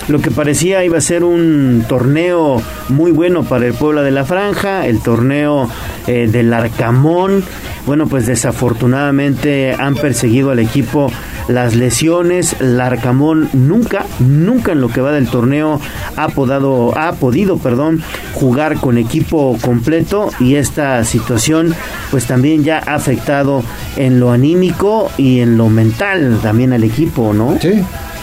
Lo 0.08 0.18
que 0.20 0.30
parecía 0.30 0.82
iba 0.82 0.98
a 0.98 1.00
ser 1.02 1.22
un 1.22 1.84
torneo 1.86 2.60
muy 2.88 3.12
bueno 3.12 3.44
para 3.44 3.66
el 3.66 3.74
Puebla 3.74 4.02
de 4.02 4.10
la 4.10 4.24
Franja, 4.24 4.86
el 4.86 5.00
torneo 5.00 5.68
eh, 6.06 6.26
del 6.28 6.52
Arcamón. 6.52 7.44
Bueno, 7.86 8.06
pues 8.08 8.26
desafortunadamente 8.26 9.74
han 9.78 9.94
perseguido 9.94 10.50
al 10.50 10.58
equipo 10.58 11.12
las 11.48 11.74
lesiones. 11.74 12.56
Larcamón 12.60 13.48
nunca, 13.52 14.06
nunca 14.18 14.72
en 14.72 14.80
lo 14.80 14.88
que 14.88 15.00
va 15.00 15.12
del 15.12 15.28
torneo 15.28 15.80
ha, 16.16 16.28
podado, 16.28 16.96
ha 16.98 17.12
podido 17.12 17.58
perdón, 17.58 18.02
jugar 18.34 18.76
con 18.76 18.98
equipo 18.98 19.56
completo 19.60 20.30
y 20.40 20.56
esta 20.56 21.04
situación 21.04 21.74
pues 22.10 22.26
también 22.26 22.64
ya 22.64 22.82
ha 22.86 22.94
afectado 22.94 23.62
en 23.96 24.20
lo 24.20 24.30
anímico 24.30 25.10
y 25.16 25.40
en 25.40 25.56
lo 25.56 25.68
mental 25.68 26.38
también 26.42 26.72
al 26.72 26.84
equipo, 26.84 27.32
¿no? 27.32 27.58
Sí, 27.60 27.82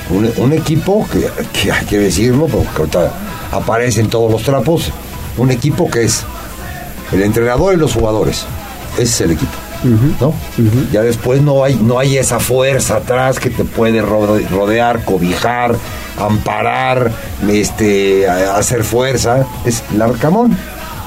un, 0.09 0.53
equipo 0.53 1.07
que, 1.11 1.27
que 1.53 1.71
hay 1.71 1.85
que 1.85 1.99
decirlo, 1.99 2.47
porque 2.47 2.69
ahorita 2.77 3.13
aparecen 3.51 4.09
todos 4.09 4.31
los 4.31 4.43
trapos, 4.43 4.91
un 5.37 5.51
equipo 5.51 5.89
que 5.89 6.03
es 6.03 6.23
el 7.11 7.23
entrenador 7.23 7.73
y 7.73 7.77
los 7.77 7.93
jugadores. 7.93 8.45
Ese 8.93 9.03
es 9.03 9.21
el 9.21 9.31
equipo. 9.31 9.66
¿No? 10.19 10.33
Ya 10.91 11.01
después 11.01 11.41
no 11.41 11.63
hay, 11.63 11.75
no 11.75 11.99
hay 11.99 12.17
esa 12.17 12.39
fuerza 12.39 12.97
atrás 12.97 13.39
que 13.39 13.49
te 13.49 13.63
puede 13.63 14.01
rode- 14.03 14.47
rodear, 14.49 15.03
cobijar, 15.05 15.75
amparar, 16.19 17.11
este, 17.49 18.27
hacer 18.27 18.83
fuerza. 18.83 19.45
Es 19.65 19.83
el 19.93 20.01
Arcamón 20.01 20.57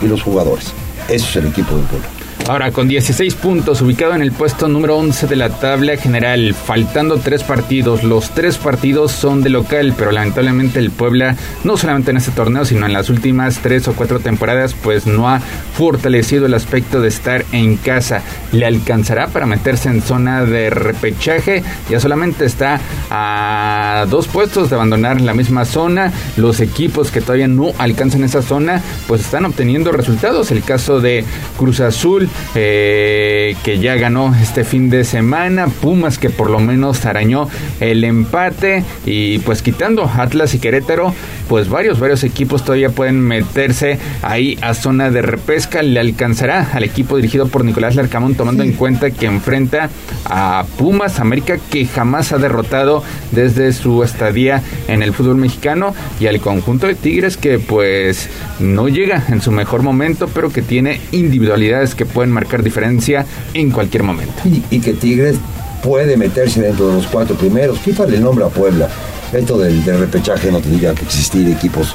y 0.01 0.06
los 0.06 0.22
jugadores. 0.22 0.72
Eso 1.09 1.26
es 1.28 1.36
el 1.36 1.47
equipo 1.48 1.74
del 1.76 1.84
pueblo. 1.86 2.09
Ahora 2.48 2.72
con 2.72 2.88
16 2.88 3.36
puntos, 3.36 3.80
ubicado 3.80 4.14
en 4.14 4.22
el 4.22 4.32
puesto 4.32 4.66
número 4.66 4.96
11 4.96 5.28
de 5.28 5.36
la 5.36 5.50
tabla 5.50 5.96
general, 5.96 6.52
faltando 6.54 7.18
tres 7.18 7.44
partidos. 7.44 8.02
Los 8.02 8.30
tres 8.30 8.58
partidos 8.58 9.12
son 9.12 9.42
de 9.42 9.50
local, 9.50 9.94
pero 9.96 10.10
lamentablemente 10.10 10.80
el 10.80 10.90
Puebla, 10.90 11.36
no 11.62 11.76
solamente 11.76 12.10
en 12.10 12.16
este 12.16 12.32
torneo, 12.32 12.64
sino 12.64 12.86
en 12.86 12.92
las 12.92 13.08
últimas 13.08 13.58
tres 13.58 13.86
o 13.86 13.92
cuatro 13.92 14.18
temporadas, 14.18 14.74
pues 14.74 15.06
no 15.06 15.28
ha 15.28 15.38
fortalecido 15.38 16.46
el 16.46 16.54
aspecto 16.54 17.00
de 17.00 17.08
estar 17.08 17.44
en 17.52 17.76
casa. 17.76 18.22
¿Le 18.50 18.66
alcanzará 18.66 19.28
para 19.28 19.46
meterse 19.46 19.88
en 19.88 20.02
zona 20.02 20.44
de 20.44 20.70
repechaje? 20.70 21.62
Ya 21.88 22.00
solamente 22.00 22.46
está 22.46 22.80
a 23.10 24.06
dos 24.10 24.26
puestos 24.26 24.70
de 24.70 24.76
abandonar 24.76 25.20
la 25.20 25.34
misma 25.34 25.64
zona. 25.64 26.12
Los 26.36 26.58
equipos 26.60 27.12
que 27.12 27.20
todavía 27.20 27.48
no 27.48 27.72
alcanzan 27.78 28.24
esa 28.24 28.42
zona, 28.42 28.82
pues 29.06 29.20
están 29.20 29.44
obteniendo 29.44 29.92
resultados. 29.92 30.50
El 30.50 30.64
caso 30.64 31.00
de 31.00 31.24
Cruz 31.56 31.80
Azul, 31.80 32.28
eh, 32.55 33.57
que 33.65 33.78
ya 33.78 33.94
ganó 33.97 34.35
este 34.40 34.65
fin 34.65 34.90
de 34.90 35.05
semana, 35.05 35.69
Pumas 35.69 36.19
que 36.19 36.31
por 36.31 36.51
lo 36.51 36.59
menos 36.59 37.07
arañó 37.07 37.48
el 37.81 38.05
empate. 38.05 38.85
Y 39.07 39.39
pues 39.40 39.62
quitando 39.62 40.05
Atlas 40.05 40.55
y 40.55 40.59
Querétaro, 40.59 41.15
pues 41.48 41.69
varios, 41.69 41.98
varios 41.98 42.23
equipos 42.24 42.65
todavía 42.65 42.90
pueden 42.90 43.20
meterse 43.20 43.98
ahí 44.23 44.59
a 44.62 44.74
zona 44.74 45.11
de 45.11 45.23
repesca, 45.23 45.82
le 45.82 45.98
alcanzará 45.98 46.70
al 46.73 46.85
equipo 46.85 47.16
dirigido 47.16 47.48
por 47.48 47.65
Nicolás 47.65 47.97
Larcamón 47.97 48.35
tomando 48.35 48.62
en 48.62 48.73
cuenta 48.73 49.11
que 49.11 49.27
enfrenta 49.27 49.90
a 50.24 50.65
Pumas 50.78 51.19
América 51.19 51.59
que 51.70 51.86
jamás 51.86 52.32
ha 52.32 52.39
derrotado 52.39 53.02
desde 53.32 53.73
su 53.73 54.02
estadía 54.02 54.62
en 54.89 55.02
el 55.02 55.12
fútbol 55.12 55.36
mexicano 55.36 55.94
y 56.20 56.27
al 56.27 56.40
conjunto 56.40 56.86
de 56.86 56.94
Tigres 56.94 57.36
que 57.36 57.59
pues 57.59 58.28
no 58.61 58.89
llega 58.89 59.24
en 59.28 59.40
su 59.40 59.51
mejor 59.51 59.82
momento 59.82 60.28
pero 60.32 60.51
que 60.51 60.62
tiene 60.62 61.01
individualidades 61.12 61.94
que 61.94 62.07
pueden 62.07 62.19
marcar 62.28 62.62
diferencia 62.62 63.24
en 63.55 63.70
cualquier 63.70 64.02
momento. 64.02 64.34
Y, 64.44 64.80
que 64.80 64.92
Tigres 64.92 65.36
puede 65.82 66.16
meterse 66.16 66.60
dentro 66.60 66.88
de 66.88 66.94
los 66.94 67.06
cuatro 67.06 67.36
primeros. 67.36 67.78
Quítale 67.78 68.16
el 68.16 68.22
nombre 68.22 68.44
a 68.44 68.48
Puebla. 68.48 68.88
Esto 69.32 69.56
del, 69.59 69.84
del 69.84 70.01
repechaje 70.01 70.51
no 70.51 70.60
tendría 70.60 70.94
que 70.94 71.05
existir 71.05 71.48
equipos 71.48 71.94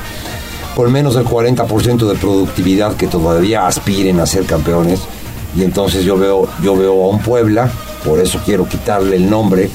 por 0.75 0.89
menos 0.89 1.15
del 1.15 1.25
40% 1.25 2.07
de 2.07 2.15
productividad 2.15 2.95
que 2.95 3.07
todavía 3.07 3.65
aspiren 3.65 4.19
a 4.19 4.25
ser 4.25 4.45
campeones. 4.45 4.99
Y 5.55 5.63
entonces 5.63 6.03
yo 6.03 6.17
veo, 6.17 6.49
yo 6.61 6.75
veo 6.75 7.05
a 7.05 7.07
un 7.07 7.19
Puebla, 7.19 7.71
por 8.03 8.19
eso 8.19 8.41
quiero 8.43 8.67
quitarle 8.67 9.15
el 9.15 9.29
nombre, 9.29 9.69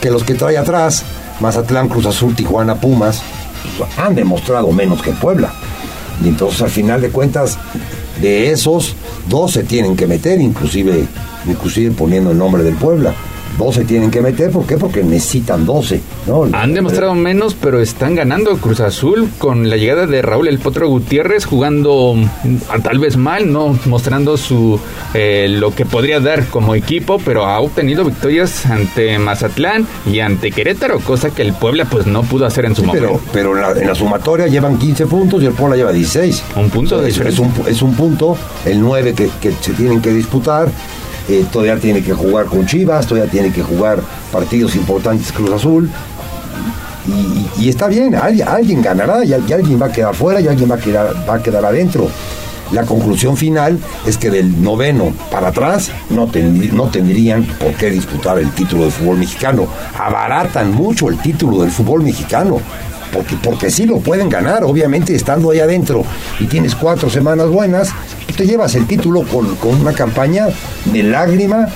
que 0.00 0.10
los 0.10 0.24
que 0.24 0.34
trae 0.34 0.56
atrás, 0.56 1.04
Mazatlán, 1.40 1.88
Cruz 1.88 2.06
Azul, 2.06 2.34
Tijuana, 2.34 2.80
Pumas, 2.80 3.22
pues, 3.76 3.90
han 3.98 4.14
demostrado 4.14 4.72
menos 4.72 5.02
que 5.02 5.10
Puebla. 5.12 5.52
Y 6.24 6.28
entonces 6.28 6.62
al 6.62 6.70
final 6.70 7.02
de 7.02 7.10
cuentas, 7.10 7.58
de 8.20 8.50
esos, 8.50 8.94
dos 9.28 9.52
se 9.52 9.64
tienen 9.64 9.96
que 9.96 10.06
meter, 10.06 10.40
inclusive, 10.40 11.06
inclusive 11.46 11.92
poniendo 11.92 12.30
el 12.30 12.38
nombre 12.38 12.62
del 12.62 12.74
Puebla. 12.74 13.14
12 13.58 13.84
tienen 13.84 14.10
que 14.10 14.20
meter, 14.20 14.50
¿por 14.50 14.66
qué? 14.66 14.76
Porque 14.76 15.02
necesitan 15.02 15.66
12. 15.66 16.00
¿no? 16.26 16.48
Han 16.52 16.74
demostrado 16.74 17.14
menos, 17.14 17.54
pero 17.54 17.80
están 17.80 18.14
ganando 18.14 18.56
Cruz 18.58 18.80
Azul 18.80 19.28
con 19.38 19.68
la 19.68 19.76
llegada 19.76 20.06
de 20.06 20.22
Raúl 20.22 20.48
El 20.48 20.58
Potro 20.58 20.88
Gutiérrez 20.88 21.44
jugando 21.44 22.14
mm, 22.14 22.80
tal 22.82 22.98
vez 22.98 23.16
mal, 23.16 23.52
no 23.52 23.78
mostrando 23.86 24.36
su 24.36 24.80
eh, 25.14 25.46
lo 25.48 25.74
que 25.74 25.84
podría 25.84 26.20
dar 26.20 26.46
como 26.46 26.74
equipo, 26.74 27.20
pero 27.24 27.46
ha 27.46 27.60
obtenido 27.60 28.04
victorias 28.04 28.66
ante 28.66 29.18
Mazatlán 29.18 29.86
y 30.10 30.20
ante 30.20 30.50
Querétaro, 30.50 31.00
cosa 31.00 31.30
que 31.30 31.42
el 31.42 31.52
Puebla 31.52 31.84
pues 31.84 32.06
no 32.06 32.22
pudo 32.22 32.46
hacer 32.46 32.64
en 32.64 32.74
su 32.74 32.84
momento. 32.84 33.20
Pero, 33.32 33.54
pero 33.54 33.76
en, 33.78 33.86
la, 33.86 33.94
sumatoria 33.94 34.46
llevan 34.46 34.78
15 34.78 35.06
puntos 35.06 35.42
y 35.42 35.46
el 35.46 35.52
Puebla 35.52 35.76
lleva 35.76 35.92
16. 35.92 36.42
Un 36.56 36.70
punto 36.70 37.00
de 37.00 37.10
es, 37.10 37.18
es, 37.18 37.38
un, 37.38 37.52
es 37.66 37.82
un 37.82 37.94
punto, 37.94 38.36
el 38.64 38.80
9 38.80 39.14
que, 39.14 39.30
que 39.40 39.52
se 39.60 39.72
tienen 39.72 40.00
que 40.00 40.12
disputar 40.12 40.70
eh, 41.30 41.46
todavía 41.52 41.78
tiene 41.78 42.02
que 42.02 42.12
jugar 42.12 42.46
con 42.46 42.66
Chivas, 42.66 43.06
todavía 43.06 43.30
tiene 43.30 43.52
que 43.52 43.62
jugar 43.62 44.00
partidos 44.32 44.74
importantes 44.74 45.30
Cruz 45.30 45.52
Azul. 45.52 45.88
Y, 47.56 47.68
está 47.68 47.86
bien, 47.86 48.16
alguien, 48.16 48.82
ganará 48.82 49.24
y, 49.24 49.32
alguien 49.32 49.80
va 49.80 49.86
a 49.86 49.92
quedar 49.92 50.14
fuera 50.14 50.40
y 50.40 50.48
alguien 50.48 50.68
va 50.70 50.74
a 50.74 50.78
quedar, 50.78 51.28
va 51.28 51.34
a 51.34 51.42
quedar 51.42 51.64
adentro. 51.64 52.08
La 52.72 52.84
conclusión 52.84 53.36
final 53.36 53.78
es 54.06 54.16
que 54.16 54.30
del 54.30 54.60
noveno 54.60 55.12
para 55.30 55.48
atrás 55.48 55.92
no, 56.10 56.26
tendrían 56.26 57.44
por 57.44 57.74
qué 57.74 57.90
disputar 57.90 58.38
el 58.38 58.50
título 58.50 58.82
del 58.82 58.92
fútbol 58.92 59.18
mexicano. 59.18 59.66
Abaratan 59.96 60.72
mucho 60.72 61.08
el 61.08 61.18
título 61.18 61.62
del 61.62 61.70
fútbol 61.70 62.02
mexicano 62.02 62.60
porque, 63.12 63.36
porque 63.42 63.70
sí 63.70 63.86
lo 63.86 63.98
pueden 63.98 64.28
ganar, 64.28 64.62
obviamente 64.62 65.14
estando 65.14 65.50
ahí 65.50 65.58
adentro 65.58 66.04
y 66.38 66.46
tienes 66.46 66.76
cuatro 66.76 67.10
semanas 67.10 67.48
buenas, 67.48 67.90
te 68.32 68.46
llevas 68.46 68.74
el 68.74 68.86
título 68.86 69.22
con, 69.22 69.80
una 69.80 69.92
campaña 69.92 70.46
de 70.86 71.02
lágrima 71.02 71.68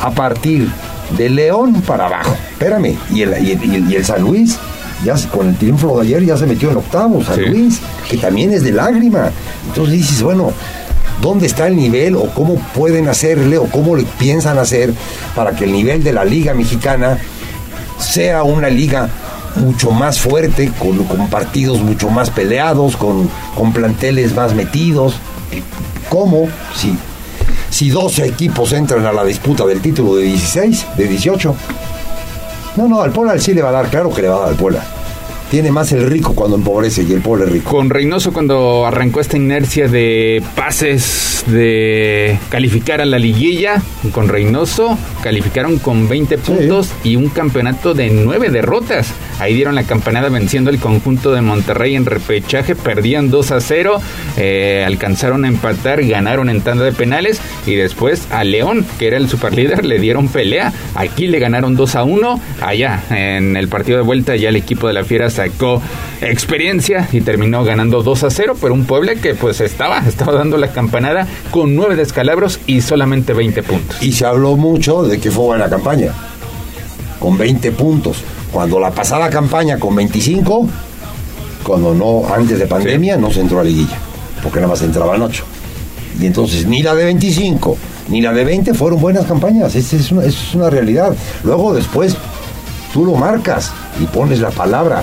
a 0.00 0.10
partir 0.10 0.68
de 1.16 1.28
León 1.28 1.82
para 1.82 2.06
abajo. 2.06 2.36
Espérame, 2.52 2.96
y 3.10 3.22
el, 3.22 3.44
y 3.44 3.94
el, 3.94 4.04
San 4.04 4.22
Luis, 4.22 4.58
ya 5.04 5.14
con 5.28 5.48
el 5.48 5.56
triunfo 5.56 6.00
de 6.00 6.06
ayer 6.06 6.24
ya 6.24 6.36
se 6.36 6.46
metió 6.46 6.70
en 6.70 6.76
octavo, 6.78 7.22
San 7.24 7.40
Luis, 7.50 7.80
que 8.08 8.16
también 8.16 8.52
es 8.52 8.62
de 8.62 8.72
lágrima. 8.72 9.30
Entonces 9.66 9.94
dices, 9.94 10.22
bueno, 10.22 10.52
¿dónde 11.20 11.46
está 11.46 11.66
el 11.66 11.76
nivel 11.76 12.16
o 12.16 12.26
cómo 12.34 12.56
pueden 12.74 13.08
hacerle 13.08 13.58
o 13.58 13.66
cómo 13.66 13.96
le 13.96 14.04
piensan 14.18 14.58
hacer 14.58 14.92
para 15.34 15.52
que 15.52 15.64
el 15.64 15.72
nivel 15.72 16.02
de 16.02 16.12
la 16.12 16.24
liga 16.24 16.54
mexicana 16.54 17.18
sea 17.98 18.42
una 18.42 18.68
liga 18.68 19.08
mucho 19.56 19.90
más 19.90 20.18
fuerte, 20.18 20.72
con, 20.78 21.04
con 21.04 21.28
partidos 21.28 21.80
mucho 21.80 22.10
más 22.10 22.30
peleados, 22.30 22.96
con, 22.96 23.28
con 23.54 23.72
planteles 23.72 24.34
más 24.34 24.54
metidos. 24.54 25.14
¿Cómo? 26.08 26.48
Si, 26.74 26.96
si 27.70 27.90
12 27.90 28.26
equipos 28.26 28.72
entran 28.72 29.06
a 29.06 29.12
la 29.12 29.24
disputa 29.24 29.66
del 29.66 29.80
título 29.80 30.16
de 30.16 30.24
16, 30.24 30.86
de 30.96 31.08
18. 31.08 31.56
No, 32.76 32.88
no, 32.88 33.02
al 33.02 33.12
Puebla 33.12 33.38
sí 33.38 33.54
le 33.54 33.62
va 33.62 33.70
a 33.70 33.72
dar, 33.72 33.88
claro 33.88 34.12
que 34.12 34.22
le 34.22 34.28
va 34.28 34.36
a 34.36 34.40
dar 34.40 34.48
al 34.50 34.56
Puebla 34.56 34.84
tiene 35.52 35.70
más 35.70 35.92
el 35.92 36.06
rico 36.06 36.34
cuando 36.34 36.56
empobrece 36.56 37.02
y 37.02 37.12
el 37.12 37.20
pobre 37.20 37.44
rico. 37.44 37.72
Con 37.72 37.90
Reynoso 37.90 38.32
cuando 38.32 38.86
arrancó 38.86 39.20
esta 39.20 39.36
inercia 39.36 39.86
de 39.86 40.42
pases, 40.56 41.44
de 41.46 42.38
calificar 42.48 43.02
a 43.02 43.04
la 43.04 43.18
liguilla, 43.18 43.82
con 44.12 44.28
Reynoso 44.28 44.96
calificaron 45.22 45.78
con 45.78 46.08
20 46.08 46.38
puntos 46.38 46.92
y 47.04 47.16
un 47.16 47.28
campeonato 47.28 47.92
de 47.92 48.08
9 48.08 48.48
derrotas. 48.48 49.12
Ahí 49.42 49.54
dieron 49.54 49.74
la 49.74 49.82
campanada 49.82 50.28
venciendo 50.28 50.70
el 50.70 50.78
conjunto 50.78 51.32
de 51.32 51.40
Monterrey 51.40 51.96
en 51.96 52.06
repechaje, 52.06 52.76
perdían 52.76 53.28
2 53.28 53.50
a 53.50 53.60
0, 53.60 54.00
eh, 54.36 54.84
alcanzaron 54.86 55.44
a 55.44 55.48
empatar, 55.48 56.04
ganaron 56.04 56.48
en 56.48 56.60
tanda 56.60 56.84
de 56.84 56.92
penales 56.92 57.40
y 57.66 57.74
después 57.74 58.28
a 58.30 58.44
León, 58.44 58.86
que 59.00 59.08
era 59.08 59.16
el 59.16 59.28
superlíder, 59.28 59.84
le 59.84 59.98
dieron 59.98 60.28
pelea. 60.28 60.72
Aquí 60.94 61.26
le 61.26 61.40
ganaron 61.40 61.74
2 61.74 61.96
a 61.96 62.04
1, 62.04 62.40
allá 62.60 63.02
en 63.10 63.56
el 63.56 63.66
partido 63.66 63.98
de 63.98 64.04
vuelta 64.04 64.36
ya 64.36 64.48
el 64.48 64.54
equipo 64.54 64.86
de 64.86 64.92
la 64.92 65.02
Fiera 65.02 65.28
sacó 65.28 65.82
experiencia 66.20 67.08
y 67.10 67.20
terminó 67.20 67.64
ganando 67.64 68.04
2 68.04 68.22
a 68.22 68.30
0, 68.30 68.56
pero 68.60 68.74
un 68.74 68.84
Puebla 68.84 69.16
que 69.16 69.34
pues 69.34 69.60
estaba, 69.60 70.06
estaba 70.06 70.34
dando 70.34 70.56
la 70.56 70.68
campanada 70.68 71.26
con 71.50 71.74
9 71.74 71.96
descalabros 71.96 72.60
y 72.68 72.80
solamente 72.80 73.32
20 73.32 73.60
puntos. 73.64 74.00
Y 74.00 74.12
se 74.12 74.24
habló 74.24 74.54
mucho 74.54 75.02
de 75.02 75.18
que 75.18 75.32
fue 75.32 75.46
buena 75.46 75.68
campaña, 75.68 76.12
con 77.18 77.36
20 77.36 77.72
puntos. 77.72 78.22
Cuando 78.52 78.78
la 78.78 78.90
pasada 78.90 79.30
campaña 79.30 79.78
con 79.78 79.96
25, 79.96 80.68
cuando 81.64 81.94
no, 81.94 82.22
antes 82.32 82.58
de 82.58 82.66
pandemia, 82.66 83.16
no 83.16 83.30
se 83.30 83.40
entró 83.40 83.60
a 83.60 83.64
liguilla, 83.64 83.98
porque 84.42 84.60
nada 84.60 84.68
más 84.68 84.82
entraban 84.82 85.22
8. 85.22 85.44
Y 86.20 86.26
entonces 86.26 86.66
ni 86.66 86.82
la 86.82 86.94
de 86.94 87.04
25 87.06 87.76
ni 88.08 88.20
la 88.20 88.32
de 88.32 88.44
20 88.44 88.74
fueron 88.74 89.00
buenas 89.00 89.24
campañas, 89.26 89.74
es, 89.74 89.92
es, 89.94 90.12
una, 90.12 90.24
es 90.24 90.54
una 90.54 90.68
realidad. 90.68 91.14
Luego 91.44 91.72
después 91.72 92.16
tú 92.92 93.04
lo 93.04 93.14
marcas 93.14 93.72
y 94.00 94.04
pones 94.04 94.40
la 94.40 94.50
palabra 94.50 95.02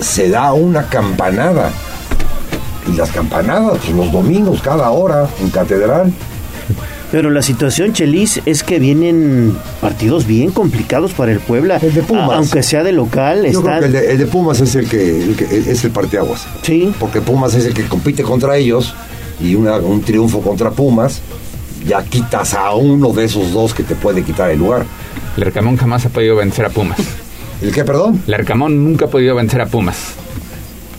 se 0.00 0.28
da 0.28 0.52
una 0.52 0.84
campanada. 0.88 1.70
Y 2.86 2.92
las 2.96 3.10
campanadas, 3.10 3.78
pues, 3.78 3.90
los 3.90 4.10
domingos, 4.10 4.62
cada 4.62 4.90
hora, 4.90 5.28
en 5.40 5.50
catedral. 5.50 6.12
Pero 7.10 7.30
la 7.30 7.40
situación, 7.40 7.94
Chelis, 7.94 8.42
es 8.44 8.62
que 8.62 8.78
vienen 8.78 9.56
partidos 9.80 10.26
bien 10.26 10.50
complicados 10.50 11.12
para 11.12 11.32
el 11.32 11.40
Puebla. 11.40 11.78
El 11.80 11.94
de 11.94 12.02
Pumas. 12.02 12.30
Aunque 12.32 12.62
sea 12.62 12.84
de 12.84 12.92
local. 12.92 13.50
Yo 13.50 13.62
creo 13.62 13.80
que 13.80 13.86
el 13.86 14.18
de, 14.18 14.26
Pumas 14.26 14.60
es 14.60 14.74
el 14.74 14.88
que, 14.88 15.34
es 15.50 15.84
el 15.84 15.90
parteaguas. 15.90 16.46
Sí. 16.62 16.92
Porque 17.00 17.20
Pumas 17.22 17.54
es 17.54 17.64
el 17.64 17.72
que 17.72 17.84
compite 17.84 18.22
contra 18.22 18.56
ellos 18.56 18.94
y 19.40 19.54
un 19.54 20.02
triunfo 20.02 20.40
contra 20.40 20.70
Pumas, 20.70 21.20
ya 21.86 22.02
quitas 22.04 22.54
a 22.54 22.74
uno 22.74 23.12
de 23.12 23.24
esos 23.24 23.52
dos 23.52 23.72
que 23.72 23.84
te 23.84 23.94
puede 23.94 24.22
quitar 24.22 24.50
el 24.50 24.58
lugar. 24.58 24.84
El 25.36 25.44
Arcamón 25.44 25.76
jamás 25.76 26.04
ha 26.06 26.08
podido 26.10 26.36
vencer 26.36 26.64
a 26.64 26.70
Pumas. 26.70 26.98
¿El 27.62 27.72
qué, 27.72 27.84
perdón? 27.84 28.22
El 28.26 28.34
Arcamón 28.34 28.84
nunca 28.84 29.06
ha 29.06 29.08
podido 29.08 29.34
vencer 29.34 29.60
a 29.60 29.66
Pumas. 29.66 30.14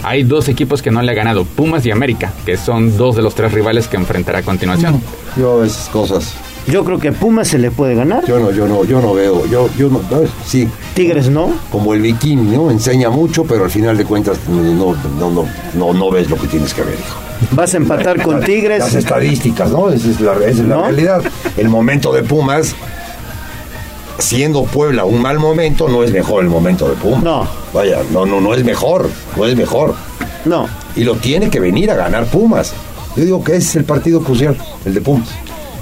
Hay 0.03 0.23
dos 0.23 0.47
equipos 0.47 0.81
que 0.81 0.91
no 0.91 1.01
le 1.01 1.11
ha 1.11 1.15
ganado, 1.15 1.45
Pumas 1.45 1.85
y 1.85 1.91
América, 1.91 2.31
que 2.45 2.57
son 2.57 2.95
dos 2.97 3.15
de 3.15 3.21
los 3.21 3.35
tres 3.35 3.51
rivales 3.51 3.87
que 3.87 3.97
enfrentará 3.97 4.39
a 4.39 4.43
continuación. 4.43 5.01
yo 5.37 5.63
esas 5.63 5.89
cosas. 5.89 6.33
Yo 6.67 6.85
creo 6.85 6.99
que 6.99 7.11
Pumas 7.11 7.47
se 7.47 7.57
le 7.57 7.71
puede 7.71 7.95
ganar. 7.95 8.25
Yo 8.27 8.39
no, 8.39 8.51
yo 8.51 8.67
no, 8.67 8.83
yo 8.85 9.01
no 9.01 9.13
veo, 9.13 9.45
yo, 9.47 9.69
yo 9.77 9.89
no, 9.89 10.01
sí. 10.45 10.67
Tigres 10.93 11.29
no. 11.29 11.51
Como 11.71 11.93
el 11.93 12.01
bikini, 12.01 12.55
¿no? 12.55 12.69
Enseña 12.69 13.09
mucho, 13.09 13.43
pero 13.43 13.63
al 13.63 13.71
final 13.71 13.97
de 13.97 14.05
cuentas 14.05 14.37
no, 14.47 14.61
no, 14.61 15.31
no, 15.31 15.45
no, 15.73 15.93
no 15.93 16.11
ves 16.11 16.29
lo 16.29 16.35
que 16.37 16.47
tienes 16.47 16.73
que 16.73 16.83
ver, 16.83 16.93
hijo. 16.93 17.19
Vas 17.51 17.73
a 17.73 17.77
empatar 17.77 18.21
con 18.21 18.41
Tigres. 18.45 18.79
Las 18.79 18.95
estadísticas, 18.95 19.71
¿no? 19.71 19.89
Esa 19.89 20.09
es 20.09 20.21
la, 20.21 20.33
esa 20.33 20.47
es 20.49 20.59
la 20.59 20.81
realidad. 20.83 21.23
El 21.57 21.69
momento 21.69 22.13
de 22.13 22.21
Pumas 22.23 22.75
siendo 24.19 24.63
Puebla 24.63 25.05
un 25.05 25.21
mal 25.21 25.39
momento, 25.39 25.87
no 25.87 26.03
es 26.03 26.11
mejor 26.11 26.43
el 26.43 26.49
momento 26.49 26.87
de 26.87 26.95
Pumas. 26.95 27.23
No. 27.23 27.47
Vaya, 27.73 28.01
no, 28.11 28.25
no, 28.25 28.39
no 28.41 28.53
es 28.53 28.63
mejor, 28.63 29.09
no 29.35 29.45
es 29.45 29.55
mejor. 29.55 29.95
No. 30.45 30.67
Y 30.95 31.03
lo 31.03 31.15
tiene 31.15 31.49
que 31.49 31.59
venir 31.59 31.91
a 31.91 31.95
ganar 31.95 32.25
Pumas. 32.25 32.73
Yo 33.15 33.23
digo 33.23 33.43
que 33.43 33.53
ese 33.53 33.69
es 33.69 33.75
el 33.77 33.85
partido 33.85 34.21
crucial, 34.21 34.57
el 34.85 34.93
de 34.93 35.01
Pumas. 35.01 35.29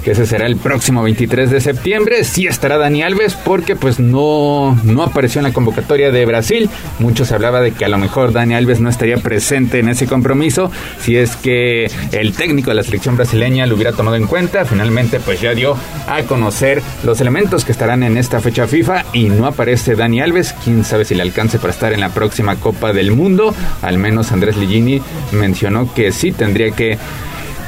Que 0.02 0.12
ese 0.12 0.26
será 0.26 0.46
el 0.46 0.56
próximo 0.56 1.02
23 1.02 1.50
de 1.50 1.60
septiembre. 1.60 2.24
Sí 2.24 2.46
estará 2.46 2.78
Dani 2.78 3.02
Alves 3.02 3.34
porque 3.34 3.76
pues 3.76 3.98
no, 3.98 4.78
no 4.84 5.02
apareció 5.02 5.40
en 5.40 5.44
la 5.44 5.52
convocatoria 5.52 6.10
de 6.10 6.24
Brasil. 6.26 6.70
Mucho 6.98 7.24
se 7.24 7.34
hablaba 7.34 7.60
de 7.60 7.72
que 7.72 7.84
a 7.84 7.88
lo 7.88 7.98
mejor 7.98 8.32
Dani 8.32 8.54
Alves 8.54 8.80
no 8.80 8.88
estaría 8.88 9.16
presente 9.18 9.78
en 9.78 9.88
ese 9.88 10.06
compromiso 10.06 10.70
si 11.00 11.16
es 11.16 11.36
que 11.36 11.90
el 12.12 12.32
técnico 12.32 12.70
de 12.70 12.76
la 12.76 12.82
selección 12.82 13.16
brasileña 13.16 13.66
lo 13.66 13.74
hubiera 13.74 13.92
tomado 13.92 14.16
en 14.16 14.26
cuenta. 14.26 14.64
Finalmente 14.64 15.20
pues 15.20 15.40
ya 15.40 15.54
dio 15.54 15.76
a 16.06 16.22
conocer 16.22 16.82
los 17.04 17.20
elementos 17.20 17.64
que 17.64 17.72
estarán 17.72 18.02
en 18.02 18.16
esta 18.16 18.40
fecha 18.40 18.66
FIFA 18.66 19.04
y 19.12 19.24
no 19.24 19.46
aparece 19.46 19.94
Dani 19.94 20.20
Alves. 20.20 20.54
Quién 20.64 20.84
sabe 20.84 21.04
si 21.04 21.14
le 21.14 21.22
alcance 21.22 21.58
para 21.58 21.72
estar 21.72 21.92
en 21.92 22.00
la 22.00 22.10
próxima 22.10 22.56
Copa 22.56 22.92
del 22.92 23.12
Mundo. 23.12 23.54
Al 23.82 23.98
menos 23.98 24.32
Andrés 24.32 24.56
Ligini 24.56 25.00
mencionó 25.32 25.92
que 25.92 26.12
sí 26.12 26.32
tendría 26.32 26.70
que 26.70 26.98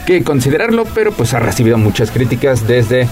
que 0.07 0.23
considerarlo, 0.25 0.85
pero 0.95 1.13
pues 1.13 1.35
ha 1.35 1.41
recibido 1.41 1.79
muchas 1.79 2.11
críticas 2.11 2.67
desde 2.67 3.09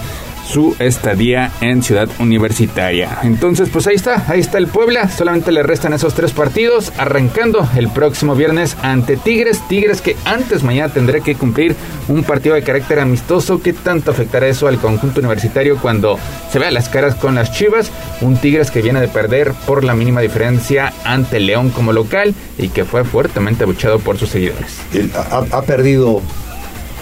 su 0.49 0.75
estadía 0.79 1.51
en 1.61 1.83
Ciudad 1.83 2.09
Universitaria. 2.19 3.19
Entonces, 3.23 3.69
pues 3.69 3.85
ahí 3.85 3.95
está, 3.95 4.25
ahí 4.27 4.39
está 4.39 4.57
el 4.57 4.67
Puebla. 4.67 5.07
Solamente 5.09 5.51
le 5.51 5.61
restan 5.61 5.93
esos 5.93 6.15
tres 6.15 6.31
partidos, 6.31 6.91
arrancando 6.97 7.67
el 7.75 7.89
próximo 7.89 8.35
viernes 8.35 8.75
ante 8.81 9.15
Tigres. 9.15 9.61
Tigres 9.67 10.01
que 10.01 10.15
antes 10.25 10.63
mañana 10.63 10.91
tendrá 10.91 11.19
que 11.19 11.35
cumplir 11.35 11.75
un 12.07 12.23
partido 12.23 12.55
de 12.55 12.63
carácter 12.63 12.99
amistoso. 12.99 13.61
¿Qué 13.61 13.73
tanto 13.73 14.09
afectará 14.09 14.47
eso 14.47 14.67
al 14.67 14.79
conjunto 14.79 15.19
universitario 15.19 15.77
cuando 15.77 16.17
se 16.51 16.57
vea 16.57 16.71
las 16.71 16.89
caras 16.89 17.13
con 17.13 17.35
las 17.35 17.51
Chivas? 17.51 17.91
Un 18.21 18.37
Tigres 18.37 18.71
que 18.71 18.81
viene 18.81 19.01
de 19.01 19.07
perder 19.07 19.53
por 19.67 19.83
la 19.83 19.93
mínima 19.93 20.21
diferencia 20.21 20.93
ante 21.03 21.39
León 21.39 21.69
como 21.69 21.93
local 21.93 22.33
y 22.57 22.69
que 22.69 22.85
fue 22.85 23.03
fuertemente 23.03 23.63
abuchado 23.63 23.99
por 23.99 24.17
sus 24.17 24.29
seguidores. 24.29 24.79
ha, 25.13 25.57
ha 25.57 25.61
perdido 25.61 26.23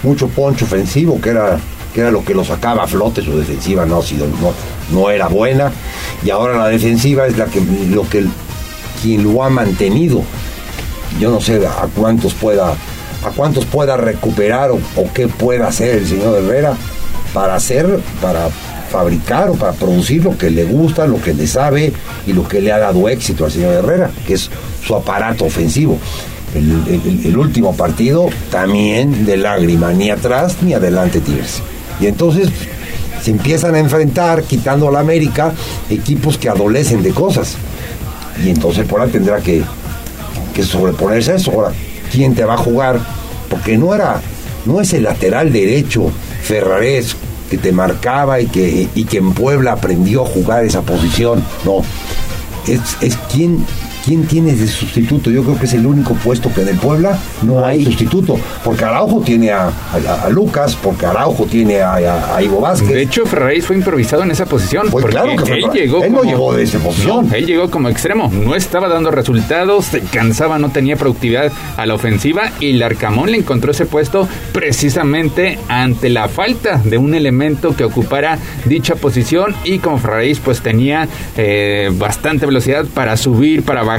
mucho 0.03 0.27
poncho 0.27 0.65
ofensivo, 0.65 1.19
que 1.19 1.29
era, 1.29 1.59
que 1.93 2.01
era 2.01 2.11
lo 2.11 2.23
que 2.23 2.33
lo 2.33 2.43
sacaba 2.43 2.83
a 2.83 2.87
flote, 2.87 3.21
su 3.21 3.37
defensiva 3.37 3.85
no, 3.85 3.99
ha 3.99 4.03
sido, 4.03 4.27
no, 4.27 4.53
no 4.91 5.09
era 5.09 5.27
buena, 5.27 5.71
y 6.23 6.29
ahora 6.29 6.57
la 6.57 6.67
defensiva 6.67 7.27
es 7.27 7.37
la 7.37 7.45
que, 7.45 7.61
lo 7.89 8.07
que, 8.09 8.25
quien 9.01 9.23
lo 9.23 9.43
ha 9.43 9.49
mantenido. 9.49 10.23
Yo 11.19 11.31
no 11.31 11.41
sé 11.41 11.65
a 11.65 11.87
cuántos 11.95 12.33
pueda, 12.33 12.71
a 12.71 13.29
cuántos 13.35 13.65
pueda 13.65 13.97
recuperar 13.97 14.71
o, 14.71 14.79
o 14.95 15.11
qué 15.13 15.27
pueda 15.27 15.67
hacer 15.67 15.95
el 15.95 16.07
señor 16.07 16.37
Herrera 16.37 16.75
para 17.33 17.55
hacer, 17.55 17.99
para 18.21 18.49
fabricar 18.89 19.49
o 19.49 19.55
para 19.55 19.73
producir 19.73 20.23
lo 20.23 20.37
que 20.37 20.49
le 20.49 20.63
gusta, 20.63 21.07
lo 21.07 21.21
que 21.21 21.33
le 21.33 21.47
sabe 21.47 21.91
y 22.25 22.33
lo 22.33 22.47
que 22.47 22.61
le 22.61 22.71
ha 22.71 22.77
dado 22.77 23.09
éxito 23.09 23.45
al 23.45 23.51
señor 23.51 23.73
Herrera, 23.73 24.11
que 24.25 24.33
es 24.33 24.49
su 24.85 24.95
aparato 24.95 25.45
ofensivo 25.45 25.99
el, 26.57 27.37
último 27.37 27.75
partido 27.75 28.29
también 28.51 29.25
de 29.25 29.37
lágrima, 29.37 29.93
ni 29.93 30.09
atrás 30.09 30.57
ni 30.61 30.73
adelante 30.73 31.19
Tigres. 31.21 31.61
Y 31.99 32.07
entonces 32.07 32.49
se 33.21 33.31
empiezan 33.31 33.75
a 33.75 33.79
enfrentar, 33.79 34.43
quitando 34.43 34.87
a 34.87 34.91
la 34.91 34.99
América, 34.99 35.53
equipos 35.89 36.37
que 36.37 36.49
adolecen 36.49 37.03
de 37.03 37.11
cosas. 37.11 37.55
Y 38.43 38.49
entonces 38.49 38.85
por 38.85 39.01
ahí 39.01 39.09
tendrá 39.09 39.39
que, 39.39 39.63
que 40.53 40.63
sobreponerse 40.63 41.31
a 41.31 41.35
eso. 41.35 41.51
Ahora, 41.51 41.71
¿quién 42.11 42.35
te 42.35 42.45
va 42.45 42.55
a 42.55 42.57
jugar? 42.57 42.99
Porque 43.49 43.77
no 43.77 43.93
era, 43.93 44.21
no 44.65 44.81
es 44.81 44.93
el 44.93 45.03
lateral 45.03 45.51
derecho 45.51 46.11
Ferrares 46.43 47.15
que 47.49 47.57
te 47.57 47.71
marcaba 47.71 48.39
y 48.39 48.47
que, 48.47 48.87
y 48.93 49.03
que 49.05 49.17
en 49.17 49.33
Puebla 49.33 49.73
aprendió 49.73 50.23
a 50.23 50.27
jugar 50.27 50.65
esa 50.65 50.81
posición. 50.81 51.43
No. 51.65 51.81
Es, 52.67 52.97
es 53.01 53.15
quien 53.31 53.65
¿quién 54.07 54.25
tiene 54.25 54.55
de 54.55 54.67
sustituto? 54.67 55.29
Yo 55.29 55.43
creo 55.43 55.59
que 55.59 55.65
es 55.65 55.73
el 55.73 55.85
único 55.85 56.13
puesto 56.13 56.51
que 56.53 56.61
en 56.61 56.69
el 56.69 56.77
Puebla 56.77 57.19
no 57.41 57.65
hay 57.65 57.83
sustituto. 57.83 58.39
Porque 58.63 58.85
Araujo 58.85 59.19
tiene 59.19 59.51
a, 59.51 59.69
Lucas, 60.29 60.77
porque 60.81 61.05
Araujo 61.05 61.45
tiene 61.45 61.81
a, 61.81 62.41
Ivo 62.41 62.61
Vázquez. 62.61 62.89
De 62.89 63.01
hecho, 63.01 63.25
Ferraris 63.25 63.65
fue 63.65 63.75
improvisado 63.75 64.23
en 64.23 64.31
esa 64.31 64.45
posición. 64.45 64.87
Pues 64.89 65.05
claro 65.05 65.35
que 65.43 65.51
él, 65.51 65.69
llegó 65.73 66.03
él 66.03 66.13
no 66.13 66.23
llegó 66.23 66.53
de 66.53 66.63
esa 66.63 66.79
posición. 66.79 67.29
él 67.33 67.45
llegó 67.45 67.69
como 67.69 67.89
extremo. 67.89 68.31
No 68.33 68.55
estaba 68.55 68.87
dando 68.87 69.11
resultados, 69.11 69.85
se 69.85 69.99
cansaba, 69.99 70.57
no 70.57 70.69
tenía 70.69 70.95
productividad 70.95 71.51
a 71.75 71.85
la 71.85 71.93
ofensiva 71.93 72.51
y 72.61 72.73
Larcamón 72.73 73.31
le 73.31 73.39
encontró 73.39 73.71
ese 73.71 73.85
puesto 73.85 74.27
precisamente 74.53 75.59
ante 75.67 76.09
la 76.09 76.29
falta 76.29 76.77
de 76.77 76.97
un 76.97 77.13
elemento 77.13 77.75
que 77.75 77.83
ocupara 77.83 78.39
dicha 78.63 78.95
posición 78.95 79.53
y 79.65 79.79
como 79.79 79.97
Ferraris 79.97 80.39
pues 80.39 80.61
tenía 80.61 81.09
eh, 81.35 81.89
bastante 81.93 82.45
velocidad 82.45 82.85
para 82.93 83.17
subir, 83.17 83.63
para 83.63 83.83
bajar 83.83 83.96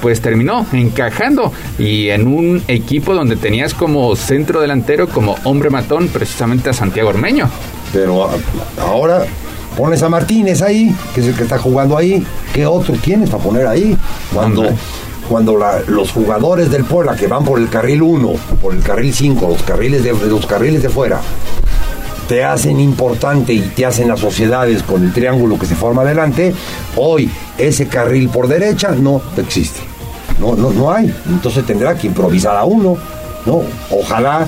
pues 0.00 0.20
terminó 0.20 0.66
encajando 0.72 1.52
y 1.78 2.08
en 2.10 2.26
un 2.26 2.62
equipo 2.68 3.14
donde 3.14 3.36
tenías 3.36 3.74
como 3.74 4.14
centro 4.16 4.60
delantero, 4.60 5.08
como 5.08 5.36
hombre 5.44 5.70
matón, 5.70 6.08
precisamente 6.08 6.70
a 6.70 6.72
Santiago 6.72 7.10
Ormeño. 7.10 7.48
Pero 7.92 8.28
ahora 8.78 9.24
pones 9.76 10.02
a 10.02 10.08
Martínez 10.08 10.62
ahí, 10.62 10.94
que 11.14 11.20
es 11.20 11.26
el 11.28 11.34
que 11.34 11.44
está 11.44 11.58
jugando 11.58 11.96
ahí, 11.96 12.24
¿qué 12.52 12.66
otro 12.66 12.94
tienes 12.94 13.30
para 13.30 13.42
poner 13.42 13.66
ahí? 13.66 13.96
Cuando, 14.32 14.64
cuando 15.28 15.58
los 15.86 16.12
jugadores 16.12 16.70
del 16.70 16.84
Puebla 16.84 17.16
que 17.16 17.26
van 17.26 17.44
por 17.44 17.58
el 17.58 17.68
carril 17.68 18.02
1, 18.02 18.32
por 18.60 18.74
el 18.74 18.82
carril 18.82 19.12
5, 19.12 19.48
los 19.48 19.62
carriles 19.62 20.04
de, 20.04 20.12
los 20.12 20.46
carriles 20.46 20.82
de 20.82 20.88
fuera, 20.88 21.20
te 22.28 22.44
hacen 22.44 22.80
importante 22.80 23.52
y 23.52 23.60
te 23.60 23.86
hacen 23.86 24.08
las 24.08 24.20
sociedades 24.20 24.82
con 24.82 25.02
el 25.04 25.12
triángulo 25.12 25.58
que 25.58 25.66
se 25.66 25.74
forma 25.74 26.02
adelante, 26.02 26.54
hoy 26.96 27.30
ese 27.58 27.86
carril 27.86 28.28
por 28.28 28.48
derecha 28.48 28.90
no 28.90 29.22
existe. 29.36 29.80
No, 30.40 30.56
no, 30.56 30.70
no 30.70 30.90
hay. 30.92 31.14
Entonces 31.28 31.64
tendrá 31.66 31.96
que 31.96 32.08
improvisar 32.08 32.56
a 32.56 32.64
uno. 32.64 32.96
¿no? 33.46 33.62
Ojalá 33.90 34.46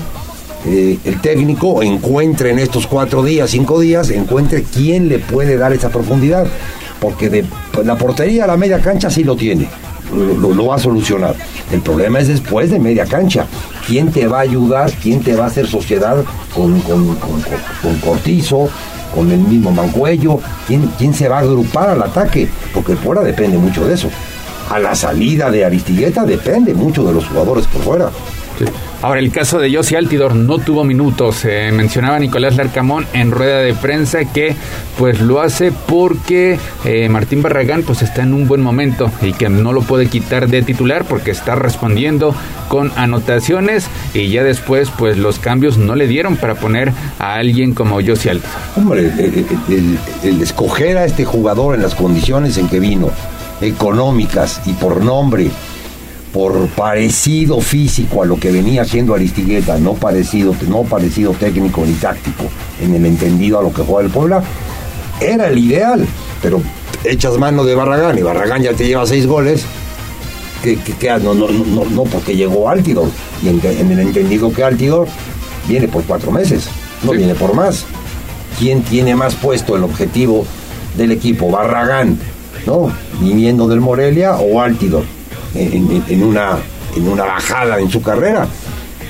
eh, 0.65 0.97
el 1.03 1.21
técnico 1.21 1.83
encuentre 1.83 2.51
en 2.51 2.59
estos 2.59 2.87
cuatro 2.87 3.23
días, 3.23 3.49
cinco 3.51 3.79
días, 3.79 4.09
encuentre 4.09 4.63
quién 4.63 5.07
le 5.07 5.19
puede 5.19 5.57
dar 5.57 5.73
esa 5.73 5.89
profundidad. 5.89 6.47
Porque 6.99 7.29
de 7.29 7.45
la 7.83 7.97
portería 7.97 8.45
a 8.45 8.47
la 8.47 8.57
media 8.57 8.79
cancha 8.79 9.09
sí 9.09 9.23
lo 9.23 9.35
tiene. 9.35 9.67
Lo, 10.13 10.65
va 10.65 10.75
a 10.75 10.79
solucionar. 10.79 11.35
El 11.71 11.81
problema 11.81 12.19
es 12.19 12.27
después 12.27 12.69
de 12.71 12.79
media 12.79 13.05
cancha. 13.05 13.47
¿Quién 13.87 14.11
te 14.11 14.27
va 14.27 14.39
a 14.39 14.41
ayudar? 14.41 14.91
¿Quién 14.91 15.21
te 15.21 15.35
va 15.35 15.45
a 15.45 15.47
hacer 15.47 15.67
sociedad 15.67 16.23
con, 16.53 16.79
con, 16.81 17.15
Cortizo? 18.03 18.69
con 19.13 19.31
el 19.31 19.39
mismo 19.39 19.71
Mancuello, 19.71 20.39
¿quién, 20.67 20.91
¿quién 20.97 21.13
se 21.13 21.29
va 21.29 21.37
a 21.37 21.39
agrupar 21.39 21.89
al 21.89 22.03
ataque? 22.03 22.49
Porque 22.73 22.97
fuera 22.97 23.21
depende 23.21 23.57
mucho 23.57 23.87
de 23.87 23.93
eso. 23.93 24.09
A 24.69 24.77
la 24.77 24.93
salida 24.93 25.49
de 25.49 25.63
Aristigueta 25.63 26.25
depende 26.25 26.73
mucho 26.73 27.05
de 27.05 27.13
los 27.13 27.25
jugadores 27.25 27.65
por 27.67 27.81
fuera. 27.81 28.09
Ahora, 29.05 29.19
el 29.19 29.31
caso 29.31 29.59
de 29.59 29.69
Yossi 29.69 29.93
Altidor 29.93 30.33
no 30.33 30.57
tuvo 30.57 30.83
minutos. 30.83 31.45
Eh, 31.45 31.69
mencionaba 31.71 32.17
Nicolás 32.17 32.55
Larcamón 32.55 33.05
en 33.13 33.29
rueda 33.29 33.59
de 33.59 33.75
prensa 33.75 34.25
que 34.25 34.55
pues 34.97 35.21
lo 35.21 35.41
hace 35.41 35.71
porque 35.71 36.57
eh, 36.85 37.07
Martín 37.07 37.43
Barragán 37.43 37.83
pues 37.83 38.01
está 38.01 38.23
en 38.23 38.33
un 38.33 38.47
buen 38.47 38.63
momento 38.63 39.11
y 39.21 39.33
que 39.33 39.47
no 39.47 39.73
lo 39.73 39.83
puede 39.83 40.07
quitar 40.07 40.47
de 40.47 40.63
titular 40.63 41.05
porque 41.05 41.29
está 41.29 41.53
respondiendo 41.53 42.33
con 42.67 42.91
anotaciones 42.95 43.89
y 44.15 44.29
ya 44.29 44.43
después 44.43 44.89
pues 44.97 45.19
los 45.19 45.37
cambios 45.37 45.77
no 45.77 45.93
le 45.93 46.07
dieron 46.07 46.35
para 46.35 46.55
poner 46.55 46.91
a 47.19 47.35
alguien 47.35 47.75
como 47.75 48.01
Yossi 48.01 48.29
Altidor. 48.29 48.55
Hombre, 48.75 49.11
el 50.23 50.41
escoger 50.41 50.97
a 50.97 51.05
este 51.05 51.25
jugador 51.25 51.75
en 51.75 51.83
las 51.83 51.93
condiciones 51.93 52.57
en 52.57 52.69
que 52.69 52.79
vino, 52.79 53.11
económicas 53.61 54.63
y 54.65 54.73
por 54.73 55.03
nombre, 55.03 55.51
por 56.35 56.67
parecido 56.67 57.61
físico 57.61 58.21
a 58.21 58.25
lo 58.25 58.37
que 58.37 58.51
venía 58.51 58.81
haciendo 58.81 59.15
Aristigueta, 59.15 59.79
no 59.79 59.93
parecido, 59.93 60.53
no 60.67 60.83
parecido 60.83 61.31
técnico 61.31 61.85
ni 61.85 61.93
táctico, 61.93 62.43
en 62.81 62.93
el 62.93 63.05
entendido 63.05 63.57
a 63.57 63.63
lo 63.63 63.71
que 63.71 63.83
juega 63.83 64.05
el 64.07 64.11
Puebla, 64.11 64.43
era 65.21 65.47
el 65.47 65.57
ideal, 65.57 66.05
pero 66.41 66.61
echas 67.05 67.37
mano 67.37 67.63
de 67.63 67.73
Barragán 67.73 68.17
y 68.17 68.21
Barragán 68.21 68.61
ya 68.61 68.73
te 68.73 68.85
lleva 68.85 69.05
seis 69.05 69.25
goles, 69.25 69.63
que, 70.61 70.77
no, 71.23 71.33
no, 71.33 71.47
no, 71.47 71.85
no, 71.85 72.03
porque 72.03 72.35
llegó 72.35 72.67
Altidor, 72.67 73.07
y 73.41 73.47
en, 73.47 73.91
el 73.91 73.99
entendido 73.99 74.51
que 74.51 74.61
Altidor 74.61 75.07
viene 75.69 75.87
por 75.87 76.03
cuatro 76.03 76.31
meses, 76.31 76.67
no 77.03 77.13
viene 77.13 77.33
por 77.33 77.53
más. 77.53 77.85
¿Quién 78.59 78.81
tiene 78.81 79.15
más 79.15 79.35
puesto 79.35 79.77
el 79.77 79.83
objetivo 79.83 80.45
del 80.97 81.13
equipo? 81.13 81.49
Barragán, 81.49 82.19
¿no? 82.65 82.91
Viniendo 83.21 83.69
del 83.69 83.79
Morelia 83.79 84.35
o 84.35 84.59
Altidor 84.59 85.14
en, 85.55 86.23
una, 86.23 86.57
en 86.95 87.07
una 87.07 87.23
bajada 87.23 87.79
en 87.79 87.89
su 87.89 88.01
carrera. 88.01 88.47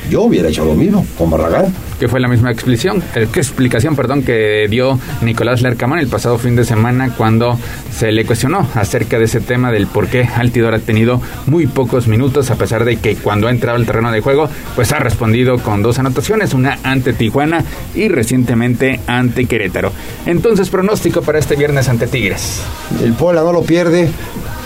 Yo 0.10 0.24
hubiera 0.24 0.50
hecho 0.50 0.66
lo 0.66 0.74
mismo 0.76 1.06
con 1.18 1.30
Barragán. 1.30 1.74
Que 2.00 2.08
fue 2.08 2.20
la 2.20 2.28
misma 2.28 2.52
explicación, 2.52 3.02
¿qué 3.14 3.40
explicación, 3.40 3.96
perdón, 3.96 4.24
que 4.24 4.68
dio 4.70 5.00
Nicolás 5.22 5.62
Lercamón 5.62 6.00
el 6.00 6.08
pasado 6.08 6.38
fin 6.38 6.56
de 6.56 6.66
semana 6.66 7.12
cuando 7.16 7.58
se 7.92 8.12
le 8.12 8.26
cuestionó 8.26 8.68
acerca 8.76 9.18
de 9.18 9.26
ese 9.26 9.40
tema 9.40 9.72
del 9.72 9.88
por 9.88 10.08
qué 10.08 10.24
Altidor 10.36 10.74
ha 10.74 10.80
tenido 10.80 11.22
muy 11.48 11.68
pocos 11.68 12.08
minutos, 12.08 12.52
a 12.52 12.56
pesar 12.56 12.84
de 12.84 12.98
que 12.98 13.16
cuando 13.16 13.48
ha 13.48 13.52
entrado 13.52 13.78
al 13.78 13.86
terreno 13.86 14.12
de 14.12 14.22
juego, 14.22 14.50
pues 14.76 14.92
ha 14.92 15.00
respondido 15.00 15.58
con 15.60 15.82
dos 15.82 15.98
anotaciones, 16.00 16.54
una 16.54 16.80
ante 16.84 17.14
Tijuana 17.14 17.64
y 17.94 18.10
recientemente 18.10 19.00
ante 19.08 19.46
Querétaro. 19.46 19.92
Entonces, 20.26 20.70
pronóstico 20.70 21.22
para 21.22 21.40
este 21.40 21.56
viernes 21.56 21.88
ante 21.88 22.08
Tigres. 22.08 22.62
El 23.02 23.14
Puebla 23.14 23.42
no 23.42 23.54
lo 23.54 23.64
pierde, 23.64 24.10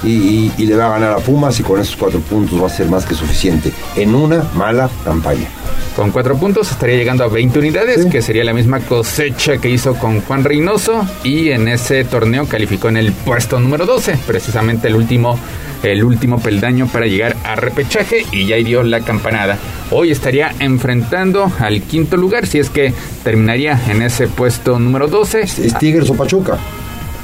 y, 0.03 0.51
le 0.57 0.76
va 0.76 0.88
a 0.88 0.89
ganar 0.91 1.11
a 1.14 1.18
Pumas 1.18 1.60
y 1.60 1.64
con 1.64 1.80
esos 1.80 1.95
cuatro 1.95 2.19
puntos 2.19 2.61
va 2.61 2.68
a 2.68 2.69
ser 2.69 2.88
más 2.88 3.06
que 3.06 3.15
suficiente 3.15 3.72
en 3.95 4.15
una 4.15 4.43
mala 4.56 4.89
campaña. 5.03 5.47
Con 5.95 6.11
cuatro 6.11 6.38
puntos, 6.38 6.72
estaría 6.72 6.95
llegando 6.95 7.23
a 7.23 7.27
20 7.27 7.60
unidades, 7.60 8.06
que 8.06 8.22
sería 8.22 8.43
la 8.43 8.53
misma 8.53 8.80
cosecha 8.80 9.57
que 9.57 9.69
hizo 9.69 9.95
con 9.95 10.22
Juan 10.22 10.43
Reynoso 10.43 11.06
y 11.23 11.49
en 11.49 11.68
ese 11.68 12.03
torneo 12.06 12.47
calificó 12.47 12.89
en 12.89 12.97
el 12.97 13.11
puesto 13.11 13.60
número 13.60 13.85
12, 13.85 14.18
precisamente 14.26 14.88
el 14.88 14.95
último 14.95 15.38
el 15.84 16.03
último 16.03 16.39
peldaño 16.39 16.88
para 16.88 17.06
llegar 17.06 17.38
a 17.45 17.56
repechaje 17.56 18.26
y 18.31 18.45
ya 18.47 18.57
dio 18.57 18.84
la 18.84 18.99
campanada. 19.01 19.57
Hoy 19.91 20.11
estaría 20.11 20.53
enfrentando 20.60 21.51
al 21.60 21.81
quinto 21.84 22.18
lugar 22.18 22.47
si 22.47 22.60
es 22.60 22.69
que 22.69 22.93
terminaría 23.23 23.80
en 23.89 24.01
ese 24.01 24.27
puesto 24.27 24.77
número 24.77 25.07
12. 25.07 25.41
¿Es 25.41 25.77
Tigres 25.80 26.10
o 26.10 26.15
Pachuca? 26.15 26.57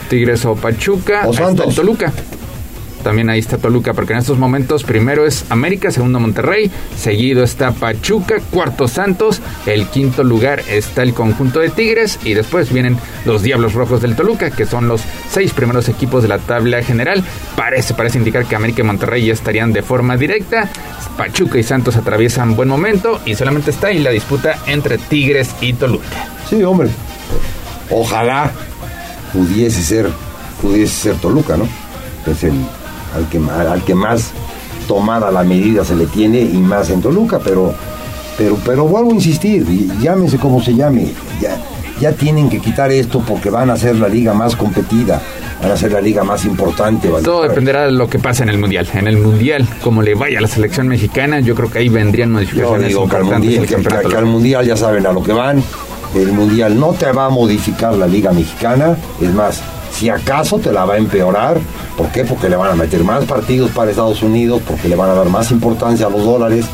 Tigres 0.09 0.45
o 0.45 0.55
Pachuca. 0.55 1.27
O 1.27 1.33
Santos. 1.33 1.75
Toluca 1.75 2.13
también 3.05 3.29
ahí 3.29 3.37
está 3.37 3.59
Toluca, 3.59 3.93
porque 3.93 4.13
en 4.13 4.19
estos 4.19 4.39
momentos 4.39 4.83
primero 4.83 5.27
es 5.27 5.45
América, 5.51 5.91
segundo 5.91 6.19
Monterrey, 6.19 6.71
seguido 6.97 7.43
está 7.43 7.71
Pachuca, 7.71 8.37
cuarto 8.49 8.87
Santos, 8.87 9.41
el 9.67 9.85
quinto 9.89 10.23
lugar 10.23 10.63
está 10.67 11.03
el 11.03 11.13
conjunto 11.13 11.59
de 11.59 11.69
Tigres 11.69 12.17
y 12.23 12.33
después 12.33 12.73
vienen 12.73 12.97
los 13.25 13.43
Diablos 13.43 13.75
Rojos 13.75 14.01
del 14.01 14.15
Toluca, 14.15 14.49
que 14.49 14.65
son 14.65 14.87
los 14.87 15.03
seis 15.29 15.53
primeros 15.53 15.87
equipos 15.87 16.23
de 16.23 16.29
la 16.29 16.39
tabla 16.39 16.81
general. 16.81 17.23
Parece, 17.55 17.93
parece 17.93 18.17
indicar 18.17 18.47
que 18.47 18.55
América 18.55 18.81
y 18.81 18.85
Monterrey 18.85 19.27
ya 19.27 19.33
estarían 19.33 19.71
de 19.71 19.83
forma 19.83 20.17
directa. 20.17 20.67
Pachuca 21.15 21.59
y 21.59 21.63
Santos 21.63 21.97
atraviesan 21.97 22.55
buen 22.55 22.69
momento 22.69 23.21
y 23.23 23.35
solamente 23.35 23.69
está 23.69 23.89
ahí 23.89 23.99
la 23.99 24.09
disputa 24.09 24.57
entre 24.65 24.97
Tigres 24.97 25.51
y 25.61 25.73
Toluca. 25.73 26.27
Sí, 26.49 26.63
hombre. 26.63 26.89
Ojalá 27.91 28.51
pudiese 29.31 29.83
ser, 29.83 30.09
pudiese 30.59 31.03
ser 31.03 31.15
Toluca, 31.17 31.55
¿no? 31.55 31.69
Es 32.25 32.43
el 32.43 32.53
al 33.15 33.27
que, 33.29 33.37
al 33.37 33.83
que 33.83 33.95
más 33.95 34.31
tomada 34.87 35.31
la 35.31 35.43
medida 35.43 35.83
se 35.83 35.95
le 35.95 36.05
tiene 36.05 36.39
y 36.39 36.57
más 36.57 36.89
en 36.89 37.01
Toluca, 37.01 37.39
pero, 37.43 37.73
pero, 38.37 38.57
pero 38.65 38.85
vuelvo 38.85 39.11
a 39.11 39.13
insistir, 39.13 39.65
llámese 39.99 40.37
como 40.37 40.61
se 40.61 40.75
llame, 40.75 41.11
ya, 41.41 41.57
ya 41.99 42.11
tienen 42.11 42.49
que 42.49 42.59
quitar 42.59 42.91
esto 42.91 43.23
porque 43.27 43.49
van 43.49 43.69
a 43.69 43.77
ser 43.77 43.95
la 43.95 44.07
liga 44.07 44.33
más 44.33 44.55
competida, 44.55 45.21
van 45.61 45.71
a 45.71 45.77
ser 45.77 45.91
la 45.91 46.01
liga 46.01 46.23
más 46.23 46.45
importante. 46.45 47.09
Todo 47.23 47.43
dependerá 47.43 47.85
de 47.85 47.91
lo 47.91 48.09
que 48.09 48.19
pase 48.19 48.43
en 48.43 48.49
el 48.49 48.57
Mundial. 48.57 48.87
En 48.93 49.07
el 49.07 49.17
Mundial, 49.17 49.67
como 49.83 50.01
le 50.01 50.13
vaya 50.13 50.37
a 50.37 50.41
la 50.41 50.47
selección 50.47 50.87
mexicana, 50.87 51.39
yo 51.39 51.55
creo 51.55 51.71
que 51.71 51.79
ahí 51.79 51.89
vendrían 51.89 52.31
modificaciones 52.31 52.81
yo 52.81 52.87
digo 52.87 53.09
que 53.09 53.15
al 53.15 53.23
mundial, 53.23 53.65
que 53.65 54.17
al 54.17 54.25
mundial 54.25 54.65
ya 54.65 54.77
saben 54.77 55.07
a 55.07 55.11
lo 55.11 55.23
que 55.23 55.33
van, 55.33 55.63
el 56.15 56.31
Mundial 56.31 56.79
no 56.79 56.93
te 56.93 57.11
va 57.11 57.25
a 57.25 57.29
modificar 57.29 57.93
la 57.93 58.07
liga 58.07 58.31
mexicana, 58.31 58.95
es 59.21 59.33
más, 59.33 59.61
si 59.95 60.09
acaso 60.09 60.59
te 60.59 60.71
la 60.71 60.85
va 60.85 60.95
a 60.95 60.97
empeorar. 60.97 61.59
¿Por 61.97 62.11
qué? 62.11 62.25
Porque 62.25 62.49
le 62.49 62.55
van 62.55 62.71
a 62.71 62.75
meter 62.75 63.03
más 63.03 63.23
partidos 63.25 63.71
para 63.71 63.91
Estados 63.91 64.21
Unidos, 64.21 64.61
porque 64.67 64.89
le 64.89 64.95
van 64.95 65.09
a 65.09 65.13
dar 65.13 65.29
más 65.29 65.51
importancia 65.51 66.07
a 66.07 66.09
los 66.09 66.25
dólares 66.25 66.65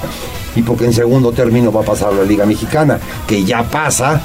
y 0.55 0.63
porque 0.63 0.85
en 0.85 0.93
segundo 0.93 1.31
término 1.31 1.71
va 1.71 1.81
a 1.81 1.85
pasar 1.85 2.13
la 2.13 2.23
Liga 2.23 2.45
Mexicana, 2.45 2.99
que 3.27 3.43
ya 3.43 3.63
pasa 3.63 4.19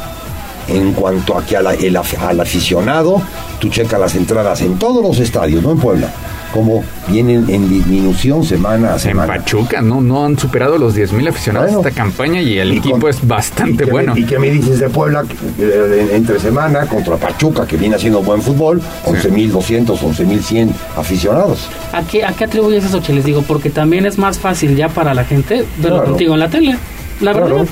en 0.69 0.93
cuanto 0.95 1.39
a 1.39 1.45
que 1.45 1.57
al 1.57 2.41
aficionado, 2.41 3.23
tú 3.61 3.69
checas 3.69 4.01
las 4.01 4.15
entradas 4.15 4.63
en 4.63 4.79
todos 4.79 5.03
los 5.03 5.19
estadios, 5.21 5.63
no 5.63 5.73
en 5.73 5.79
Puebla 5.79 6.13
como 6.57 6.83
vienen 7.07 7.45
en 7.51 7.69
disminución 7.69 8.43
semana 8.43 8.95
a 8.95 8.99
semana. 8.99 9.35
En 9.35 9.43
Pachuca, 9.43 9.83
no, 9.83 10.01
no 10.01 10.25
han 10.25 10.39
superado 10.39 10.79
los 10.79 10.97
10.000 10.97 11.29
aficionados 11.29 11.71
esta 11.71 11.91
campaña 11.91 12.41
y 12.41 12.59
el 12.59 12.73
equipo 12.73 13.09
es 13.09 13.27
bastante 13.27 13.85
bueno. 13.85 14.17
¿Y 14.17 14.25
qué 14.25 14.39
me 14.39 14.51
dices 14.51 14.81
de 14.81 14.89
Puebla 14.89 15.25
entre 15.59 16.41
semana 16.41 16.87
contra 16.87 17.17
Pachuca, 17.17 17.67
que 17.67 17.77
viene 17.77 17.97
haciendo 17.97 18.23
buen 18.23 18.41
fútbol? 18.41 18.81
11.200, 19.05 19.99
11.100 19.99 20.71
aficionados. 20.97 21.69
¿A 21.93 22.03
qué, 22.03 22.25
¿A 22.25 22.33
qué 22.33 22.45
atribuyes 22.45 22.85
eso, 22.85 23.01
Che? 23.01 23.13
Les 23.13 23.25
digo, 23.25 23.43
porque 23.43 23.69
también 23.69 24.07
es 24.07 24.17
más 24.17 24.39
fácil 24.39 24.75
ya 24.77 24.89
para 24.89 25.13
la 25.13 25.25
gente 25.25 25.67
verlo 25.77 26.05
contigo 26.05 26.33
en 26.35 26.41
la 26.41 26.49
tele. 26.49 26.79
La 27.21 27.35
verdad. 27.35 27.67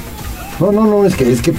No, 0.60 0.72
no, 0.72 0.84
no, 0.84 1.06
es 1.06 1.16
que, 1.16 1.32
es 1.32 1.40
que 1.40 1.54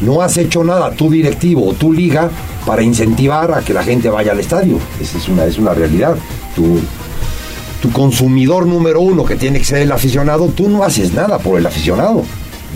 no 0.00 0.20
has 0.20 0.36
hecho 0.36 0.64
nada, 0.64 0.90
tu 0.90 1.10
directivo 1.10 1.68
o 1.68 1.72
tu 1.74 1.92
liga, 1.92 2.28
para 2.66 2.82
incentivar 2.82 3.52
a 3.52 3.60
que 3.60 3.72
la 3.72 3.84
gente 3.84 4.10
vaya 4.10 4.32
al 4.32 4.40
estadio. 4.40 4.78
Esa 5.00 5.18
es 5.18 5.28
una, 5.28 5.44
es 5.44 5.58
una 5.58 5.72
realidad. 5.72 6.16
Tu, 6.56 6.80
consumidor 7.92 8.66
número 8.66 9.00
uno, 9.00 9.24
que 9.24 9.36
tiene 9.36 9.60
que 9.60 9.64
ser 9.64 9.78
el 9.78 9.92
aficionado, 9.92 10.48
tú 10.48 10.68
no 10.68 10.82
haces 10.82 11.12
nada 11.12 11.38
por 11.38 11.56
el 11.56 11.64
aficionado. 11.64 12.24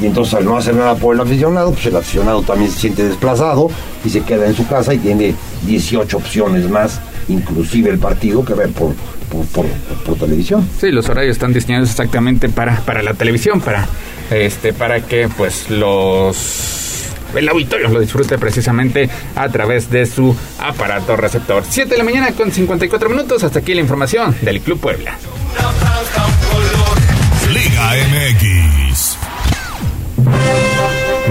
Y 0.00 0.06
entonces 0.06 0.34
al 0.34 0.44
no 0.44 0.56
hacer 0.56 0.76
nada 0.76 0.94
por 0.94 1.16
el 1.16 1.20
aficionado, 1.20 1.72
pues 1.72 1.86
el 1.86 1.96
aficionado 1.96 2.42
también 2.42 2.70
se 2.70 2.78
siente 2.78 3.02
desplazado 3.02 3.68
y 4.04 4.10
se 4.10 4.20
queda 4.20 4.46
en 4.46 4.54
su 4.54 4.68
casa 4.68 4.94
y 4.94 4.98
tiene 4.98 5.34
18 5.66 6.16
opciones 6.16 6.70
más, 6.70 7.00
inclusive 7.28 7.90
el 7.90 7.98
partido, 7.98 8.44
que 8.44 8.54
ver 8.54 8.70
por, 8.70 8.94
por, 9.52 9.66
por, 10.04 10.16
televisión. 10.16 10.68
Sí, 10.80 10.92
los 10.92 11.08
horarios 11.08 11.32
están 11.32 11.52
diseñados 11.52 11.90
exactamente 11.90 12.48
para, 12.48 12.76
para 12.82 13.02
la 13.02 13.14
televisión, 13.14 13.60
para, 13.60 13.88
este, 14.30 14.72
para 14.72 15.00
que 15.00 15.28
pues 15.36 15.70
los 15.70 16.89
el 17.34 17.48
auditorio 17.48 17.88
lo 17.88 18.00
disfrute 18.00 18.38
precisamente 18.38 19.08
a 19.34 19.48
través 19.48 19.90
de 19.90 20.06
su 20.06 20.36
aparato 20.58 21.16
receptor. 21.16 21.64
7 21.68 21.90
de 21.90 21.98
la 21.98 22.04
mañana 22.04 22.32
con 22.32 22.50
54 22.50 23.08
minutos. 23.08 23.42
Hasta 23.42 23.60
aquí 23.60 23.74
la 23.74 23.80
información 23.80 24.36
del 24.42 24.60
Club 24.60 24.80
Puebla. 24.80 25.16
Liga 27.52 27.94
MX. 28.10 29.16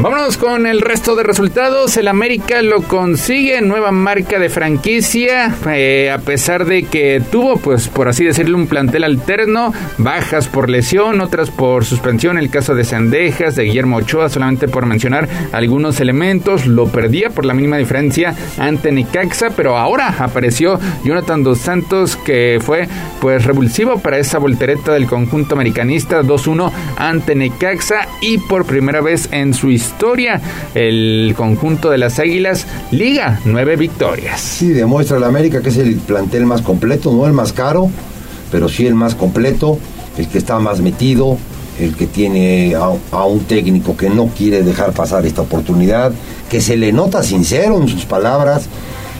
Vámonos 0.01 0.38
con 0.38 0.65
el 0.65 0.80
resto 0.80 1.17
de 1.17 1.23
resultados. 1.23 1.97
El 1.97 2.07
América 2.07 2.61
lo 2.61 2.84
consigue, 2.84 3.59
nueva 3.59 3.91
marca 3.91 4.39
de 4.39 4.47
franquicia, 4.47 5.53
eh, 5.67 6.09
a 6.09 6.19
pesar 6.19 6.63
de 6.65 6.84
que 6.84 7.21
tuvo, 7.30 7.57
pues 7.57 7.89
por 7.89 8.07
así 8.07 8.23
decirlo, 8.23 8.57
un 8.57 8.67
plantel 8.67 9.03
alterno, 9.03 9.73
bajas 9.97 10.47
por 10.47 10.69
lesión, 10.69 11.19
otras 11.19 11.49
por 11.51 11.84
suspensión, 11.84 12.38
el 12.38 12.49
caso 12.49 12.76
de 12.76 12.85
Sandejas, 12.85 13.57
de 13.57 13.65
Guillermo 13.65 13.97
Ochoa, 13.97 14.30
solamente 14.30 14.69
por 14.69 14.85
mencionar 14.85 15.27
algunos 15.51 15.99
elementos, 15.99 16.65
lo 16.65 16.88
perdía 16.88 17.30
por 17.30 17.43
la 17.43 17.53
mínima 17.53 17.76
diferencia 17.76 18.34
ante 18.57 18.93
Necaxa, 18.93 19.49
pero 19.49 19.77
ahora 19.77 20.15
apareció 20.19 20.80
Jonathan 21.03 21.43
Dos 21.43 21.59
Santos, 21.59 22.15
que 22.15 22.59
fue 22.61 22.88
pues 23.19 23.43
revulsivo 23.43 23.99
para 23.99 24.17
esa 24.17 24.38
voltereta 24.38 24.93
del 24.93 25.07
conjunto 25.07 25.55
americanista 25.55 26.21
2-1 26.21 26.71
ante 26.95 27.35
Necaxa 27.35 28.07
y 28.21 28.38
por 28.38 28.65
primera 28.65 29.01
vez 29.01 29.27
en 29.34 29.53
su 29.53 29.69
historia 29.69 29.89
historia. 29.90 30.40
El 30.76 31.34
conjunto 31.36 31.90
de 31.90 31.98
las 31.98 32.20
Águilas 32.20 32.66
liga 32.91 33.40
nueve 33.45 33.76
victorias. 33.76 34.40
Sí, 34.40 34.70
demuestra 34.70 35.18
el 35.18 35.24
América 35.24 35.61
que 35.61 35.70
es 35.70 35.78
el 35.78 35.95
plantel 35.98 36.45
más 36.45 36.61
completo, 36.61 37.11
no 37.11 37.26
el 37.26 37.34
más 37.34 37.53
caro, 37.53 37.90
pero 38.52 38.70
sí 38.70 38.86
el 38.86 38.95
más 38.95 39.16
completo, 39.16 39.78
el 40.18 40.28
que 40.28 40.38
está 40.38 40.60
más 40.60 40.80
metido, 40.80 41.38
el 41.80 41.95
que 41.95 42.07
tiene 42.07 42.76
a, 42.76 43.24
un 43.26 43.40
técnico 43.45 43.98
que 43.98 44.10
no 44.10 44.28
quiere 44.28 44.64
dejar 44.64 44.91
pasar 44.91 45.26
esta 45.26 45.41
oportunidad, 45.41 46.11
que 46.49 46.61
se 46.61 46.78
le 46.78 46.91
nota 46.91 47.24
sincero 47.24 47.82
en 47.82 47.88
sus 47.88 48.06
palabras 48.06 48.68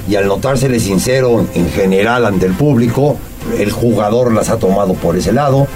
y 0.08 0.16
al 0.16 0.28
notársele 0.28 0.80
sincero 0.80 1.46
en 1.54 1.70
general 1.72 2.26
ante 2.26 2.46
el 2.46 2.54
público, 2.54 3.18
el 3.58 3.72
jugador 3.72 4.34
las 4.34 4.50
ha 4.50 4.58
tomado 4.58 4.94
por 4.94 5.18
ese 5.18 5.32
lado 5.32 5.68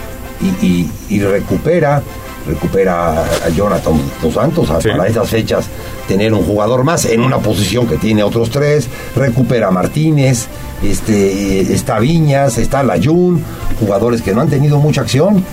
y 1.10 1.20
recupera 1.22 2.04
recupera 2.48 3.24
a 3.24 3.50
Jonathan 3.50 3.94
Dos 4.22 4.34
Santos 4.34 4.70
para 4.70 5.08
esas 5.08 5.30
fechas 5.30 5.66
tener 6.08 6.34
un 6.34 6.44
jugador 6.44 6.84
más 6.84 7.06
en 7.06 7.22
una 7.22 7.40
posición 7.40 7.88
que 7.88 7.98
tiene 7.98 8.24
otros 8.24 8.50
tres, 8.50 8.88
recupera 9.16 9.68
a 9.68 9.72
Martínez, 9.72 10.48
este, 10.84 11.74
está 11.74 12.00
Viñas, 12.00 12.58
está 12.58 12.84
Layun, 12.84 13.42
jugadores 13.80 14.22
que 14.22 14.34
no 14.34 14.42
han 14.42 14.50
tenido 14.50 14.80
mucha 14.80 15.02
acción 15.02 15.44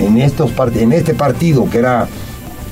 en, 0.00 0.18
estos 0.18 0.50
en 0.76 0.92
este 0.92 1.14
partido 1.14 1.68
que 1.70 1.78
era, 1.78 2.08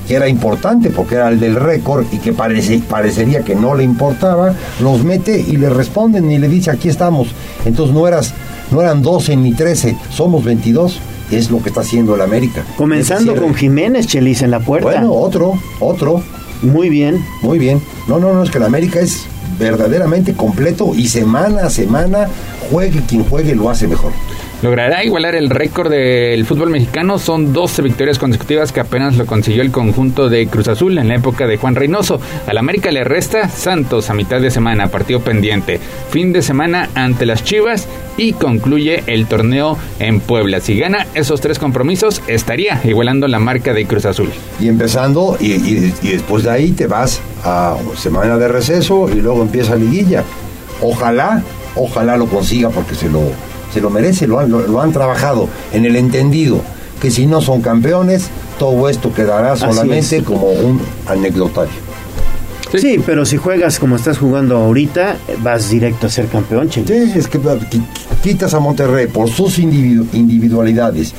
que 0.07 0.15
era 0.15 0.27
importante 0.27 0.89
porque 0.89 1.15
era 1.15 1.29
el 1.29 1.39
del 1.39 1.55
récord 1.55 2.05
y 2.11 2.17
que 2.17 2.33
parece, 2.33 2.79
parecería 2.79 3.41
que 3.41 3.55
no 3.55 3.75
le 3.75 3.83
importaba, 3.83 4.53
los 4.81 5.03
mete 5.03 5.39
y 5.39 5.57
le 5.57 5.69
responden 5.69 6.29
y 6.31 6.37
le 6.37 6.47
dice 6.49 6.71
aquí 6.71 6.89
estamos. 6.89 7.29
Entonces 7.65 7.95
no, 7.95 8.07
eras, 8.07 8.33
no 8.71 8.81
eran 8.81 9.01
12 9.01 9.35
ni 9.37 9.53
13, 9.53 9.97
somos 10.11 10.43
22 10.43 10.99
es 11.31 11.49
lo 11.49 11.61
que 11.61 11.69
está 11.69 11.81
haciendo 11.81 12.15
el 12.15 12.21
América. 12.21 12.63
Comenzando 12.75 13.35
con 13.35 13.53
Jiménez, 13.53 14.07
Chelis, 14.07 14.41
en 14.41 14.51
la 14.51 14.59
puerta. 14.59 14.89
Bueno, 14.89 15.13
otro, 15.13 15.53
otro. 15.79 16.21
Muy 16.61 16.89
bien. 16.89 17.23
Muy 17.41 17.59
bien. 17.59 17.81
No, 18.07 18.19
no, 18.19 18.33
no, 18.33 18.43
es 18.43 18.49
que 18.49 18.57
el 18.57 18.63
América 18.63 18.99
es 18.99 19.25
verdaderamente 19.59 20.33
completo 20.33 20.93
y 20.95 21.07
semana 21.07 21.65
a 21.65 21.69
semana, 21.69 22.27
juegue 22.71 23.01
quien 23.07 23.23
juegue, 23.23 23.55
lo 23.55 23.69
hace 23.69 23.87
mejor 23.87 24.11
logrará 24.61 25.03
igualar 25.03 25.35
el 25.35 25.49
récord 25.49 25.89
del 25.91 26.45
fútbol 26.45 26.69
mexicano. 26.69 27.19
Son 27.19 27.53
12 27.53 27.81
victorias 27.81 28.19
consecutivas 28.19 28.71
que 28.71 28.79
apenas 28.79 29.17
lo 29.17 29.25
consiguió 29.25 29.61
el 29.61 29.71
conjunto 29.71 30.29
de 30.29 30.47
Cruz 30.47 30.67
Azul 30.67 30.97
en 30.97 31.07
la 31.07 31.15
época 31.15 31.47
de 31.47 31.57
Juan 31.57 31.75
Reynoso. 31.75 32.19
Al 32.47 32.57
América 32.57 32.91
le 32.91 33.03
resta 33.03 33.49
Santos 33.49 34.09
a 34.09 34.13
mitad 34.13 34.41
de 34.41 34.51
semana, 34.51 34.87
partido 34.87 35.21
pendiente. 35.21 35.79
Fin 36.09 36.33
de 36.33 36.41
semana 36.41 36.89
ante 36.95 37.25
las 37.25 37.43
Chivas 37.43 37.87
y 38.17 38.33
concluye 38.33 39.03
el 39.07 39.27
torneo 39.27 39.77
en 39.99 40.19
Puebla. 40.19 40.59
Si 40.59 40.77
gana 40.77 41.07
esos 41.13 41.39
tres 41.41 41.59
compromisos, 41.59 42.21
estaría 42.27 42.81
igualando 42.83 43.27
la 43.27 43.39
marca 43.39 43.73
de 43.73 43.85
Cruz 43.85 44.05
Azul. 44.05 44.29
Y 44.59 44.67
empezando, 44.67 45.37
y, 45.39 45.91
después 46.01 46.43
de 46.43 46.51
ahí 46.51 46.71
te 46.71 46.87
vas 46.87 47.21
a 47.43 47.77
semana 47.95 48.37
de 48.37 48.47
receso 48.47 49.09
y 49.09 49.21
luego 49.21 49.43
empieza 49.43 49.75
liguilla. 49.75 50.23
Ojalá, 50.81 51.43
ojalá 51.75 52.17
lo 52.17 52.27
consiga 52.27 52.69
porque 52.69 52.95
se 52.95 53.09
lo 53.09 53.31
se 53.73 53.81
lo 53.81 53.89
merece, 53.89 54.27
lo 54.27 54.39
han, 54.39 54.49
lo, 54.51 54.81
han 54.81 54.91
trabajado 54.91 55.47
en 55.73 55.85
el 55.85 55.95
entendido 55.95 56.61
que 57.01 57.11
si 57.11 57.25
no 57.27 57.41
son 57.41 57.61
campeones, 57.61 58.27
todo 58.57 58.89
esto 58.89 59.13
quedará 59.13 59.55
solamente 59.55 60.17
es. 60.17 60.23
como 60.23 60.49
un 60.51 60.81
anecdotario. 61.07 61.87
Sí. 62.75 62.97
pero 63.05 63.25
si 63.25 63.37
juegas 63.37 63.79
como 63.79 63.95
estás 63.95 64.17
jugando 64.17 64.57
ahorita, 64.57 65.15
vas 65.41 65.69
directo 65.69 66.07
a 66.07 66.09
ser 66.09 66.25
campeón, 66.27 66.69
che. 66.69 66.83
Sí, 66.85 67.13
es 67.17 67.27
que 67.27 67.39
qui- 67.39 67.81
quitas 68.21 68.53
a 68.53 68.59
Monterrey 68.59 69.07
por 69.07 69.29
sus 69.29 69.57
individu- 69.59 70.07
individualidades 70.13 71.13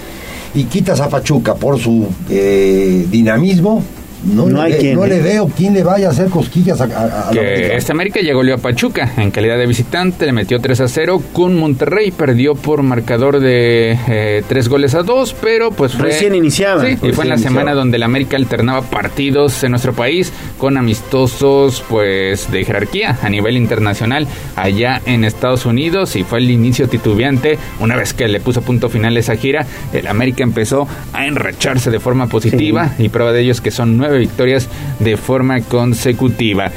y 0.55 0.65
quitas 0.65 1.01
a 1.01 1.09
Pachuca 1.09 1.55
por 1.55 1.79
su 1.79 2.07
eh, 2.29 3.07
dinamismo, 3.11 3.83
no, 4.25 4.47
No 4.47 4.59
le, 4.59 4.63
hay 4.65 4.73
ve- 4.73 4.79
quien, 4.79 4.95
no 4.97 5.05
¿eh? 5.05 5.09
le 5.09 5.21
veo 5.23 5.49
quién 5.57 5.75
le 5.75 5.83
vaya 5.83 6.09
a 6.09 6.11
hacer 6.11 6.29
cosquillas 6.29 6.81
a, 6.81 6.85
a- 6.85 6.87
a 6.87 7.27
la 7.27 7.31
que 7.33 7.39
América. 7.41 7.75
este 7.77 7.93
América 7.93 8.21
llegó 8.21 8.43
a 8.53 8.57
Pachuca 8.59 9.13
en 9.17 9.31
calidad 9.31 9.59
de 9.59 9.67
visitante, 9.67 10.25
le 10.27 10.33
metió 10.33 10.61
3 10.61 10.81
a 10.81 10.89
0 10.89 11.23
con 11.33 11.57
Monterrey, 11.57 12.11
perdió 12.11 12.55
por 12.55 12.83
marcador 12.83 13.41
de 13.41 14.43
3 14.49 14.69
goles 14.69 14.95
a 14.95 15.03
2, 15.03 15.35
pero 15.41 15.71
pues 15.71 15.93
fue... 15.93 16.07
Recién 16.07 16.35
iniciaba. 16.35 16.85
Sí, 16.85 16.93
y 17.03 17.13
fue 17.13 17.25
en 17.25 17.31
la 17.31 17.35
iniciaba. 17.37 17.39
semana 17.61 17.75
donde 17.75 17.97
el 17.97 18.03
América 18.03 18.37
alternaba 18.37 18.83
partidos 18.83 19.63
en 19.65 19.71
nuestro 19.73 19.93
país 19.93 20.33
con 20.57 20.77
amistosos 20.77 21.85
pues 21.89 22.51
de 22.51 22.65
jerarquía 22.65 23.19
a 23.23 23.29
nivel 23.29 23.57
internacional 23.57 24.27
allá 24.57 25.01
en 25.07 25.25
Estados 25.25 25.67
Unidos 25.67 26.17
y 26.17 26.25
fue 26.25 26.39
el 26.39 26.51
inicio 26.51 26.89
titubeante 26.89 27.59
una 27.81 27.97
vez 27.97 28.15
que 28.15 28.27
le 28.29 28.41
puso 28.41 28.63
punto 28.63 28.89
final 28.89 29.17
a 29.17 29.21
esa 29.21 29.37
gira 29.37 29.67
el 29.93 30.07
América 30.07 30.43
empezó 30.43 30.89
a 31.13 31.27
enracharse 31.27 31.91
de 31.91 32.01
forma 32.01 32.27
positiva 32.29 32.93
y 32.99 33.09
prueba 33.09 33.33
de 33.33 33.43
ello 33.43 33.53
es 33.53 33.61
que 33.61 33.71
son 33.71 33.97
nueve 33.97 34.08
victorias 34.17 34.69
de 34.99 35.17
forma 35.17 35.61
consecutiva 35.61 36.71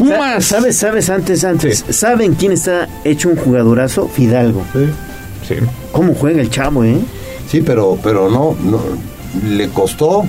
Pumas 0.00 0.46
¿Sabes, 0.46 0.78
sabes 0.78 1.10
antes, 1.10 1.44
antes? 1.44 1.84
¿Saben 1.90 2.32
quién 2.34 2.52
está 2.52 2.88
hecho 3.04 3.28
un 3.28 3.36
jugadorazo? 3.36 4.08
Fidalgo. 4.08 4.62
Sí. 5.46 5.56
¿Cómo 5.92 6.14
juega 6.14 6.40
el 6.40 6.48
chavo, 6.48 6.84
eh? 6.84 6.96
Sí, 7.46 7.60
pero, 7.60 7.98
pero 8.02 8.30
no, 8.30 8.56
no, 8.62 8.80
le 9.46 9.68
costó, 9.68 10.24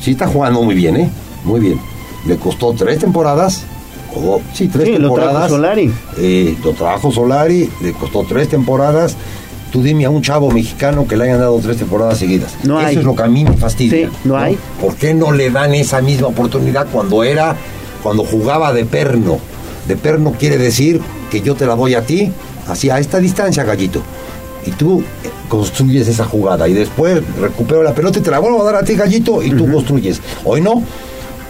sí 0.00 0.12
está 0.12 0.26
jugando 0.26 0.62
muy 0.62 0.74
bien, 0.74 0.96
¿eh? 0.96 1.10
Muy 1.44 1.60
bien. 1.60 1.78
Le 2.26 2.36
costó 2.36 2.72
tres 2.72 2.98
temporadas, 2.98 3.64
o 4.16 4.40
sí, 4.54 4.68
tres 4.68 4.86
Sí, 4.86 4.92
lo 4.92 5.12
trajo 5.12 5.16
temporadas. 5.16 5.50
Solari. 5.50 5.92
Eh, 6.16 6.56
lo 6.64 6.70
trajo 6.72 7.12
Solari, 7.12 7.68
le 7.82 7.92
costó 7.92 8.24
tres 8.24 8.48
temporadas. 8.48 9.16
Tú 9.72 9.82
dime 9.82 10.04
a 10.04 10.10
un 10.10 10.20
chavo 10.20 10.50
mexicano 10.50 11.08
que 11.08 11.16
le 11.16 11.24
hayan 11.24 11.38
dado 11.38 11.58
tres 11.58 11.78
temporadas 11.78 12.18
seguidas. 12.18 12.52
No 12.64 12.78
Eso 12.78 12.88
hay. 12.88 12.96
es 12.98 13.04
lo 13.04 13.16
que 13.16 13.22
a 13.22 13.26
mí 13.26 13.42
me 13.44 13.56
fastidia. 13.56 14.08
Sí, 14.08 14.14
no 14.24 14.36
hay. 14.36 14.58
¿Por 14.78 14.94
qué 14.96 15.14
no 15.14 15.32
le 15.32 15.50
dan 15.50 15.72
esa 15.74 16.02
misma 16.02 16.26
oportunidad 16.28 16.86
cuando 16.92 17.24
era, 17.24 17.56
cuando 18.02 18.22
jugaba 18.22 18.74
de 18.74 18.84
perno? 18.84 19.38
De 19.88 19.96
perno 19.96 20.32
quiere 20.38 20.58
decir 20.58 21.00
que 21.30 21.40
yo 21.40 21.54
te 21.54 21.64
la 21.64 21.74
doy 21.74 21.94
a 21.94 22.02
ti, 22.02 22.30
así 22.68 22.90
a 22.90 22.98
esta 22.98 23.18
distancia, 23.18 23.64
gallito. 23.64 24.02
Y 24.66 24.72
tú 24.72 25.00
eh, 25.00 25.30
construyes 25.48 26.06
esa 26.06 26.26
jugada 26.26 26.68
y 26.68 26.74
después 26.74 27.22
recupero 27.40 27.82
la 27.82 27.94
pelota 27.94 28.18
y 28.18 28.22
te 28.22 28.30
la 28.30 28.40
vuelvo 28.40 28.60
a 28.60 28.64
dar 28.66 28.76
a 28.82 28.84
ti, 28.84 28.94
gallito, 28.94 29.42
y 29.42 29.50
tú 29.52 29.72
construyes. 29.72 30.20
Hoy 30.44 30.60
no. 30.60 30.82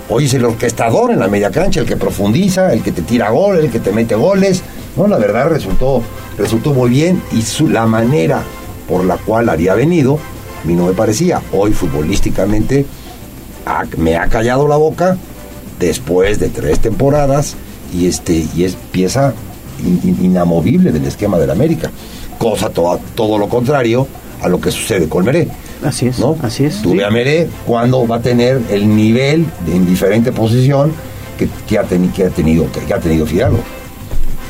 Hoy 0.09 0.27
es 0.27 0.35
el 0.35 0.44
orquestador 0.44 1.11
en 1.11 1.19
la 1.19 1.27
media 1.28 1.51
cancha, 1.51 1.81
el 1.81 1.86
que 1.86 1.97
profundiza, 1.97 2.73
el 2.73 2.82
que 2.82 2.93
te 2.93 3.03
tira 3.03 3.31
gol, 3.31 3.59
el 3.59 3.70
que 3.70 3.81
te 3.81 3.90
mete 3.93 4.15
goles. 4.15 4.62
No, 4.97 5.07
la 5.09 5.16
verdad 5.16 5.49
resultó, 5.49 6.03
resultó 6.38 6.72
muy 6.74 6.90
bien 6.90 7.22
y 7.32 7.42
su- 7.42 7.68
la 7.68 7.86
manera 7.86 8.42
por 8.88 9.04
la 9.04 9.16
cual 9.16 9.48
había 9.48 9.74
venido, 9.74 10.18
a 10.62 10.66
mí 10.66 10.74
no 10.74 10.86
me 10.86 10.92
parecía. 10.92 11.40
Hoy 11.52 11.72
futbolísticamente 11.72 12.84
ha- 13.66 13.84
me 13.96 14.16
ha 14.16 14.28
callado 14.28 14.66
la 14.68 14.76
boca 14.76 15.16
después 15.78 16.38
de 16.38 16.48
tres 16.48 16.78
temporadas 16.80 17.54
y 17.94 18.06
este 18.06 18.46
y 18.56 18.64
es 18.64 18.76
pieza 18.90 19.32
in- 19.84 20.00
in- 20.04 20.24
inamovible 20.24 20.92
del 20.92 21.04
esquema 21.06 21.38
del 21.38 21.50
América. 21.50 21.90
Cosa 22.38 22.70
to- 22.70 23.00
todo 23.14 23.38
lo 23.38 23.48
contrario 23.48 24.06
a 24.40 24.48
lo 24.48 24.60
que 24.60 24.70
sucede 24.70 25.09
con 25.09 25.24
Meré. 25.24 25.48
Así 25.84 26.06
es, 26.06 26.18
¿no? 26.18 26.36
así 26.42 26.64
es. 26.64 26.80
Tú 26.82 26.94
a 27.04 27.10
Meré 27.10 27.48
cuando 27.66 28.06
va 28.06 28.16
a 28.16 28.20
tener 28.20 28.60
el 28.70 28.94
nivel 28.94 29.46
de- 29.66 29.76
en 29.76 29.86
diferente 29.86 30.30
posición 30.32 30.92
que, 31.38 31.48
que 31.66 31.78
ha, 31.78 31.82
teni- 31.88 32.12
que 32.12 32.24
ha 32.26 32.30
tenido 32.30 32.70
que, 32.70 32.80
que 32.80 32.94
ha 32.94 32.98
tenido 33.00 33.26
Fidalgo. 33.26 33.59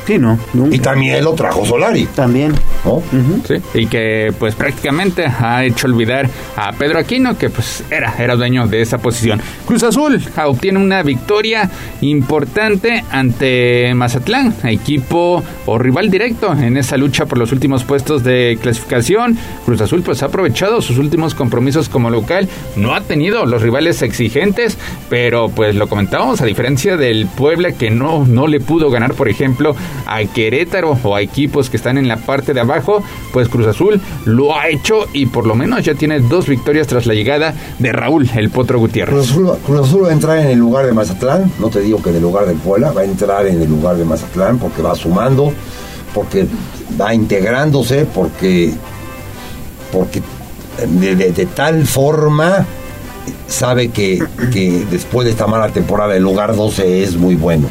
Sí, 0.05 0.17
no, 0.17 0.37
nunca. 0.53 0.75
Y 0.75 0.79
también 0.79 1.23
lo 1.23 1.33
trajo 1.33 1.65
Solari. 1.65 2.05
También. 2.07 2.53
¿no? 2.83 3.01
Sí, 3.47 3.55
y 3.73 3.87
que 3.87 4.33
pues 4.37 4.55
prácticamente 4.55 5.25
ha 5.25 5.63
hecho 5.63 5.87
olvidar 5.87 6.29
a 6.57 6.71
Pedro 6.73 6.99
Aquino 6.99 7.37
que 7.37 7.49
pues 7.49 7.83
era, 7.89 8.13
era 8.17 8.35
dueño 8.35 8.67
de 8.67 8.81
esa 8.81 8.97
posición. 8.97 9.41
Cruz 9.65 9.83
Azul 9.83 10.21
obtiene 10.45 10.79
una 10.79 11.03
victoria 11.03 11.69
importante 12.01 13.03
ante 13.11 13.93
Mazatlán, 13.95 14.53
equipo 14.63 15.43
o 15.65 15.77
rival 15.77 16.09
directo 16.09 16.53
en 16.53 16.77
esa 16.77 16.97
lucha 16.97 17.25
por 17.25 17.37
los 17.37 17.51
últimos 17.51 17.83
puestos 17.83 18.23
de 18.23 18.57
clasificación. 18.61 19.37
Cruz 19.65 19.81
Azul 19.81 20.01
pues 20.01 20.23
ha 20.23 20.27
aprovechado 20.27 20.81
sus 20.81 20.97
últimos 20.97 21.35
compromisos 21.35 21.89
como 21.89 22.09
local, 22.09 22.49
no 22.75 22.93
ha 22.95 23.01
tenido 23.01 23.45
los 23.45 23.61
rivales 23.61 24.01
exigentes, 24.01 24.77
pero 25.09 25.49
pues 25.49 25.75
lo 25.75 25.87
comentábamos 25.87 26.41
a 26.41 26.45
diferencia 26.45 26.97
del 26.97 27.27
Puebla 27.27 27.71
que 27.71 27.89
no, 27.89 28.25
no 28.25 28.47
le 28.47 28.59
pudo 28.59 28.89
ganar 28.89 29.13
por 29.13 29.29
ejemplo 29.29 29.75
a 30.05 30.23
Querétaro 30.25 30.97
o 31.03 31.15
a 31.15 31.21
equipos 31.21 31.69
que 31.69 31.77
están 31.77 31.97
en 31.97 32.07
la 32.07 32.17
parte 32.17 32.53
de 32.53 32.61
abajo, 32.61 33.03
pues 33.31 33.49
Cruz 33.49 33.67
Azul 33.67 34.01
lo 34.25 34.57
ha 34.57 34.69
hecho 34.69 35.07
y 35.13 35.25
por 35.27 35.45
lo 35.45 35.55
menos 35.55 35.83
ya 35.83 35.95
tiene 35.95 36.19
dos 36.19 36.47
victorias 36.47 36.87
tras 36.87 37.05
la 37.05 37.13
llegada 37.13 37.53
de 37.79 37.91
Raúl, 37.91 38.29
el 38.35 38.49
Potro 38.49 38.79
Gutiérrez. 38.79 39.31
Cruz 39.65 39.79
Azul, 39.79 40.03
va 40.03 40.09
a 40.09 40.13
entrar 40.13 40.37
en 40.39 40.47
el 40.47 40.59
lugar 40.59 40.85
de 40.85 40.93
Mazatlán, 40.93 41.51
no 41.59 41.69
te 41.69 41.81
digo 41.81 42.01
que 42.01 42.09
en 42.09 42.17
el 42.17 42.21
lugar 42.21 42.45
de 42.45 42.53
Puebla, 42.53 42.91
va 42.91 43.01
a 43.01 43.05
entrar 43.05 43.45
en 43.47 43.61
el 43.61 43.69
lugar 43.69 43.95
de 43.95 44.05
Mazatlán 44.05 44.57
porque 44.59 44.81
va 44.81 44.95
sumando, 44.95 45.53
porque 46.13 46.47
va 46.99 47.13
integrándose, 47.13 48.05
porque, 48.05 48.73
porque 49.91 50.21
de, 50.87 51.47
tal 51.53 51.85
forma 51.85 52.65
sabe 53.47 53.89
que, 53.89 54.23
que 54.51 54.85
después 54.89 55.25
de 55.25 55.31
esta 55.31 55.47
mala 55.47 55.69
temporada 55.69 56.15
el 56.15 56.23
lugar 56.23 56.55
12 56.55 57.03
es 57.03 57.15
muy 57.15 57.35
bueno. 57.35 57.67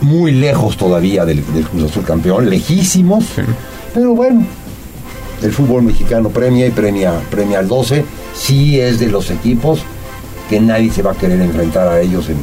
Muy 0.00 0.32
lejos 0.32 0.76
todavía 0.76 1.24
del, 1.24 1.44
del 1.52 1.64
Cruz 1.64 1.90
Azul 1.90 2.04
campeón, 2.04 2.48
lejísimos, 2.50 3.24
pero 3.94 4.14
bueno, 4.14 4.44
el 5.42 5.52
fútbol 5.52 5.82
mexicano 5.82 6.28
premia 6.30 6.66
y 6.66 6.70
premia, 6.70 7.12
premia 7.30 7.58
al 7.60 7.68
12, 7.68 8.04
sí 8.34 8.78
es 8.80 8.98
de 8.98 9.08
los 9.08 9.30
equipos 9.30 9.80
que 10.48 10.60
nadie 10.60 10.90
se 10.90 11.02
va 11.02 11.12
a 11.12 11.14
querer 11.14 11.40
enfrentar 11.40 11.88
a 11.88 12.00
ellos 12.00 12.28
en, 12.28 12.36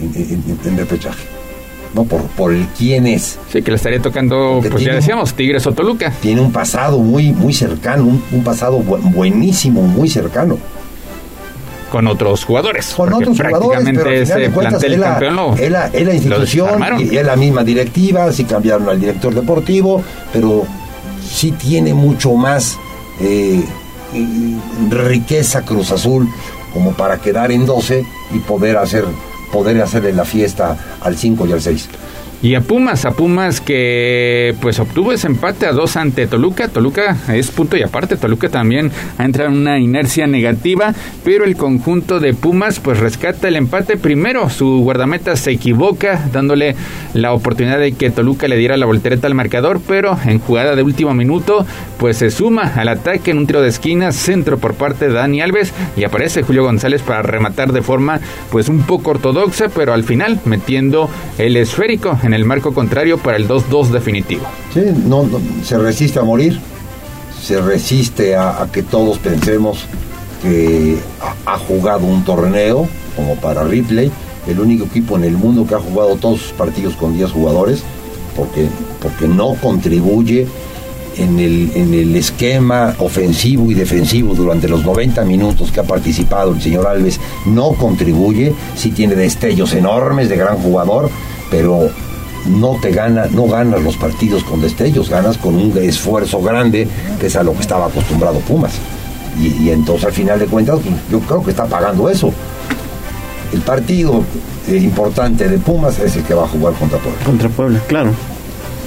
en, 0.00 0.42
en- 0.48 0.58
en 0.64 0.76
repechaje. 0.76 1.24
No, 1.94 2.02
por, 2.02 2.22
por 2.22 2.52
el 2.52 2.66
quién 2.76 3.06
es. 3.06 3.38
Sí, 3.52 3.62
que 3.62 3.70
le 3.70 3.76
estaría 3.76 4.02
tocando, 4.02 4.54
Porque 4.54 4.70
pues 4.70 4.82
ya 4.82 4.94
decíamos, 4.94 5.32
Tigres 5.34 5.64
o 5.68 5.72
Toluca. 5.72 6.10
Tiene 6.20 6.40
un 6.40 6.50
pasado 6.50 6.98
muy, 6.98 7.30
muy 7.30 7.52
cercano, 7.54 8.02
un, 8.04 8.20
un 8.32 8.42
pasado 8.42 8.80
bu- 8.82 9.00
buenísimo, 9.12 9.80
muy 9.82 10.08
cercano. 10.10 10.58
Con 11.94 12.06
otros 12.08 12.44
jugadores. 12.44 12.92
Con 12.94 13.12
otros 13.12 13.36
jugadores, 13.38 13.80
pero 13.94 14.10
al 14.10 14.26
final 14.26 14.40
de 14.40 14.50
cuentas 14.50 14.72
plantel 14.80 14.92
es 14.94 14.98
la, 14.98 15.06
campeón 15.06 15.36
lo, 15.36 15.54
es 15.56 15.70
la- 15.70 15.86
es 15.86 16.06
la 16.06 16.14
institución 16.14 16.68
y 17.00 17.16
es 17.16 17.24
la 17.26 17.36
misma 17.36 17.62
directiva, 17.62 18.32
sí 18.32 18.44
cambiaron 18.44 18.88
al 18.88 18.98
director 18.98 19.32
deportivo, 19.32 20.02
pero 20.32 20.64
sí 21.24 21.52
tiene 21.52 21.94
mucho 21.94 22.32
más 22.34 22.76
eh, 23.20 23.62
riqueza 24.90 25.62
Cruz 25.62 25.90
Azul 25.92 26.28
como 26.72 26.92
para 26.94 27.18
quedar 27.18 27.52
en 27.52 27.64
12 27.66 28.04
y 28.32 28.38
poder 28.40 28.76
hacer 28.76 29.04
poder 29.52 29.80
hacerle 29.80 30.12
la 30.12 30.24
fiesta 30.24 30.76
al 31.00 31.16
5 31.16 31.46
y 31.46 31.52
al 31.52 31.60
6. 31.62 31.88
Y 32.44 32.56
a 32.56 32.60
Pumas, 32.60 33.06
a 33.06 33.12
Pumas 33.12 33.62
que 33.62 34.54
pues 34.60 34.78
obtuvo 34.78 35.12
ese 35.12 35.28
empate 35.28 35.64
a 35.64 35.72
dos 35.72 35.96
ante 35.96 36.26
Toluca. 36.26 36.68
Toluca 36.68 37.16
es 37.32 37.50
punto 37.50 37.78
y 37.78 37.82
aparte. 37.82 38.18
Toluca 38.18 38.50
también 38.50 38.90
ha 39.16 39.24
entrado 39.24 39.48
en 39.50 39.56
una 39.56 39.78
inercia 39.78 40.26
negativa, 40.26 40.92
pero 41.24 41.46
el 41.46 41.56
conjunto 41.56 42.20
de 42.20 42.34
Pumas 42.34 42.80
pues 42.80 43.00
rescata 43.00 43.48
el 43.48 43.56
empate. 43.56 43.96
Primero 43.96 44.50
su 44.50 44.80
guardameta 44.80 45.36
se 45.36 45.52
equivoca, 45.52 46.28
dándole 46.34 46.76
la 47.14 47.32
oportunidad 47.32 47.78
de 47.78 47.92
que 47.92 48.10
Toluca 48.10 48.46
le 48.46 48.58
diera 48.58 48.76
la 48.76 48.84
voltereta 48.84 49.26
al 49.26 49.34
marcador, 49.34 49.80
pero 49.88 50.18
en 50.26 50.38
jugada 50.38 50.76
de 50.76 50.82
último 50.82 51.14
minuto 51.14 51.64
pues 51.98 52.18
se 52.18 52.30
suma 52.30 52.74
al 52.76 52.88
ataque 52.88 53.30
en 53.30 53.38
un 53.38 53.46
tiro 53.46 53.62
de 53.62 53.70
esquina, 53.70 54.12
centro 54.12 54.58
por 54.58 54.74
parte 54.74 55.08
de 55.08 55.14
Dani 55.14 55.40
Alves 55.40 55.72
y 55.96 56.04
aparece 56.04 56.42
Julio 56.42 56.64
González 56.64 57.00
para 57.00 57.22
rematar 57.22 57.72
de 57.72 57.80
forma 57.80 58.20
pues 58.50 58.68
un 58.68 58.82
poco 58.82 59.12
ortodoxa, 59.12 59.70
pero 59.70 59.94
al 59.94 60.04
final 60.04 60.38
metiendo 60.44 61.08
el 61.38 61.56
esférico 61.56 62.18
en 62.22 62.33
el 62.34 62.44
marco 62.44 62.74
contrario 62.74 63.18
para 63.18 63.36
el 63.36 63.48
2-2 63.48 63.88
definitivo. 63.88 64.42
Sí, 64.72 64.82
no, 65.06 65.28
se 65.62 65.78
resiste 65.78 66.18
a 66.18 66.22
morir, 66.22 66.60
se 67.42 67.60
resiste 67.60 68.36
a, 68.36 68.68
que 68.72 68.82
todos 68.82 69.18
pensemos 69.18 69.86
que 70.42 70.98
ha, 71.20 71.54
ha 71.54 71.58
jugado 71.58 72.06
un 72.06 72.24
torneo 72.24 72.88
como 73.16 73.36
para 73.36 73.64
Ripley, 73.64 74.10
el 74.46 74.60
único 74.60 74.84
equipo 74.84 75.16
en 75.16 75.24
el 75.24 75.36
mundo 75.36 75.66
que 75.66 75.74
ha 75.74 75.80
jugado 75.80 76.16
todos 76.16 76.40
sus 76.40 76.52
partidos 76.52 76.94
con 76.94 77.16
10 77.16 77.30
jugadores, 77.30 77.82
porque, 78.36 78.68
porque 79.00 79.28
no 79.28 79.54
contribuye 79.54 80.46
en 81.16 81.38
el, 81.38 81.70
en 81.74 81.94
el 81.94 82.16
esquema 82.16 82.94
ofensivo 82.98 83.70
y 83.70 83.74
defensivo 83.74 84.34
durante 84.34 84.68
los 84.68 84.84
90 84.84 85.24
minutos 85.24 85.70
que 85.70 85.80
ha 85.80 85.84
participado 85.84 86.52
el 86.52 86.60
señor 86.60 86.86
Alves, 86.86 87.20
no 87.46 87.72
contribuye, 87.72 88.52
sí 88.76 88.90
tiene 88.90 89.14
destellos 89.14 89.74
enormes 89.74 90.28
de 90.28 90.36
gran 90.36 90.56
jugador, 90.56 91.10
pero 91.50 91.88
no 92.46 92.78
te 92.80 92.90
gana, 92.90 93.26
no 93.30 93.46
ganas 93.46 93.82
los 93.82 93.96
partidos 93.96 94.44
con 94.44 94.60
destellos, 94.60 95.08
ganas 95.08 95.38
con 95.38 95.54
un 95.54 95.76
esfuerzo 95.78 96.42
grande, 96.42 96.88
que 97.20 97.26
es 97.26 97.36
a 97.36 97.42
lo 97.42 97.54
que 97.54 97.60
estaba 97.60 97.86
acostumbrado 97.86 98.38
Pumas. 98.40 98.72
Y, 99.40 99.70
entonces 99.70 100.06
al 100.06 100.12
final 100.12 100.38
de 100.38 100.46
cuentas 100.46 100.78
yo 101.10 101.18
creo 101.20 101.42
que 101.42 101.50
está 101.50 101.66
pagando 101.66 102.08
eso. 102.08 102.32
El 103.52 103.60
partido 103.60 104.22
eh, 104.68 104.76
importante 104.76 105.48
de 105.48 105.58
Pumas 105.58 105.98
es 105.98 106.16
el 106.16 106.22
que 106.22 106.34
va 106.34 106.44
a 106.44 106.48
jugar 106.48 106.74
contra 106.74 106.98
Puebla. 106.98 107.24
Contra 107.24 107.48
Puebla, 107.48 107.80
claro. 107.86 108.10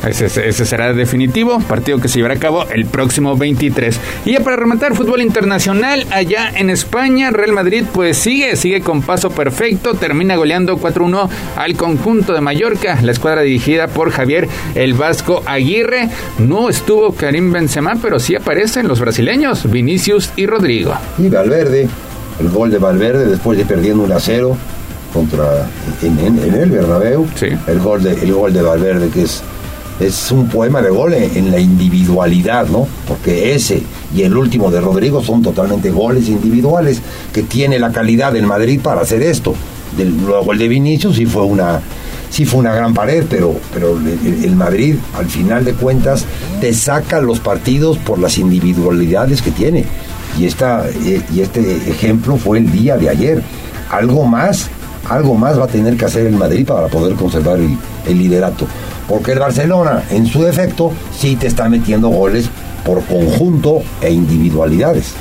Ese, 0.06 0.52
será 0.66 0.94
definitivo, 0.94 1.60
partido 1.60 2.00
que 2.00 2.08
se 2.08 2.18
llevará 2.18 2.36
a 2.36 2.40
cabo 2.40 2.66
el 2.70 2.86
próximo 2.86 3.36
23. 3.36 4.00
Y 4.26 4.34
ya 4.34 4.40
para 4.42 4.56
rematar, 4.56 4.96
fútbol 4.96 5.22
internacional, 5.22 6.06
allá 6.12 6.50
en 6.56 6.70
España, 6.70 7.32
Real 7.32 7.52
Madrid 7.52 7.84
pues 7.92 8.18
sigue, 8.18 8.56
sigue 8.56 8.82
con 8.82 9.02
paso 9.02 9.32
perfecto, 9.32 9.96
termina 9.96 10.36
goleando 10.36 10.78
4-1 10.78 11.30
al 11.56 11.76
conjunto 11.76 12.34
de 12.34 12.42
Mallorca, 12.42 13.00
la 13.02 13.12
escuadra 13.12 13.42
dirigida 13.42 13.88
por 13.88 14.12
Javier 14.12 14.48
el 14.76 14.94
Vasco 14.94 15.44
Aguirre. 15.46 16.10
No 16.40 16.70
estuvo 16.70 17.14
Karim 17.14 17.52
Benzema, 17.52 17.96
pero 18.02 18.20
sí 18.20 18.36
aparecen 18.36 18.88
los 18.88 19.00
brasileños, 19.00 19.70
Vinicius 19.70 20.32
y 20.36 20.46
Rodrigo. 20.46 20.94
Y 21.18 21.30
Valverde, 21.30 21.88
el 22.40 22.50
gol 22.50 22.72
de 22.72 22.78
Valverde 22.78 23.26
después 23.26 23.58
de 23.58 23.66
perdiendo 23.66 24.04
1 24.04 24.20
0 24.20 24.58
contra 25.14 25.68
en, 26.02 26.20
el 26.54 26.70
Bernabéu. 26.70 27.28
El 27.68 27.80
gol 27.80 28.04
de 28.04 28.14
el 28.14 28.34
gol 28.34 28.54
de 28.54 28.62
Valverde 28.62 29.10
que 29.10 29.24
es 29.24 29.42
es 30.00 30.32
un 30.32 30.48
poema 30.48 30.82
de 30.82 30.90
goles 30.90 31.36
en 31.36 31.52
la 31.52 31.60
individualidad, 31.60 32.68
¿no? 32.68 32.88
Porque 33.08 33.56
ese 33.56 33.82
y 34.16 34.22
el 34.22 34.38
último 34.38 34.72
de 34.72 34.80
Rodrigo 34.80 35.24
son 35.24 35.42
totalmente 35.42 35.90
goles 35.90 36.30
individuales 36.30 37.02
que 37.34 37.44
tiene 37.44 37.80
la 37.80 37.92
calidad 37.92 38.32
del 38.32 38.46
Madrid 38.46 38.80
para 38.82 39.02
hacer 39.02 39.22
esto. 39.22 39.54
luego 39.98 40.54
el 40.54 40.60
de 40.60 40.68
Vinicius 40.68 41.16
sí 41.16 41.26
fue 41.26 41.44
una 41.44 41.82
sí 42.30 42.46
fue 42.46 42.60
una 42.60 42.74
gran 42.74 42.94
pared, 42.94 43.26
pero, 43.30 43.56
pero 43.74 43.98
el, 43.98 44.56
Madrid 44.56 44.96
al 45.18 45.28
final 45.28 45.64
de 45.64 45.74
cuentas 45.74 46.26
te 46.60 46.74
saca 46.74 47.22
los 47.22 47.40
partidos 47.40 47.98
por 47.98 48.20
las 48.20 48.38
individualidades 48.38 49.42
que 49.42 49.52
tiene. 49.52 49.86
Y, 50.38 50.46
esta, 50.46 50.86
y 51.34 51.40
este 51.40 51.90
ejemplo 51.90 52.38
fue 52.38 52.60
el 52.60 52.72
día 52.72 52.98
de 52.98 53.10
ayer. 53.10 53.42
Algo 53.90 54.26
más, 54.26 54.70
algo 55.10 55.36
más 55.36 55.58
va 55.58 55.64
a 55.64 55.68
tener 55.68 55.96
que 55.96 56.06
hacer 56.06 56.28
el 56.28 56.36
Madrid 56.36 56.68
para 56.68 56.88
poder 56.88 57.16
conservar 57.16 57.60
el 57.60 58.18
liderato 58.18 58.68
porque 59.08 59.32
el 59.32 59.40
Barcelona, 59.40 60.04
en 60.10 60.26
su 60.26 60.44
defecto, 60.44 60.92
sí 61.18 61.36
te 61.36 61.48
está 61.48 61.70
metiendo 61.70 62.10
goles 62.10 62.50
por 62.86 63.04
conjunto 63.04 63.82
e 64.02 64.12
individualidades. 64.12 65.16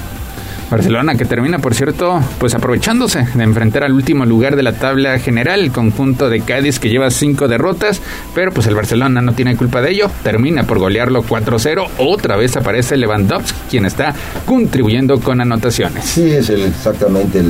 Barcelona 0.70 1.14
que 1.14 1.24
termina, 1.24 1.60
por 1.60 1.74
cierto, 1.74 2.20
pues 2.38 2.54
aprovechándose 2.54 3.24
de 3.34 3.44
enfrentar 3.44 3.84
al 3.84 3.92
último 3.92 4.24
lugar 4.26 4.56
de 4.56 4.64
la 4.64 4.72
tabla 4.72 5.16
general, 5.20 5.60
el 5.60 5.70
conjunto 5.70 6.28
de 6.28 6.40
Cádiz 6.40 6.80
que 6.80 6.88
lleva 6.88 7.08
cinco 7.10 7.46
derrotas, 7.46 8.00
pero 8.34 8.50
pues 8.50 8.66
el 8.66 8.74
Barcelona 8.74 9.20
no 9.20 9.32
tiene 9.32 9.56
culpa 9.56 9.80
de 9.80 9.92
ello, 9.92 10.10
termina 10.24 10.64
por 10.64 10.80
golearlo 10.80 11.22
4-0, 11.22 11.86
otra 11.98 12.36
vez 12.36 12.56
aparece 12.56 12.96
Lewandowski, 12.96 13.56
quien 13.70 13.86
está 13.86 14.12
contribuyendo 14.44 15.20
con 15.20 15.40
anotaciones. 15.40 16.04
Sí, 16.04 16.32
es 16.32 16.50
exactamente 16.50 17.44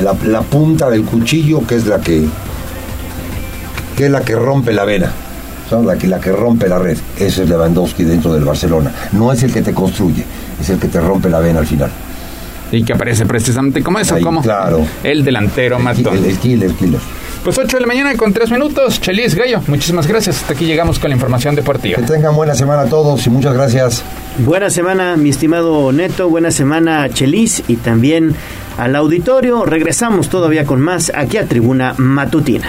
la, 0.00 0.42
punta 0.42 0.88
del 0.88 1.02
cuchillo 1.02 1.66
que 1.66 1.74
es 1.74 1.86
la 1.86 1.98
que, 1.98 2.26
que 3.96 4.06
es 4.06 4.10
la 4.10 4.20
que 4.20 4.36
rompe 4.36 4.72
la 4.72 4.84
vena 4.84 5.12
la 5.78 5.96
que, 5.96 6.06
la 6.06 6.20
que 6.20 6.32
rompe 6.32 6.68
la 6.68 6.78
red. 6.78 6.98
Ese 7.16 7.42
es 7.44 7.48
Lewandowski 7.48 8.04
dentro 8.04 8.32
del 8.32 8.44
Barcelona. 8.44 8.92
No 9.12 9.32
es 9.32 9.42
el 9.42 9.52
que 9.52 9.62
te 9.62 9.72
construye, 9.72 10.24
es 10.60 10.70
el 10.70 10.78
que 10.78 10.88
te 10.88 11.00
rompe 11.00 11.28
la 11.28 11.40
vena 11.40 11.60
al 11.60 11.66
final. 11.66 11.90
Y 12.72 12.84
que 12.84 12.92
aparece 12.92 13.26
precisamente 13.26 13.82
como 13.82 13.98
eso, 13.98 14.16
como 14.20 14.42
claro. 14.42 14.86
el 15.02 15.24
delantero 15.24 15.78
más 15.78 15.98
el, 15.98 16.06
el, 16.24 16.38
killer, 16.38 16.72
killer. 16.72 17.00
Pues 17.42 17.56
8 17.58 17.78
de 17.78 17.80
la 17.80 17.86
mañana 17.86 18.14
con 18.16 18.32
3 18.32 18.50
minutos. 18.50 19.00
Chelis 19.00 19.34
Gallo, 19.34 19.62
muchísimas 19.66 20.06
gracias. 20.06 20.42
Hasta 20.42 20.52
aquí 20.52 20.66
llegamos 20.66 20.98
con 20.98 21.08
la 21.08 21.16
información 21.16 21.54
deportiva. 21.54 21.96
Que 21.96 22.02
tengan 22.02 22.36
buena 22.36 22.54
semana 22.54 22.82
a 22.82 22.86
todos 22.86 23.26
y 23.26 23.30
muchas 23.30 23.54
gracias. 23.54 24.04
Buena 24.38 24.68
semana, 24.68 25.16
mi 25.16 25.30
estimado 25.30 25.90
Neto. 25.90 26.28
Buena 26.28 26.50
semana, 26.50 27.08
Chelis. 27.08 27.62
Y 27.66 27.76
también 27.76 28.34
al 28.76 28.94
auditorio. 28.94 29.64
Regresamos 29.64 30.28
todavía 30.28 30.64
con 30.66 30.80
más 30.80 31.10
aquí 31.14 31.38
a 31.38 31.46
Tribuna 31.46 31.94
Matutina. 31.96 32.68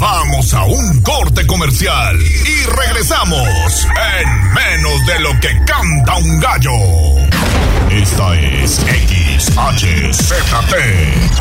Vamos 0.00 0.54
a 0.54 0.64
un 0.64 1.02
corte 1.02 1.46
comercial 1.46 2.18
y 2.18 2.64
regresamos 2.70 3.86
en 4.22 4.52
menos 4.54 5.04
de 5.04 5.20
lo 5.20 5.38
que 5.38 5.50
canta 5.66 6.16
un 6.16 6.40
gallo. 6.40 6.72
Esta 7.90 8.34
es 8.40 8.80
XHZT 8.80 9.52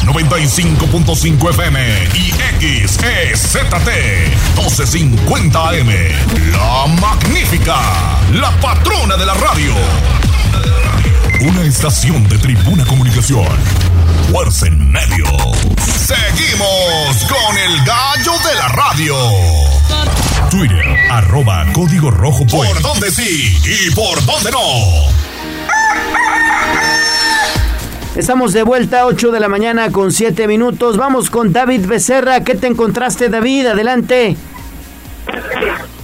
95.5 0.06 1.50
FM 1.52 2.10
y 2.16 2.32
XEZT 2.86 3.64
1250 4.58 5.70
AM. 5.70 5.90
La 6.52 6.86
magnífica, 7.00 7.78
la 8.34 8.52
patrona 8.60 9.16
de 9.16 9.26
la 9.26 9.36
radio. 9.36 9.74
Una 11.48 11.62
estación 11.64 12.28
de 12.28 12.38
tribuna 12.38 12.84
comunicación. 12.86 13.48
Fuerza 14.32 14.68
en 14.68 14.92
medio. 14.92 15.26
Seguimos 16.06 17.26
con 17.28 17.58
el 17.58 17.84
gallo 17.84 18.34
de 18.48 18.56
la 18.56 18.68
radio. 18.68 19.16
Twitter, 20.52 20.86
arroba 21.10 21.66
código 21.74 22.12
rojo. 22.12 22.46
Por 22.46 22.80
donde 22.80 23.10
sí 23.10 23.58
y 23.66 23.90
por 23.96 24.24
donde 24.26 24.52
no. 24.52 24.60
Estamos 28.16 28.54
de 28.54 28.62
vuelta, 28.62 29.08
8 29.08 29.32
de 29.32 29.40
la 29.40 29.48
mañana 29.48 29.92
con 29.92 30.12
7 30.12 30.48
minutos. 30.48 30.98
Vamos 30.98 31.32
con 31.32 31.52
David 31.52 31.88
Becerra. 31.88 32.44
¿Qué 32.44 32.54
te 32.54 32.68
encontraste, 32.68 33.30
David? 33.30 33.66
Adelante. 33.66 34.38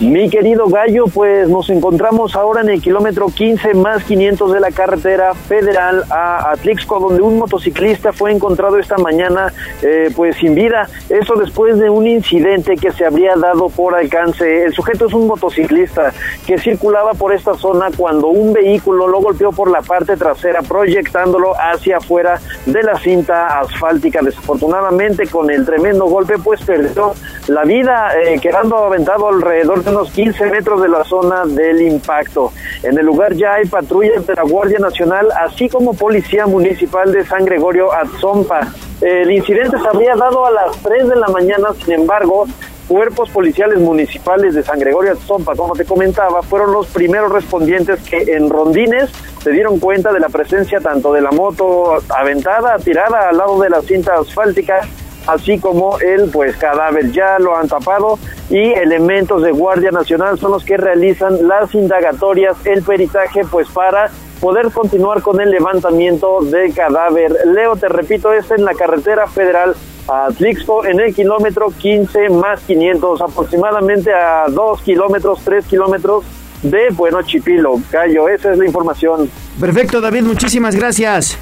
Mi 0.02 0.30
querido 0.30 0.68
Gallo, 0.68 1.06
pues 1.08 1.48
nos 1.48 1.70
encontramos 1.70 2.36
ahora 2.36 2.60
en 2.60 2.68
el 2.68 2.82
kilómetro 2.82 3.28
15 3.28 3.76
más 3.76 4.04
500 4.04 4.52
de 4.52 4.60
la 4.60 4.72
carretera 4.72 5.34
federal 5.34 6.04
a 6.10 6.52
Atlixco, 6.52 7.00
donde 7.00 7.22
un 7.22 7.38
motociclista 7.38 8.12
fue 8.12 8.34
encontrado 8.34 8.78
esta 8.78 8.98
mañana 8.98 9.54
eh, 9.82 10.12
pues 10.14 10.36
sin 10.36 10.54
vida. 10.54 10.90
Eso 11.10 11.36
después 11.36 11.80
de 11.80 11.90
un 11.90 12.08
incidente 12.08 12.76
que 12.76 12.92
se 12.92 13.06
habría 13.06 13.38
dado 13.38 13.70
por 13.70 13.96
alcance. 13.96 14.66
El 14.66 14.74
sujeto 14.74 15.06
es 15.06 15.14
un 15.14 15.28
motociclista 15.28 16.12
que 16.46 16.58
circulaba 16.58 17.14
por 17.14 17.34
esta 17.34 17.54
zona 17.54 17.88
cuando 17.96 18.28
un 18.28 18.52
vehículo 18.52 19.08
lo 19.08 19.22
golpeó 19.22 19.54
por 19.54 19.72
la 19.72 19.82
parte 19.82 20.18
trasera, 20.18 20.62
proyectándolo 20.62 21.54
hacia 21.58 21.98
afuera 21.98 22.42
de 22.66 22.84
la 22.84 23.00
cinta 23.00 23.60
asfáltica. 23.60 24.20
Desafortunadamente, 24.22 25.26
con 25.28 25.50
el 25.50 25.66
tremendo 25.66 26.06
golpe, 26.08 26.38
pues 26.38 26.62
perdió 26.66 27.14
la 27.48 27.64
vida, 27.64 28.12
eh, 28.20 28.40
quedando 28.42 28.76
aventado 28.76 29.30
alrededor 29.30 29.85
unos 29.88 30.12
15 30.12 30.46
metros 30.48 30.82
de 30.82 30.90
la 30.90 31.04
zona 31.04 31.46
del 31.46 31.82
impacto. 31.82 32.52
En 32.84 32.98
el 32.98 33.06
lugar 33.06 33.34
ya 33.34 33.54
hay 33.54 33.66
patrullas 33.66 34.26
de 34.26 34.34
la 34.34 34.44
Guardia 34.44 34.80
Nacional, 34.80 35.30
así 35.32 35.70
como 35.70 35.94
Policía 35.94 36.46
Municipal 36.46 37.12
de 37.12 37.26
San 37.26 37.46
Gregorio 37.46 37.94
Atzompa. 37.94 38.68
El 39.02 39.32
incidente 39.32 39.78
se 39.78 39.88
habría 39.88 40.16
dado 40.16 40.46
a 40.46 40.52
las 40.52 40.78
3 40.78 41.10
de 41.10 41.16
la 41.16 41.28
mañana, 41.28 41.70
sin 41.84 41.94
embargo, 41.94 42.46
cuerpos 42.88 43.30
policiales 43.30 43.80
municipales 43.80 44.54
de 44.54 44.64
San 44.64 44.80
Gregorio 44.80 45.14
Atzompa, 45.14 45.56
como 45.56 45.74
te 45.74 45.86
comentaba, 45.86 46.42
fueron 46.42 46.72
los 46.72 46.88
primeros 46.88 47.32
respondientes 47.32 48.02
que 48.02 48.18
en 48.36 48.50
rondines 48.50 49.10
se 49.44 49.52
dieron 49.52 49.80
cuenta 49.80 50.12
de 50.12 50.20
la 50.20 50.30
presencia 50.30 50.80
tanto 50.80 51.14
de 51.14 51.22
la 51.22 51.32
moto 51.32 51.98
aventada, 52.10 52.78
tirada 52.78 53.30
al 53.30 53.38
lado 53.38 53.60
de 53.60 53.70
la 53.70 53.82
cinta 53.82 54.16
asfáltica, 54.20 54.82
así 55.28 55.60
como 55.60 56.00
el 56.00 56.30
pues 56.30 56.56
cadáver 56.58 57.12
ya 57.12 57.40
lo 57.40 57.56
han 57.56 57.68
tapado 57.68 58.20
y 58.50 58.72
elementos 58.74 59.42
de 59.42 59.52
Guardia 59.52 59.92
Nacional 59.92 60.38
son 60.40 60.52
los 60.52 60.64
que 60.64 60.78
realizan 60.78 61.48
las 61.48 61.74
indagatorias, 61.74 62.58
el 62.66 62.84
peritaje 62.84 63.42
pues 63.50 63.68
para 63.70 64.12
poder 64.40 64.72
continuar 64.72 65.22
con 65.22 65.42
el 65.42 65.50
levantamiento 65.50 66.42
del 66.42 66.74
cadáver. 66.74 67.36
Leo, 67.46 67.76
te 67.76 67.88
repito, 67.88 68.34
es 68.34 68.52
en 68.52 68.66
la 68.66 68.74
carretera 68.74 69.28
federal 69.28 69.76
a 70.08 70.28
Tlixco 70.38 70.86
en 70.86 71.00
el 71.00 71.16
kilómetro 71.16 71.72
15 71.76 72.30
más 72.30 72.62
500, 72.62 73.22
aproximadamente 73.22 74.14
a 74.14 74.46
2 74.50 74.82
kilómetros, 74.82 75.40
3 75.44 75.66
kilómetros 75.66 76.26
de 76.62 76.90
Bueno 76.92 77.22
Chipilo. 77.24 77.80
Gallo, 77.92 78.30
esa 78.30 78.52
es 78.52 78.58
la 78.58 78.66
información. 78.66 79.30
Perfecto, 79.60 80.02
David, 80.02 80.24
muchísimas 80.24 80.76
gracias 80.76 81.40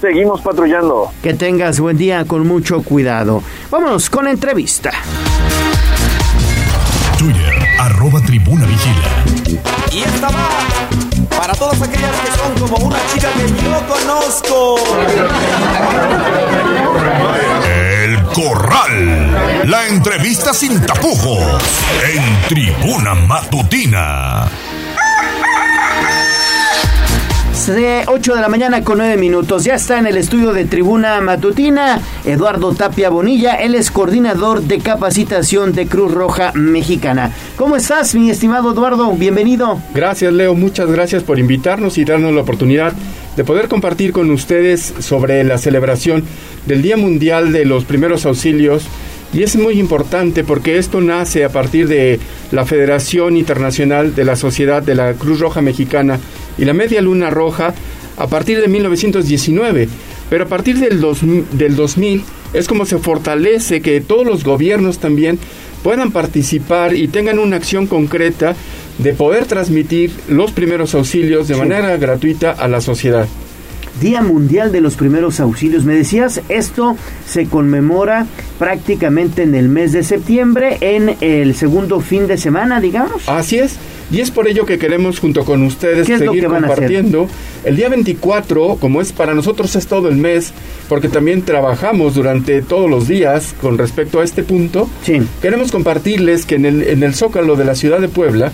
seguimos 0.00 0.40
patrullando. 0.40 1.10
Que 1.22 1.34
tengas 1.34 1.80
buen 1.80 1.96
día 1.96 2.24
con 2.24 2.46
mucho 2.46 2.82
cuidado. 2.82 3.42
Vámonos 3.70 4.08
con 4.10 4.28
entrevista. 4.28 4.90
Twitter, 7.18 7.54
arroba 7.78 8.20
tribuna 8.20 8.66
vigila. 8.66 9.60
Y 9.92 10.00
esta 10.00 10.28
va 10.28 10.48
para 11.36 11.54
todas 11.54 11.82
aquellas 11.82 12.10
que 12.20 12.30
son 12.38 12.68
como 12.68 12.86
una 12.86 12.98
chica 13.12 13.28
que 13.32 13.48
yo 13.64 13.82
conozco. 13.86 14.76
Corral. 18.34 19.68
La 19.68 19.88
entrevista 19.88 20.54
sin 20.54 20.80
tapujos 20.86 21.60
en 22.04 22.48
Tribuna 22.48 23.14
Matutina. 23.14 24.48
8 27.70 28.34
de 28.34 28.40
la 28.40 28.48
mañana 28.48 28.82
con 28.82 28.96
9 28.96 29.18
minutos. 29.18 29.64
Ya 29.64 29.74
está 29.74 29.98
en 29.98 30.06
el 30.06 30.16
estudio 30.16 30.54
de 30.54 30.64
Tribuna 30.64 31.20
Matutina 31.20 32.00
Eduardo 32.24 32.72
Tapia 32.72 33.10
Bonilla. 33.10 33.56
Él 33.56 33.74
es 33.74 33.90
coordinador 33.90 34.62
de 34.62 34.78
capacitación 34.78 35.74
de 35.74 35.86
Cruz 35.86 36.14
Roja 36.14 36.52
Mexicana. 36.54 37.30
¿Cómo 37.56 37.76
estás, 37.76 38.14
mi 38.14 38.30
estimado 38.30 38.72
Eduardo? 38.72 39.12
Bienvenido. 39.12 39.82
Gracias, 39.94 40.32
Leo. 40.32 40.54
Muchas 40.54 40.90
gracias 40.90 41.22
por 41.22 41.38
invitarnos 41.38 41.98
y 41.98 42.06
darnos 42.06 42.32
la 42.32 42.40
oportunidad 42.40 42.94
de 43.36 43.44
poder 43.44 43.68
compartir 43.68 44.12
con 44.12 44.30
ustedes 44.30 44.94
sobre 45.00 45.44
la 45.44 45.58
celebración 45.58 46.24
del 46.64 46.80
Día 46.80 46.96
Mundial 46.96 47.52
de 47.52 47.66
los 47.66 47.84
Primeros 47.84 48.24
Auxilios. 48.24 48.86
Y 49.34 49.42
es 49.42 49.56
muy 49.56 49.78
importante 49.78 50.42
porque 50.42 50.78
esto 50.78 51.02
nace 51.02 51.44
a 51.44 51.50
partir 51.50 51.86
de 51.86 52.18
la 52.50 52.64
Federación 52.64 53.36
Internacional 53.36 54.14
de 54.14 54.24
la 54.24 54.36
Sociedad 54.36 54.82
de 54.82 54.94
la 54.94 55.12
Cruz 55.12 55.40
Roja 55.40 55.60
Mexicana 55.60 56.18
y 56.58 56.64
la 56.64 56.74
Media 56.74 57.00
Luna 57.00 57.30
Roja 57.30 57.74
a 58.16 58.26
partir 58.26 58.60
de 58.60 58.68
1919. 58.68 59.88
Pero 60.28 60.44
a 60.44 60.48
partir 60.48 60.78
del, 60.78 61.00
del 61.52 61.76
2000 61.76 62.24
es 62.52 62.68
como 62.68 62.84
se 62.84 62.98
fortalece 62.98 63.80
que 63.80 64.00
todos 64.00 64.26
los 64.26 64.44
gobiernos 64.44 64.98
también 64.98 65.38
puedan 65.82 66.10
participar 66.10 66.94
y 66.94 67.08
tengan 67.08 67.38
una 67.38 67.56
acción 67.56 67.86
concreta 67.86 68.54
de 68.98 69.12
poder 69.12 69.46
transmitir 69.46 70.10
los 70.28 70.50
primeros 70.50 70.94
auxilios 70.94 71.48
de 71.48 71.56
manera 71.56 71.96
gratuita 71.96 72.50
a 72.50 72.68
la 72.68 72.80
sociedad. 72.80 73.28
Día 74.00 74.22
Mundial 74.22 74.70
de 74.70 74.80
los 74.80 74.94
Primeros 74.94 75.40
Auxilios. 75.40 75.84
Me 75.84 75.94
decías, 75.94 76.40
esto 76.48 76.96
se 77.26 77.46
conmemora 77.46 78.26
prácticamente 78.58 79.42
en 79.42 79.54
el 79.54 79.68
mes 79.68 79.92
de 79.92 80.04
septiembre, 80.04 80.78
en 80.80 81.16
el 81.20 81.54
segundo 81.54 82.00
fin 82.00 82.26
de 82.28 82.36
semana, 82.36 82.80
digamos. 82.80 83.28
Así 83.28 83.58
es. 83.58 83.76
Y 84.10 84.20
es 84.20 84.30
por 84.30 84.48
ello 84.48 84.64
que 84.64 84.78
queremos 84.78 85.18
junto 85.18 85.44
con 85.44 85.62
ustedes 85.62 86.06
seguir 86.06 86.46
compartiendo. 86.46 87.28
El 87.64 87.76
día 87.76 87.90
24, 87.90 88.76
como 88.80 89.02
es 89.02 89.12
para 89.12 89.34
nosotros 89.34 89.76
es 89.76 89.86
todo 89.86 90.08
el 90.08 90.16
mes, 90.16 90.52
porque 90.88 91.08
también 91.08 91.42
trabajamos 91.42 92.14
durante 92.14 92.62
todos 92.62 92.88
los 92.88 93.06
días 93.06 93.54
con 93.60 93.76
respecto 93.76 94.20
a 94.20 94.24
este 94.24 94.42
punto, 94.42 94.88
queremos 95.42 95.70
compartirles 95.70 96.46
que 96.46 96.54
en 96.54 96.64
el, 96.64 96.82
en 96.82 97.02
el 97.02 97.14
Zócalo 97.14 97.56
de 97.56 97.66
la 97.66 97.74
ciudad 97.74 98.00
de 98.00 98.08
Puebla, 98.08 98.50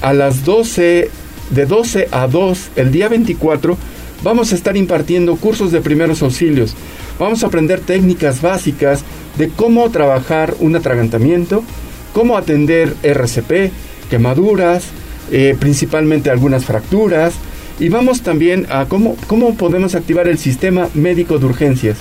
a 0.00 0.14
las 0.14 0.44
12, 0.44 1.10
de 1.50 1.66
12 1.66 2.08
a 2.10 2.26
2, 2.26 2.70
el 2.76 2.90
día 2.90 3.08
24, 3.08 3.76
vamos 4.22 4.52
a 4.52 4.54
estar 4.54 4.76
impartiendo 4.76 5.36
cursos 5.36 5.70
de 5.70 5.82
primeros 5.82 6.22
auxilios. 6.22 6.74
Vamos 7.18 7.44
a 7.44 7.48
aprender 7.48 7.80
técnicas 7.80 8.40
básicas 8.40 9.04
de 9.36 9.48
cómo 9.48 9.88
trabajar 9.90 10.54
un 10.60 10.76
atragantamiento, 10.76 11.62
cómo 12.12 12.36
atender 12.36 12.94
RCP, 13.02 13.70
quemaduras, 14.04 14.84
eh, 15.30 15.56
principalmente 15.58 16.30
algunas 16.30 16.64
fracturas, 16.64 17.34
y 17.80 17.88
vamos 17.88 18.22
también 18.22 18.66
a 18.70 18.86
cómo, 18.86 19.16
cómo 19.26 19.54
podemos 19.54 19.94
activar 19.94 20.28
el 20.28 20.38
sistema 20.38 20.88
médico 20.94 21.38
de 21.38 21.46
urgencias. 21.46 21.98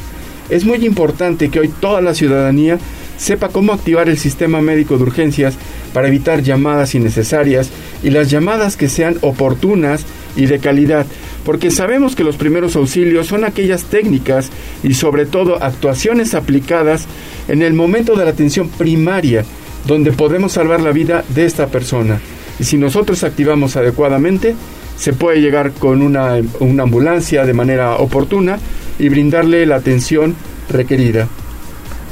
Es 0.49 0.65
muy 0.65 0.85
importante 0.85 1.49
que 1.49 1.59
hoy 1.59 1.69
toda 1.80 2.01
la 2.01 2.13
ciudadanía 2.13 2.77
sepa 3.17 3.49
cómo 3.49 3.73
activar 3.73 4.09
el 4.09 4.17
sistema 4.17 4.61
médico 4.61 4.97
de 4.97 5.03
urgencias 5.03 5.55
para 5.93 6.07
evitar 6.07 6.41
llamadas 6.41 6.95
innecesarias 6.95 7.69
y 8.03 8.09
las 8.09 8.30
llamadas 8.30 8.75
que 8.75 8.89
sean 8.89 9.17
oportunas 9.21 10.05
y 10.35 10.47
de 10.47 10.59
calidad, 10.59 11.05
porque 11.45 11.71
sabemos 11.71 12.15
que 12.15 12.23
los 12.23 12.35
primeros 12.35 12.75
auxilios 12.75 13.27
son 13.27 13.45
aquellas 13.45 13.85
técnicas 13.85 14.49
y 14.84 14.95
sobre 14.95 15.25
todo 15.25 15.61
actuaciones 15.61 16.34
aplicadas 16.34 17.05
en 17.47 17.61
el 17.61 17.73
momento 17.73 18.15
de 18.15 18.25
la 18.25 18.31
atención 18.31 18.69
primaria, 18.69 19.45
donde 19.85 20.11
podemos 20.11 20.53
salvar 20.53 20.81
la 20.81 20.91
vida 20.91 21.23
de 21.30 21.45
esta 21.45 21.68
persona. 21.68 22.19
Y 22.60 22.64
si 22.64 22.77
nosotros 22.77 23.23
activamos 23.23 23.76
adecuadamente, 23.76 24.55
se 24.97 25.14
puede 25.14 25.41
llegar 25.41 25.72
con 25.72 26.01
una, 26.01 26.39
una 26.60 26.84
ambulancia 26.84 27.45
de 27.45 27.53
manera 27.53 27.95
oportuna 27.97 28.60
y 28.99 29.10
brindarle 29.10 29.65
la 29.65 29.76
atención 29.76 30.35
requerida. 30.69 31.27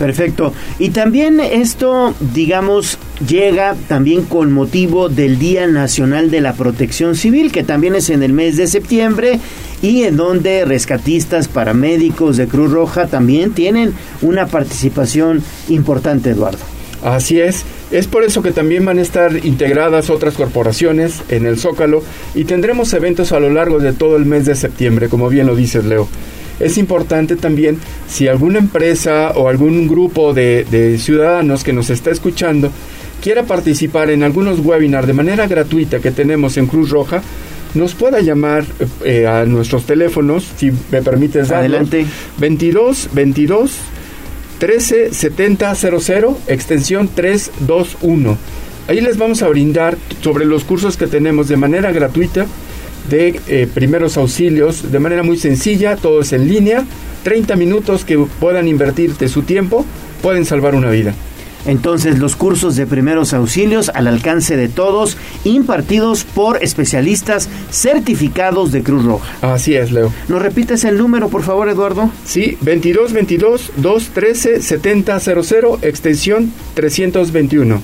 Perfecto. 0.02 0.52
Y 0.80 0.90
también 0.90 1.40
esto, 1.40 2.16
digamos, 2.34 2.98
llega 3.28 3.76
también 3.88 4.24
con 4.24 4.52
motivo 4.52 5.10
del 5.10 5.38
Día 5.38 5.68
Nacional 5.68 6.32
de 6.32 6.42
la 6.42 6.54
Protección 6.54 7.16
Civil, 7.16 7.52
que 7.52 7.64
también 7.64 7.94
es 7.94 8.10
en 8.10 8.24
el 8.24 8.34
mes 8.34 8.58
de 8.58 8.66
septiembre 8.66 9.40
y 9.84 10.04
en 10.04 10.18
donde 10.18 10.66
rescatistas, 10.66 11.48
paramédicos 11.48 12.38
de 12.38 12.48
Cruz 12.48 12.72
Roja 12.72 13.06
también 13.06 13.52
tienen 13.52 13.94
una 14.24 14.48
participación 14.48 15.44
importante, 15.70 16.32
Eduardo. 16.32 16.71
Así 17.04 17.40
es, 17.40 17.64
es 17.92 18.08
por 18.08 18.24
eso 18.24 18.44
que 18.44 18.52
también 18.52 18.86
van 18.86 19.00
a 19.00 19.02
estar 19.02 19.44
integradas 19.46 20.10
otras 20.10 20.36
corporaciones 20.36 21.22
en 21.30 21.46
el 21.46 21.58
Zócalo 21.58 22.04
y 22.36 22.44
tendremos 22.44 22.94
eventos 22.94 23.32
a 23.32 23.40
lo 23.40 23.50
largo 23.50 23.80
de 23.80 23.94
todo 23.94 24.18
el 24.18 24.26
mes 24.26 24.46
de 24.46 24.56
septiembre, 24.56 25.10
como 25.10 25.28
bien 25.30 25.48
lo 25.48 25.56
dices, 25.56 25.84
Leo 25.84 26.08
es 26.62 26.78
importante 26.78 27.36
también 27.36 27.78
si 28.08 28.28
alguna 28.28 28.60
empresa 28.60 29.32
o 29.36 29.50
algún 29.50 29.88
grupo 29.88 30.34
de, 30.34 30.98
ciudadanos 31.00 31.64
que 31.64 31.74
nos 31.74 31.90
está 31.90 32.12
escuchando 32.12 32.72
quiera 33.22 33.44
participar 33.44 34.10
en 34.10 34.24
algunos 34.24 34.60
webinars 34.60 35.08
de 35.08 35.14
manera 35.14 35.48
gratuita 35.48 36.00
que 36.00 36.12
tenemos 36.12 36.58
en 36.58 36.66
Cruz 36.66 36.90
Roja, 36.90 37.22
nos 37.76 37.94
pueda 37.94 38.20
llamar 38.20 38.66
eh, 39.04 39.28
a 39.28 39.46
nuestros 39.46 39.86
teléfonos, 39.86 40.48
si 40.58 40.72
me 40.92 41.04
permites 41.04 41.50
darlo. 41.50 41.78
Adelante. 41.78 42.06
22 42.40 43.10
22 43.14 43.76
13 44.62 45.12
70 45.12 45.74
00, 45.74 46.38
extensión 46.46 47.10
321. 47.16 48.38
Ahí 48.88 49.02
les 49.02 49.18
vamos 49.18 49.42
a 49.42 49.48
brindar 49.48 49.98
sobre 50.22 50.46
los 50.46 50.64
cursos 50.66 50.98
que 50.98 51.08
tenemos 51.08 51.48
de 51.48 51.58
manera 51.58 51.92
gratuita 51.92 52.46
de 53.10 53.42
eh, 53.48 53.68
primeros 53.74 54.18
auxilios 54.18 54.92
de 54.92 55.00
manera 55.00 55.24
muy 55.24 55.38
sencilla, 55.38 55.96
todo 55.96 56.22
es 56.22 56.32
en 56.32 56.48
línea, 56.48 56.86
30 57.24 57.56
minutos 57.56 58.06
que 58.06 58.20
puedan 58.40 58.68
invertir 58.68 59.18
de 59.18 59.30
su 59.30 59.42
tiempo 59.42 59.84
pueden 60.22 60.46
salvar 60.46 60.76
una 60.76 60.92
vida. 60.92 61.16
Entonces, 61.66 62.20
los 62.20 62.36
cursos 62.36 62.76
de 62.76 62.88
primeros 62.88 63.34
auxilios 63.34 63.90
al 63.90 64.08
alcance 64.08 64.58
de 64.58 64.70
todos, 64.70 65.18
impartidos 65.44 66.24
por 66.24 66.64
especialistas 66.64 67.50
certificados 67.70 68.72
de 68.72 68.84
Cruz 68.84 69.06
Roja. 69.06 69.32
Así 69.42 69.76
es, 69.76 69.92
Leo. 69.92 70.14
¿Nos 70.28 70.42
repites 70.42 70.84
el 70.84 70.98
número, 70.98 71.30
por 71.30 71.44
favor, 71.44 71.70
Eduardo? 71.70 72.10
Sí, 72.26 72.58
2222 72.62 73.72
213 73.78 74.62
7000, 74.62 75.80
extensión 75.82 76.52
321. 76.74 77.82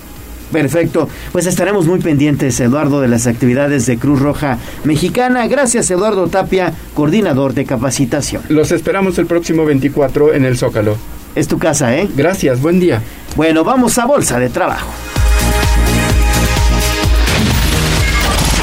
Perfecto, 0.51 1.09
pues 1.33 1.45
estaremos 1.45 1.87
muy 1.87 1.99
pendientes, 1.99 2.59
Eduardo, 2.61 3.01
de 3.01 3.09
las 3.09 3.27
actividades 3.27 3.85
de 3.85 3.97
Cruz 3.97 4.21
Roja 4.21 4.57
Mexicana. 4.85 5.45
Gracias, 5.47 5.91
Eduardo 5.91 6.27
Tapia, 6.27 6.73
coordinador 6.93 7.53
de 7.53 7.65
capacitación. 7.65 8.43
Los 8.47 8.71
esperamos 8.71 9.17
el 9.17 9.25
próximo 9.25 9.65
24 9.65 10.33
en 10.33 10.45
el 10.45 10.57
Zócalo. 10.57 10.95
Es 11.37 11.47
tu 11.47 11.57
casa, 11.59 11.95
¿eh? 11.95 12.09
Gracias, 12.15 12.59
buen 12.61 12.79
día. 12.79 13.03
Bueno, 13.35 13.63
vamos 13.63 13.95
a 13.99 14.05
Bolsa 14.05 14.39
de 14.39 14.49
Trabajo. 14.49 14.91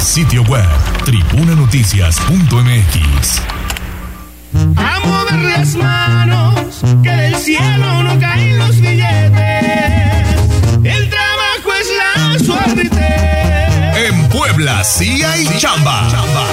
Sitio 0.00 0.42
web, 0.42 0.66
tribunanoticias.mx. 1.04 3.42
A 4.74 5.00
mover 5.06 5.44
las 5.44 5.76
manos, 5.76 6.82
que 7.04 7.10
del 7.10 7.36
cielo 7.36 8.02
no 8.02 8.18
caen 8.18 8.58
los 8.58 8.80
billetes. 8.80 10.26
El 10.82 11.08
en 13.96 14.28
Puebla 14.28 14.82
sí 14.82 15.22
hay 15.22 15.46
chamba. 15.58 16.08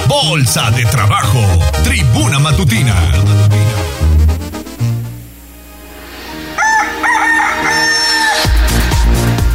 Bolsa 0.06 0.70
de 0.70 0.84
trabajo. 0.84 1.40
Tribuna 1.82 2.38
matutina. 2.38 2.94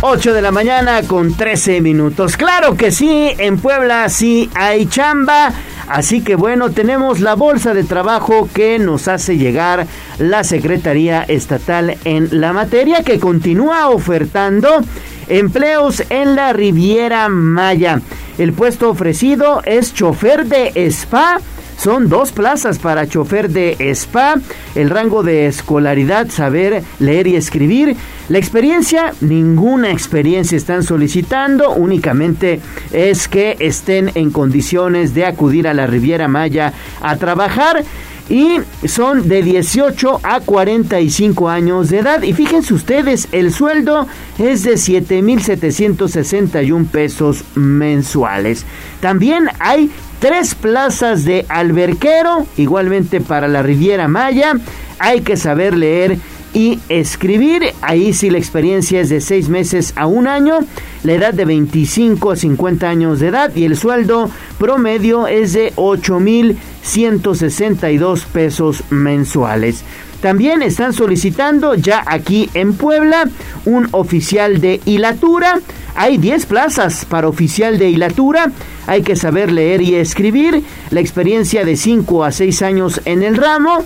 Ocho 0.01 0.31
de 0.31 0.43
la 0.43 0.51
mañana 0.51 1.01
con 1.01 1.33
13 1.33 1.81
minutos. 1.81 2.37
Claro 2.37 2.75
que 2.75 2.91
sí, 2.91 3.31
en 3.39 3.57
Puebla 3.57 4.07
sí 4.09 4.47
hay 4.53 4.85
chamba. 4.85 5.51
Así 5.87 6.21
que 6.21 6.35
bueno, 6.35 6.69
tenemos 6.69 7.19
la 7.19 7.33
bolsa 7.33 7.73
de 7.73 7.83
trabajo 7.83 8.47
que 8.53 8.77
nos 8.77 9.07
hace 9.07 9.37
llegar 9.37 9.87
la 10.19 10.43
Secretaría 10.43 11.23
Estatal 11.23 11.97
en 12.05 12.29
la 12.39 12.53
materia 12.53 13.03
que 13.03 13.19
continúa 13.19 13.89
ofertando 13.89 14.81
Empleos 15.27 16.03
en 16.11 16.35
la 16.35 16.53
Riviera 16.53 17.27
Maya. 17.27 17.99
El 18.37 18.53
puesto 18.53 18.91
ofrecido 18.91 19.63
es 19.65 19.95
chofer 19.95 20.45
de 20.45 20.73
spa. 20.91 21.39
Son 21.77 22.09
dos 22.09 22.31
plazas 22.31 22.79
para 22.79 23.07
chofer 23.07 23.49
de 23.49 23.77
spa. 23.93 24.35
El 24.73 24.89
rango 24.89 25.21
de 25.21 25.45
escolaridad, 25.45 26.29
saber 26.29 26.81
leer 26.99 27.27
y 27.27 27.35
escribir. 27.35 27.95
La 28.29 28.39
experiencia, 28.39 29.13
ninguna 29.21 29.91
experiencia 29.91 30.57
están 30.57 30.83
solicitando. 30.83 31.71
Únicamente 31.71 32.59
es 32.91 33.27
que 33.27 33.57
estén 33.59 34.11
en 34.15 34.31
condiciones 34.31 35.13
de 35.13 35.25
acudir 35.25 35.67
a 35.67 35.73
la 35.73 35.87
Riviera 35.87 36.27
Maya 36.27 36.73
a 37.01 37.15
trabajar. 37.17 37.83
y 38.29 38.59
son 38.85 39.29
de 39.29 39.41
18 39.41 40.19
a 40.21 40.41
45 40.41 41.47
años 41.47 41.89
de 41.89 41.99
edad. 41.99 42.23
Y 42.23 42.33
fíjense 42.33 42.73
ustedes, 42.73 43.29
el 43.31 43.53
sueldo 43.53 44.05
es 44.37 44.63
de 44.63 44.73
7.761 44.73 46.87
pesos 46.87 47.45
mensuales. 47.55 48.65
También 48.99 49.47
hay 49.59 49.89
tres 50.19 50.55
plazas 50.55 51.25
de 51.25 51.45
alberquero, 51.49 52.47
igualmente 52.57 53.21
para 53.21 53.47
la 53.47 53.63
Riviera 53.63 54.07
Maya. 54.07 54.53
Hay 54.99 55.21
que 55.21 55.37
saber 55.37 55.77
leer 55.77 56.17
y 56.53 56.79
escribir. 56.89 57.63
Ahí 57.81 58.11
sí 58.13 58.29
la 58.29 58.37
experiencia 58.37 59.01
es 59.01 59.09
de 59.09 59.19
6 59.21 59.49
meses 59.49 59.93
a 59.95 60.05
un 60.07 60.27
año, 60.27 60.59
la 61.03 61.13
edad 61.13 61.33
de 61.33 61.45
25 61.45 62.31
a 62.31 62.35
50 62.35 62.89
años 62.89 63.19
de 63.19 63.27
edad 63.27 63.55
y 63.55 63.65
el 63.65 63.77
sueldo 63.77 64.31
promedio 64.57 65.27
es 65.27 65.53
de 65.53 65.71
8.162 65.75 68.25
pesos 68.25 68.83
mensuales. 68.89 69.83
También 70.21 70.61
están 70.61 70.93
solicitando 70.93 71.75
ya 71.75 72.03
aquí 72.05 72.49
en 72.53 72.73
Puebla 72.73 73.29
un 73.65 73.87
oficial 73.91 74.59
de 74.59 74.81
hilatura. 74.85 75.59
Hay 75.95 76.17
10 76.17 76.45
plazas 76.45 77.05
para 77.05 77.27
oficial 77.27 77.77
de 77.77 77.89
hilatura. 77.89 78.51
Hay 78.87 79.03
que 79.03 79.15
saber 79.15 79.51
leer 79.51 79.81
y 79.81 79.95
escribir. 79.95 80.63
La 80.89 80.99
experiencia 80.99 81.65
de 81.65 81.75
5 81.75 82.23
a 82.23 82.31
6 82.31 82.61
años 82.61 83.01
en 83.05 83.23
el 83.23 83.35
ramo 83.35 83.83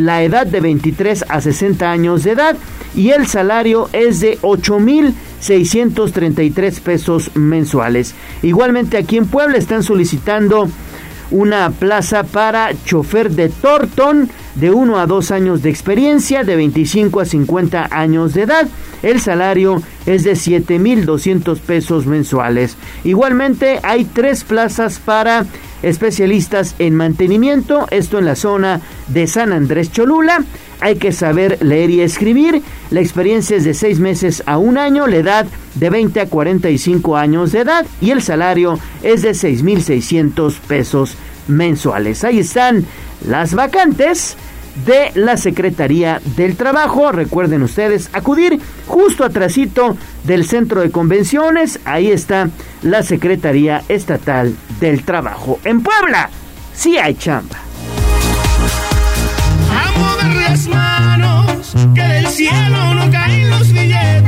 la 0.00 0.22
edad 0.22 0.46
de 0.46 0.60
23 0.60 1.24
a 1.28 1.40
60 1.40 1.90
años 1.90 2.22
de 2.24 2.32
edad 2.32 2.56
y 2.94 3.08
el 3.10 3.26
salario 3.26 3.88
es 3.92 4.20
de 4.20 4.38
8.633 4.40 6.80
pesos 6.80 7.30
mensuales. 7.34 8.14
Igualmente 8.42 8.96
aquí 8.96 9.16
en 9.16 9.26
Puebla 9.26 9.58
están 9.58 9.82
solicitando 9.82 10.68
una 11.30 11.70
plaza 11.70 12.22
para 12.24 12.70
chofer 12.84 13.30
de 13.30 13.48
Torton 13.48 14.28
de 14.54 14.70
1 14.70 14.98
a 14.98 15.06
2 15.06 15.30
años 15.30 15.62
de 15.62 15.70
experiencia, 15.70 16.44
de 16.44 16.56
25 16.56 17.20
a 17.20 17.24
50 17.24 17.88
años 17.90 18.34
de 18.34 18.42
edad. 18.42 18.68
El 19.02 19.20
salario 19.20 19.82
es 20.06 20.24
de 20.24 20.32
7.200 20.32 21.58
pesos 21.60 22.06
mensuales. 22.06 22.76
Igualmente 23.04 23.80
hay 23.82 24.04
tres 24.04 24.44
plazas 24.44 24.98
para 24.98 25.46
especialistas 25.82 26.74
en 26.78 26.94
mantenimiento, 26.94 27.86
esto 27.90 28.18
en 28.18 28.24
la 28.24 28.36
zona 28.36 28.80
de 29.08 29.26
San 29.26 29.52
Andrés 29.52 29.92
Cholula. 29.92 30.44
Hay 30.80 30.96
que 30.96 31.12
saber 31.12 31.58
leer 31.62 31.90
y 31.90 32.00
escribir. 32.00 32.62
La 32.90 33.00
experiencia 33.00 33.56
es 33.56 33.64
de 33.64 33.74
6 33.74 34.00
meses 34.00 34.42
a 34.46 34.58
un 34.58 34.78
año, 34.78 35.06
la 35.06 35.16
edad 35.16 35.46
de 35.74 35.90
20 35.90 36.20
a 36.20 36.26
45 36.26 37.16
años 37.16 37.52
de 37.52 37.60
edad 37.60 37.86
y 38.00 38.10
el 38.10 38.22
salario 38.22 38.78
es 39.02 39.22
de 39.22 39.30
6.600 39.30 40.58
pesos 40.60 41.16
mensuales. 41.48 42.24
Ahí 42.24 42.38
están 42.38 42.86
las 43.26 43.54
vacantes 43.54 44.36
de 44.86 45.12
la 45.14 45.36
Secretaría 45.36 46.20
del 46.36 46.56
Trabajo. 46.56 47.12
Recuerden 47.12 47.62
ustedes 47.62 48.10
acudir 48.12 48.60
justo 48.86 49.24
atrásito 49.24 49.96
del 50.24 50.46
Centro 50.46 50.80
de 50.80 50.90
Convenciones. 50.90 51.80
Ahí 51.84 52.10
está 52.10 52.48
la 52.82 53.02
Secretaría 53.02 53.82
Estatal 53.88 54.54
del 54.80 55.04
Trabajo. 55.04 55.60
En 55.64 55.82
Puebla, 55.82 56.28
sí 56.74 56.98
hay 56.98 57.14
chamba. 57.14 57.56
A 59.70 59.98
mover 59.98 60.36
las 60.36 60.66
manos, 60.66 61.74
que 61.94 62.02
del 62.02 62.26
cielo 62.26 62.94
no 62.94 63.10
caen 63.10 63.50
los 63.50 63.72
billetes. 63.72 64.24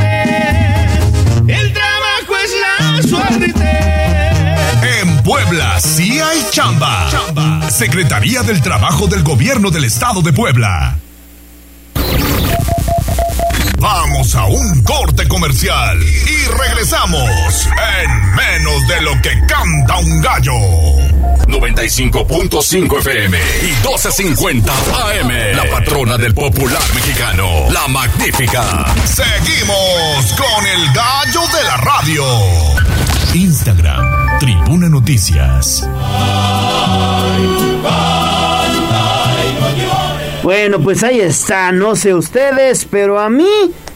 El 1.49 1.73
trabajo 1.73 2.37
es 2.45 2.53
la 2.61 3.03
suerte. 3.03 3.55
En 5.01 5.23
Puebla 5.23 5.81
sí 5.81 6.21
hay 6.21 6.41
chamba. 6.51 7.09
Secretaría 7.77 8.43
del 8.43 8.63
Trabajo 8.63 9.07
del 9.07 9.23
Gobierno 9.23 9.71
del 9.71 9.85
Estado 9.85 10.23
de 10.23 10.33
Puebla. 10.33 10.97
Vamos 13.79 14.35
a 14.35 14.47
un 14.47 14.83
corte 14.83 15.29
comercial 15.29 16.03
y 16.03 16.47
regresamos 16.59 17.69
en 18.01 18.35
menos 18.35 18.89
de 18.89 19.03
lo 19.03 19.21
que 19.21 19.39
canta 19.47 19.99
un 19.99 20.23
gallo. 20.23 20.55
95.5 21.49 22.99
FM 22.99 23.39
y 23.39 23.87
12.50 23.87 24.71
AM. 25.21 25.57
La 25.57 25.71
patrona 25.71 26.17
del 26.17 26.33
popular 26.33 26.83
mexicano, 26.95 27.71
la 27.71 27.87
magnífica. 27.89 28.87
Seguimos 29.05 30.33
con 30.33 30.67
el 30.67 30.93
gallo 30.95 31.43
de 31.55 31.63
la 31.63 31.77
radio. 31.77 32.25
Instagram, 33.35 34.26
Tribuna 34.39 34.89
Noticias. 34.91 35.89
Bueno, 40.43 40.79
pues 40.81 41.03
ahí 41.03 41.21
está, 41.21 41.73
no 41.73 41.97
sé 41.97 42.15
ustedes, 42.15 42.87
pero 42.91 43.19
a 43.19 43.31
mí 43.31 43.49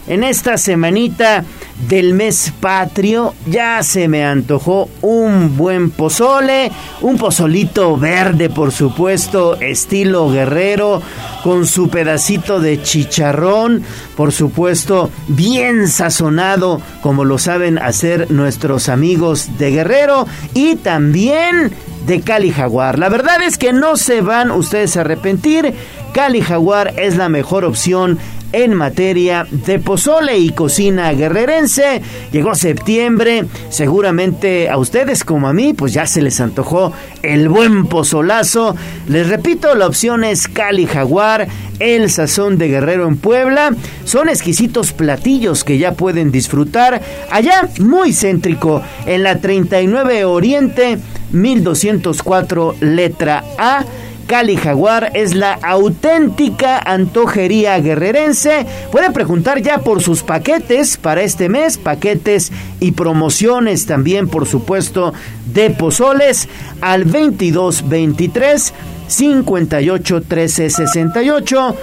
en 0.07 0.23
esta 0.23 0.57
semanita 0.57 1.43
del 1.87 2.13
mes 2.13 2.53
patrio 2.59 3.33
ya 3.47 3.81
se 3.81 4.07
me 4.07 4.23
antojó 4.23 4.89
un 5.01 5.57
buen 5.57 5.89
pozole, 5.89 6.71
un 7.01 7.17
pozolito 7.17 7.97
verde 7.97 8.49
por 8.49 8.71
supuesto, 8.71 9.59
estilo 9.59 10.29
guerrero, 10.29 11.01
con 11.43 11.65
su 11.65 11.89
pedacito 11.89 12.59
de 12.59 12.81
chicharrón, 12.81 13.83
por 14.15 14.31
supuesto 14.31 15.09
bien 15.27 15.87
sazonado 15.87 16.81
como 17.01 17.25
lo 17.25 17.37
saben 17.37 17.79
hacer 17.79 18.29
nuestros 18.31 18.89
amigos 18.89 19.57
de 19.57 19.71
Guerrero 19.71 20.27
y 20.53 20.75
también 20.75 21.71
de 22.05 22.21
Cali 22.21 22.51
Jaguar. 22.51 22.99
La 22.99 23.09
verdad 23.09 23.41
es 23.43 23.57
que 23.57 23.73
no 23.73 23.95
se 23.95 24.21
van 24.21 24.51
ustedes 24.51 24.97
a 24.97 25.01
arrepentir. 25.01 25.73
Cali 26.13 26.41
Jaguar 26.41 26.93
es 26.97 27.15
la 27.15 27.29
mejor 27.29 27.63
opción 27.65 28.19
en 28.51 28.73
materia 28.75 29.45
de 29.49 29.79
pozole 29.79 30.37
y 30.37 30.51
cocina 30.51 31.11
guerrerense. 31.13 32.01
Llegó 32.31 32.55
septiembre, 32.55 33.45
seguramente 33.69 34.69
a 34.69 34.77
ustedes 34.77 35.23
como 35.23 35.47
a 35.47 35.53
mí, 35.53 35.73
pues 35.73 35.93
ya 35.93 36.05
se 36.05 36.21
les 36.21 36.39
antojó 36.41 36.93
el 37.21 37.49
buen 37.49 37.85
pozolazo. 37.85 38.75
Les 39.07 39.27
repito, 39.27 39.75
la 39.75 39.87
opción 39.87 40.23
es 40.23 40.47
Cali 40.47 40.85
Jaguar, 40.85 41.47
el 41.79 42.09
sazón 42.09 42.57
de 42.57 42.67
Guerrero 42.67 43.07
en 43.07 43.17
Puebla. 43.17 43.75
Son 44.03 44.29
exquisitos 44.29 44.93
platillos 44.93 45.63
que 45.63 45.77
ya 45.77 45.93
pueden 45.93 46.31
disfrutar 46.31 47.01
allá, 47.29 47.69
muy 47.79 48.13
céntrico, 48.13 48.81
en 49.05 49.23
la 49.23 49.39
39 49.39 50.25
Oriente, 50.25 50.97
1204 51.31 52.75
letra 52.81 53.43
A 53.57 53.85
Cali 54.31 54.55
Jaguar 54.55 55.11
es 55.13 55.35
la 55.35 55.59
auténtica 55.61 56.79
antojería 56.79 57.77
guerrerense. 57.81 58.65
Puede 58.89 59.11
preguntar 59.11 59.61
ya 59.61 59.79
por 59.79 60.01
sus 60.01 60.23
paquetes 60.23 60.95
para 60.95 61.21
este 61.21 61.49
mes, 61.49 61.77
paquetes 61.77 62.49
y 62.79 62.93
promociones 62.93 63.85
también, 63.87 64.29
por 64.29 64.47
supuesto, 64.47 65.13
de 65.47 65.71
pozoles 65.71 66.47
al 66.79 67.03
2223 67.03 68.73
58 69.07 70.21
13 70.21 70.69
68. 70.69 71.75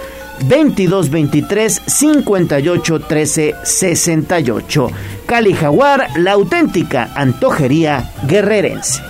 22 0.47 1.09
23 1.11 1.81
58 1.85 2.99
13 3.01 3.55
68. 3.61 4.91
Cali 5.27 5.53
Jaguar, 5.53 6.07
la 6.17 6.31
auténtica 6.31 7.11
antojería 7.13 8.11
guerrerense. 8.27 9.03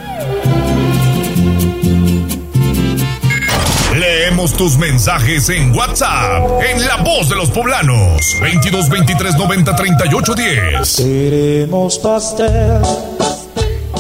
Leemos 4.30 4.53
tus 4.53 4.77
mensajes 4.77 5.49
en 5.49 5.76
WhatsApp, 5.76 6.61
en 6.61 6.85
La 6.85 6.97
Voz 6.97 7.30
de 7.30 7.35
los 7.35 7.49
Poblanos, 7.49 8.22
22 8.39 8.88
23 8.88 9.35
90 9.35 9.76
38 9.76 10.35
10. 10.35 10.95
Queremos 10.97 11.97
pastel. 11.97 12.80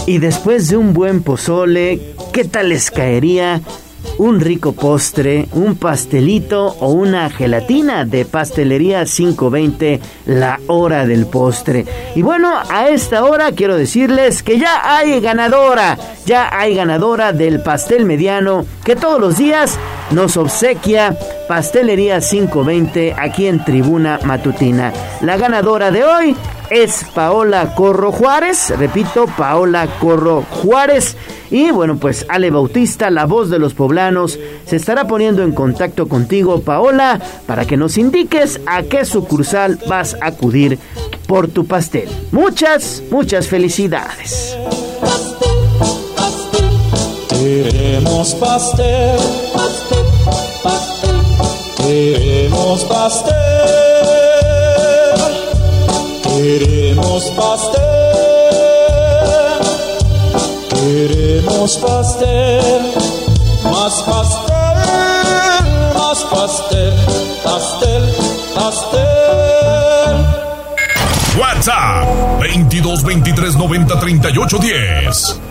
Y 0.05 0.19
después 0.19 0.67
de 0.67 0.77
un 0.77 0.93
buen 0.93 1.23
pozole, 1.23 2.13
¿qué 2.31 2.45
tal 2.45 2.69
les 2.69 2.91
caería 2.91 3.59
un 4.19 4.41
rico 4.41 4.73
postre, 4.73 5.47
un 5.53 5.75
pastelito 5.77 6.75
o 6.79 6.89
una 6.89 7.29
gelatina 7.29 8.05
de 8.05 8.25
pastelería 8.25 9.05
520, 9.05 9.99
la 10.25 10.59
hora 10.67 11.05
del 11.05 11.25
postre. 11.25 11.85
Y 12.15 12.21
bueno, 12.21 12.51
a 12.69 12.89
esta 12.89 13.23
hora 13.23 13.53
quiero 13.53 13.77
decirles 13.77 14.43
que 14.43 14.59
ya 14.59 14.97
hay 14.97 15.21
ganadora, 15.21 15.97
ya 16.25 16.49
hay 16.51 16.75
ganadora 16.75 17.31
del 17.31 17.61
pastel 17.61 18.05
mediano 18.05 18.65
que 18.89 18.95
todos 18.95 19.21
los 19.21 19.37
días 19.37 19.77
nos 20.09 20.35
obsequia 20.35 21.15
Pastelería 21.47 22.21
520 22.21 23.13
aquí 23.19 23.45
en 23.45 23.63
Tribuna 23.63 24.19
Matutina. 24.23 24.91
La 25.21 25.37
ganadora 25.37 25.91
de 25.91 26.03
hoy 26.03 26.35
es 26.71 27.05
Paola 27.13 27.75
Corro 27.75 28.11
Juárez, 28.11 28.73
repito, 28.79 29.27
Paola 29.37 29.87
Corro 29.99 30.41
Juárez. 30.41 31.15
Y 31.51 31.69
bueno, 31.69 31.97
pues 31.97 32.25
Ale 32.29 32.49
Bautista, 32.49 33.11
la 33.11 33.25
voz 33.27 33.51
de 33.51 33.59
los 33.59 33.75
poblanos, 33.75 34.39
se 34.65 34.77
estará 34.77 35.05
poniendo 35.05 35.43
en 35.43 35.51
contacto 35.51 36.07
contigo, 36.07 36.61
Paola, 36.61 37.21
para 37.45 37.65
que 37.65 37.77
nos 37.77 37.95
indiques 37.95 38.59
a 38.65 38.81
qué 38.81 39.05
sucursal 39.05 39.77
vas 39.87 40.17
a 40.19 40.29
acudir 40.29 40.79
por 41.27 41.47
tu 41.47 41.67
pastel. 41.67 42.09
Muchas, 42.31 43.03
muchas 43.11 43.47
felicidades. 43.47 44.57
Queremos 47.49 48.35
pastel, 48.35 49.17
pastel 49.51 50.05
Queremos 51.77 52.83
pastel, 52.83 53.33
queremos 56.21 57.23
pastel, 57.31 57.79
queremos 60.69 61.77
pastel, 61.77 62.81
más 63.63 64.03
pastel, 64.03 64.77
más 65.95 66.23
pastel, 66.25 66.93
pastel, 67.43 68.13
pastel. 68.53 70.17
WhatsApp 71.39 72.05
22 72.41 73.03
23 73.03 73.55
90 73.55 73.99
38 73.99 74.57
10. 74.59 75.48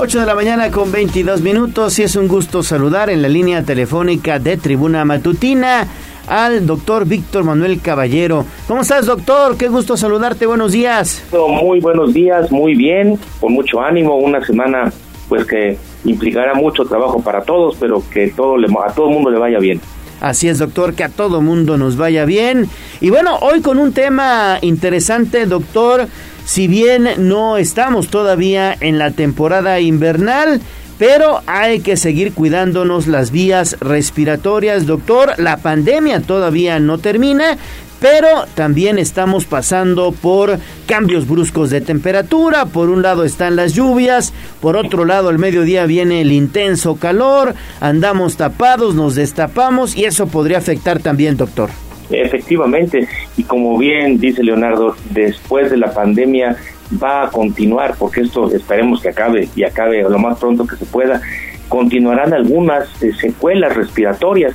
8 0.00 0.20
de 0.20 0.26
la 0.26 0.36
mañana 0.36 0.70
con 0.70 0.92
22 0.92 1.40
minutos 1.42 1.98
y 1.98 2.04
es 2.04 2.14
un 2.14 2.28
gusto 2.28 2.62
saludar 2.62 3.10
en 3.10 3.20
la 3.20 3.28
línea 3.28 3.64
telefónica 3.64 4.38
de 4.38 4.56
Tribuna 4.56 5.04
Matutina 5.04 5.88
al 6.28 6.64
doctor 6.66 7.04
Víctor 7.04 7.42
Manuel 7.42 7.80
Caballero. 7.80 8.44
¿Cómo 8.68 8.82
estás, 8.82 9.06
doctor? 9.06 9.56
Qué 9.56 9.66
gusto 9.66 9.96
saludarte. 9.96 10.46
Buenos 10.46 10.70
días. 10.70 11.24
Muy 11.32 11.80
buenos 11.80 12.14
días, 12.14 12.52
muy 12.52 12.76
bien, 12.76 13.18
con 13.40 13.52
mucho 13.52 13.80
ánimo. 13.80 14.16
Una 14.18 14.40
semana, 14.46 14.92
pues 15.28 15.44
que 15.46 15.76
implicará 16.04 16.54
mucho 16.54 16.84
trabajo 16.84 17.20
para 17.20 17.42
todos, 17.42 17.76
pero 17.80 18.00
que 18.08 18.28
todo 18.28 18.56
le, 18.56 18.68
a 18.68 18.92
todo 18.92 19.08
el 19.08 19.14
mundo 19.14 19.30
le 19.30 19.38
vaya 19.38 19.58
bien. 19.58 19.80
Así 20.20 20.48
es, 20.48 20.58
doctor, 20.58 20.94
que 20.94 21.02
a 21.02 21.08
todo 21.08 21.40
mundo 21.40 21.76
nos 21.76 21.96
vaya 21.96 22.24
bien. 22.24 22.68
Y 23.00 23.10
bueno, 23.10 23.36
hoy 23.40 23.62
con 23.62 23.78
un 23.78 23.92
tema 23.92 24.58
interesante, 24.62 25.46
doctor 25.46 26.06
si 26.48 26.66
bien 26.66 27.10
no 27.18 27.58
estamos 27.58 28.08
todavía 28.08 28.74
en 28.80 28.96
la 28.96 29.10
temporada 29.10 29.80
invernal, 29.80 30.62
pero 30.98 31.42
hay 31.46 31.80
que 31.80 31.98
seguir 31.98 32.32
cuidándonos 32.32 33.06
las 33.06 33.30
vías 33.30 33.76
respiratorias, 33.80 34.86
doctor. 34.86 35.34
La 35.36 35.58
pandemia 35.58 36.22
todavía 36.22 36.78
no 36.78 36.96
termina, 36.96 37.58
pero 38.00 38.46
también 38.54 38.98
estamos 38.98 39.44
pasando 39.44 40.10
por 40.12 40.58
cambios 40.86 41.28
bruscos 41.28 41.68
de 41.68 41.82
temperatura. 41.82 42.64
Por 42.64 42.88
un 42.88 43.02
lado 43.02 43.24
están 43.24 43.54
las 43.54 43.74
lluvias, 43.74 44.32
por 44.62 44.78
otro 44.78 45.04
lado 45.04 45.28
al 45.28 45.38
mediodía 45.38 45.84
viene 45.84 46.22
el 46.22 46.32
intenso 46.32 46.96
calor, 46.96 47.54
andamos 47.78 48.38
tapados, 48.38 48.94
nos 48.94 49.16
destapamos 49.16 49.94
y 49.94 50.06
eso 50.06 50.28
podría 50.28 50.56
afectar 50.56 50.98
también, 50.98 51.36
doctor. 51.36 51.68
Efectivamente, 52.10 53.06
y 53.36 53.44
como 53.44 53.76
bien 53.76 54.18
dice 54.18 54.42
Leonardo, 54.42 54.96
después 55.10 55.70
de 55.70 55.76
la 55.76 55.92
pandemia 55.92 56.56
va 57.02 57.24
a 57.24 57.30
continuar, 57.30 57.96
porque 57.98 58.22
esto 58.22 58.50
esperemos 58.52 59.02
que 59.02 59.10
acabe 59.10 59.48
y 59.54 59.64
acabe 59.64 60.02
lo 60.02 60.18
más 60.18 60.38
pronto 60.38 60.66
que 60.66 60.76
se 60.76 60.86
pueda, 60.86 61.20
continuarán 61.68 62.32
algunas 62.32 63.02
eh, 63.02 63.12
secuelas 63.12 63.76
respiratorias. 63.76 64.54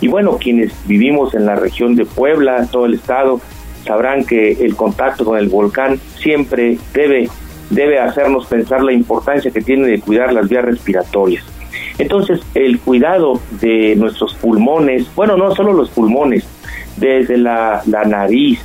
Y 0.00 0.08
bueno, 0.08 0.38
quienes 0.38 0.72
vivimos 0.86 1.34
en 1.34 1.46
la 1.46 1.56
región 1.56 1.94
de 1.96 2.04
Puebla, 2.04 2.66
todo 2.70 2.86
el 2.86 2.94
estado, 2.94 3.40
sabrán 3.84 4.24
que 4.24 4.52
el 4.52 4.76
contacto 4.76 5.24
con 5.24 5.38
el 5.38 5.48
volcán 5.48 5.98
siempre 6.16 6.78
debe, 6.92 7.28
debe 7.70 7.98
hacernos 7.98 8.46
pensar 8.46 8.82
la 8.82 8.92
importancia 8.92 9.50
que 9.50 9.60
tiene 9.60 9.88
de 9.88 10.00
cuidar 10.00 10.32
las 10.32 10.48
vías 10.48 10.64
respiratorias. 10.64 11.44
Entonces, 11.98 12.40
el 12.54 12.80
cuidado 12.80 13.40
de 13.60 13.94
nuestros 13.96 14.34
pulmones, 14.34 15.06
bueno, 15.14 15.36
no 15.36 15.54
solo 15.54 15.72
los 15.72 15.90
pulmones, 15.90 16.44
desde 16.96 17.36
la, 17.36 17.82
nariz, 17.86 18.60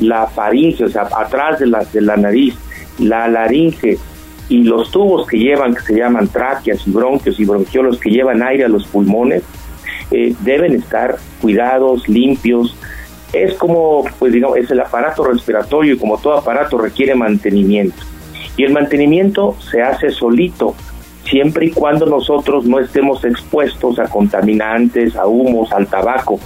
la 0.00 0.26
faringe, 0.26 0.84
o 0.84 0.88
sea, 0.88 1.08
atrás 1.16 1.58
de 1.58 1.66
la, 1.66 1.84
de 1.84 2.00
la 2.00 2.16
nariz, 2.16 2.54
la 2.98 3.28
laringe 3.28 3.98
y 4.48 4.62
los 4.62 4.90
tubos 4.90 5.26
que 5.26 5.38
llevan, 5.38 5.74
que 5.74 5.80
se 5.80 5.94
llaman 5.94 6.28
tráqueas 6.28 6.86
y 6.86 6.90
bronquios 6.90 7.40
y 7.40 7.44
bronquiolos, 7.44 7.98
que 7.98 8.10
llevan 8.10 8.42
aire 8.42 8.64
a 8.64 8.68
los 8.68 8.86
pulmones, 8.86 9.42
eh, 10.10 10.34
deben 10.40 10.74
estar 10.74 11.16
cuidados, 11.40 12.08
limpios. 12.08 12.76
Es 13.32 13.54
como, 13.54 14.04
pues 14.18 14.32
digamos, 14.32 14.58
es 14.58 14.70
el 14.70 14.80
aparato 14.80 15.24
respiratorio 15.24 15.94
y 15.94 15.98
como 15.98 16.18
todo 16.18 16.34
aparato 16.34 16.78
requiere 16.78 17.14
mantenimiento. 17.14 17.96
Y 18.56 18.64
el 18.64 18.72
mantenimiento 18.72 19.56
se 19.70 19.82
hace 19.82 20.10
solito, 20.10 20.74
siempre 21.34 21.66
y 21.66 21.70
cuando 21.72 22.06
nosotros 22.06 22.64
no 22.64 22.78
estemos 22.78 23.24
expuestos 23.24 23.98
a 23.98 24.04
contaminantes, 24.04 25.16
a 25.16 25.26
humos, 25.26 25.72
al 25.72 25.88
tabaco. 25.88 26.38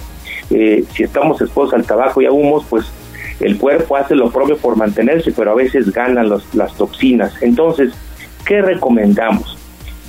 Eh, 0.49 0.83
si 0.95 1.03
estamos 1.03 1.39
expuestos 1.39 1.75
al 1.79 1.85
tabaco 1.85 2.23
y 2.23 2.25
a 2.25 2.31
humos, 2.31 2.65
pues 2.67 2.91
el 3.39 3.59
cuerpo 3.59 3.97
hace 3.97 4.15
lo 4.15 4.31
propio 4.31 4.57
por 4.57 4.77
mantenerse, 4.77 5.31
pero 5.31 5.51
a 5.51 5.53
veces 5.53 5.91
ganan 5.91 6.27
las 6.27 6.73
toxinas. 6.75 7.31
Entonces, 7.43 7.93
¿qué 8.47 8.63
recomendamos? 8.63 9.59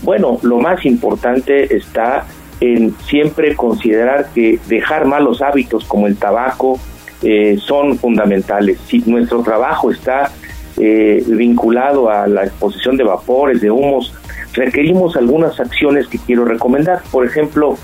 Bueno, 0.03 0.39
lo 0.41 0.61
más 0.61 0.87
importante 0.87 1.77
está 1.77 2.25
en 2.61 2.95
siempre 3.05 3.55
considerar 3.57 4.31
que 4.35 4.59
dejar 4.67 5.05
malos 5.05 5.43
hábitos 5.43 5.85
como 5.85 6.07
el 6.07 6.17
tabaco 6.17 6.81
eh, 7.21 7.59
son 7.61 7.99
fundamentales. 7.99 8.79
Si 8.87 9.01
nuestro 9.01 9.43
trabajo 9.43 9.91
está 9.91 10.33
eh, 10.79 11.23
vinculado 11.27 12.09
a 12.09 12.27
la 12.27 12.45
exposición 12.45 12.97
de 12.97 13.05
vapores, 13.05 13.61
de 13.61 13.71
humos, 13.71 14.15
requerimos 14.53 15.17
algunas 15.17 15.59
acciones 15.59 16.07
que 16.09 16.19
quiero 16.19 16.45
recomendar. 16.45 17.03
Por 17.11 17.27
ejemplo, 17.27 17.77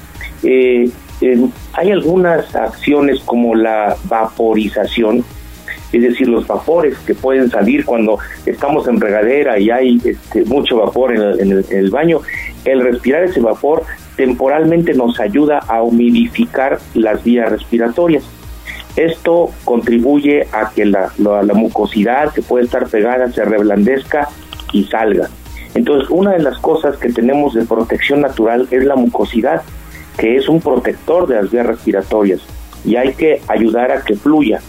eh, 0.43 0.91
hay 1.73 1.91
algunas 1.91 2.55
acciones 2.55 3.21
como 3.21 3.55
la 3.55 3.97
vaporización, 4.05 5.25
es 5.93 6.03
decir, 6.03 6.29
los 6.29 6.47
vapores 6.47 6.99
que 6.99 7.15
pueden 7.15 7.49
salir 7.51 7.85
cuando 7.85 8.19
estamos 8.45 8.87
en 8.89 9.01
regadera 9.01 9.59
y 9.59 9.71
hay 9.71 10.01
este, 10.05 10.45
mucho 10.45 10.77
vapor 10.79 11.15
en 11.15 11.65
el, 11.71 11.91
baño, 11.91 12.21
el 12.65 12.83
respirar 12.83 13.25
ese 13.25 13.41
vapor 13.41 13.85
temporalmente 14.17 14.95
nos 14.95 15.21
ayuda 15.21 15.59
a 15.59 15.83
humidificar 15.83 16.79
las 16.95 17.23
vías 17.23 17.51
respiratorias. 17.51 18.25
Esto 18.97 19.51
contribuye 19.65 20.49
a 20.53 20.71
que 20.71 20.87
la, 20.87 21.13
mucosidad 21.55 22.33
que 22.33 22.43
puede 22.43 22.65
estar 22.65 22.89
pegada 22.89 23.31
se 23.31 23.45
reblandezca 23.45 24.29
y 24.73 24.85
salga. 24.85 25.29
Entonces, 25.77 26.09
una 26.09 26.33
de 26.33 26.43
las 26.43 26.59
cosas 26.59 26.97
que 26.97 27.13
tenemos 27.13 27.53
de 27.53 27.67
protección 27.67 28.23
natural 28.23 28.67
es 28.71 28.83
la 28.85 28.97
mucosidad 28.97 29.63
que 30.17 30.37
es 30.37 30.49
un 30.49 30.63
protector 30.63 31.27
de 31.27 31.37
las 31.37 31.51
vías 31.51 31.67
respiratorias 31.67 32.41
y 32.83 32.97
hay 32.97 33.13
que 33.13 33.43
ayudar 33.47 33.93
a 33.93 34.03
que 34.03 34.17
fluya. 34.17 34.61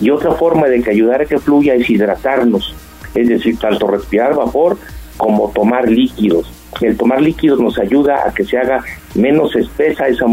Y 0.00 0.10
otra 0.10 0.32
forma 0.32 0.66
de 0.66 0.82
que 0.82 0.90
ayudar 0.90 1.22
a 1.22 1.26
que 1.26 1.38
fluya 1.38 1.74
es 1.74 1.88
hidratarnos, 1.88 2.74
es 3.14 3.28
decir, 3.28 3.56
tanto 3.58 3.86
respirar 3.86 4.34
vapor 4.34 4.76
como 5.16 5.52
tomar 5.54 5.88
líquidos. 5.88 6.52
El 6.80 6.96
tomar 6.96 7.22
líquidos 7.22 7.60
nos 7.60 7.78
ayuda 7.78 8.26
a 8.26 8.34
que 8.34 8.44
se 8.44 8.58
haga 8.58 8.82
menos 9.14 9.54
espesa 9.54 10.08
esa, 10.08 10.26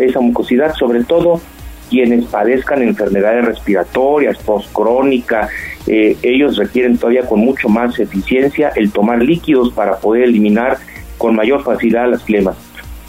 esa 0.00 0.20
mucosidad, 0.20 0.74
sobre 0.74 1.04
todo 1.04 1.40
quienes 1.88 2.24
padezcan 2.24 2.82
enfermedades 2.82 3.44
respiratorias, 3.44 4.36
postcrónica, 4.38 5.48
eh, 5.86 6.16
ellos 6.22 6.56
requieren 6.56 6.98
todavía 6.98 7.26
con 7.26 7.40
mucho 7.40 7.68
más 7.68 7.98
eficiencia 7.98 8.70
el 8.74 8.90
tomar 8.90 9.22
líquidos 9.22 9.72
para 9.72 9.98
poder 9.98 10.24
eliminar 10.24 10.78
con 11.18 11.36
mayor 11.36 11.62
facilidad 11.62 12.10
las 12.10 12.22
flemas. 12.22 12.56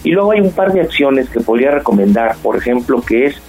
Y 0.04 0.12
luego 0.12 0.32
hay 0.32 0.42
un 0.42 0.52
par 0.52 0.74
de 0.74 0.82
acciones 0.82 1.30
que 1.30 1.40
podría 1.40 1.72
recomendar, 1.72 2.36
por 2.42 2.56
ejemplo, 2.56 3.02
que 3.02 3.26
es 3.26 3.42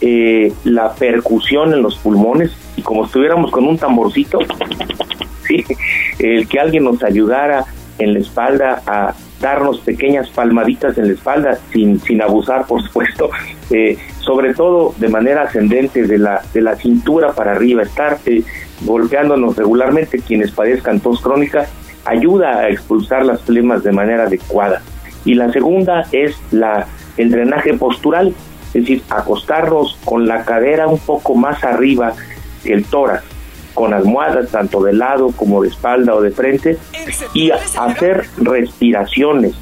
eh, 0.00 0.52
la 0.64 0.94
percusión 0.94 1.72
en 1.72 1.82
los 1.82 1.96
pulmones 1.96 2.52
y 2.76 2.82
como 2.82 3.06
estuviéramos 3.06 3.50
con 3.50 3.66
un 3.66 3.78
tamborcito, 3.78 4.38
¿sí? 5.46 5.64
el 6.18 6.46
que 6.46 6.60
alguien 6.60 6.84
nos 6.84 7.02
ayudara 7.02 7.64
en 7.98 8.12
la 8.12 8.18
espalda 8.18 8.82
a 8.86 9.14
darnos 9.40 9.80
pequeñas 9.80 10.28
palmaditas 10.30 10.96
en 10.98 11.08
la 11.08 11.14
espalda 11.14 11.58
sin, 11.72 12.00
sin 12.00 12.22
abusar, 12.22 12.66
por 12.66 12.82
supuesto, 12.82 13.30
eh, 13.70 13.98
sobre 14.20 14.54
todo 14.54 14.94
de 14.98 15.08
manera 15.08 15.42
ascendente 15.42 16.06
de 16.06 16.18
la, 16.18 16.42
de 16.52 16.60
la 16.60 16.76
cintura 16.76 17.32
para 17.32 17.52
arriba, 17.52 17.82
estar 17.82 18.18
eh, 18.26 18.42
golpeándonos 18.82 19.56
regularmente 19.56 20.18
quienes 20.18 20.50
padezcan 20.50 21.00
tos 21.00 21.20
crónica, 21.20 21.66
ayuda 22.04 22.58
a 22.58 22.68
expulsar 22.68 23.24
las 23.24 23.40
flemas 23.42 23.82
de 23.82 23.92
manera 23.92 24.24
adecuada 24.24 24.82
y 25.24 25.34
la 25.34 25.50
segunda 25.52 26.06
es 26.12 26.36
la, 26.50 26.86
el 27.16 27.30
drenaje 27.30 27.74
postural, 27.74 28.34
es 28.68 28.72
decir, 28.72 29.02
acostarnos 29.08 29.98
con 30.04 30.26
la 30.26 30.44
cadera 30.44 30.86
un 30.86 30.98
poco 30.98 31.34
más 31.34 31.62
arriba 31.64 32.12
que 32.62 32.74
el 32.74 32.84
tórax, 32.84 33.24
con 33.72 33.94
almohadas 33.94 34.50
tanto 34.50 34.82
de 34.82 34.92
lado 34.92 35.28
como 35.32 35.62
de 35.62 35.68
espalda 35.68 36.14
o 36.14 36.20
de 36.20 36.30
frente 36.30 36.78
y 37.32 37.50
hacer 37.50 38.24
respiraciones, 38.36 39.54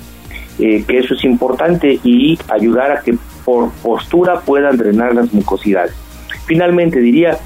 eh, 0.59 0.85
que 0.87 0.99
eso 0.99 1.15
es 1.15 1.25
importante 1.25 1.99
y 2.03 2.39
ayudar 2.49 2.93
a 2.93 3.01
que 3.01 3.17
por 3.45 3.71
postura 3.83 4.41
puedan 4.41 4.77
drenar 4.77 5.15
las 5.15 5.33
mucosidades. 5.33 5.95
Finalmente 6.47 7.01
diría 7.01 7.39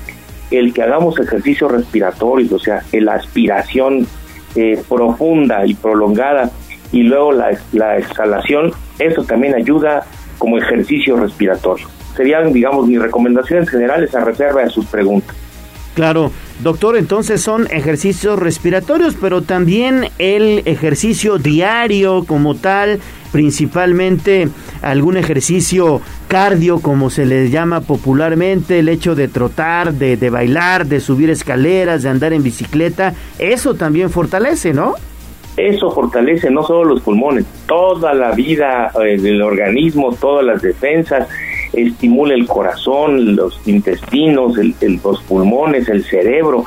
el 0.51 0.73
que 0.73 0.82
hagamos 0.82 1.18
ejercicios 1.18 1.73
respiratorios, 1.73 2.52
o 2.52 2.59
sea, 2.59 2.82
la 2.93 3.14
aspiración 3.14 4.06
eh, 4.55 4.82
profunda 4.89 5.66
y 5.66 5.74
prolongada 5.74 6.51
y 6.93 7.02
luego 7.02 7.32
la, 7.32 7.59
la 7.73 7.98
exhalación, 7.98 8.73
eso 8.98 9.24
también 9.24 9.55
ayuda 9.55 10.06
como 10.39 10.59
ejercicio 10.59 11.16
respiratorio. 11.16 11.89
Serían, 12.16 12.52
digamos, 12.52 12.86
mis 12.86 13.01
recomendaciones 13.01 13.68
generales 13.68 14.14
a 14.14 14.24
reserva 14.24 14.62
de 14.62 14.70
sus 14.70 14.86
preguntas. 14.86 15.36
Claro, 15.97 16.31
doctor, 16.62 16.98
entonces 16.98 17.40
son 17.40 17.68
ejercicios 17.70 18.39
respiratorios, 18.39 19.16
pero 19.18 19.40
también 19.40 20.10
el 20.18 20.60
ejercicio 20.66 21.39
diario 21.39 22.24
como 22.27 22.55
tal, 22.55 23.01
principalmente 23.32 24.51
algún 24.82 25.16
ejercicio 25.16 26.02
cardio, 26.28 26.81
como 26.81 27.09
se 27.09 27.24
le 27.24 27.48
llama 27.48 27.81
popularmente, 27.81 28.81
el 28.81 28.90
hecho 28.90 29.14
de 29.14 29.28
trotar, 29.28 29.94
de, 29.94 30.18
de 30.18 30.28
bailar, 30.28 30.85
de 30.85 31.01
subir 31.01 31.31
escaleras, 31.31 32.02
de 32.02 32.10
andar 32.10 32.35
en 32.35 32.43
bicicleta, 32.43 33.14
eso 33.39 33.74
también 33.74 34.10
fortalece, 34.10 34.74
¿no? 34.74 34.97
Eso 35.56 35.90
fortalece 35.90 36.51
no 36.51 36.62
solo 36.62 36.85
los 36.85 37.01
pulmones, 37.01 37.47
toda 37.66 38.12
la 38.12 38.32
vida 38.32 38.90
eh, 39.02 39.18
del 39.18 39.40
organismo, 39.40 40.14
todas 40.20 40.44
las 40.44 40.60
defensas, 40.60 41.27
estimula 41.77 42.35
el 42.35 42.47
corazón, 42.47 43.36
los 43.36 43.61
intestinos, 43.66 44.59
el, 44.59 44.74
los 45.03 45.23
pulmones, 45.23 45.89
el 45.89 46.05
cerebro. 46.05 46.65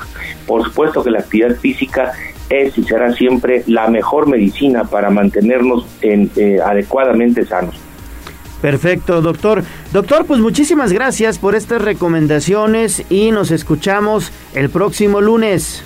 Por 0.47 0.63
supuesto 0.63 1.03
que 1.03 1.11
la 1.11 1.19
actividad 1.19 1.55
física 1.55 2.13
es 2.49 2.77
y 2.77 2.83
será 2.83 3.13
siempre 3.13 3.63
la 3.67 3.87
mejor 3.87 4.27
medicina 4.27 4.85
para 4.85 5.09
mantenernos 5.09 5.85
en, 6.01 6.31
eh, 6.35 6.59
adecuadamente 6.63 7.45
sanos. 7.45 7.75
Perfecto, 8.61 9.21
doctor. 9.21 9.63
Doctor, 9.93 10.25
pues 10.25 10.39
muchísimas 10.39 10.91
gracias 10.91 11.39
por 11.39 11.55
estas 11.55 11.81
recomendaciones 11.81 13.05
y 13.09 13.31
nos 13.31 13.51
escuchamos 13.51 14.33
el 14.53 14.69
próximo 14.69 15.21
lunes. 15.21 15.83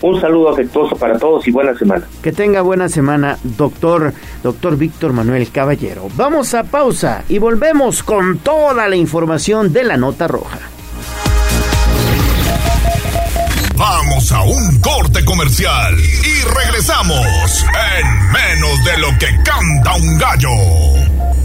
Un 0.00 0.20
saludo 0.20 0.50
afectuoso 0.50 0.96
para 0.96 1.18
todos 1.18 1.46
y 1.48 1.50
buena 1.50 1.76
semana. 1.76 2.06
Que 2.22 2.32
tenga 2.32 2.62
buena 2.62 2.88
semana, 2.88 3.38
doctor, 3.42 4.12
doctor 4.42 4.76
Víctor 4.76 5.12
Manuel 5.12 5.50
Caballero. 5.50 6.08
Vamos 6.14 6.54
a 6.54 6.64
pausa 6.64 7.24
y 7.28 7.38
volvemos 7.38 8.02
con 8.02 8.38
toda 8.38 8.88
la 8.88 8.96
información 8.96 9.72
de 9.72 9.84
la 9.84 9.96
nota 9.96 10.28
roja. 10.28 10.58
Vamos 13.76 14.32
a 14.32 14.42
un 14.42 14.80
corte 14.80 15.24
comercial 15.24 15.94
y 15.98 16.44
regresamos 16.48 17.64
en 17.96 18.32
menos 18.32 18.84
de 18.84 18.98
lo 18.98 19.08
que 19.18 19.26
canta 19.44 19.94
un 19.94 20.18
gallo. 20.18 21.07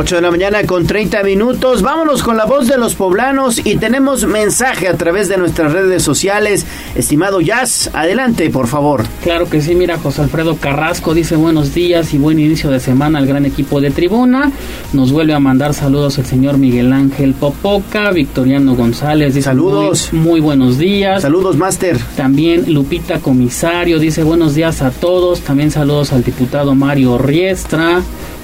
8 0.00 0.16
de 0.16 0.22
la 0.22 0.30
mañana 0.30 0.64
con 0.64 0.86
30 0.86 1.22
minutos. 1.24 1.82
Vámonos 1.82 2.22
con 2.22 2.38
la 2.38 2.46
voz 2.46 2.66
de 2.66 2.78
los 2.78 2.94
poblanos 2.94 3.60
y 3.66 3.76
tenemos 3.76 4.24
mensaje 4.24 4.88
a 4.88 4.96
través 4.96 5.28
de 5.28 5.36
nuestras 5.36 5.72
redes 5.74 6.02
sociales. 6.02 6.64
Estimado 6.94 7.42
Jazz, 7.42 7.90
adelante, 7.92 8.48
por 8.48 8.66
favor. 8.66 9.04
Claro 9.22 9.50
que 9.50 9.60
sí, 9.60 9.74
mira, 9.74 9.98
José 9.98 10.22
Alfredo 10.22 10.56
Carrasco 10.56 11.12
dice 11.12 11.36
buenos 11.36 11.74
días 11.74 12.14
y 12.14 12.18
buen 12.18 12.38
inicio 12.38 12.70
de 12.70 12.80
semana 12.80 13.18
al 13.18 13.26
gran 13.26 13.44
equipo 13.44 13.82
de 13.82 13.90
tribuna. 13.90 14.50
Nos 14.94 15.12
vuelve 15.12 15.34
a 15.34 15.38
mandar 15.38 15.74
saludos 15.74 16.16
el 16.16 16.24
señor 16.24 16.56
Miguel 16.56 16.94
Ángel 16.94 17.34
Popoca, 17.34 18.10
Victoriano 18.10 18.74
González 18.74 19.34
dice 19.34 19.50
saludos. 19.50 20.14
Muy, 20.14 20.22
muy 20.22 20.40
buenos 20.40 20.78
días. 20.78 21.20
Saludos, 21.20 21.58
Máster. 21.58 21.98
También 22.16 22.72
Lupita 22.72 23.18
Comisario 23.18 23.98
dice 23.98 24.22
buenos 24.22 24.54
días 24.54 24.80
a 24.80 24.92
todos. 24.92 25.42
También 25.42 25.70
saludos 25.70 26.14
al 26.14 26.24
diputado 26.24 26.74
Mario 26.74 27.18
Riestra. 27.18 28.00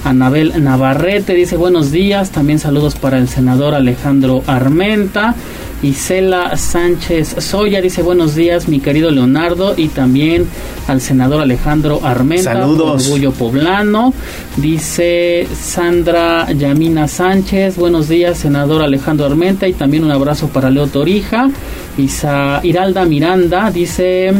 Anabel 0.06 0.62
Navarrete 0.62 1.34
dice 1.34 1.56
buenos 1.56 1.90
días, 1.90 2.30
también 2.30 2.60
saludos 2.60 2.94
para 2.94 3.18
el 3.18 3.28
senador 3.28 3.74
Alejandro 3.74 4.44
Armenta. 4.46 5.34
Isela 5.82 6.56
Sánchez 6.56 7.34
Soya 7.40 7.80
dice 7.80 8.02
buenos 8.02 8.36
días, 8.36 8.68
mi 8.68 8.78
querido 8.78 9.10
Leonardo, 9.10 9.74
y 9.76 9.88
también 9.88 10.46
al 10.86 11.00
senador 11.00 11.42
Alejandro 11.42 12.00
Armenta, 12.04 12.52
Saludos. 12.52 13.04
Orgullo 13.04 13.32
Poblano. 13.32 14.14
Dice 14.56 15.48
Sandra 15.60 16.52
Yamina 16.52 17.08
Sánchez, 17.08 17.76
buenos 17.76 18.08
días, 18.08 18.38
senador 18.38 18.82
Alejandro 18.82 19.26
Armenta, 19.26 19.66
y 19.66 19.72
también 19.72 20.04
un 20.04 20.12
abrazo 20.12 20.46
para 20.48 20.70
Leo 20.70 20.86
Torija. 20.86 21.50
Isa 21.98 22.60
Iralda 22.62 23.04
Miranda 23.04 23.72
dice. 23.72 24.32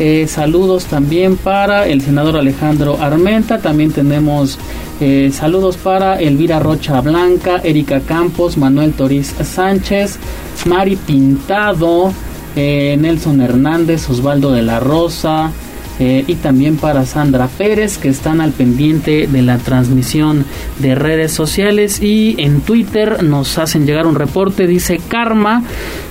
Eh, 0.00 0.26
saludos 0.26 0.86
también 0.86 1.36
para 1.36 1.86
el 1.86 2.00
senador 2.00 2.36
Alejandro 2.36 2.98
Armenta. 3.00 3.58
También 3.58 3.92
tenemos 3.92 4.58
eh, 5.00 5.30
saludos 5.32 5.76
para 5.76 6.20
Elvira 6.20 6.58
Rocha 6.58 7.00
Blanca, 7.00 7.60
Erika 7.62 8.00
Campos, 8.00 8.56
Manuel 8.56 8.92
Toriz 8.92 9.34
Sánchez, 9.42 10.18
Mari 10.66 10.96
Pintado, 10.96 12.12
eh, 12.56 12.96
Nelson 12.98 13.40
Hernández, 13.40 14.08
Osvaldo 14.10 14.50
de 14.52 14.62
la 14.62 14.80
Rosa, 14.80 15.52
eh, 15.98 16.24
y 16.26 16.34
también 16.36 16.76
para 16.76 17.06
Sandra 17.06 17.48
Pérez 17.48 17.98
que 17.98 18.08
están 18.08 18.40
al 18.40 18.52
pendiente 18.52 19.26
de 19.26 19.42
la 19.42 19.58
transmisión 19.58 20.44
de 20.78 20.94
redes 20.94 21.32
sociales 21.32 22.02
y 22.02 22.36
en 22.38 22.60
Twitter 22.60 23.22
nos 23.22 23.58
hacen 23.58 23.86
llegar 23.86 24.06
un 24.06 24.14
reporte 24.14 24.66
dice 24.66 25.00
Karma 25.08 25.62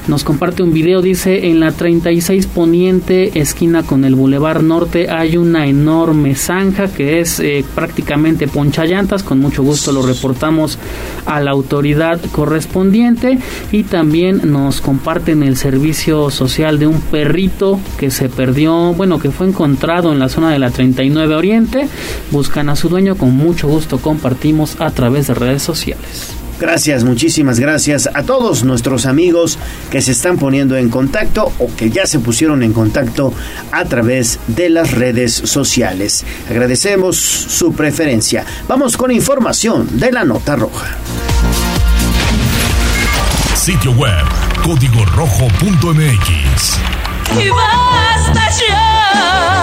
nos 0.07 0.23
comparte 0.23 0.63
un 0.63 0.73
video 0.73 1.01
dice 1.01 1.47
en 1.47 1.59
la 1.59 1.71
36 1.71 2.47
poniente 2.47 3.39
esquina 3.39 3.83
con 3.83 4.05
el 4.05 4.15
Boulevard 4.15 4.61
Norte 4.61 5.09
hay 5.09 5.37
una 5.37 5.67
enorme 5.67 6.35
zanja 6.35 6.87
que 6.87 7.19
es 7.19 7.39
eh, 7.39 7.63
prácticamente 7.75 8.47
ponchallantas 8.47 9.23
con 9.23 9.39
mucho 9.39 9.63
gusto 9.63 9.91
lo 9.91 10.01
reportamos 10.01 10.77
a 11.25 11.39
la 11.39 11.51
autoridad 11.51 12.19
correspondiente. 12.31 13.39
Y 13.71 13.83
también 13.83 14.51
nos 14.51 14.81
comparten 14.81 15.43
el 15.43 15.57
servicio 15.57 16.29
social 16.29 16.79
de 16.79 16.87
un 16.87 16.99
perrito 16.99 17.79
que 17.97 18.11
se 18.11 18.29
perdió 18.29 18.93
bueno 18.93 19.19
que 19.19 19.31
fue 19.31 19.47
encontrado 19.47 19.72
en 19.81 20.19
la 20.19 20.29
zona 20.29 20.51
de 20.51 20.59
la 20.59 20.71
39 20.71 21.35
Oriente. 21.35 21.87
Buscan 22.31 22.69
a 22.69 22.75
su 22.75 22.89
dueño, 22.89 23.15
con 23.15 23.35
mucho 23.35 23.67
gusto 23.67 23.99
compartimos 23.99 24.79
a 24.79 24.91
través 24.91 25.27
de 25.27 25.33
redes 25.33 25.61
sociales. 25.61 26.33
Gracias, 26.59 27.03
muchísimas 27.03 27.59
gracias 27.59 28.07
a 28.13 28.23
todos 28.23 28.63
nuestros 28.63 29.05
amigos 29.05 29.57
que 29.89 30.01
se 30.01 30.11
están 30.11 30.37
poniendo 30.37 30.77
en 30.77 30.89
contacto 30.89 31.51
o 31.59 31.67
que 31.75 31.89
ya 31.89 32.05
se 32.05 32.19
pusieron 32.19 32.63
en 32.63 32.71
contacto 32.71 33.33
a 33.71 33.85
través 33.85 34.39
de 34.47 34.69
las 34.69 34.91
redes 34.91 35.33
sociales. 35.33 36.23
Agradecemos 36.49 37.17
su 37.17 37.73
preferencia. 37.73 38.45
Vamos 38.67 38.95
con 38.95 39.11
información 39.11 39.99
de 39.99 40.11
la 40.11 40.23
nota 40.23 40.55
roja. 40.55 40.95
Sitio 43.55 43.91
web 43.93 44.23
código 44.63 45.03
rojo.mx. 45.05 46.79
Y 47.31 47.49
basta 47.49 48.49
ya. 48.67 49.62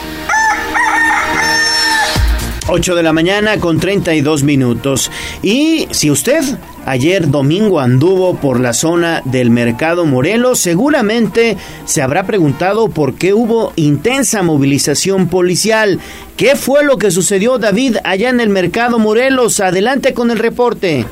8 2.71 2.95
de 2.95 3.03
la 3.03 3.11
mañana 3.11 3.59
con 3.59 3.81
32 3.81 4.43
minutos. 4.43 5.11
Y 5.43 5.87
si 5.91 6.09
usted 6.09 6.41
ayer 6.85 7.29
domingo 7.29 7.81
anduvo 7.81 8.35
por 8.35 8.61
la 8.61 8.71
zona 8.71 9.21
del 9.25 9.49
Mercado 9.49 10.05
Morelos, 10.05 10.59
seguramente 10.59 11.57
se 11.83 12.01
habrá 12.01 12.23
preguntado 12.23 12.87
por 12.87 13.15
qué 13.15 13.33
hubo 13.33 13.73
intensa 13.75 14.41
movilización 14.41 15.27
policial. 15.27 15.99
¿Qué 16.37 16.55
fue 16.55 16.85
lo 16.85 16.97
que 16.97 17.11
sucedió, 17.11 17.57
David, 17.57 17.97
allá 18.05 18.29
en 18.29 18.39
el 18.39 18.49
Mercado 18.49 18.99
Morelos? 18.99 19.59
Adelante 19.59 20.13
con 20.13 20.31
el 20.31 20.39
reporte. 20.39 21.05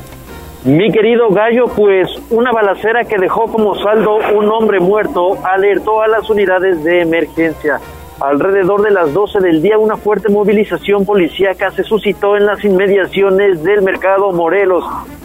Mi 0.63 0.89
querido 0.91 1.29
Gallo, 1.29 1.65
pues 1.75 2.09
una 2.29 2.53
balacera 2.53 3.03
que 3.03 3.17
dejó 3.17 3.51
como 3.51 3.75
saldo 3.75 4.17
un 4.33 4.49
hombre 4.49 4.79
muerto 4.79 5.37
alertó 5.43 6.01
a 6.01 6.07
las 6.07 6.29
unidades 6.29 6.83
de 6.85 7.01
emergencia. 7.01 7.79
Alrededor 8.21 8.81
de 8.81 8.91
las 8.91 9.13
12 9.13 9.39
del 9.39 9.61
día, 9.61 9.77
una 9.77 9.95
fuerte 9.95 10.27
movilización 10.27 11.05
policíaca 11.05 11.71
se 11.71 11.83
suscitó 11.83 12.35
en 12.35 12.45
las 12.45 12.61
inmediaciones 12.65 13.63
del 13.63 13.81
mercado 13.81 14.33
Morelos. 14.33 14.83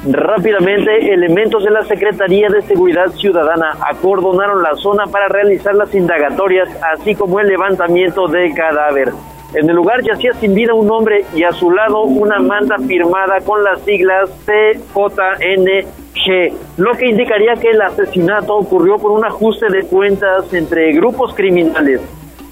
Rápidamente, 0.08 1.12
elementos 1.12 1.64
de 1.64 1.72
la 1.72 1.82
Secretaría 1.82 2.48
de 2.48 2.62
Seguridad 2.62 3.10
Ciudadana 3.10 3.76
acordonaron 3.80 4.62
la 4.62 4.76
zona 4.76 5.08
para 5.08 5.26
realizar 5.26 5.74
las 5.74 5.92
indagatorias, 5.92 6.68
así 6.94 7.16
como 7.16 7.40
el 7.40 7.48
levantamiento 7.48 8.28
del 8.28 8.54
cadáver. 8.54 9.10
En 9.54 9.68
el 9.68 9.74
lugar 9.74 10.00
yacía 10.02 10.32
sin 10.34 10.54
vida 10.54 10.72
un 10.72 10.88
hombre 10.88 11.24
y 11.34 11.42
a 11.42 11.52
su 11.52 11.72
lado 11.72 12.02
una 12.02 12.38
manta 12.38 12.76
firmada 12.78 13.40
con 13.40 13.64
las 13.64 13.80
siglas 13.80 14.30
CJNG, 14.46 16.52
lo 16.76 16.92
que 16.92 17.08
indicaría 17.08 17.54
que 17.54 17.70
el 17.70 17.82
asesinato 17.82 18.54
ocurrió 18.54 18.98
por 18.98 19.10
un 19.10 19.24
ajuste 19.24 19.66
de 19.68 19.82
cuentas 19.82 20.54
entre 20.54 20.92
grupos 20.92 21.34
criminales. 21.34 22.00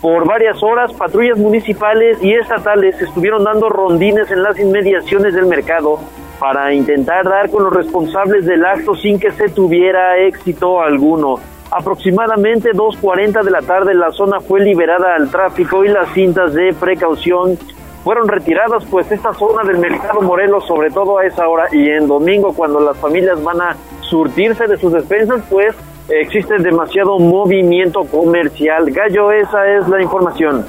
Por 0.03 0.27
varias 0.27 0.61
horas, 0.65 0.93
patrullas 0.95 1.39
municipales 1.39 2.19
y 2.21 2.35
estatales 2.35 3.01
estuvieron 3.01 3.45
dando 3.45 3.69
rondines 3.69 4.29
en 4.33 4.43
las 4.43 4.59
inmediaciones 4.59 5.33
del 5.33 5.47
mercado 5.47 6.01
para 6.41 6.75
intentar 6.75 7.25
dar 7.25 7.49
con 7.49 7.63
los 7.63 7.73
responsables 7.73 8.45
del 8.45 8.67
acto 8.67 8.97
sin 8.97 9.21
que 9.21 9.31
se 9.31 9.49
tuviera 9.49 10.19
éxito 10.19 10.83
alguno. 10.83 11.37
Aproximadamente 11.71 12.73
2.40 12.73 13.45
de 13.45 13.51
la 13.53 13.63
tarde 13.63 13.95
la 13.95 14.11
zona 14.11 14.41
fue 14.41 14.59
liberada 14.59 15.15
al 15.15 15.31
tráfico 15.31 15.85
y 15.85 15.89
las 15.89 16.13
cintas 16.13 16.53
de 16.53 16.75
precaución 16.75 17.57
fueron 18.03 18.27
retiradas, 18.27 18.85
pues 18.91 19.09
esta 19.13 19.33
zona 19.35 19.63
del 19.63 19.79
mercado 19.79 20.21
Morelos, 20.21 20.67
sobre 20.67 20.91
todo 20.91 21.19
a 21.19 21.27
esa 21.27 21.47
hora 21.47 21.69
y 21.71 21.89
en 21.89 22.09
domingo 22.09 22.53
cuando 22.55 22.81
las 22.81 22.99
familias 22.99 23.41
van 23.45 23.61
a 23.61 23.77
surtirse 24.01 24.67
de 24.67 24.77
sus 24.79 24.93
despensas, 24.93 25.45
pues 25.49 25.77
existe 26.21 26.59
demasiado 26.59 27.19
movimiento 27.19 28.05
comercial. 28.05 28.91
Gallo, 28.91 29.33
esa 29.33 29.79
es 29.79 29.89
la 29.89 30.03
información. 30.03 30.65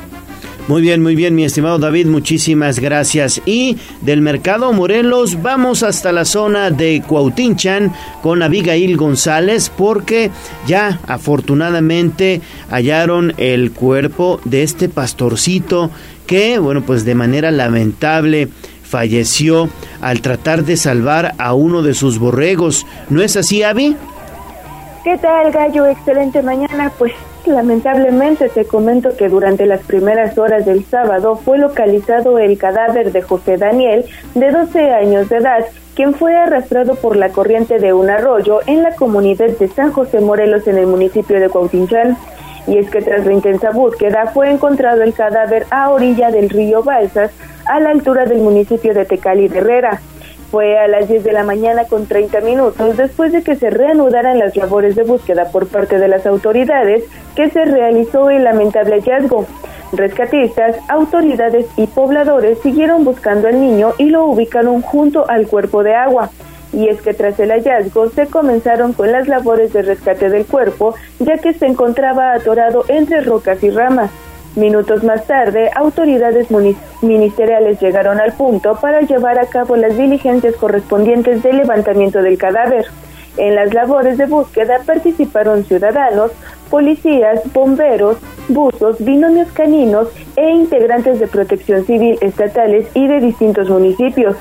Muy 0.70 0.82
bien, 0.82 1.04
muy 1.04 1.16
bien, 1.16 1.36
mi 1.36 1.44
estimado 1.44 1.78
David, 1.78 2.08
muchísimas 2.08 2.80
gracias. 2.80 3.42
Y 3.46 3.78
del 4.00 4.22
mercado 4.22 4.72
Morelos 4.72 5.42
vamos 5.42 5.84
hasta 5.84 6.14
la 6.14 6.24
zona 6.24 6.72
de 6.72 7.04
Cuautinchan 7.06 7.92
con 8.22 8.42
Abigail 8.42 8.96
González 8.96 9.70
porque 9.70 10.32
ya 10.66 11.02
afortunadamente 11.06 12.40
hallaron 12.70 13.34
el 13.36 13.74
cuerpo 13.74 14.40
de 14.46 14.64
este 14.64 14.88
pastorcito 14.88 15.92
que, 16.26 16.60
bueno, 16.60 16.82
pues 16.82 17.04
de 17.04 17.16
manera 17.16 17.52
lamentable 17.52 18.48
falleció 18.84 19.68
al 20.00 20.22
tratar 20.22 20.64
de 20.64 20.78
salvar 20.78 21.34
a 21.40 21.54
uno 21.56 21.82
de 21.82 21.94
sus 21.94 22.20
borregos. 22.20 22.86
¿No 23.10 23.22
es 23.22 23.36
así, 23.36 23.64
Avi? 23.64 23.98
¿Qué 25.04 25.18
tal, 25.18 25.52
gallo? 25.52 25.86
Excelente 25.86 26.42
mañana. 26.42 26.90
Pues 26.98 27.12
lamentablemente 27.46 28.48
te 28.48 28.64
comento 28.64 29.18
que 29.18 29.28
durante 29.28 29.66
las 29.66 29.82
primeras 29.82 30.38
horas 30.38 30.66
del 30.66 30.86
sábado 30.86 31.36
fue 31.36 31.58
localizado 31.58 32.40
el 32.40 32.58
cadáver 32.58 33.12
de 33.12 33.22
José 33.22 33.58
Daniel, 33.58 34.06
de 34.34 34.52
12 34.52 34.92
años 34.92 35.28
de 35.28 35.38
edad, 35.38 35.66
quien 35.94 36.14
fue 36.14 36.38
arrastrado 36.38 36.96
por 36.96 37.18
la 37.18 37.30
corriente 37.30 37.80
de 37.80 37.92
un 37.92 38.10
arroyo 38.10 38.62
en 38.66 38.82
la 38.82 38.96
comunidad 38.96 39.50
de 39.50 39.68
San 39.68 39.92
José 39.92 40.22
Morelos 40.22 40.66
en 40.68 40.78
el 40.78 40.88
municipio 40.88 41.38
de 41.38 41.50
Cuautinchán. 41.50 42.16
Y 42.66 42.78
es 42.78 42.90
que 42.90 43.02
tras 43.02 43.26
la 43.26 43.34
intensa 43.34 43.72
búsqueda 43.72 44.28
fue 44.28 44.52
encontrado 44.52 45.04
el 45.04 45.14
cadáver 45.14 45.66
a 45.70 45.90
orilla 45.90 46.32
del 46.32 46.50
río 46.50 46.82
Balsas, 46.82 47.32
a 47.66 47.82
la 47.82 47.90
altura 47.90 48.26
del 48.26 48.40
municipio 48.40 48.94
de 48.94 49.04
Tecali 49.04 49.50
de 49.50 49.60
Herrera. 49.60 50.00
Fue 50.54 50.78
a 50.78 50.88
las 50.88 51.10
10 51.10 51.24
de 51.24 51.32
la 51.34 51.42
mañana 51.42 51.86
con 51.86 52.06
30 52.06 52.42
minutos 52.42 52.96
después 52.96 53.32
de 53.32 53.42
que 53.42 53.56
se 53.56 53.72
reanudaran 53.72 54.38
las 54.38 54.56
labores 54.56 54.96
de 54.96 55.02
búsqueda 55.02 55.46
por 55.46 55.66
parte 55.66 55.98
de 55.98 56.08
las 56.08 56.28
autoridades 56.28 57.06
que 57.36 57.50
se 57.50 57.66
realizó 57.66 58.30
el 58.30 58.44
lamentable 58.44 59.02
hallazgo. 59.02 59.48
Rescatistas, 59.94 60.76
autoridades 60.90 61.66
y 61.76 61.88
pobladores 61.88 62.60
siguieron 62.60 63.04
buscando 63.04 63.48
al 63.48 63.60
niño 63.60 63.94
y 63.98 64.12
lo 64.12 64.26
ubicaron 64.26 64.84
junto 64.84 65.28
al 65.28 65.48
cuerpo 65.48 65.82
de 65.82 65.96
agua. 65.96 66.30
Y 66.72 66.88
es 66.88 67.02
que 67.02 67.16
tras 67.16 67.40
el 67.40 67.50
hallazgo 67.50 68.12
se 68.12 68.28
comenzaron 68.28 68.94
con 68.94 69.12
las 69.12 69.28
labores 69.28 69.74
de 69.74 69.82
rescate 69.82 70.30
del 70.30 70.46
cuerpo, 70.46 70.94
ya 71.18 71.40
que 71.40 71.56
se 71.56 71.66
encontraba 71.66 72.32
atorado 72.32 72.86
entre 72.90 73.22
rocas 73.22 73.64
y 73.64 73.72
ramas. 73.72 74.12
Minutos 74.56 75.04
más 75.04 75.26
tarde, 75.26 75.72
autoridades 75.76 76.48
ministeriales 77.02 77.80
llegaron 77.82 78.20
al 78.20 78.34
punto 78.34 78.76
para 78.76 79.02
llevar 79.02 79.40
a 79.40 79.48
cabo 79.48 79.76
las 79.76 79.98
diligencias 79.98 80.56
correspondientes 80.56 81.42
del 81.42 81.58
levantamiento 81.58 82.22
del 82.22 82.38
cadáver. 82.38 82.86
En 83.38 83.56
las 83.56 83.74
labores 83.74 84.20
de 84.20 84.28
búsqueda 84.28 84.82
participaron 84.86 85.64
ciudadanos, 85.64 86.32
policías, 86.74 87.40
bomberos, 87.54 88.18
buzos, 88.48 88.98
binomios 88.98 89.48
caninos 89.52 90.08
e 90.36 90.50
integrantes 90.50 91.20
de 91.20 91.28
protección 91.28 91.86
civil 91.86 92.18
estatales 92.20 92.88
y 92.96 93.06
de 93.06 93.20
distintos 93.20 93.70
municipios. 93.70 94.36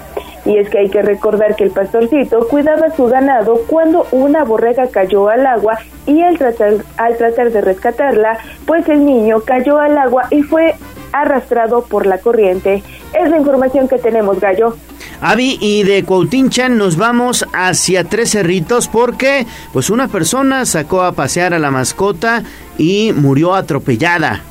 Y 0.47 0.57
es 0.57 0.71
que 0.71 0.79
hay 0.79 0.89
que 0.89 1.03
recordar 1.03 1.57
que 1.57 1.65
el 1.65 1.73
pastorcito 1.73 2.49
cuidaba 2.49 2.97
su 2.97 3.05
ganado 3.05 3.61
cuando 3.67 4.07
una 4.13 4.45
borrega 4.45 4.87
cayó 4.87 5.29
al 5.29 5.45
agua 5.45 5.79
y 6.07 6.23
al 6.23 6.39
tratar, 6.39 6.77
al 6.97 7.19
tratar 7.19 7.51
de 7.51 7.61
rescatarla, 7.61 8.39
pues 8.65 8.89
el 8.89 9.05
niño 9.05 9.43
cayó 9.45 9.79
al 9.79 9.99
agua 9.99 10.23
y 10.31 10.43
fue 10.43 10.75
arrastrado 11.13 11.83
por 11.83 12.07
la 12.07 12.17
corriente. 12.17 12.83
Es 13.13 13.29
la 13.29 13.37
información 13.37 13.89
que 13.89 13.99
tenemos, 13.99 14.41
Gallo. 14.41 14.75
Avi, 15.25 15.57
y 15.61 15.85
de 15.85 16.03
Cuautinchan 16.03 16.77
nos 16.77 16.97
vamos 16.97 17.47
hacia 17.53 18.03
Tres 18.03 18.33
Cerritos 18.33 18.89
porque 18.89 19.47
pues 19.73 19.89
una 19.89 20.09
persona 20.09 20.67
sacó 20.67 21.03
a 21.03 21.13
pasear 21.13 21.55
a 21.55 21.61
la 21.61 21.71
mascota 21.71 22.22
y 22.79 23.13
murió 23.13 23.55
atropellada. 23.55 24.43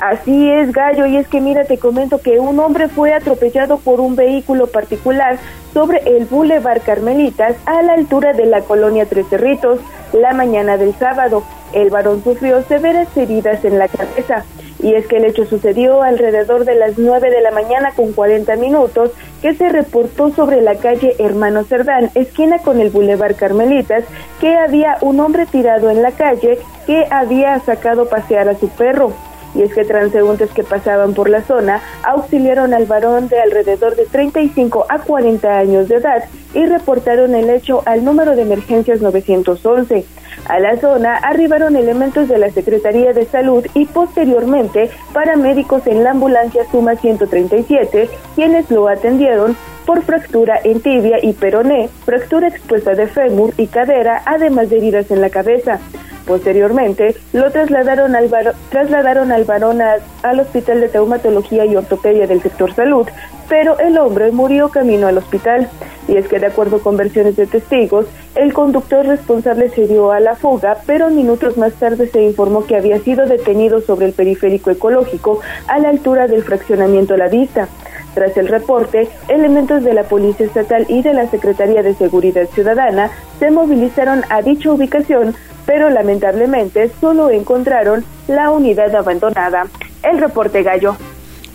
Así 0.00 0.50
es, 0.50 0.72
Gallo, 0.72 1.06
y 1.06 1.16
es 1.16 1.26
que 1.26 1.40
mira, 1.40 1.64
te 1.64 1.78
comento 1.78 2.20
que 2.20 2.38
un 2.38 2.58
hombre 2.60 2.88
fue 2.88 3.14
atropellado 3.14 3.78
por 3.78 4.00
un 4.00 4.14
vehículo 4.14 4.66
particular 4.66 5.38
sobre 5.72 6.00
el 6.04 6.26
Boulevard 6.26 6.82
Carmelitas 6.82 7.56
a 7.64 7.82
la 7.82 7.94
altura 7.94 8.34
de 8.34 8.46
la 8.46 8.60
colonia 8.60 9.06
Tres 9.06 9.26
Cerritos 9.30 9.80
la 10.12 10.32
mañana 10.34 10.76
del 10.76 10.94
sábado. 10.94 11.42
El 11.72 11.90
varón 11.90 12.22
sufrió 12.22 12.62
severas 12.64 13.14
heridas 13.16 13.64
en 13.64 13.78
la 13.78 13.88
cabeza. 13.88 14.44
Y 14.82 14.94
es 14.94 15.06
que 15.06 15.16
el 15.16 15.24
hecho 15.24 15.46
sucedió 15.46 16.02
alrededor 16.02 16.64
de 16.64 16.74
las 16.74 16.98
9 16.98 17.30
de 17.30 17.40
la 17.40 17.50
mañana 17.50 17.92
con 17.94 18.12
40 18.12 18.56
minutos 18.56 19.10
que 19.42 19.54
se 19.54 19.68
reportó 19.68 20.30
sobre 20.30 20.60
la 20.60 20.76
calle 20.76 21.14
Hermano 21.18 21.64
Cerdán, 21.64 22.10
esquina 22.14 22.58
con 22.58 22.80
el 22.80 22.90
Boulevard 22.90 23.36
Carmelitas, 23.36 24.04
que 24.40 24.56
había 24.56 24.98
un 25.00 25.20
hombre 25.20 25.46
tirado 25.46 25.90
en 25.90 26.02
la 26.02 26.12
calle 26.12 26.58
que 26.86 27.06
había 27.10 27.58
sacado 27.60 28.08
pasear 28.08 28.48
a 28.48 28.58
su 28.58 28.68
perro 28.68 29.12
y 29.56 29.62
es 29.62 29.72
que 29.72 29.84
transeúntes 29.84 30.50
que 30.50 30.62
pasaban 30.62 31.14
por 31.14 31.30
la 31.30 31.42
zona 31.42 31.80
auxiliaron 32.02 32.74
al 32.74 32.84
varón 32.84 33.28
de 33.28 33.40
alrededor 33.40 33.96
de 33.96 34.04
35 34.04 34.86
a 34.88 34.98
40 34.98 35.58
años 35.58 35.88
de 35.88 35.96
edad 35.96 36.24
y 36.54 36.66
reportaron 36.66 37.34
el 37.34 37.48
hecho 37.50 37.82
al 37.86 38.04
número 38.04 38.36
de 38.36 38.42
emergencias 38.42 39.00
911. 39.00 40.04
A 40.48 40.60
la 40.60 40.76
zona 40.76 41.16
arribaron 41.16 41.74
elementos 41.74 42.28
de 42.28 42.38
la 42.38 42.50
Secretaría 42.50 43.12
de 43.12 43.24
Salud 43.24 43.66
y 43.74 43.86
posteriormente 43.86 44.90
paramédicos 45.12 45.86
en 45.86 46.04
la 46.04 46.12
ambulancia 46.12 46.64
Suma 46.70 46.94
137, 46.94 48.08
quienes 48.36 48.70
lo 48.70 48.88
atendieron 48.88 49.56
por 49.86 50.02
fractura 50.02 50.58
en 50.62 50.80
tibia 50.80 51.18
y 51.22 51.32
peroné, 51.32 51.88
fractura 52.04 52.48
expuesta 52.48 52.94
de 52.94 53.06
fémur 53.06 53.54
y 53.56 53.68
cadera, 53.68 54.22
además 54.26 54.68
de 54.68 54.78
heridas 54.78 55.10
en 55.10 55.20
la 55.20 55.30
cabeza. 55.30 55.78
Posteriormente, 56.26 57.14
lo 57.32 57.52
trasladaron 57.52 58.16
al, 58.16 58.28
trasladaron 58.68 59.30
al 59.30 59.44
varón 59.44 59.80
al 59.80 60.40
Hospital 60.40 60.80
de 60.80 60.88
Traumatología 60.88 61.64
y 61.64 61.76
Ortopedia 61.76 62.26
del 62.26 62.42
sector 62.42 62.74
salud, 62.74 63.06
pero 63.48 63.78
el 63.78 63.96
hombre 63.96 64.32
murió 64.32 64.68
camino 64.70 65.06
al 65.06 65.18
hospital. 65.18 65.68
Y 66.08 66.16
es 66.16 66.26
que, 66.26 66.40
de 66.40 66.46
acuerdo 66.46 66.80
con 66.80 66.96
versiones 66.96 67.36
de 67.36 67.46
testigos, 67.46 68.06
el 68.34 68.52
conductor 68.52 69.06
responsable 69.06 69.70
se 69.70 69.86
dio 69.86 70.10
a 70.10 70.18
la 70.18 70.34
fuga, 70.34 70.78
pero 70.84 71.10
minutos 71.10 71.56
más 71.56 71.74
tarde 71.74 72.08
se 72.08 72.22
informó 72.22 72.66
que 72.66 72.76
había 72.76 72.98
sido 72.98 73.26
detenido 73.26 73.80
sobre 73.80 74.06
el 74.06 74.12
periférico 74.12 74.70
ecológico 74.70 75.40
a 75.68 75.78
la 75.78 75.90
altura 75.90 76.26
del 76.26 76.42
fraccionamiento 76.42 77.16
La 77.16 77.28
Vista. 77.28 77.68
Tras 78.16 78.34
el 78.38 78.48
reporte, 78.48 79.10
elementos 79.28 79.84
de 79.84 79.92
la 79.92 80.04
Policía 80.04 80.46
Estatal 80.46 80.86
y 80.88 81.02
de 81.02 81.12
la 81.12 81.28
Secretaría 81.28 81.82
de 81.82 81.92
Seguridad 81.92 82.46
Ciudadana 82.46 83.10
se 83.38 83.50
movilizaron 83.50 84.22
a 84.30 84.40
dicha 84.40 84.72
ubicación 84.72 85.34
pero 85.66 85.90
lamentablemente 85.90 86.90
solo 86.98 87.28
encontraron 87.28 88.04
la 88.28 88.50
unidad 88.50 88.94
abandonada. 88.94 89.66
El 90.02 90.18
reporte 90.18 90.62
gallo. 90.62 90.96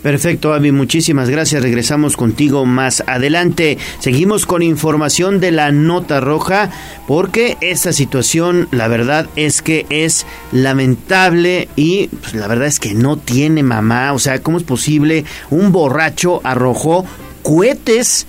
Perfecto, 0.02 0.52
Avi, 0.52 0.72
muchísimas 0.72 1.30
gracias. 1.30 1.62
Regresamos 1.62 2.16
contigo 2.16 2.66
más 2.66 3.04
adelante. 3.06 3.78
Seguimos 4.00 4.46
con 4.46 4.62
información 4.62 5.38
de 5.38 5.52
la 5.52 5.70
nota 5.70 6.20
roja 6.20 6.70
porque 7.06 7.56
esta 7.60 7.92
situación, 7.92 8.66
la 8.72 8.88
verdad 8.88 9.28
es 9.36 9.62
que 9.62 9.86
es 9.90 10.26
lamentable 10.50 11.68
y 11.76 12.08
pues, 12.08 12.34
la 12.34 12.48
verdad 12.48 12.66
es 12.66 12.80
que 12.80 12.94
no 12.94 13.16
tiene 13.16 13.62
mamá. 13.62 14.12
O 14.12 14.18
sea, 14.18 14.40
¿cómo 14.40 14.58
es 14.58 14.64
posible? 14.64 15.24
Un 15.50 15.70
borracho 15.70 16.40
arrojó 16.42 17.06
cohetes, 17.44 18.26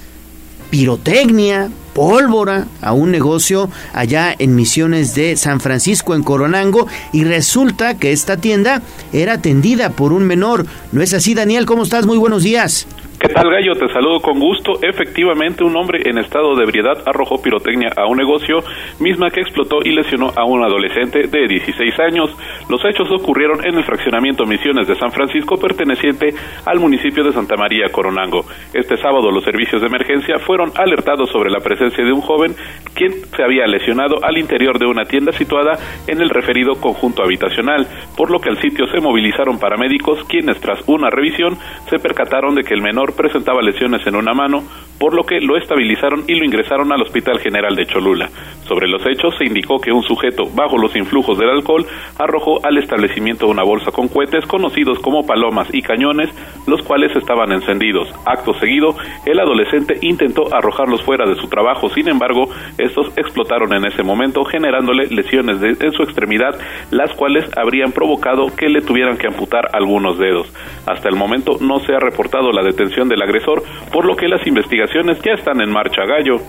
pirotecnia, 0.70 1.72
pólvora 1.94 2.68
a 2.82 2.94
un 2.94 3.12
negocio 3.12 3.70
allá 3.94 4.36
en 4.38 4.56
Misiones 4.56 5.16
de 5.16 5.38
San 5.38 5.60
Francisco 5.60 6.16
en 6.16 6.24
Coronango 6.24 6.88
y 7.12 7.24
resulta 7.24 7.96
que 7.96 8.12
esta 8.12 8.38
tienda 8.38 8.82
era 9.12 9.34
atendida 9.34 9.92
por 9.92 10.14
un 10.14 10.24
menor. 10.24 10.66
¿No 10.92 11.02
es 11.02 11.14
así, 11.14 11.34
Daniel? 11.34 11.66
¿Cómo 11.66 11.84
estás? 11.84 12.06
Muy 12.06 12.18
buenos 12.18 12.44
días. 12.44 12.88
¿Qué 13.24 13.30
tal, 13.30 13.50
Gallo? 13.50 13.72
Te 13.76 13.88
saludo 13.88 14.20
con 14.20 14.38
gusto. 14.38 14.80
Efectivamente, 14.82 15.64
un 15.64 15.78
hombre 15.78 16.02
en 16.04 16.18
estado 16.18 16.58
de 16.58 16.64
ebriedad 16.64 17.02
arrojó 17.06 17.42
pirotecnia 17.42 17.88
a 17.96 18.06
un 18.06 18.18
negocio, 18.18 18.58
misma 19.00 19.30
que 19.30 19.40
explotó 19.40 19.78
y 19.82 19.96
lesionó 19.96 20.34
a 20.36 20.44
un 20.44 20.62
adolescente 20.62 21.28
de 21.28 21.48
16 21.48 22.00
años. 22.02 22.36
Los 22.70 22.84
hechos 22.84 23.08
ocurrieron 23.14 23.66
en 23.66 23.76
el 23.76 23.86
fraccionamiento 23.86 24.46
Misiones 24.46 24.90
de 24.90 24.96
San 24.96 25.14
Francisco, 25.14 25.56
perteneciente 25.56 26.36
al 26.66 26.82
municipio 26.82 27.24
de 27.24 27.32
Santa 27.32 27.56
María 27.56 27.88
Coronango. 27.94 28.44
Este 28.74 28.98
sábado, 28.98 29.32
los 29.32 29.46
servicios 29.46 29.80
de 29.80 29.88
emergencia 29.88 30.40
fueron 30.40 30.74
alertados 30.76 31.30
sobre 31.32 31.50
la 31.50 31.62
presencia 31.62 32.04
de 32.04 32.12
un 32.12 32.20
joven 32.20 32.54
quien 32.94 33.14
se 33.14 33.42
había 33.42 33.66
lesionado 33.68 34.18
al 34.22 34.38
interior 34.38 34.78
de 34.78 34.86
una 34.86 35.06
tienda 35.06 35.32
situada 35.32 35.80
en 36.08 36.22
el 36.22 36.30
referido 36.30 36.76
conjunto 36.76 37.24
habitacional, 37.24 37.88
por 38.18 38.30
lo 38.30 38.40
que 38.40 38.50
al 38.50 38.60
sitio 38.60 38.86
se 38.88 39.00
movilizaron 39.00 39.60
paramédicos, 39.60 40.26
quienes 40.26 40.60
tras 40.60 40.84
una 40.88 41.10
revisión 41.10 41.58
se 41.90 42.00
percataron 42.00 42.54
de 42.56 42.64
que 42.64 42.74
el 42.74 42.82
menor 42.82 43.13
presentaba 43.14 43.62
lesiones 43.62 44.06
en 44.06 44.16
una 44.16 44.34
mano, 44.34 44.64
por 45.00 45.14
lo 45.14 45.24
que 45.24 45.40
lo 45.42 45.58
estabilizaron 45.58 46.24
y 46.28 46.36
lo 46.36 46.46
ingresaron 46.46 46.92
al 46.92 47.02
Hospital 47.02 47.40
General 47.40 47.76
de 47.76 47.86
Cholula. 47.86 48.30
Sobre 48.68 48.88
los 48.88 49.06
hechos 49.06 49.36
se 49.38 49.46
indicó 49.46 49.80
que 49.80 49.92
un 49.92 50.04
sujeto 50.04 50.44
bajo 50.56 50.78
los 50.78 50.96
influjos 50.96 51.38
del 51.38 51.50
alcohol 51.50 51.86
arrojó 52.18 52.66
al 52.66 52.78
establecimiento 52.78 53.48
una 53.48 53.64
bolsa 53.64 53.92
con 53.92 54.08
cohetes 54.08 54.46
conocidos 54.46 55.00
como 55.00 55.26
palomas 55.26 55.68
y 55.74 55.82
cañones, 55.82 56.30
los 56.68 56.82
cuales 56.84 57.16
estaban 57.16 57.52
encendidos. 57.52 58.08
Acto 58.26 58.54
seguido, 58.54 58.96
el 59.26 59.40
adolescente 59.40 59.98
intentó 60.02 60.54
arrojarlos 60.54 61.02
fuera 61.02 61.28
de 61.28 61.36
su 61.36 61.48
trabajo, 61.48 61.90
sin 61.90 62.08
embargo, 62.08 62.50
estos 62.78 63.08
explotaron 63.18 63.74
en 63.74 63.86
ese 63.86 64.04
momento, 64.04 64.46
generándole 64.46 65.08
lesiones 65.08 65.62
en 65.62 65.92
su 65.92 66.04
extremidad, 66.04 66.58
las 66.92 67.12
cuales 67.14 67.46
habrían 67.58 67.92
provocado 67.92 68.48
que 68.56 68.70
le 68.70 68.82
tuvieran 68.82 69.18
que 69.18 69.28
amputar 69.28 69.70
algunos 69.74 70.18
dedos. 70.18 70.52
Hasta 70.86 71.10
el 71.10 71.16
momento 71.16 71.58
no 71.60 71.80
se 71.80 71.94
ha 71.94 72.00
reportado 72.00 72.52
la 72.52 72.64
detención 72.64 73.03
del 73.10 73.22
agresor, 73.22 73.64
por 73.92 74.06
lo 74.06 74.16
que 74.16 74.28
las 74.28 74.46
investigaciones 74.46 75.20
ya 75.24 75.34
están 75.34 75.62
en 75.62 75.70
marcha, 75.70 76.04
Gallo. 76.06 76.42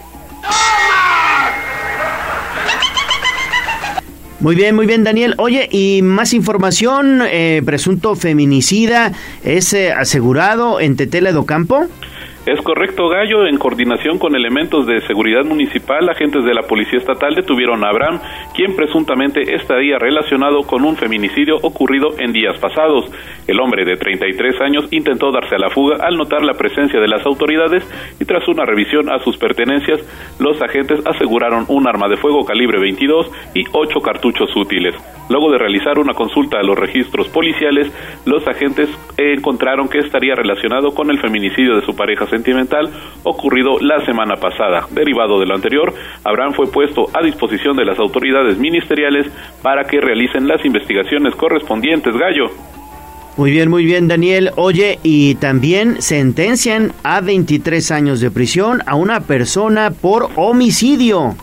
Muy 4.45 4.57
bien, 4.57 4.77
muy 4.77 4.87
bien, 4.87 5.05
Daniel. 5.05 5.35
Oye, 5.39 5.69
y 5.71 6.03
más 6.03 6.35
información, 6.35 7.23
eh, 7.27 7.63
presunto 7.65 8.15
feminicida, 8.15 9.13
¿es 9.43 9.73
eh, 9.73 9.91
asegurado 9.91 10.81
en 10.81 10.97
Tetela 10.97 11.33
do 11.33 11.47
Campo? 11.47 11.87
Es 12.47 12.61
correcto, 12.61 13.09
Gallo. 13.09 13.47
En 13.47 13.57
coordinación 13.57 14.19
con 14.19 14.37
elementos 14.37 14.87
de 14.87 15.01
seguridad 15.07 15.47
municipal, 15.47 16.07
agentes 16.11 16.45
de 16.45 16.53
la 16.53 16.61
Policía 16.61 16.99
Estatal 16.99 17.35
detuvieron 17.35 17.83
a 17.83 17.89
Abraham, 17.89 18.21
quien 18.55 18.77
presuntamente 18.77 19.55
estaría 19.55 19.99
relacionado 19.99 20.61
con 20.65 20.85
un 20.85 20.95
feminicidio 20.95 21.57
ocurrido 21.63 22.09
en 22.19 22.35
días 22.35 22.59
pasados. 22.61 23.11
El 23.47 23.61
hombre 23.61 23.87
de 23.87 23.97
33 23.97 24.61
años 24.61 24.89
intentó 24.91 25.33
darse 25.33 25.55
a 25.55 25.59
la 25.59 25.71
fuga 25.71 25.97
al 26.07 26.19
notar 26.19 26.43
la 26.43 26.53
presencia 26.53 27.01
de 27.01 27.09
las 27.09 27.25
autoridades 27.25 27.83
y 28.21 28.27
tras 28.27 28.47
una 28.47 28.67
revisión 28.67 29.11
a 29.11 29.21
sus 29.21 29.39
pertenencias, 29.39 30.01
los 30.39 30.61
agentes 30.61 31.01
aseguraron 31.07 31.65
un 31.69 31.89
arma 31.89 32.09
de 32.09 32.19
fuego 32.19 32.45
calibre 32.45 32.79
22 32.79 33.31
y 33.55 33.65
ocho 33.73 34.01
cartuchos 34.01 34.55
útiles. 34.55 34.95
Luego 35.31 35.51
de 35.51 35.57
realizar 35.57 35.99
una 35.99 36.13
consulta 36.13 36.59
a 36.59 36.63
los 36.63 36.79
registros 36.79 37.29
policiales, 37.29 37.91
los 38.27 38.47
agentes 38.47 38.91
encontraron 39.17 39.89
que 39.89 40.01
estaría 40.01 40.35
relacionado 40.35 40.93
con 40.93 41.11
el 41.11 41.19
feminicidio 41.19 41.77
de 41.77 41.87
su 41.87 41.97
pareja 41.97 42.27
sentimental 42.35 42.91
ocurrido 43.23 43.79
la 43.81 44.05
semana 44.05 44.37
pasada. 44.37 44.87
Derivado 44.91 45.39
de 45.41 45.47
lo 45.47 45.55
anterior, 45.55 45.95
Abraham 46.25 46.53
fue 46.55 46.67
puesto 46.67 47.07
a 47.13 47.23
disposición 47.23 47.77
de 47.77 47.85
las 47.85 47.99
autoridades 47.99 48.59
ministeriales 48.59 49.27
para 49.63 49.85
que 49.85 50.01
realicen 50.01 50.49
las 50.49 50.65
investigaciones 50.65 51.35
correspondientes. 51.35 52.15
Gallo. 52.17 52.51
Muy 53.37 53.51
bien, 53.51 53.69
muy 53.69 53.85
bien, 53.85 54.07
Daniel. 54.07 54.51
Oye, 54.57 55.01
y 55.03 55.35
también 55.37 56.01
sentencian 56.01 56.93
a 57.03 57.21
23 57.21 57.91
años 57.91 58.21
de 58.21 58.31
prisión 58.31 58.81
a 58.87 58.95
una 58.95 59.21
persona 59.21 59.91
por 59.91 60.29
homicidio. 60.37 61.35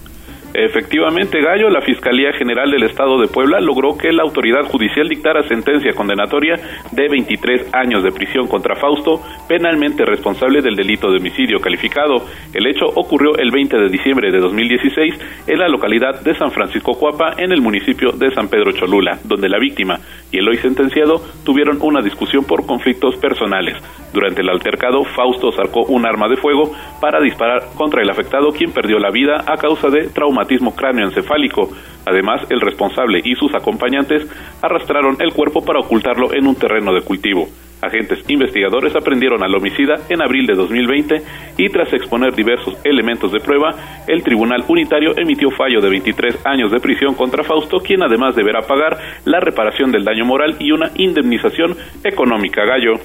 Efectivamente, 0.54 1.42
Gallo, 1.42 1.70
la 1.70 1.82
Fiscalía 1.82 2.34
General 2.34 2.70
del 2.70 2.84
Estado 2.84 3.18
de 3.20 3.28
Puebla 3.28 3.60
logró 3.62 3.98
que 3.98 4.12
la 4.12 4.24
autoridad 4.24 4.64
judicial 4.64 5.08
dictara 5.08 5.48
sentencia 5.48 5.94
condenatoria 5.94 6.56
de 6.92 7.08
23 7.08 7.74
años 7.74 8.04
de 8.04 8.12
prisión 8.12 8.48
contra 8.48 8.76
Fausto, 8.76 9.22
penalmente 9.48 10.04
responsable 10.04 10.62
del 10.62 10.76
delito 10.76 11.10
de 11.10 11.20
homicidio 11.20 11.60
calificado. 11.60 12.26
El 12.54 12.68
hecho 12.68 12.86
ocurrió 12.86 13.38
el 13.38 13.50
20 13.50 13.78
de 13.78 13.90
diciembre 13.90 14.32
de 14.32 14.40
2016 14.40 15.48
en 15.48 15.60
la 15.60 15.70
localidad 15.70 16.22
de 16.22 16.36
San 16.36 16.52
Francisco 16.52 16.94
Cuapa, 16.94 17.36
en 17.38 17.54
el 17.54 17.62
municipio 17.62 18.12
de 18.12 18.32
San 18.32 18.50
Pedro 18.50 18.74
Cholula, 18.74 19.20
donde 19.24 19.48
la 19.48 19.58
víctima 19.58 20.00
y 20.32 20.40
el 20.40 20.48
hoy 20.50 20.58
sentenciado 20.58 21.22
tuvieron 21.46 21.78
una 21.82 22.02
discusión 22.02 22.44
por 22.44 22.66
conflictos 22.66 23.16
personales. 23.18 23.78
Durante 24.14 24.42
el 24.42 24.50
altercado, 24.50 25.06
Fausto 25.06 25.52
sacó 25.54 25.84
un 25.86 26.06
arma 26.06 26.28
de 26.28 26.36
fuego 26.36 26.72
para 27.00 27.22
disparar 27.22 27.64
contra 27.76 28.02
el 28.02 28.10
afectado, 28.10 28.50
quien 28.52 28.72
perdió 28.72 29.00
la 29.00 29.12
vida 29.12 29.44
a 29.48 29.58
causa 29.58 29.88
de 29.90 30.10
trauma 30.10 30.41
cráneo 30.76 31.08
encefálico. 31.08 31.70
Además, 32.06 32.42
el 32.50 32.62
responsable 32.62 33.22
y 33.24 33.36
sus 33.36 33.54
acompañantes 33.54 34.28
arrastraron 34.62 35.18
el 35.20 35.34
cuerpo 35.34 35.64
para 35.64 35.80
ocultarlo 35.80 36.34
en 36.34 36.48
un 36.48 36.56
terreno 36.56 36.94
de 36.94 37.02
cultivo. 37.02 37.48
Agentes 37.82 38.24
investigadores 38.28 38.96
aprendieron 38.96 39.42
al 39.44 39.56
homicida 39.56 39.96
en 40.10 40.22
abril 40.22 40.46
de 40.46 40.54
2020 40.54 41.22
y 41.58 41.70
tras 41.70 41.92
exponer 41.94 42.36
diversos 42.36 42.78
elementos 42.84 43.32
de 43.32 43.40
prueba, 43.40 44.04
el 44.08 44.22
Tribunal 44.24 44.64
Unitario 44.68 45.14
emitió 45.18 45.50
fallo 45.50 45.82
de 45.82 45.90
23 45.90 46.46
años 46.46 46.72
de 46.72 46.80
prisión 46.80 47.16
contra 47.16 47.44
Fausto, 47.44 47.80
quien 47.80 48.04
además 48.04 48.36
deberá 48.36 48.62
pagar 48.62 49.00
la 49.26 49.40
reparación 49.40 49.92
del 49.92 50.06
daño 50.06 50.26
moral 50.26 50.58
y 50.60 50.72
una 50.72 50.92
indemnización 50.96 51.76
económica. 52.04 52.64
Gallo. 52.66 53.00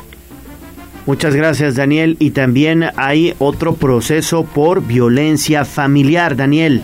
Muchas 1.07 1.35
gracias, 1.35 1.77
Daniel. 1.77 2.17
Y 2.19 2.33
también 2.33 2.85
hay 2.97 3.33
otro 3.39 3.77
proceso 3.77 4.45
por 4.45 4.87
violencia 4.87 5.65
familiar, 5.65 6.37
Daniel. 6.37 6.83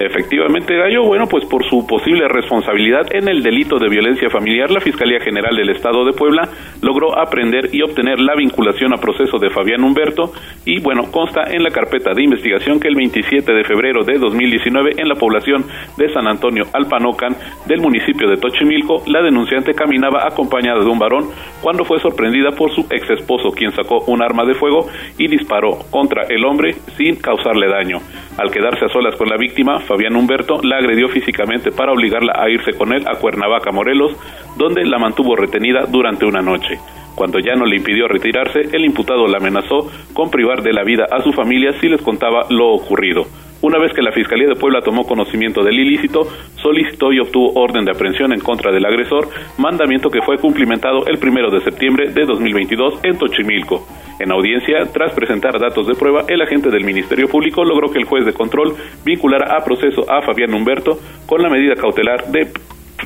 Efectivamente, 0.00 0.74
Gallo, 0.74 1.04
bueno, 1.04 1.26
pues 1.26 1.44
por 1.44 1.62
su 1.68 1.86
posible 1.86 2.26
responsabilidad 2.26 3.14
en 3.14 3.28
el 3.28 3.42
delito 3.42 3.78
de 3.78 3.90
violencia 3.90 4.30
familiar, 4.30 4.70
la 4.70 4.80
Fiscalía 4.80 5.20
General 5.20 5.54
del 5.54 5.68
Estado 5.68 6.06
de 6.06 6.14
Puebla 6.14 6.48
logró 6.80 7.18
aprender 7.18 7.68
y 7.70 7.82
obtener 7.82 8.18
la 8.18 8.34
vinculación 8.34 8.94
a 8.94 8.96
proceso 8.96 9.36
de 9.36 9.50
Fabián 9.50 9.84
Humberto 9.84 10.32
y, 10.64 10.80
bueno, 10.80 11.12
consta 11.12 11.52
en 11.52 11.62
la 11.62 11.68
carpeta 11.68 12.14
de 12.14 12.24
investigación 12.24 12.80
que 12.80 12.88
el 12.88 12.96
27 12.96 13.52
de 13.52 13.62
febrero 13.64 14.02
de 14.02 14.16
2019 14.16 14.92
en 14.96 15.06
la 15.06 15.16
población 15.16 15.66
de 15.98 16.10
San 16.14 16.26
Antonio 16.26 16.64
Alpanocan 16.72 17.36
del 17.66 17.82
municipio 17.82 18.26
de 18.26 18.38
Tochimilco, 18.38 19.02
la 19.06 19.20
denunciante 19.20 19.74
caminaba 19.74 20.26
acompañada 20.26 20.80
de 20.80 20.88
un 20.88 20.98
varón 20.98 21.28
cuando 21.60 21.84
fue 21.84 22.00
sorprendida 22.00 22.52
por 22.52 22.74
su 22.74 22.86
ex 22.90 23.10
esposo, 23.10 23.50
quien 23.50 23.72
sacó 23.72 24.02
un 24.06 24.22
arma 24.22 24.46
de 24.46 24.54
fuego 24.54 24.88
y 25.18 25.28
disparó 25.28 25.76
contra 25.90 26.22
el 26.30 26.42
hombre 26.46 26.72
sin 26.96 27.16
causarle 27.16 27.68
daño. 27.68 27.98
Al 28.38 28.50
quedarse 28.50 28.86
a 28.86 28.88
solas 28.88 29.14
con 29.16 29.28
la 29.28 29.36
víctima, 29.36 29.78
Fabián 29.90 30.14
Humberto 30.14 30.60
la 30.62 30.76
agredió 30.76 31.08
físicamente 31.08 31.72
para 31.72 31.90
obligarla 31.90 32.32
a 32.36 32.48
irse 32.48 32.74
con 32.78 32.92
él 32.92 33.04
a 33.08 33.18
Cuernavaca, 33.18 33.72
Morelos, 33.72 34.12
donde 34.56 34.84
la 34.84 35.00
mantuvo 35.00 35.34
retenida 35.34 35.84
durante 35.88 36.24
una 36.24 36.40
noche. 36.40 36.78
Cuando 37.20 37.38
ya 37.38 37.54
no 37.54 37.66
le 37.66 37.76
impidió 37.76 38.08
retirarse, 38.08 38.60
el 38.72 38.82
imputado 38.82 39.26
la 39.26 39.36
amenazó 39.36 39.90
con 40.14 40.30
privar 40.30 40.62
de 40.62 40.72
la 40.72 40.84
vida 40.84 41.04
a 41.12 41.20
su 41.20 41.34
familia 41.34 41.74
si 41.78 41.86
les 41.86 42.00
contaba 42.00 42.46
lo 42.48 42.70
ocurrido. 42.72 43.26
Una 43.60 43.78
vez 43.78 43.92
que 43.92 44.00
la 44.00 44.10
Fiscalía 44.12 44.48
de 44.48 44.54
Puebla 44.54 44.80
tomó 44.80 45.04
conocimiento 45.04 45.62
del 45.62 45.78
ilícito, 45.78 46.22
solicitó 46.62 47.12
y 47.12 47.20
obtuvo 47.20 47.60
orden 47.60 47.84
de 47.84 47.90
aprehensión 47.90 48.32
en 48.32 48.40
contra 48.40 48.72
del 48.72 48.86
agresor, 48.86 49.28
mandamiento 49.58 50.08
que 50.08 50.22
fue 50.22 50.38
cumplimentado 50.38 51.06
el 51.08 51.18
primero 51.18 51.50
de 51.50 51.60
septiembre 51.60 52.08
de 52.10 52.24
2022 52.24 53.00
en 53.02 53.18
Tochimilco. 53.18 53.86
En 54.18 54.32
audiencia, 54.32 54.86
tras 54.90 55.12
presentar 55.12 55.60
datos 55.60 55.86
de 55.88 55.96
prueba, 55.96 56.24
el 56.26 56.40
agente 56.40 56.70
del 56.70 56.86
Ministerio 56.86 57.28
Público 57.28 57.64
logró 57.64 57.92
que 57.92 57.98
el 57.98 58.06
juez 58.06 58.24
de 58.24 58.32
control 58.32 58.72
vinculara 59.04 59.58
a 59.58 59.62
proceso 59.62 60.10
a 60.10 60.22
Fabián 60.22 60.54
Humberto 60.54 60.98
con 61.26 61.42
la 61.42 61.50
medida 61.50 61.74
cautelar 61.74 62.32
de 62.32 62.46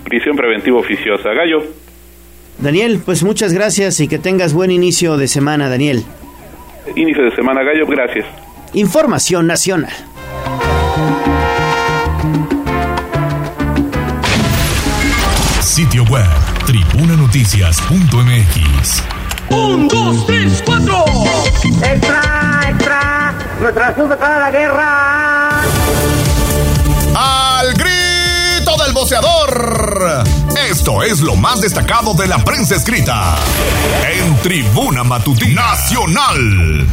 prisión 0.04 0.36
preventiva 0.36 0.78
oficiosa. 0.78 1.30
Gallo. 1.34 1.64
Daniel, 2.58 3.02
pues 3.04 3.22
muchas 3.22 3.52
gracias 3.52 4.00
y 4.00 4.08
que 4.08 4.18
tengas 4.18 4.52
buen 4.52 4.70
inicio 4.70 5.16
de 5.16 5.28
semana, 5.28 5.68
Daniel. 5.68 6.04
Inicio 6.94 7.24
de 7.24 7.34
semana, 7.34 7.62
Gallo, 7.62 7.86
gracias. 7.86 8.26
Información 8.72 9.46
nacional. 9.46 9.92
Sitio 15.60 16.04
web, 16.04 16.24
tribunanoticias.mx. 16.66 19.02
Un, 19.50 19.88
dos, 19.88 20.24
tres, 20.26 20.62
cuatro. 20.64 21.04
¡Extra, 21.64 22.66
extra! 22.68 23.34
¡Nuestra 23.60 23.88
asunto 23.88 24.16
para 24.18 24.38
la 24.38 24.50
guerra! 24.50 25.50
¡Al 27.16 27.72
grito 27.74 28.76
del 28.84 28.92
boceador! 28.92 30.24
Esto 30.74 31.04
es 31.04 31.20
lo 31.20 31.36
más 31.36 31.60
destacado 31.60 32.14
de 32.14 32.26
la 32.26 32.44
prensa 32.44 32.74
escrita 32.74 33.36
en 34.12 34.36
Tribuna 34.42 35.04
Matutina 35.04 35.62
Nacional. 35.70 36.84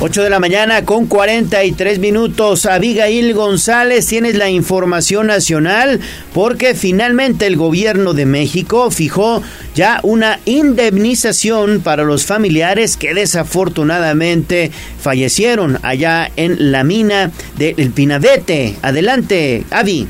8 0.00 0.22
de 0.24 0.28
la 0.28 0.40
mañana 0.40 0.84
con 0.84 1.06
43 1.06 2.00
minutos. 2.00 2.66
Abigail 2.66 3.32
González, 3.32 4.08
tienes 4.08 4.34
la 4.34 4.50
información 4.50 5.28
nacional 5.28 6.00
porque 6.34 6.74
finalmente 6.74 7.46
el 7.46 7.56
gobierno 7.56 8.12
de 8.12 8.26
México 8.26 8.90
fijó 8.90 9.40
ya 9.76 10.00
una 10.02 10.40
indemnización 10.46 11.80
para 11.80 12.02
los 12.02 12.26
familiares 12.26 12.96
que 12.96 13.14
desafortunadamente 13.14 14.72
fallecieron 15.00 15.78
allá 15.82 16.28
en 16.34 16.72
la 16.72 16.82
mina 16.82 17.30
del 17.56 17.92
Pinabete. 17.92 18.74
Adelante, 18.82 19.64
Avi. 19.70 20.08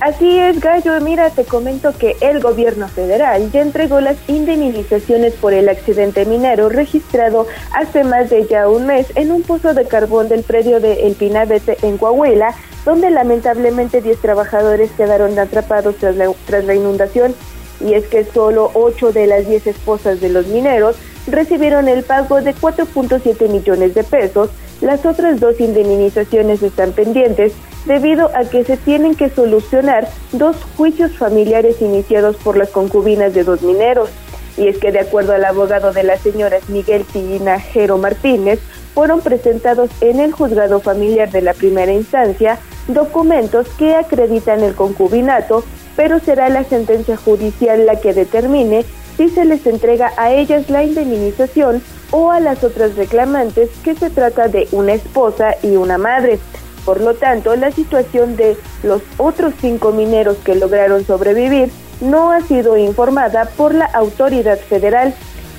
Así 0.00 0.38
es, 0.38 0.60
Gallo. 0.60 1.00
Mira, 1.00 1.30
te 1.30 1.44
comento 1.44 1.96
que 1.96 2.16
el 2.20 2.40
gobierno 2.40 2.88
federal 2.88 3.50
ya 3.52 3.62
entregó 3.62 4.00
las 4.00 4.16
indemnizaciones 4.28 5.34
por 5.34 5.54
el 5.54 5.68
accidente 5.68 6.26
minero 6.26 6.68
registrado 6.68 7.46
hace 7.72 8.04
más 8.04 8.28
de 8.28 8.46
ya 8.46 8.68
un 8.68 8.86
mes 8.86 9.06
en 9.14 9.30
un 9.30 9.42
pozo 9.42 9.72
de 9.72 9.86
carbón 9.86 10.28
del 10.28 10.42
predio 10.42 10.80
de 10.80 11.06
El 11.06 11.14
Pinabete 11.14 11.78
en 11.82 11.96
Coahuila, 11.96 12.54
donde 12.84 13.10
lamentablemente 13.10 14.02
10 14.02 14.18
trabajadores 14.20 14.90
quedaron 14.90 15.38
atrapados 15.38 15.96
tras 15.96 16.16
la, 16.16 16.30
tras 16.46 16.64
la 16.64 16.74
inundación. 16.74 17.34
Y 17.80 17.94
es 17.94 18.06
que 18.06 18.24
solo 18.24 18.70
8 18.74 19.12
de 19.12 19.26
las 19.26 19.46
10 19.46 19.68
esposas 19.68 20.20
de 20.20 20.28
los 20.28 20.46
mineros 20.48 20.96
recibieron 21.26 21.88
el 21.88 22.02
pago 22.02 22.42
de 22.42 22.54
4.7 22.54 23.48
millones 23.48 23.94
de 23.94 24.04
pesos. 24.04 24.50
Las 24.80 25.06
otras 25.06 25.40
dos 25.40 25.60
indemnizaciones 25.60 26.62
están 26.62 26.92
pendientes 26.92 27.52
debido 27.84 28.30
a 28.34 28.44
que 28.44 28.64
se 28.64 28.76
tienen 28.76 29.14
que 29.14 29.30
solucionar 29.30 30.08
dos 30.32 30.56
juicios 30.76 31.12
familiares 31.16 31.80
iniciados 31.80 32.36
por 32.36 32.56
las 32.56 32.70
concubinas 32.70 33.34
de 33.34 33.44
dos 33.44 33.62
mineros. 33.62 34.10
Y 34.56 34.68
es 34.68 34.78
que 34.78 34.92
de 34.92 35.00
acuerdo 35.00 35.32
al 35.32 35.44
abogado 35.44 35.92
de 35.92 36.04
las 36.04 36.20
señoras 36.20 36.68
Miguel 36.68 37.04
Tinajero 37.04 37.98
Martínez, 37.98 38.60
fueron 38.94 39.20
presentados 39.20 39.90
en 40.00 40.20
el 40.20 40.32
juzgado 40.32 40.80
familiar 40.80 41.30
de 41.30 41.42
la 41.42 41.52
primera 41.52 41.92
instancia 41.92 42.58
documentos 42.86 43.66
que 43.78 43.94
acreditan 43.94 44.62
el 44.62 44.74
concubinato, 44.74 45.64
pero 45.96 46.20
será 46.20 46.48
la 46.48 46.64
sentencia 46.64 47.16
judicial 47.16 47.86
la 47.86 48.00
que 48.00 48.12
determine 48.12 48.84
si 49.16 49.28
se 49.28 49.44
les 49.44 49.66
entrega 49.66 50.12
a 50.16 50.32
ellas 50.32 50.68
la 50.70 50.84
indemnización 50.84 51.82
o 52.10 52.30
a 52.30 52.40
las 52.40 52.62
otras 52.62 52.94
reclamantes 52.96 53.70
que 53.82 53.94
se 53.94 54.10
trata 54.10 54.48
de 54.48 54.68
una 54.72 54.92
esposa 54.92 55.56
y 55.62 55.76
una 55.76 55.98
madre. 55.98 56.38
Por 56.84 57.00
lo 57.00 57.14
tanto, 57.14 57.56
la 57.56 57.70
situación 57.70 58.36
de 58.36 58.56
los 58.82 59.02
otros 59.16 59.54
cinco 59.60 59.92
mineros 59.92 60.36
que 60.44 60.54
lograron 60.54 61.04
sobrevivir 61.04 61.70
no 62.00 62.30
ha 62.30 62.40
sido 62.42 62.76
informada 62.76 63.46
por 63.56 63.74
la 63.74 63.86
autoridad 63.86 64.58
federal. 64.58 65.14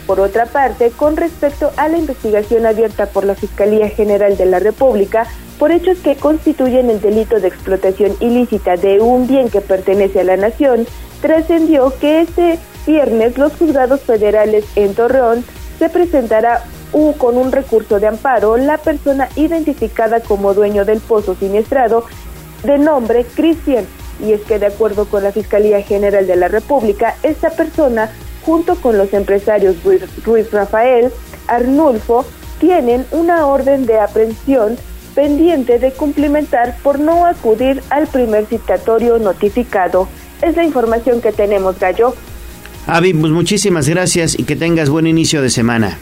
Por 0.06 0.20
otra 0.20 0.46
parte, 0.46 0.92
con 0.92 1.18
respecto 1.18 1.72
a 1.78 1.88
la 1.88 1.98
investigación 1.98 2.66
abierta 2.66 3.08
por 3.08 3.26
la 3.26 3.34
Fiscalía 3.34 3.90
General 3.90 4.38
de 4.38 4.46
la 4.46 4.60
República 4.60 5.26
por 5.58 5.72
hechos 5.72 5.98
que 6.00 6.16
constituyen 6.16 6.90
el 6.90 7.02
delito 7.02 7.40
de 7.40 7.48
explotación 7.48 8.16
ilícita 8.20 8.76
de 8.76 9.00
un 9.00 9.26
bien 9.26 9.50
que 9.50 9.62
pertenece 9.62 10.20
a 10.20 10.26
la 10.26 10.38
nación, 10.38 10.86
trascendió 11.22 11.94
que 12.00 12.22
este 12.22 12.60
viernes 12.86 13.38
los 13.38 13.54
juzgados 13.54 14.02
federales 14.02 14.66
en 14.76 14.94
Torreón 14.94 15.44
se 15.86 15.90
presentará 15.90 16.64
con 17.20 17.38
un 17.38 17.52
recurso 17.52 18.00
de 18.00 18.08
amparo 18.08 18.58
la 18.58 18.80
persona 18.80 19.30
identificada 19.36 20.20
como 20.20 20.56
dueño 20.56 20.84
del 20.84 21.00
pozo 21.00 21.36
siniestrado 21.36 22.06
de 22.64 22.80
nombre 22.80 23.24
Cristian. 23.36 23.86
Y 24.20 24.32
es 24.32 24.42
que 24.42 24.58
de 24.58 24.66
acuerdo 24.66 25.06
con 25.06 25.22
la 25.24 25.32
Fiscalía 25.32 25.82
General 25.84 26.26
de 26.26 26.38
la 26.38 26.48
República, 26.48 27.18
esta 27.22 27.52
persona, 27.52 28.10
junto 28.44 28.78
con 28.78 28.98
los 28.98 29.14
empresarios 29.14 29.76
Ruiz 30.24 30.52
Rafael, 30.52 31.12
Arnulfo, 31.48 32.26
tienen 32.60 33.06
una 33.12 33.46
orden 33.46 33.86
de 33.86 34.00
aprehensión 34.00 34.78
pendiente 35.14 35.78
de 35.78 35.92
cumplimentar 35.92 36.76
por 36.82 36.98
no 36.98 37.28
acudir 37.28 37.84
al 37.92 38.08
primer 38.08 38.48
citatorio 38.48 39.20
notificado. 39.20 40.08
Es 40.42 40.56
la 40.56 40.64
información 40.64 41.22
que 41.22 41.32
tenemos, 41.32 41.78
Gallo. 41.78 42.16
Avi, 42.88 43.14
pues 43.14 43.32
muchísimas 43.32 43.90
gracias 43.90 44.38
y 44.38 44.44
que 44.44 44.56
tengas 44.56 44.90
buen 44.90 45.08
inicio 45.08 45.42
de 45.42 45.50
semana. 45.50 45.98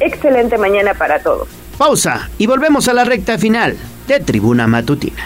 Excelente 0.00 0.56
mañana 0.58 0.94
para 0.94 1.20
todos. 1.20 1.48
Pausa 1.78 2.30
y 2.38 2.46
volvemos 2.46 2.88
a 2.88 2.92
la 2.92 3.04
recta 3.04 3.38
final 3.38 3.76
de 4.06 4.20
Tribuna 4.20 4.66
Matutina. 4.66 5.24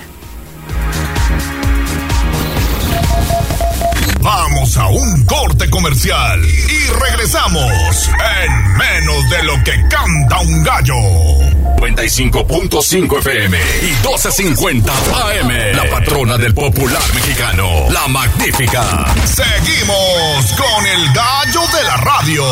Vamos 4.20 4.76
a 4.76 4.88
un 4.88 5.24
corte 5.24 5.70
comercial 5.70 6.40
y 6.44 7.04
regresamos 7.04 8.10
en 8.42 8.76
menos 8.76 9.30
de 9.30 9.42
lo 9.44 9.52
que 9.64 9.72
canta 9.88 10.40
un 10.40 10.62
gallo. 10.64 11.65
95.5 11.76 13.18
FM 13.18 13.58
y 13.82 14.06
12.50 14.06 14.90
AM. 14.90 15.76
La 15.76 15.90
patrona 15.90 16.36
del 16.36 16.54
popular 16.54 17.02
mexicano, 17.14 17.86
la 17.90 18.08
magnífica. 18.08 19.04
Seguimos 19.24 20.52
con 20.56 20.86
el 20.86 21.12
gallo 21.12 21.60
de 21.76 21.82
la 21.84 21.96
radio. 21.98 22.44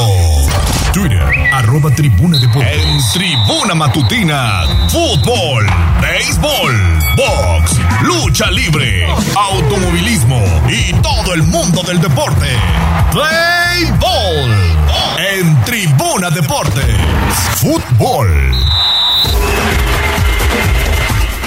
Twitter, 0.92 1.22
arroba 1.52 1.90
tribuna 1.90 2.38
de 2.38 2.46
En 2.46 2.98
tribuna 3.12 3.74
matutina, 3.74 4.62
fútbol, 4.90 5.66
béisbol, 6.00 6.98
box, 7.16 7.80
lucha 8.02 8.50
libre, 8.50 9.06
automovilismo 9.34 10.40
y 10.68 10.92
todo 11.02 11.34
el 11.34 11.42
mundo 11.42 11.82
del 11.82 12.00
deporte. 12.00 12.46
Play 13.10 13.90
Ball 13.98 14.74
en 15.18 15.64
Tribuna 15.64 16.30
Deportes. 16.30 16.96
Fútbol. 17.56 18.52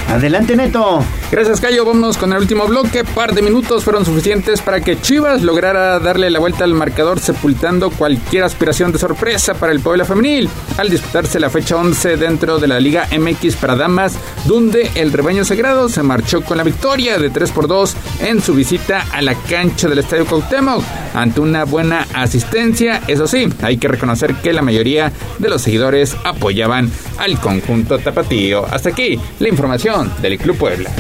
Adelante, 0.10 0.56
Neto. 0.56 1.04
Gracias, 1.30 1.60
Cayo. 1.60 1.84
Vámonos 1.84 2.18
con 2.18 2.32
el 2.32 2.40
último 2.40 2.66
bloque. 2.66 3.04
Par 3.04 3.34
de 3.34 3.42
minutos 3.42 3.84
fueron 3.84 4.06
suficientes 4.06 4.62
para 4.62 4.80
que 4.80 5.00
Chivas 5.00 5.42
lograra 5.42 6.00
darle 6.00 6.30
la 6.30 6.40
vuelta 6.40 6.64
al 6.64 6.74
marcador, 6.74 7.20
sepultando 7.20 7.90
cualquier 7.90 8.46
aspiración 8.46 8.94
de 8.94 9.00
sorpresa 9.00 9.54
para 9.54 9.74
el 9.74 9.82
Puebla 9.82 10.06
Femenil 10.06 10.50
al 10.78 10.90
disputarse 10.90 11.40
la 11.40 11.50
fecha 11.50 11.76
11 11.76 12.16
dentro 12.16 12.58
de 12.60 12.68
la 12.68 12.80
Liga 12.80 13.08
MX 13.12 13.58
para 13.58 13.76
Damas, 13.76 14.18
donde 14.46 14.90
el 14.96 15.12
rebaño 15.12 15.44
sagrado 15.44 15.90
se 15.90 16.04
marchó 16.04 16.42
con 16.42 16.58
la 16.58 16.64
victoria 16.64 17.18
de 17.18 17.30
3 17.30 17.52
por 17.52 17.68
2 17.68 17.96
en 18.22 18.42
su 18.42 18.54
visita 18.54 19.06
a 19.12 19.22
la 19.22 19.36
cancha 19.36 19.90
del 19.90 20.00
Estadio 20.00 20.26
Cuauhtémoc, 20.26 20.84
ante 21.14 21.42
una 21.42 21.66
buena 21.66 22.08
asistencia. 22.14 23.02
Eso 23.08 23.28
sí, 23.28 23.50
hay 23.62 23.78
que 23.78 23.90
reconocer 23.90 24.36
que 24.36 24.54
la 24.54 24.62
mayoría 24.62 25.12
de 25.40 25.50
los 25.50 25.62
seguidores 25.62 26.16
apoyaban 26.24 26.90
al 27.18 27.40
conjunto 27.40 28.00
tapatío. 28.00 28.66
Hasta 28.66 28.90
aquí 28.90 29.20
la 29.40 29.50
información 29.50 29.97
del 30.06 30.38
Club 30.38 30.58
Puebla. 30.58 30.92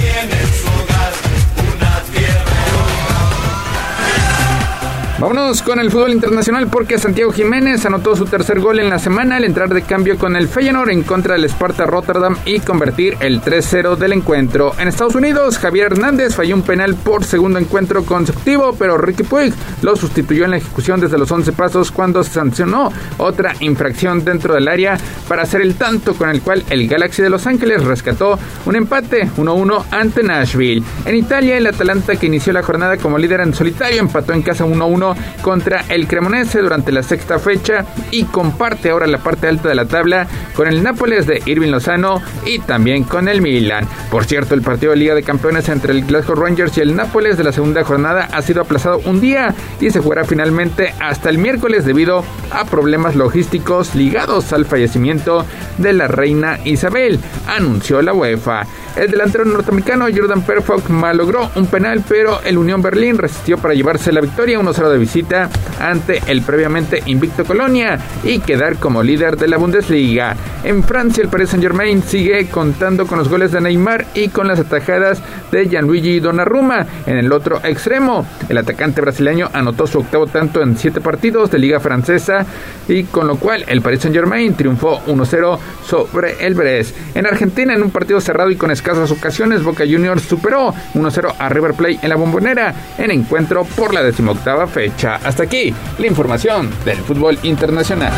Vámonos 5.20 5.64
con 5.64 5.80
el 5.80 5.90
fútbol 5.90 6.14
internacional 6.14 6.68
porque 6.68 7.00
Santiago 7.00 7.32
Jiménez 7.32 7.84
anotó 7.88 8.16
su 8.16 8.26
tercer 8.26 8.60
gol 8.60 8.80
en 8.80 8.92
la 8.92 9.00
semana 9.00 9.38
al 9.38 9.46
entrar 9.46 9.74
de 9.74 9.82
cambio 9.82 10.16
con 10.16 10.36
el 10.36 10.48
Feyenoord 10.48 10.92
en 10.92 11.02
contra 11.02 11.34
del 11.34 11.46
Sparta 11.46 11.88
Rotterdam 11.88 12.38
y 12.46 12.60
convertir 12.60 13.18
el 13.20 13.42
3-0 13.42 13.96
del 13.96 14.14
encuentro. 14.14 14.74
En 14.78 14.88
Estados 14.88 15.16
Unidos, 15.16 15.58
Javier 15.58 15.88
Hernández 15.88 16.36
falló 16.36 16.54
un 16.54 16.62
penal 16.62 16.94
por 16.94 17.24
segundo 17.24 17.58
encuentro 17.58 18.06
consecutivo, 18.06 18.76
pero 18.78 19.00
Ricky 19.00 19.24
Puig 19.24 19.56
lo 19.82 19.96
sustituyó 19.96 20.46
en 20.46 20.52
la 20.52 20.58
ejecución 20.58 21.00
desde 21.00 21.18
los 21.18 21.32
11 21.32 21.52
pasos 21.54 21.92
cuando 21.92 22.24
sancionó 22.24 22.94
otra 23.18 23.56
infracción 23.60 24.24
dentro 24.24 24.54
del 24.54 24.68
área 24.68 25.00
para 25.28 25.42
hacer 25.42 25.62
el 25.62 25.74
tanto 25.78 26.14
con 26.14 26.30
el 26.30 26.44
cual 26.44 26.64
el 26.70 26.88
Galaxy 26.88 27.24
de 27.24 27.32
Los 27.32 27.48
Ángeles 27.48 27.84
rescató 27.84 28.38
un 28.68 28.76
empate 28.76 29.28
1-1 29.36 29.86
ante 29.90 30.22
Nashville. 30.22 30.84
En 31.06 31.16
Italia, 31.16 31.58
el 31.58 31.66
Atalanta 31.66 32.18
que 32.18 32.28
inició 32.28 32.54
la 32.54 32.62
jornada 32.62 32.98
como 32.98 33.18
líder 33.18 33.42
en 33.42 33.56
solitario 33.56 34.00
empató 34.00 34.34
en 34.34 34.44
casa 34.44 34.64
1-1 34.64 35.07
contra 35.42 35.86
el 35.90 36.08
Cremonese 36.08 36.60
durante 36.60 36.92
la 36.92 37.03
sexta 37.03 37.40
fecha 37.40 37.86
y 38.11 38.24
comparte 38.24 38.90
ahora 38.90 39.08
la 39.08 39.19
parte 39.19 39.48
alta 39.48 39.69
de 39.69 39.76
la 39.76 39.86
tabla 39.86 40.27
con 40.56 40.68
el 40.68 40.84
Nápoles 40.84 41.27
de 41.27 41.42
Irving 41.45 41.72
Lozano 41.72 42.22
y 42.45 42.60
también 42.60 43.03
con 43.03 43.27
el 43.27 43.42
Milan. 43.42 43.88
Por 44.10 44.26
cierto, 44.26 44.53
el 44.53 44.61
partido 44.61 44.92
de 44.92 44.98
Liga 44.98 45.16
de 45.16 45.24
Campeones 45.24 45.69
entre 45.69 45.94
el 45.94 46.06
Glasgow 46.06 46.36
Rangers 46.36 46.77
y 46.77 46.82
el 46.82 46.95
Nápoles 46.95 47.38
de 47.38 47.44
la 47.44 47.52
segunda 47.52 47.84
jornada 47.84 48.27
ha 48.32 48.42
sido 48.42 48.61
aplazado 48.61 49.00
un 49.06 49.22
día 49.22 49.53
y 49.80 49.92
se 49.92 50.00
jugará 50.00 50.24
finalmente 50.24 50.94
hasta 51.00 51.30
el 51.30 51.38
miércoles 51.38 51.86
debido 51.86 52.24
a 52.52 52.66
problemas 52.66 53.16
logísticos 53.16 53.95
ligados 53.95 54.53
al 54.53 54.66
fallecimiento 54.66 55.45
de 55.77 55.94
la 55.94 56.08
reina 56.08 56.60
Isabel, 56.64 57.19
anunció 57.48 58.02
la 58.02 58.14
UEFA. 58.14 58.64
El 58.98 59.11
delantero 59.11 59.45
norteamericano 59.45 60.08
Jordan 60.11 60.42
Perfok 60.42 60.90
malogró 60.90 61.51
un 61.53 61.67
penal, 61.67 62.03
pero 62.09 62.42
el 62.43 62.58
Unión 62.58 62.82
Berlín 62.82 63.19
resistió 63.19 63.59
para 63.59 63.76
llevarse 63.76 64.11
la 64.11 64.22
victoria 64.22 64.59
1-0 64.59 64.90
de 64.90 64.98
visita 64.98 65.50
ante 65.80 66.19
el 66.26 66.42
previamente 66.42 67.03
invicto 67.06 67.45
Colonia 67.45 68.00
y 68.24 68.40
quedar 68.40 68.77
como 68.77 69.03
líder 69.03 69.38
de 69.38 69.50
la 69.50 69.58
Bundesliga. 69.58 70.35
En 70.64 70.84
Francia, 70.84 71.24
el 71.24 71.30
Paris 71.30 71.50
Saint-Germain 71.50 72.01
sigue 72.01 72.48
contando 72.48 73.06
con 73.06 73.19
los 73.19 73.30
goles 73.30 73.51
de 73.51 73.61
Neymar 73.61 74.08
y 74.16 74.30
con 74.30 74.48
las 74.48 74.59
atajadas 74.59 75.22
de 75.51 75.69
Gianluigi 75.69 76.19
Donnarumma. 76.19 76.88
En 77.06 77.17
el 77.17 77.32
otro 77.32 77.59
extremo, 77.64 78.26
el 78.50 78.58
atacante 78.58 79.01
brasileño 79.01 79.48
anotó 79.53 79.85
su 79.85 80.00
octavo 80.00 80.26
tanto 80.26 80.64
en 80.64 80.76
siete 80.76 81.01
partidos 81.01 81.51
de 81.51 81.59
Liga 81.59 81.80
Francesa 81.80 82.48
y 82.88 83.03
con 83.03 83.27
lo 83.27 83.38
cual 83.38 83.64
el 83.67 83.82
Paris 83.82 84.01
Saint-Germain 84.01 84.56
triunfó 84.56 85.01
1-0 85.06 85.59
sobre 85.85 86.45
el 86.45 86.56
Brest. 86.56 86.95
En 87.14 87.27
Argentina, 87.27 87.76
en 87.76 87.84
un 87.84 87.92
partido 87.92 88.19
cerrado 88.19 88.50
y 88.50 88.56
con 88.56 88.72
escasas 88.88 89.12
ocasiones, 89.12 89.64
Boca 89.64 89.84
Juniors 89.84 90.24
superó 90.24 90.74
1-0 90.94 91.36
a 91.38 91.50
River 91.50 91.74
Plate 91.74 92.00
en 92.02 92.10
la 92.10 92.16
bombonera 92.16 92.74
en 92.98 93.12
encuentro 93.12 93.66
por 93.66 93.94
la 93.94 94.02
decimoctava 94.02 94.66
fecha. 94.66 95.16
Hasta 95.16 95.44
aquí 95.44 95.74
la 95.98 96.08
información 96.08 96.72
del 96.86 97.00
fútbol 97.00 97.38
internacional. 97.44 98.14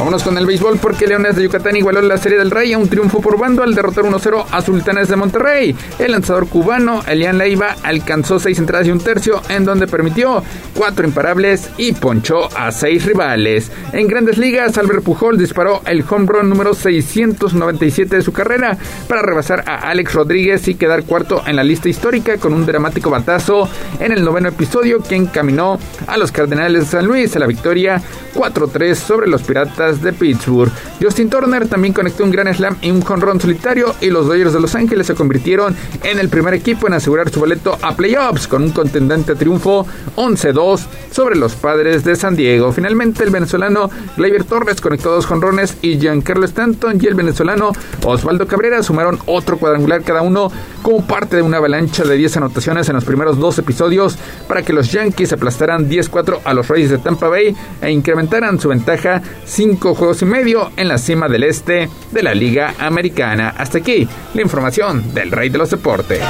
Vámonos 0.00 0.22
con 0.22 0.38
el 0.38 0.46
béisbol 0.46 0.78
porque 0.78 1.06
Leones 1.06 1.36
de 1.36 1.42
Yucatán 1.42 1.76
igualó 1.76 2.00
la 2.00 2.16
Serie 2.16 2.38
del 2.38 2.50
Rey 2.50 2.72
a 2.72 2.78
un 2.78 2.88
triunfo 2.88 3.20
por 3.20 3.38
bando 3.38 3.62
al 3.62 3.74
derrotar 3.74 4.04
1-0 4.04 4.46
a 4.50 4.62
Sultanes 4.62 5.08
de 5.08 5.16
Monterrey. 5.16 5.76
El 5.98 6.12
lanzador 6.12 6.48
cubano 6.48 7.02
Elian 7.06 7.36
Leiva 7.36 7.76
alcanzó 7.82 8.38
seis 8.38 8.58
entradas 8.58 8.86
y 8.86 8.92
un 8.92 9.00
tercio 9.00 9.42
en 9.50 9.66
donde 9.66 9.86
permitió 9.86 10.42
cuatro 10.74 11.06
imparables 11.06 11.68
y 11.76 11.92
ponchó 11.92 12.48
a 12.56 12.72
seis 12.72 13.04
rivales. 13.04 13.70
En 13.92 14.08
Grandes 14.08 14.38
Ligas, 14.38 14.78
Albert 14.78 15.04
Pujol 15.04 15.36
disparó 15.36 15.82
el 15.84 16.02
home 16.08 16.26
run 16.26 16.48
número 16.48 16.72
697 16.72 18.16
de 18.16 18.22
su 18.22 18.32
carrera 18.32 18.78
para 19.06 19.20
rebasar 19.20 19.64
a 19.66 19.90
Alex 19.90 20.14
Rodríguez 20.14 20.66
y 20.68 20.76
quedar 20.76 21.04
cuarto 21.04 21.42
en 21.46 21.56
la 21.56 21.62
lista 21.62 21.90
histórica 21.90 22.38
con 22.38 22.54
un 22.54 22.64
dramático 22.64 23.10
batazo 23.10 23.68
en 23.98 24.12
el 24.12 24.24
noveno 24.24 24.48
episodio 24.48 25.02
que 25.02 25.16
encaminó 25.16 25.78
a 26.06 26.16
los 26.16 26.32
Cardenales 26.32 26.84
de 26.84 26.90
San 26.90 27.06
Luis 27.06 27.36
a 27.36 27.38
la 27.38 27.46
victoria 27.46 28.00
4-3 28.34 28.94
sobre 28.94 29.26
los 29.26 29.39
Piratas 29.42 30.02
de 30.02 30.12
Pittsburgh. 30.12 30.70
Justin 31.00 31.30
Turner 31.30 31.68
también 31.68 31.94
conectó 31.94 32.24
un 32.24 32.30
gran 32.30 32.52
slam 32.54 32.76
y 32.82 32.90
un 32.90 33.00
jonrón 33.00 33.40
solitario 33.40 33.94
y 34.00 34.10
los 34.10 34.26
Dodgers 34.26 34.52
de 34.52 34.60
Los 34.60 34.74
Ángeles 34.74 35.06
se 35.06 35.14
convirtieron 35.14 35.74
en 36.02 36.18
el 36.18 36.28
primer 36.28 36.54
equipo 36.54 36.86
en 36.86 36.94
asegurar 36.94 37.30
su 37.30 37.40
boleto 37.40 37.78
a 37.82 37.96
playoffs 37.96 38.46
con 38.46 38.62
un 38.62 38.70
contendente 38.70 39.34
triunfo 39.34 39.86
11-2 40.16 40.80
sobre 41.10 41.36
los 41.36 41.54
Padres 41.54 42.04
de 42.04 42.16
San 42.16 42.36
Diego. 42.36 42.72
Finalmente 42.72 43.24
el 43.24 43.30
venezolano 43.30 43.90
Gleyber 44.16 44.44
Torres 44.44 44.80
conectó 44.80 45.10
dos 45.10 45.26
jonrones 45.26 45.76
y 45.82 45.98
Giancarlo 45.98 46.44
Stanton 46.44 46.98
y 47.00 47.06
el 47.06 47.14
venezolano 47.14 47.72
Osvaldo 48.04 48.46
Cabrera 48.46 48.82
sumaron 48.82 49.18
otro 49.26 49.58
cuadrangular 49.58 50.02
cada 50.02 50.22
uno 50.22 50.50
como 50.82 51.06
parte 51.06 51.36
de 51.36 51.42
una 51.42 51.58
avalancha 51.58 52.04
de 52.04 52.16
10 52.16 52.38
anotaciones 52.38 52.88
en 52.88 52.94
los 52.94 53.04
primeros 53.04 53.38
dos 53.38 53.58
episodios 53.58 54.16
para 54.48 54.62
que 54.62 54.72
los 54.72 54.90
Yankees 54.92 55.32
aplastaran 55.32 55.88
10-4 55.88 56.40
a 56.44 56.54
los 56.54 56.68
Reyes 56.68 56.90
de 56.90 56.98
Tampa 56.98 57.28
Bay 57.28 57.54
e 57.80 57.90
incrementaran 57.90 58.58
su 58.60 58.68
ventaja 58.68 59.22
5 59.44 59.94
juegos 59.94 60.22
y 60.22 60.24
medio 60.24 60.70
en 60.76 60.88
la 60.88 60.98
cima 60.98 61.28
del 61.28 61.44
este 61.44 61.88
de 62.10 62.22
la 62.22 62.34
Liga 62.34 62.74
Americana. 62.78 63.54
Hasta 63.56 63.78
aquí 63.78 64.08
la 64.34 64.42
información 64.42 65.14
del 65.14 65.30
Rey 65.30 65.48
de 65.48 65.58
los 65.58 65.70
Deportes. 65.70 66.20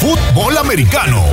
Fútbol 0.00 0.56
Americano. 0.58 1.24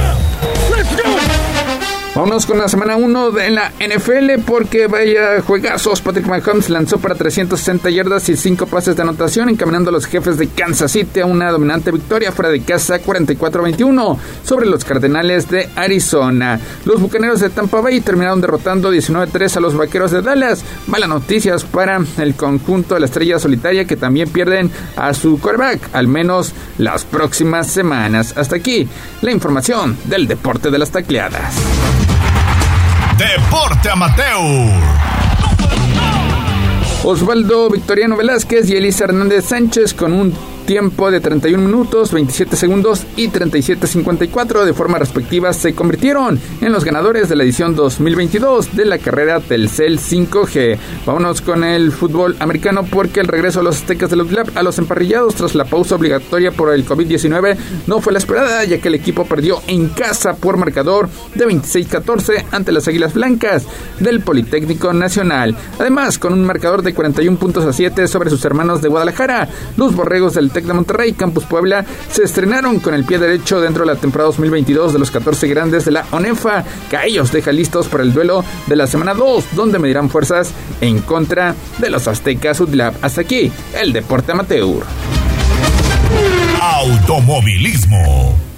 Vámonos 2.16 2.46
con 2.46 2.60
la 2.60 2.68
semana 2.68 2.96
1 2.96 3.32
de 3.32 3.50
la 3.50 3.72
NFL 3.80 4.44
porque 4.46 4.86
vaya 4.86 5.42
juegazos. 5.42 6.00
Patrick 6.00 6.28
Mahomes 6.28 6.70
lanzó 6.70 7.00
para 7.00 7.16
360 7.16 7.90
yardas 7.90 8.30
y 8.30 8.38
5 8.38 8.68
pases 8.68 8.96
de 8.96 9.02
anotación, 9.02 9.50
encaminando 9.50 9.90
a 9.90 9.94
los 9.94 10.06
jefes 10.06 10.38
de 10.38 10.48
Kansas 10.48 10.92
City 10.92 11.22
a 11.22 11.26
una 11.26 11.50
dominante 11.50 11.90
victoria 11.90 12.32
fuera 12.32 12.52
de 12.52 12.62
casa 12.62 13.02
44-21 13.02 14.18
sobre 14.44 14.68
los 14.68 14.86
Cardenales 14.86 15.50
de 15.50 15.68
Arizona. 15.76 16.60
Los 16.86 17.02
Bucaneros 17.02 17.40
de 17.40 17.50
Tampa 17.50 17.82
Bay 17.82 18.00
terminaron 18.00 18.42
derrotando 18.42 18.94
19-3 18.94 19.58
a 19.58 19.60
los 19.60 19.76
Vaqueros 19.76 20.12
de 20.12 20.22
Dallas. 20.22 20.64
Malas 20.86 21.10
noticias 21.10 21.64
para 21.64 22.00
el 22.20 22.36
conjunto 22.36 22.94
de 22.94 23.00
la 23.00 23.08
estrella 23.08 23.40
solitaria 23.40 23.86
que 23.86 23.98
también 23.98 24.30
pierden 24.30 24.70
a 24.98 25.16
su 25.16 25.40
quarterback, 25.40 25.90
al 25.94 26.08
menos 26.08 26.54
las 26.78 27.06
próximas 27.06 27.72
semanas. 27.72 28.36
Hasta 28.38 28.58
aquí 28.58 28.88
la 29.24 29.32
información 29.32 29.98
del 30.04 30.28
deporte 30.28 30.70
de 30.70 30.78
las 30.78 30.92
tacleadas. 30.92 31.56
Deporte 33.18 33.90
Amateur. 33.90 34.40
Osvaldo 37.04 37.70
Victoriano 37.70 38.18
Velázquez 38.18 38.70
y 38.70 38.76
Elisa 38.76 39.04
Hernández 39.04 39.46
Sánchez 39.46 39.94
con 39.94 40.14
un 40.14 40.34
tiempo 40.66 41.12
de 41.12 41.20
31 41.20 41.64
minutos, 41.64 42.12
27 42.12 42.56
segundos 42.56 43.04
y 43.16 43.30
37.54 43.30 44.66
de 44.66 44.74
forma 44.74 44.98
respectiva 44.98 45.54
se 45.54 45.74
convirtieron 45.74 46.40
en 46.62 46.72
los 46.72 46.84
ganadores 46.84 47.30
de 47.30 47.36
la 47.36 47.44
edición 47.44 47.76
2022 47.76 48.76
de 48.76 48.86
la 48.86 48.98
carrera 48.98 49.40
Telcel 49.40 50.00
5G. 50.00 50.78
Vámonos 51.06 51.42
con 51.42 51.64
el 51.64 51.92
fútbol 51.92 52.36
americano 52.40 52.86
porque 52.90 53.20
el 53.20 53.28
regreso 53.28 53.60
a 53.60 53.64
los 53.64 53.78
aztecas 53.78 54.10
de 54.10 54.16
los 54.16 54.32
Lab 54.32 54.52
a 54.56 54.64
los 54.64 54.78
emparrillados 54.80 55.36
tras 55.36 55.56
la 55.56 55.66
pausa 55.66 55.96
obligatoria 55.96 56.52
por 56.52 56.74
el 56.74 56.86
COVID-19 56.86 57.58
no 57.88 58.00
fue 58.00 58.14
la 58.14 58.20
esperada 58.20 58.64
ya 58.64 58.80
que 58.80 58.88
el 58.88 58.96
equipo 58.96 59.26
perdió 59.26 59.62
en 59.68 59.90
casa 59.90 60.36
por 60.36 60.58
marcador 60.58 61.10
de 61.36 61.46
26-14 61.46 62.46
ante 62.52 62.72
las 62.72 62.88
Águilas 62.88 63.14
Blancas 63.14 63.66
del 64.00 64.22
Politécnico 64.22 64.94
Nacional. 64.94 65.56
Además, 65.80 66.18
con 66.18 66.34
un 66.34 66.46
marcador 66.46 66.82
de 66.82 66.94
41 66.94 67.38
puntos 67.38 67.66
a 67.66 67.74
7 67.74 68.08
sobre 68.08 68.30
sus 68.30 68.44
hermanos 68.46 68.82
de 68.82 68.90
Guadalajara, 68.90 69.50
los 69.78 69.96
borregos 69.96 70.36
del 70.36 70.53
Tec 70.54 70.66
de 70.66 70.74
Monterrey 70.74 71.14
Campus 71.14 71.46
Puebla 71.46 71.84
se 72.12 72.24
estrenaron 72.24 72.80
con 72.80 72.94
el 72.94 73.04
pie 73.04 73.18
derecho 73.18 73.60
dentro 73.60 73.86
de 73.86 73.94
la 73.94 74.00
temporada 74.00 74.28
2022 74.28 74.94
de 74.94 75.00
los 75.00 75.12
14 75.12 75.48
grandes 75.48 75.86
de 75.86 75.92
la 75.92 76.06
ONEFA, 76.12 76.64
que 76.90 76.98
a 76.98 77.06
ellos 77.06 77.32
deja 77.32 77.52
listos 77.52 77.88
para 77.88 78.04
el 78.04 78.14
duelo 78.14 78.46
de 78.68 78.76
la 78.76 78.88
semana 78.88 79.14
2, 79.14 79.56
donde 79.56 79.80
medirán 79.80 80.10
fuerzas 80.10 80.52
en 80.80 81.00
contra 81.00 81.56
de 81.80 81.90
los 81.90 82.08
Aztecas 82.08 82.60
Udlab. 82.62 82.94
Hasta 83.02 83.22
aquí, 83.22 83.52
el 83.80 83.92
deporte 83.92 84.32
amateur. 84.32 84.84
Automovilismo. 86.62 88.53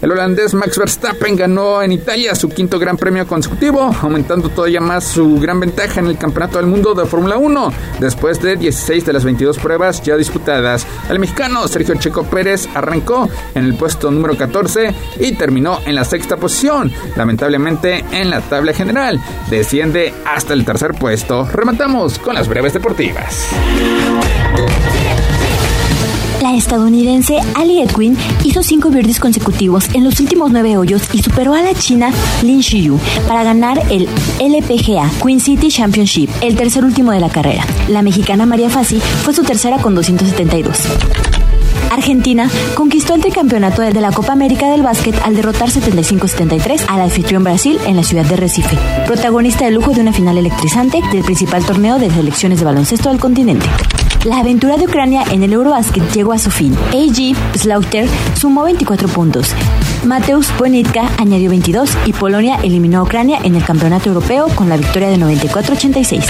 El 0.00 0.12
holandés 0.12 0.54
Max 0.54 0.78
Verstappen 0.78 1.34
ganó 1.34 1.82
en 1.82 1.90
Italia 1.90 2.34
su 2.36 2.48
quinto 2.48 2.78
gran 2.78 2.96
premio 2.96 3.26
consecutivo, 3.26 3.94
aumentando 4.00 4.48
todavía 4.48 4.80
más 4.80 5.04
su 5.04 5.40
gran 5.40 5.58
ventaja 5.58 5.98
en 5.98 6.06
el 6.06 6.16
Campeonato 6.16 6.58
del 6.58 6.68
Mundo 6.68 6.94
de 6.94 7.04
Fórmula 7.04 7.36
1, 7.36 7.72
después 7.98 8.40
de 8.40 8.56
16 8.56 9.04
de 9.04 9.12
las 9.12 9.24
22 9.24 9.58
pruebas 9.58 10.00
ya 10.02 10.16
disputadas. 10.16 10.86
El 11.10 11.18
mexicano 11.18 11.66
Sergio 11.66 11.96
Checo 11.96 12.22
Pérez 12.22 12.68
arrancó 12.74 13.28
en 13.54 13.64
el 13.64 13.74
puesto 13.74 14.10
número 14.12 14.36
14 14.36 14.94
y 15.18 15.32
terminó 15.32 15.80
en 15.84 15.96
la 15.96 16.04
sexta 16.04 16.36
posición, 16.36 16.92
lamentablemente 17.16 18.04
en 18.12 18.30
la 18.30 18.40
tabla 18.40 18.72
general. 18.72 19.20
Desciende 19.50 20.14
hasta 20.24 20.54
el 20.54 20.64
tercer 20.64 20.94
puesto. 20.94 21.44
Rematamos 21.44 22.20
con 22.20 22.34
las 22.34 22.48
breves 22.48 22.72
deportivas. 22.72 23.48
La 26.48 26.54
estadounidense 26.54 27.38
Ali 27.54 27.82
Edwin 27.82 28.16
hizo 28.42 28.62
cinco 28.62 28.88
birdies 28.88 29.20
consecutivos 29.20 29.84
en 29.92 30.02
los 30.02 30.18
últimos 30.18 30.50
nueve 30.50 30.78
hoyos 30.78 31.02
y 31.12 31.18
superó 31.18 31.52
a 31.52 31.60
la 31.60 31.74
china 31.74 32.10
Lin 32.42 32.60
Shiyu 32.60 32.98
para 33.28 33.44
ganar 33.44 33.82
el 33.90 34.08
LPGA 34.40 35.10
Queen 35.22 35.40
City 35.40 35.68
Championship, 35.68 36.30
el 36.40 36.56
tercer 36.56 36.86
último 36.86 37.12
de 37.12 37.20
la 37.20 37.28
carrera. 37.28 37.66
La 37.88 38.00
mexicana 38.00 38.46
María 38.46 38.70
Fassi 38.70 38.98
fue 38.98 39.34
su 39.34 39.42
tercera 39.42 39.76
con 39.76 39.94
272. 39.94 40.84
Argentina 41.90 42.48
conquistó 42.74 43.14
el 43.14 43.20
tricampeonato 43.20 43.82
de 43.82 44.00
la 44.00 44.12
Copa 44.12 44.32
América 44.32 44.70
del 44.70 44.82
Básquet 44.82 45.16
al 45.24 45.36
derrotar 45.36 45.68
75-73 45.68 46.86
al 46.88 47.02
anfitrión 47.02 47.44
Brasil 47.44 47.78
en 47.84 47.96
la 47.96 48.04
ciudad 48.04 48.24
de 48.24 48.36
Recife, 48.36 48.78
protagonista 49.06 49.66
de 49.66 49.72
lujo 49.72 49.92
de 49.92 50.00
una 50.00 50.14
final 50.14 50.38
electrizante 50.38 51.02
del 51.12 51.24
principal 51.24 51.62
torneo 51.66 51.98
de 51.98 52.10
selecciones 52.10 52.60
de 52.60 52.64
baloncesto 52.64 53.10
del 53.10 53.20
continente. 53.20 53.66
La 54.24 54.40
aventura 54.40 54.76
de 54.76 54.86
Ucrania 54.86 55.22
en 55.30 55.42
el 55.42 55.52
Eurobasket 55.52 56.12
llegó 56.12 56.32
a 56.32 56.38
su 56.38 56.50
fin. 56.50 56.76
AG 56.88 57.36
Slaughter 57.56 58.08
sumó 58.34 58.64
24 58.64 59.08
puntos. 59.08 59.54
Mateusz 60.04 60.48
Bonitka 60.58 61.08
añadió 61.18 61.50
22 61.50 61.96
y 62.04 62.12
Polonia 62.12 62.58
eliminó 62.62 62.98
a 62.98 63.02
Ucrania 63.04 63.38
en 63.44 63.54
el 63.54 63.64
Campeonato 63.64 64.08
Europeo 64.08 64.48
con 64.54 64.68
la 64.68 64.76
victoria 64.76 65.08
de 65.08 65.18
94-86. 65.18 66.24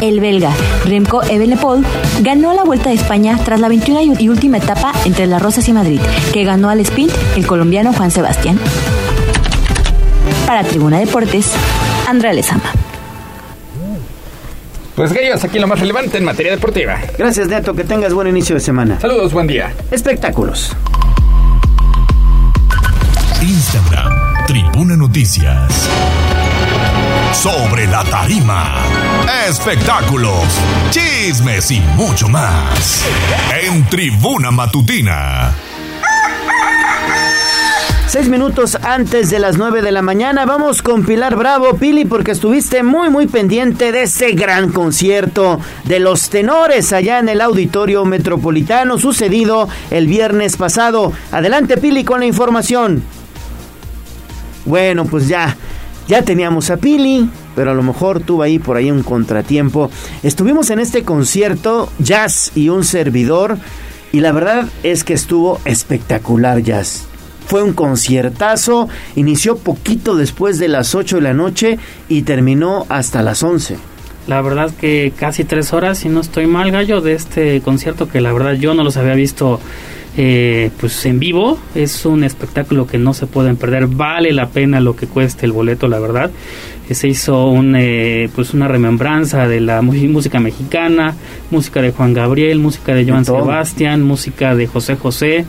El 0.00 0.20
belga 0.20 0.52
Remco 0.84 1.22
Evenepoel 1.22 1.84
ganó 2.22 2.52
la 2.52 2.64
Vuelta 2.64 2.90
de 2.90 2.96
España 2.96 3.38
tras 3.44 3.60
la 3.60 3.68
21 3.68 4.16
y 4.18 4.28
última 4.28 4.58
etapa 4.58 4.92
entre 5.04 5.26
Las 5.26 5.40
Rosas 5.40 5.68
y 5.68 5.72
Madrid, 5.72 6.00
que 6.32 6.44
ganó 6.44 6.68
al 6.68 6.80
sprint 6.80 7.12
el 7.36 7.46
colombiano 7.46 7.92
Juan 7.92 8.10
Sebastián. 8.10 8.58
Para 10.46 10.64
Tribuna 10.64 10.98
Deportes, 10.98 11.52
Andrea 12.08 12.32
Lezama. 12.32 12.72
Pues 15.00 15.14
gallos, 15.14 15.42
aquí 15.44 15.58
lo 15.58 15.66
más 15.66 15.80
relevante 15.80 16.18
en 16.18 16.24
materia 16.24 16.52
deportiva. 16.52 17.00
Gracias, 17.16 17.48
Neto. 17.48 17.72
Que 17.72 17.84
tengas 17.84 18.12
buen 18.12 18.28
inicio 18.28 18.54
de 18.54 18.60
semana. 18.60 19.00
Saludos, 19.00 19.32
buen 19.32 19.46
día. 19.46 19.72
Espectáculos. 19.90 20.76
Instagram, 23.40 24.12
Tribuna 24.46 24.98
Noticias. 24.98 25.88
sobre 27.32 27.86
la 27.86 28.04
tarima, 28.04 28.74
espectáculos, 29.48 30.44
chismes 30.90 31.70
y 31.70 31.80
mucho 31.96 32.28
más. 32.28 33.06
En 33.62 33.86
Tribuna 33.86 34.50
Matutina. 34.50 35.54
Seis 38.10 38.28
minutos 38.28 38.76
antes 38.82 39.30
de 39.30 39.38
las 39.38 39.56
nueve 39.56 39.82
de 39.82 39.92
la 39.92 40.02
mañana, 40.02 40.44
vamos 40.44 40.82
con 40.82 41.06
Pilar 41.06 41.36
Bravo, 41.36 41.76
Pili, 41.76 42.04
porque 42.04 42.32
estuviste 42.32 42.82
muy, 42.82 43.08
muy 43.08 43.28
pendiente 43.28 43.92
de 43.92 44.02
ese 44.02 44.32
gran 44.32 44.72
concierto 44.72 45.60
de 45.84 46.00
los 46.00 46.28
tenores 46.28 46.92
allá 46.92 47.20
en 47.20 47.28
el 47.28 47.40
Auditorio 47.40 48.04
Metropolitano, 48.04 48.98
sucedido 48.98 49.68
el 49.92 50.08
viernes 50.08 50.56
pasado. 50.56 51.12
Adelante, 51.30 51.76
Pili, 51.76 52.02
con 52.02 52.18
la 52.18 52.26
información. 52.26 53.00
Bueno, 54.64 55.04
pues 55.04 55.28
ya, 55.28 55.56
ya 56.08 56.22
teníamos 56.22 56.68
a 56.70 56.78
Pili, 56.78 57.30
pero 57.54 57.70
a 57.70 57.74
lo 57.74 57.84
mejor 57.84 58.18
tuvo 58.18 58.42
ahí 58.42 58.58
por 58.58 58.76
ahí 58.76 58.90
un 58.90 59.04
contratiempo. 59.04 59.88
Estuvimos 60.24 60.70
en 60.70 60.80
este 60.80 61.04
concierto, 61.04 61.88
Jazz 62.00 62.50
y 62.56 62.70
un 62.70 62.82
servidor, 62.82 63.56
y 64.10 64.18
la 64.18 64.32
verdad 64.32 64.66
es 64.82 65.04
que 65.04 65.14
estuvo 65.14 65.60
espectacular, 65.64 66.60
Jazz. 66.60 67.06
Fue 67.50 67.64
un 67.64 67.72
conciertazo, 67.72 68.88
inició 69.16 69.58
poquito 69.58 70.14
después 70.14 70.60
de 70.60 70.68
las 70.68 70.94
8 70.94 71.16
de 71.16 71.22
la 71.22 71.34
noche 71.34 71.80
y 72.08 72.22
terminó 72.22 72.86
hasta 72.88 73.24
las 73.24 73.42
11. 73.42 73.76
La 74.28 74.40
verdad 74.40 74.70
que 74.80 75.12
casi 75.18 75.42
tres 75.42 75.72
horas, 75.72 75.98
si 75.98 76.08
no 76.08 76.20
estoy 76.20 76.46
mal, 76.46 76.70
gallo, 76.70 77.00
de 77.00 77.14
este 77.14 77.60
concierto 77.60 78.08
que 78.08 78.20
la 78.20 78.32
verdad 78.32 78.52
yo 78.52 78.72
no 78.74 78.84
los 78.84 78.96
había 78.96 79.14
visto 79.14 79.58
eh, 80.16 80.70
pues 80.78 81.04
en 81.06 81.18
vivo. 81.18 81.58
Es 81.74 82.06
un 82.06 82.22
espectáculo 82.22 82.86
que 82.86 82.98
no 82.98 83.14
se 83.14 83.26
pueden 83.26 83.56
perder. 83.56 83.88
Vale 83.88 84.32
la 84.32 84.46
pena 84.46 84.78
lo 84.78 84.94
que 84.94 85.08
cueste 85.08 85.44
el 85.44 85.50
boleto, 85.50 85.88
la 85.88 85.98
verdad. 85.98 86.30
Eh, 86.88 86.94
se 86.94 87.08
hizo 87.08 87.48
un, 87.48 87.74
eh, 87.76 88.30
pues 88.32 88.54
una 88.54 88.68
remembranza 88.68 89.48
de 89.48 89.60
la 89.60 89.82
música 89.82 90.38
mexicana, 90.38 91.16
música 91.50 91.82
de 91.82 91.90
Juan 91.90 92.14
Gabriel, 92.14 92.60
música 92.60 92.94
de 92.94 93.10
Joan 93.10 93.24
Sebastián, 93.24 94.02
música 94.02 94.54
de 94.54 94.68
José 94.68 94.94
José 94.94 95.46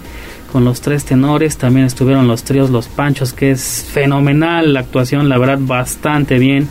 con 0.51 0.65
los 0.65 0.81
tres 0.81 1.05
tenores, 1.05 1.57
también 1.57 1.85
estuvieron 1.85 2.27
los 2.27 2.43
tríos 2.43 2.69
Los 2.69 2.87
Panchos, 2.87 3.33
que 3.33 3.51
es 3.51 3.87
fenomenal 3.91 4.73
la 4.73 4.81
actuación, 4.81 5.29
la 5.29 5.37
verdad, 5.37 5.59
bastante 5.59 6.37
bien, 6.39 6.67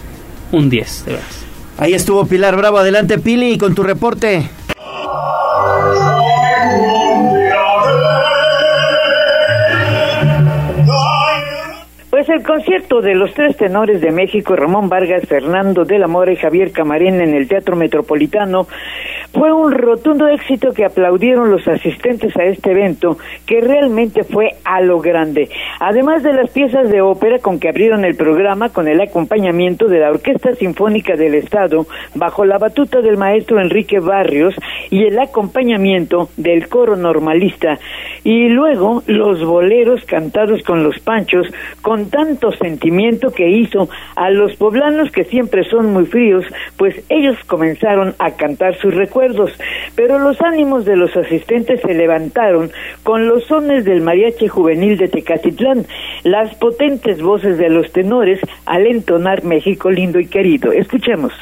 un 0.52 0.68
10, 0.70 1.04
de 1.06 1.12
verdad. 1.12 1.26
Ahí 1.78 1.94
estuvo 1.94 2.26
Pilar 2.26 2.56
Bravo, 2.56 2.78
adelante 2.78 3.18
Pili, 3.18 3.56
con 3.56 3.74
tu 3.74 3.82
reporte. 3.82 4.48
Pues 12.20 12.38
el 12.38 12.46
concierto 12.46 13.00
de 13.00 13.14
los 13.14 13.32
tres 13.32 13.56
tenores 13.56 14.02
de 14.02 14.10
México, 14.10 14.54
Ramón 14.54 14.90
Vargas, 14.90 15.26
Fernando 15.26 15.86
de 15.86 15.98
la 15.98 16.06
Mora 16.06 16.30
y 16.30 16.36
Javier 16.36 16.70
Camarena 16.70 17.24
en 17.24 17.32
el 17.32 17.48
Teatro 17.48 17.76
Metropolitano, 17.76 18.66
fue 19.32 19.50
un 19.52 19.72
rotundo 19.72 20.28
éxito 20.28 20.74
que 20.74 20.84
aplaudieron 20.84 21.50
los 21.50 21.66
asistentes 21.66 22.36
a 22.36 22.44
este 22.44 22.72
evento, 22.72 23.16
que 23.46 23.62
realmente 23.62 24.22
fue 24.24 24.50
a 24.64 24.82
lo 24.82 24.98
grande. 24.98 25.48
Además 25.78 26.22
de 26.22 26.34
las 26.34 26.50
piezas 26.50 26.90
de 26.90 27.00
ópera 27.00 27.38
con 27.38 27.58
que 27.58 27.70
abrieron 27.70 28.04
el 28.04 28.16
programa, 28.16 28.68
con 28.68 28.86
el 28.86 29.00
acompañamiento 29.00 29.86
de 29.86 30.00
la 30.00 30.10
Orquesta 30.10 30.54
Sinfónica 30.56 31.16
del 31.16 31.36
Estado, 31.36 31.86
bajo 32.16 32.44
la 32.44 32.58
batuta 32.58 33.00
del 33.00 33.16
maestro 33.16 33.60
Enrique 33.60 33.98
Barrios, 33.98 34.54
y 34.90 35.04
el 35.04 35.18
acompañamiento 35.18 36.28
del 36.36 36.68
coro 36.68 36.96
normalista, 36.96 37.78
y 38.24 38.48
luego 38.48 39.02
los 39.06 39.42
boleros 39.42 40.04
cantados 40.04 40.62
con 40.64 40.82
los 40.82 40.98
panchos, 40.98 41.46
con 41.80 42.09
tanto 42.10 42.52
sentimiento 42.52 43.30
que 43.30 43.48
hizo 43.48 43.88
a 44.16 44.30
los 44.30 44.56
poblanos 44.56 45.10
que 45.10 45.24
siempre 45.24 45.64
son 45.64 45.92
muy 45.92 46.06
fríos, 46.06 46.44
pues 46.76 47.02
ellos 47.08 47.36
comenzaron 47.46 48.14
a 48.18 48.32
cantar 48.32 48.76
sus 48.76 48.94
recuerdos, 48.94 49.52
pero 49.94 50.18
los 50.18 50.40
ánimos 50.42 50.84
de 50.84 50.96
los 50.96 51.16
asistentes 51.16 51.80
se 51.80 51.94
levantaron 51.94 52.70
con 53.02 53.28
los 53.28 53.44
sones 53.44 53.84
del 53.84 54.02
mariachi 54.02 54.48
juvenil 54.48 54.98
de 54.98 55.08
Tecatitlán, 55.08 55.86
las 56.24 56.54
potentes 56.56 57.22
voces 57.22 57.58
de 57.58 57.70
los 57.70 57.92
tenores 57.92 58.40
al 58.66 58.86
entonar 58.86 59.44
México 59.44 59.90
lindo 59.90 60.18
y 60.20 60.26
querido. 60.26 60.72
Escuchemos. 60.72 61.32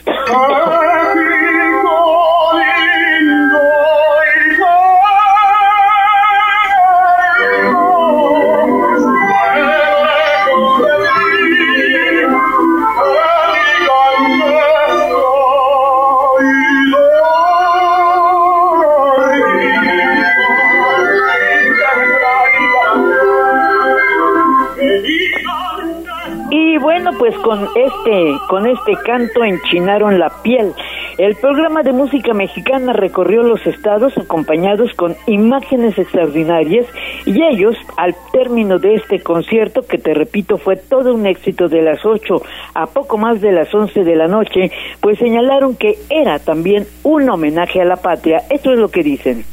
Pues 27.18 27.36
con 27.39 27.68
este, 27.74 28.39
con 28.48 28.66
este 28.66 28.92
canto 29.05 29.44
enchinaron 29.44 30.18
la 30.18 30.31
piel. 30.42 30.74
El 31.18 31.34
programa 31.34 31.82
de 31.82 31.92
música 31.92 32.32
mexicana 32.32 32.92
recorrió 32.92 33.42
los 33.42 33.66
estados 33.66 34.16
acompañados 34.16 34.92
con 34.94 35.16
imágenes 35.26 35.98
extraordinarias 35.98 36.86
y 37.26 37.42
ellos, 37.42 37.74
al 37.97 38.14
término 38.30 38.78
de 38.78 38.94
este 38.94 39.20
concierto, 39.20 39.82
que 39.82 39.98
te 39.98 40.14
repito 40.14 40.58
fue 40.58 40.76
todo 40.76 41.12
un 41.12 41.26
éxito 41.26 41.68
de 41.68 41.82
las 41.82 42.06
8 42.06 42.40
a 42.74 42.86
poco 42.86 43.18
más 43.18 43.40
de 43.40 43.50
las 43.50 43.74
11 43.74 44.05
de 44.05 44.14
la 44.14 44.28
noche, 44.28 44.70
pues 45.00 45.18
señalaron 45.18 45.74
que 45.74 45.98
era 46.08 46.38
también 46.38 46.86
un 47.02 47.28
homenaje 47.28 47.80
a 47.80 47.84
la 47.84 47.97
patria. 47.97 48.42
Esto 48.48 48.72
es 48.72 48.78
lo 48.78 48.88
que 48.88 49.02
dicen. 49.02 49.44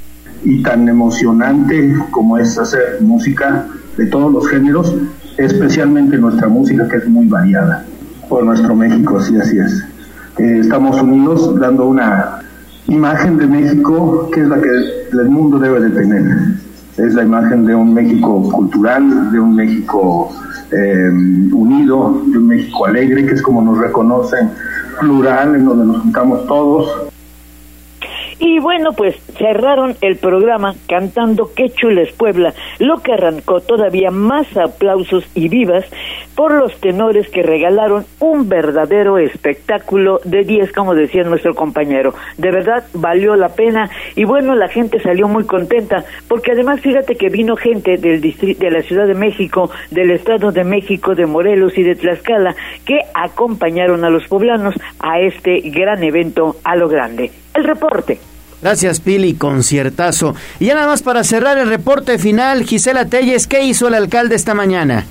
Y 0.44 0.62
tan 0.62 0.88
emocionante 0.88 1.96
como 2.12 2.38
es 2.38 2.60
hacer 2.60 3.02
música 3.02 3.66
de 3.98 4.06
todos 4.06 4.32
los 4.32 4.48
géneros, 4.48 4.96
especialmente 5.36 6.16
nuestra 6.18 6.48
música 6.48 6.88
que 6.88 6.98
es 6.98 7.08
muy 7.08 7.26
variada 7.26 7.88
por 8.30 8.44
nuestro 8.44 8.76
México, 8.76 9.20
sí, 9.20 9.36
así 9.36 9.58
es. 9.58 9.95
Eh, 10.38 10.60
estamos 10.60 11.02
unidos 11.02 11.58
dando 11.60 11.86
una 11.86 12.40
imagen 12.88 13.38
de 13.38 13.48
México 13.48 14.30
que 14.34 14.42
es 14.42 14.48
la 14.48 14.60
que 14.60 14.70
el 15.14 15.30
mundo 15.30 15.58
debe 15.60 15.80
de 15.80 15.90
tener. 15.92 16.26
Es 16.98 17.14
la 17.14 17.24
imagen 17.24 17.66
de 17.66 17.74
un 17.74 17.94
México 17.94 18.50
cultural, 18.52 19.32
de 19.32 19.40
un 19.40 19.56
México 19.56 20.32
eh, 20.72 21.10
unido, 21.54 22.22
de 22.28 22.38
un 22.38 22.48
México 22.48 22.86
alegre, 22.86 23.26
que 23.26 23.34
es 23.34 23.42
como 23.42 23.62
nos 23.62 23.78
reconocen, 23.78 24.50
plural, 25.00 25.56
en 25.56 25.66
donde 25.66 25.86
nos 25.86 26.02
juntamos 26.02 26.46
todos 26.48 27.08
y 28.40 28.60
bueno, 28.60 28.92
pues 28.92 29.16
cerraron 29.38 29.96
el 30.02 30.18
programa 30.18 30.74
cantando 30.88 31.50
Qué 31.56 31.70
chules 31.70 32.12
Puebla, 32.14 32.54
lo 32.80 32.98
que 32.98 33.14
arrancó 33.14 33.62
todavía 33.62 34.12
más 34.12 34.46
aplausos 34.58 35.26
y 35.36 35.48
vivas 35.48 35.86
por 36.36 36.54
los 36.54 36.78
tenores 36.82 37.30
que 37.30 37.44
regalaron 37.44 38.06
un 38.20 38.50
verdadero 38.50 39.18
espectáculo 39.18 40.20
de 40.26 40.44
10, 40.44 40.74
como 40.74 40.94
decía 40.94 41.24
nuestro 41.24 41.54
compañero. 41.54 42.14
De 42.38 42.52
verdad 42.52 42.84
valió 42.94 43.36
la 43.36 43.50
pena 43.50 43.90
y 44.16 44.26
bueno, 44.26 44.54
la 44.56 44.68
gente 44.68 45.00
salió 45.00 45.28
muy 45.28 45.46
contenta 45.46 46.04
porque 46.28 46.52
además 46.52 46.82
fíjate 46.82 47.16
que 47.16 47.30
vino 47.30 47.56
gente 47.56 47.98
del 47.98 48.20
distrito 48.20 48.66
de 48.66 48.72
la 48.72 48.82
Ciudad 48.82 49.08
de 49.08 49.16
México, 49.16 49.70
del 49.92 50.12
Estado 50.12 50.52
de 50.52 50.64
México, 50.64 51.16
de 51.16 51.26
Morelos 51.26 51.78
y 51.78 51.84
de 51.84 51.96
Tlaxcala 51.96 52.56
que 52.86 53.00
acompañaron 53.14 54.04
a 54.04 54.10
los 54.10 54.28
poblanos 54.28 54.76
a 55.00 55.20
este 55.20 55.62
gran 55.70 56.04
evento 56.04 56.58
a 56.64 56.76
lo 56.76 56.90
grande. 56.90 57.45
El 57.56 57.64
reporte. 57.64 58.20
Gracias, 58.62 59.00
Pili, 59.00 59.36
conciertazo. 59.36 60.36
Y 60.60 60.66
ya 60.66 60.76
nada 60.76 60.88
más 60.88 61.04
para 61.04 61.24
cerrar 61.24 61.58
el 61.58 61.70
reporte 61.70 62.18
final, 62.18 62.64
Gisela 62.66 63.06
Telles, 63.06 63.48
¿qué 63.48 63.64
hizo 63.64 63.88
el 63.88 63.94
alcalde 63.94 64.36
esta 64.36 64.54
mañana? 64.54 65.06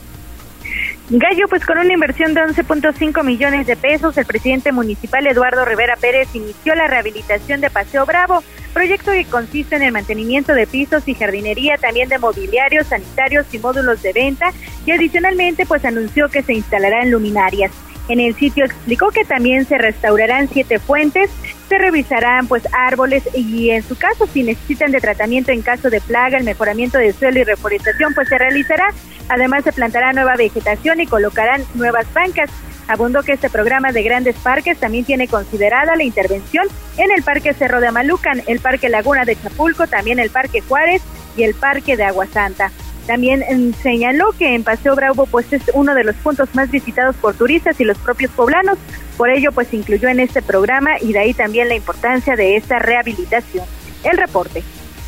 Gallo, 1.11 1.47
pues 1.51 1.67
con 1.67 1.77
una 1.77 1.93
inversión 1.93 2.33
de 2.33 2.41
11.5 2.41 3.23
millones 3.23 3.67
de 3.67 3.77
pesos, 3.77 4.17
el 4.17 4.25
presidente 4.25 4.73
municipal 4.73 5.27
Eduardo 5.27 5.67
Rivera 5.67 5.97
Pérez 5.97 6.29
inició 6.35 6.75
la 6.75 6.87
rehabilitación 6.87 7.61
de 7.61 7.69
Paseo 7.69 8.07
Bravo, 8.07 8.43
proyecto 8.73 9.13
que 9.13 9.27
consiste 9.27 9.77
en 9.77 9.83
el 9.83 9.93
mantenimiento 9.93 10.55
de 10.55 10.67
pisos 10.67 11.07
y 11.07 11.15
jardinería, 11.15 11.77
también 11.77 12.09
de 12.09 12.19
mobiliarios, 12.19 12.87
sanitarios 12.87 13.47
y 13.53 13.59
módulos 13.59 14.01
de 14.01 14.15
venta, 14.15 14.51
y 14.87 14.93
adicionalmente 14.93 15.67
pues 15.67 15.85
anunció 15.85 16.31
que 16.31 16.43
se 16.43 16.55
instalarán 16.55 17.11
luminarias. 17.11 17.71
En 18.09 18.21
el 18.21 18.35
sitio 18.35 18.67
explicó 18.67 19.09
que 19.11 19.25
también 19.25 19.65
se 19.65 19.79
restaurarán 19.79 20.49
siete 20.53 20.79
fuentes, 20.79 21.31
se 21.69 21.79
revisarán 21.79 22.47
pues 22.47 22.63
árboles 22.73 23.23
y 23.35 23.71
en 23.71 23.83
su 23.83 23.97
caso 23.97 24.27
si 24.27 24.43
necesitan 24.43 24.93
de 24.93 25.01
tratamiento 25.01 25.53
en 25.53 25.63
caso 25.63 25.89
de 25.89 26.03
plaga, 26.03 26.37
el 26.37 26.45
mejoramiento 26.45 26.99
del 26.99 27.15
suelo 27.15 27.41
y 27.41 27.45
reforestación 27.45 28.13
pues 28.15 28.29
se 28.29 28.37
realizará. 28.37 28.89
Además 29.29 29.65
se 29.65 29.73
plantará 29.73 30.13
nueva 30.13 30.37
vegetación 30.37 31.01
y 31.01 31.07
colocarán 31.07 31.65
nuevas 31.75 32.13
bancas. 32.13 32.51
Abundo 32.87 33.23
que 33.23 33.33
este 33.33 33.49
programa 33.49 33.93
de 33.93 34.03
grandes 34.03 34.37
parques 34.37 34.79
también 34.79 35.07
tiene 35.07 35.27
considerada 35.27 35.97
la 35.97 36.05
intervención 36.05 36.69
en 36.99 37.11
el 37.11 37.23
Parque 37.23 37.55
Cerro 37.55 37.81
de 37.81 37.87
Amalucan, 37.87 38.43
el 38.47 38.61
Parque 38.61 38.91
Laguna 38.91 39.25
de 39.25 39.37
Chapulco, 39.37 39.87
también 39.87 40.19
el 40.19 40.29
Parque 40.29 40.61
Juárez 40.61 41.01
y 41.39 41.45
el 41.45 41.55
Parque 41.55 41.97
de 41.97 42.05
Agua 42.05 42.27
Santa. 42.27 42.71
También 43.07 43.41
mm, 43.41 43.75
señaló 43.83 44.33
que 44.39 44.55
en 44.55 44.65
Paseo 44.65 44.97
Bravo 44.97 45.27
pues 45.27 45.53
es 45.53 45.63
uno 45.75 45.95
de 45.95 46.05
los 46.05 46.17
puntos 46.17 46.49
más 46.55 46.71
visitados 46.71 47.17
por 47.17 47.35
turistas 47.35 47.81
y 47.81 47.85
los 47.85 47.99
propios 47.99 48.31
poblanos, 48.33 48.79
por 49.17 49.31
ello 49.31 49.53
pues 49.53 49.73
incluyó 49.75 50.09
en 50.09 50.21
este 50.21 50.43
programa 50.43 50.99
y 51.01 51.13
de 51.13 51.19
ahí 51.19 51.35
también 51.35 51.69
la 51.69 51.75
importancia 51.75 52.37
de 52.37 52.57
esta 52.57 52.79
rehabilitación. 52.79 53.67
El 54.03 54.17
reporte. 54.17 54.63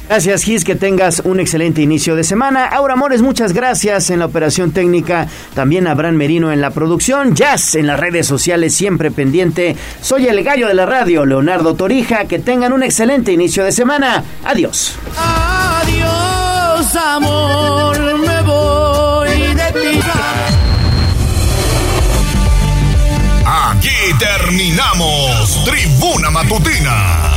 Gracias, 0.08 0.44
Gis, 0.44 0.64
que 0.64 0.76
tengas 0.76 1.20
un 1.24 1.40
excelente 1.40 1.82
inicio 1.82 2.14
de 2.14 2.22
semana. 2.22 2.66
Aura 2.66 2.94
Amores, 2.94 3.22
muchas 3.22 3.52
gracias 3.52 4.08
en 4.10 4.20
la 4.20 4.26
operación 4.26 4.70
técnica. 4.70 5.26
También 5.54 5.88
Abraham 5.88 6.14
Merino 6.14 6.52
en 6.52 6.60
la 6.60 6.70
producción. 6.70 7.34
Jazz 7.34 7.74
en 7.74 7.88
las 7.88 7.98
redes 7.98 8.26
sociales, 8.26 8.72
siempre 8.74 9.10
pendiente. 9.10 9.76
Soy 10.00 10.28
el 10.28 10.44
gallo 10.44 10.68
de 10.68 10.74
la 10.74 10.86
radio, 10.86 11.26
Leonardo 11.26 11.74
Torija. 11.74 12.26
Que 12.26 12.38
tengan 12.38 12.72
un 12.72 12.84
excelente 12.84 13.32
inicio 13.32 13.64
de 13.64 13.72
semana. 13.72 14.22
Adiós. 14.44 14.96
Adiós, 15.16 16.96
amor, 16.96 17.98
me 18.18 18.42
voy 18.42 19.28
de 19.28 19.72
ti. 19.72 20.00
Aquí 23.44 23.88
terminamos 24.18 25.64
Tribuna 25.64 26.30
Matutina 26.30 27.35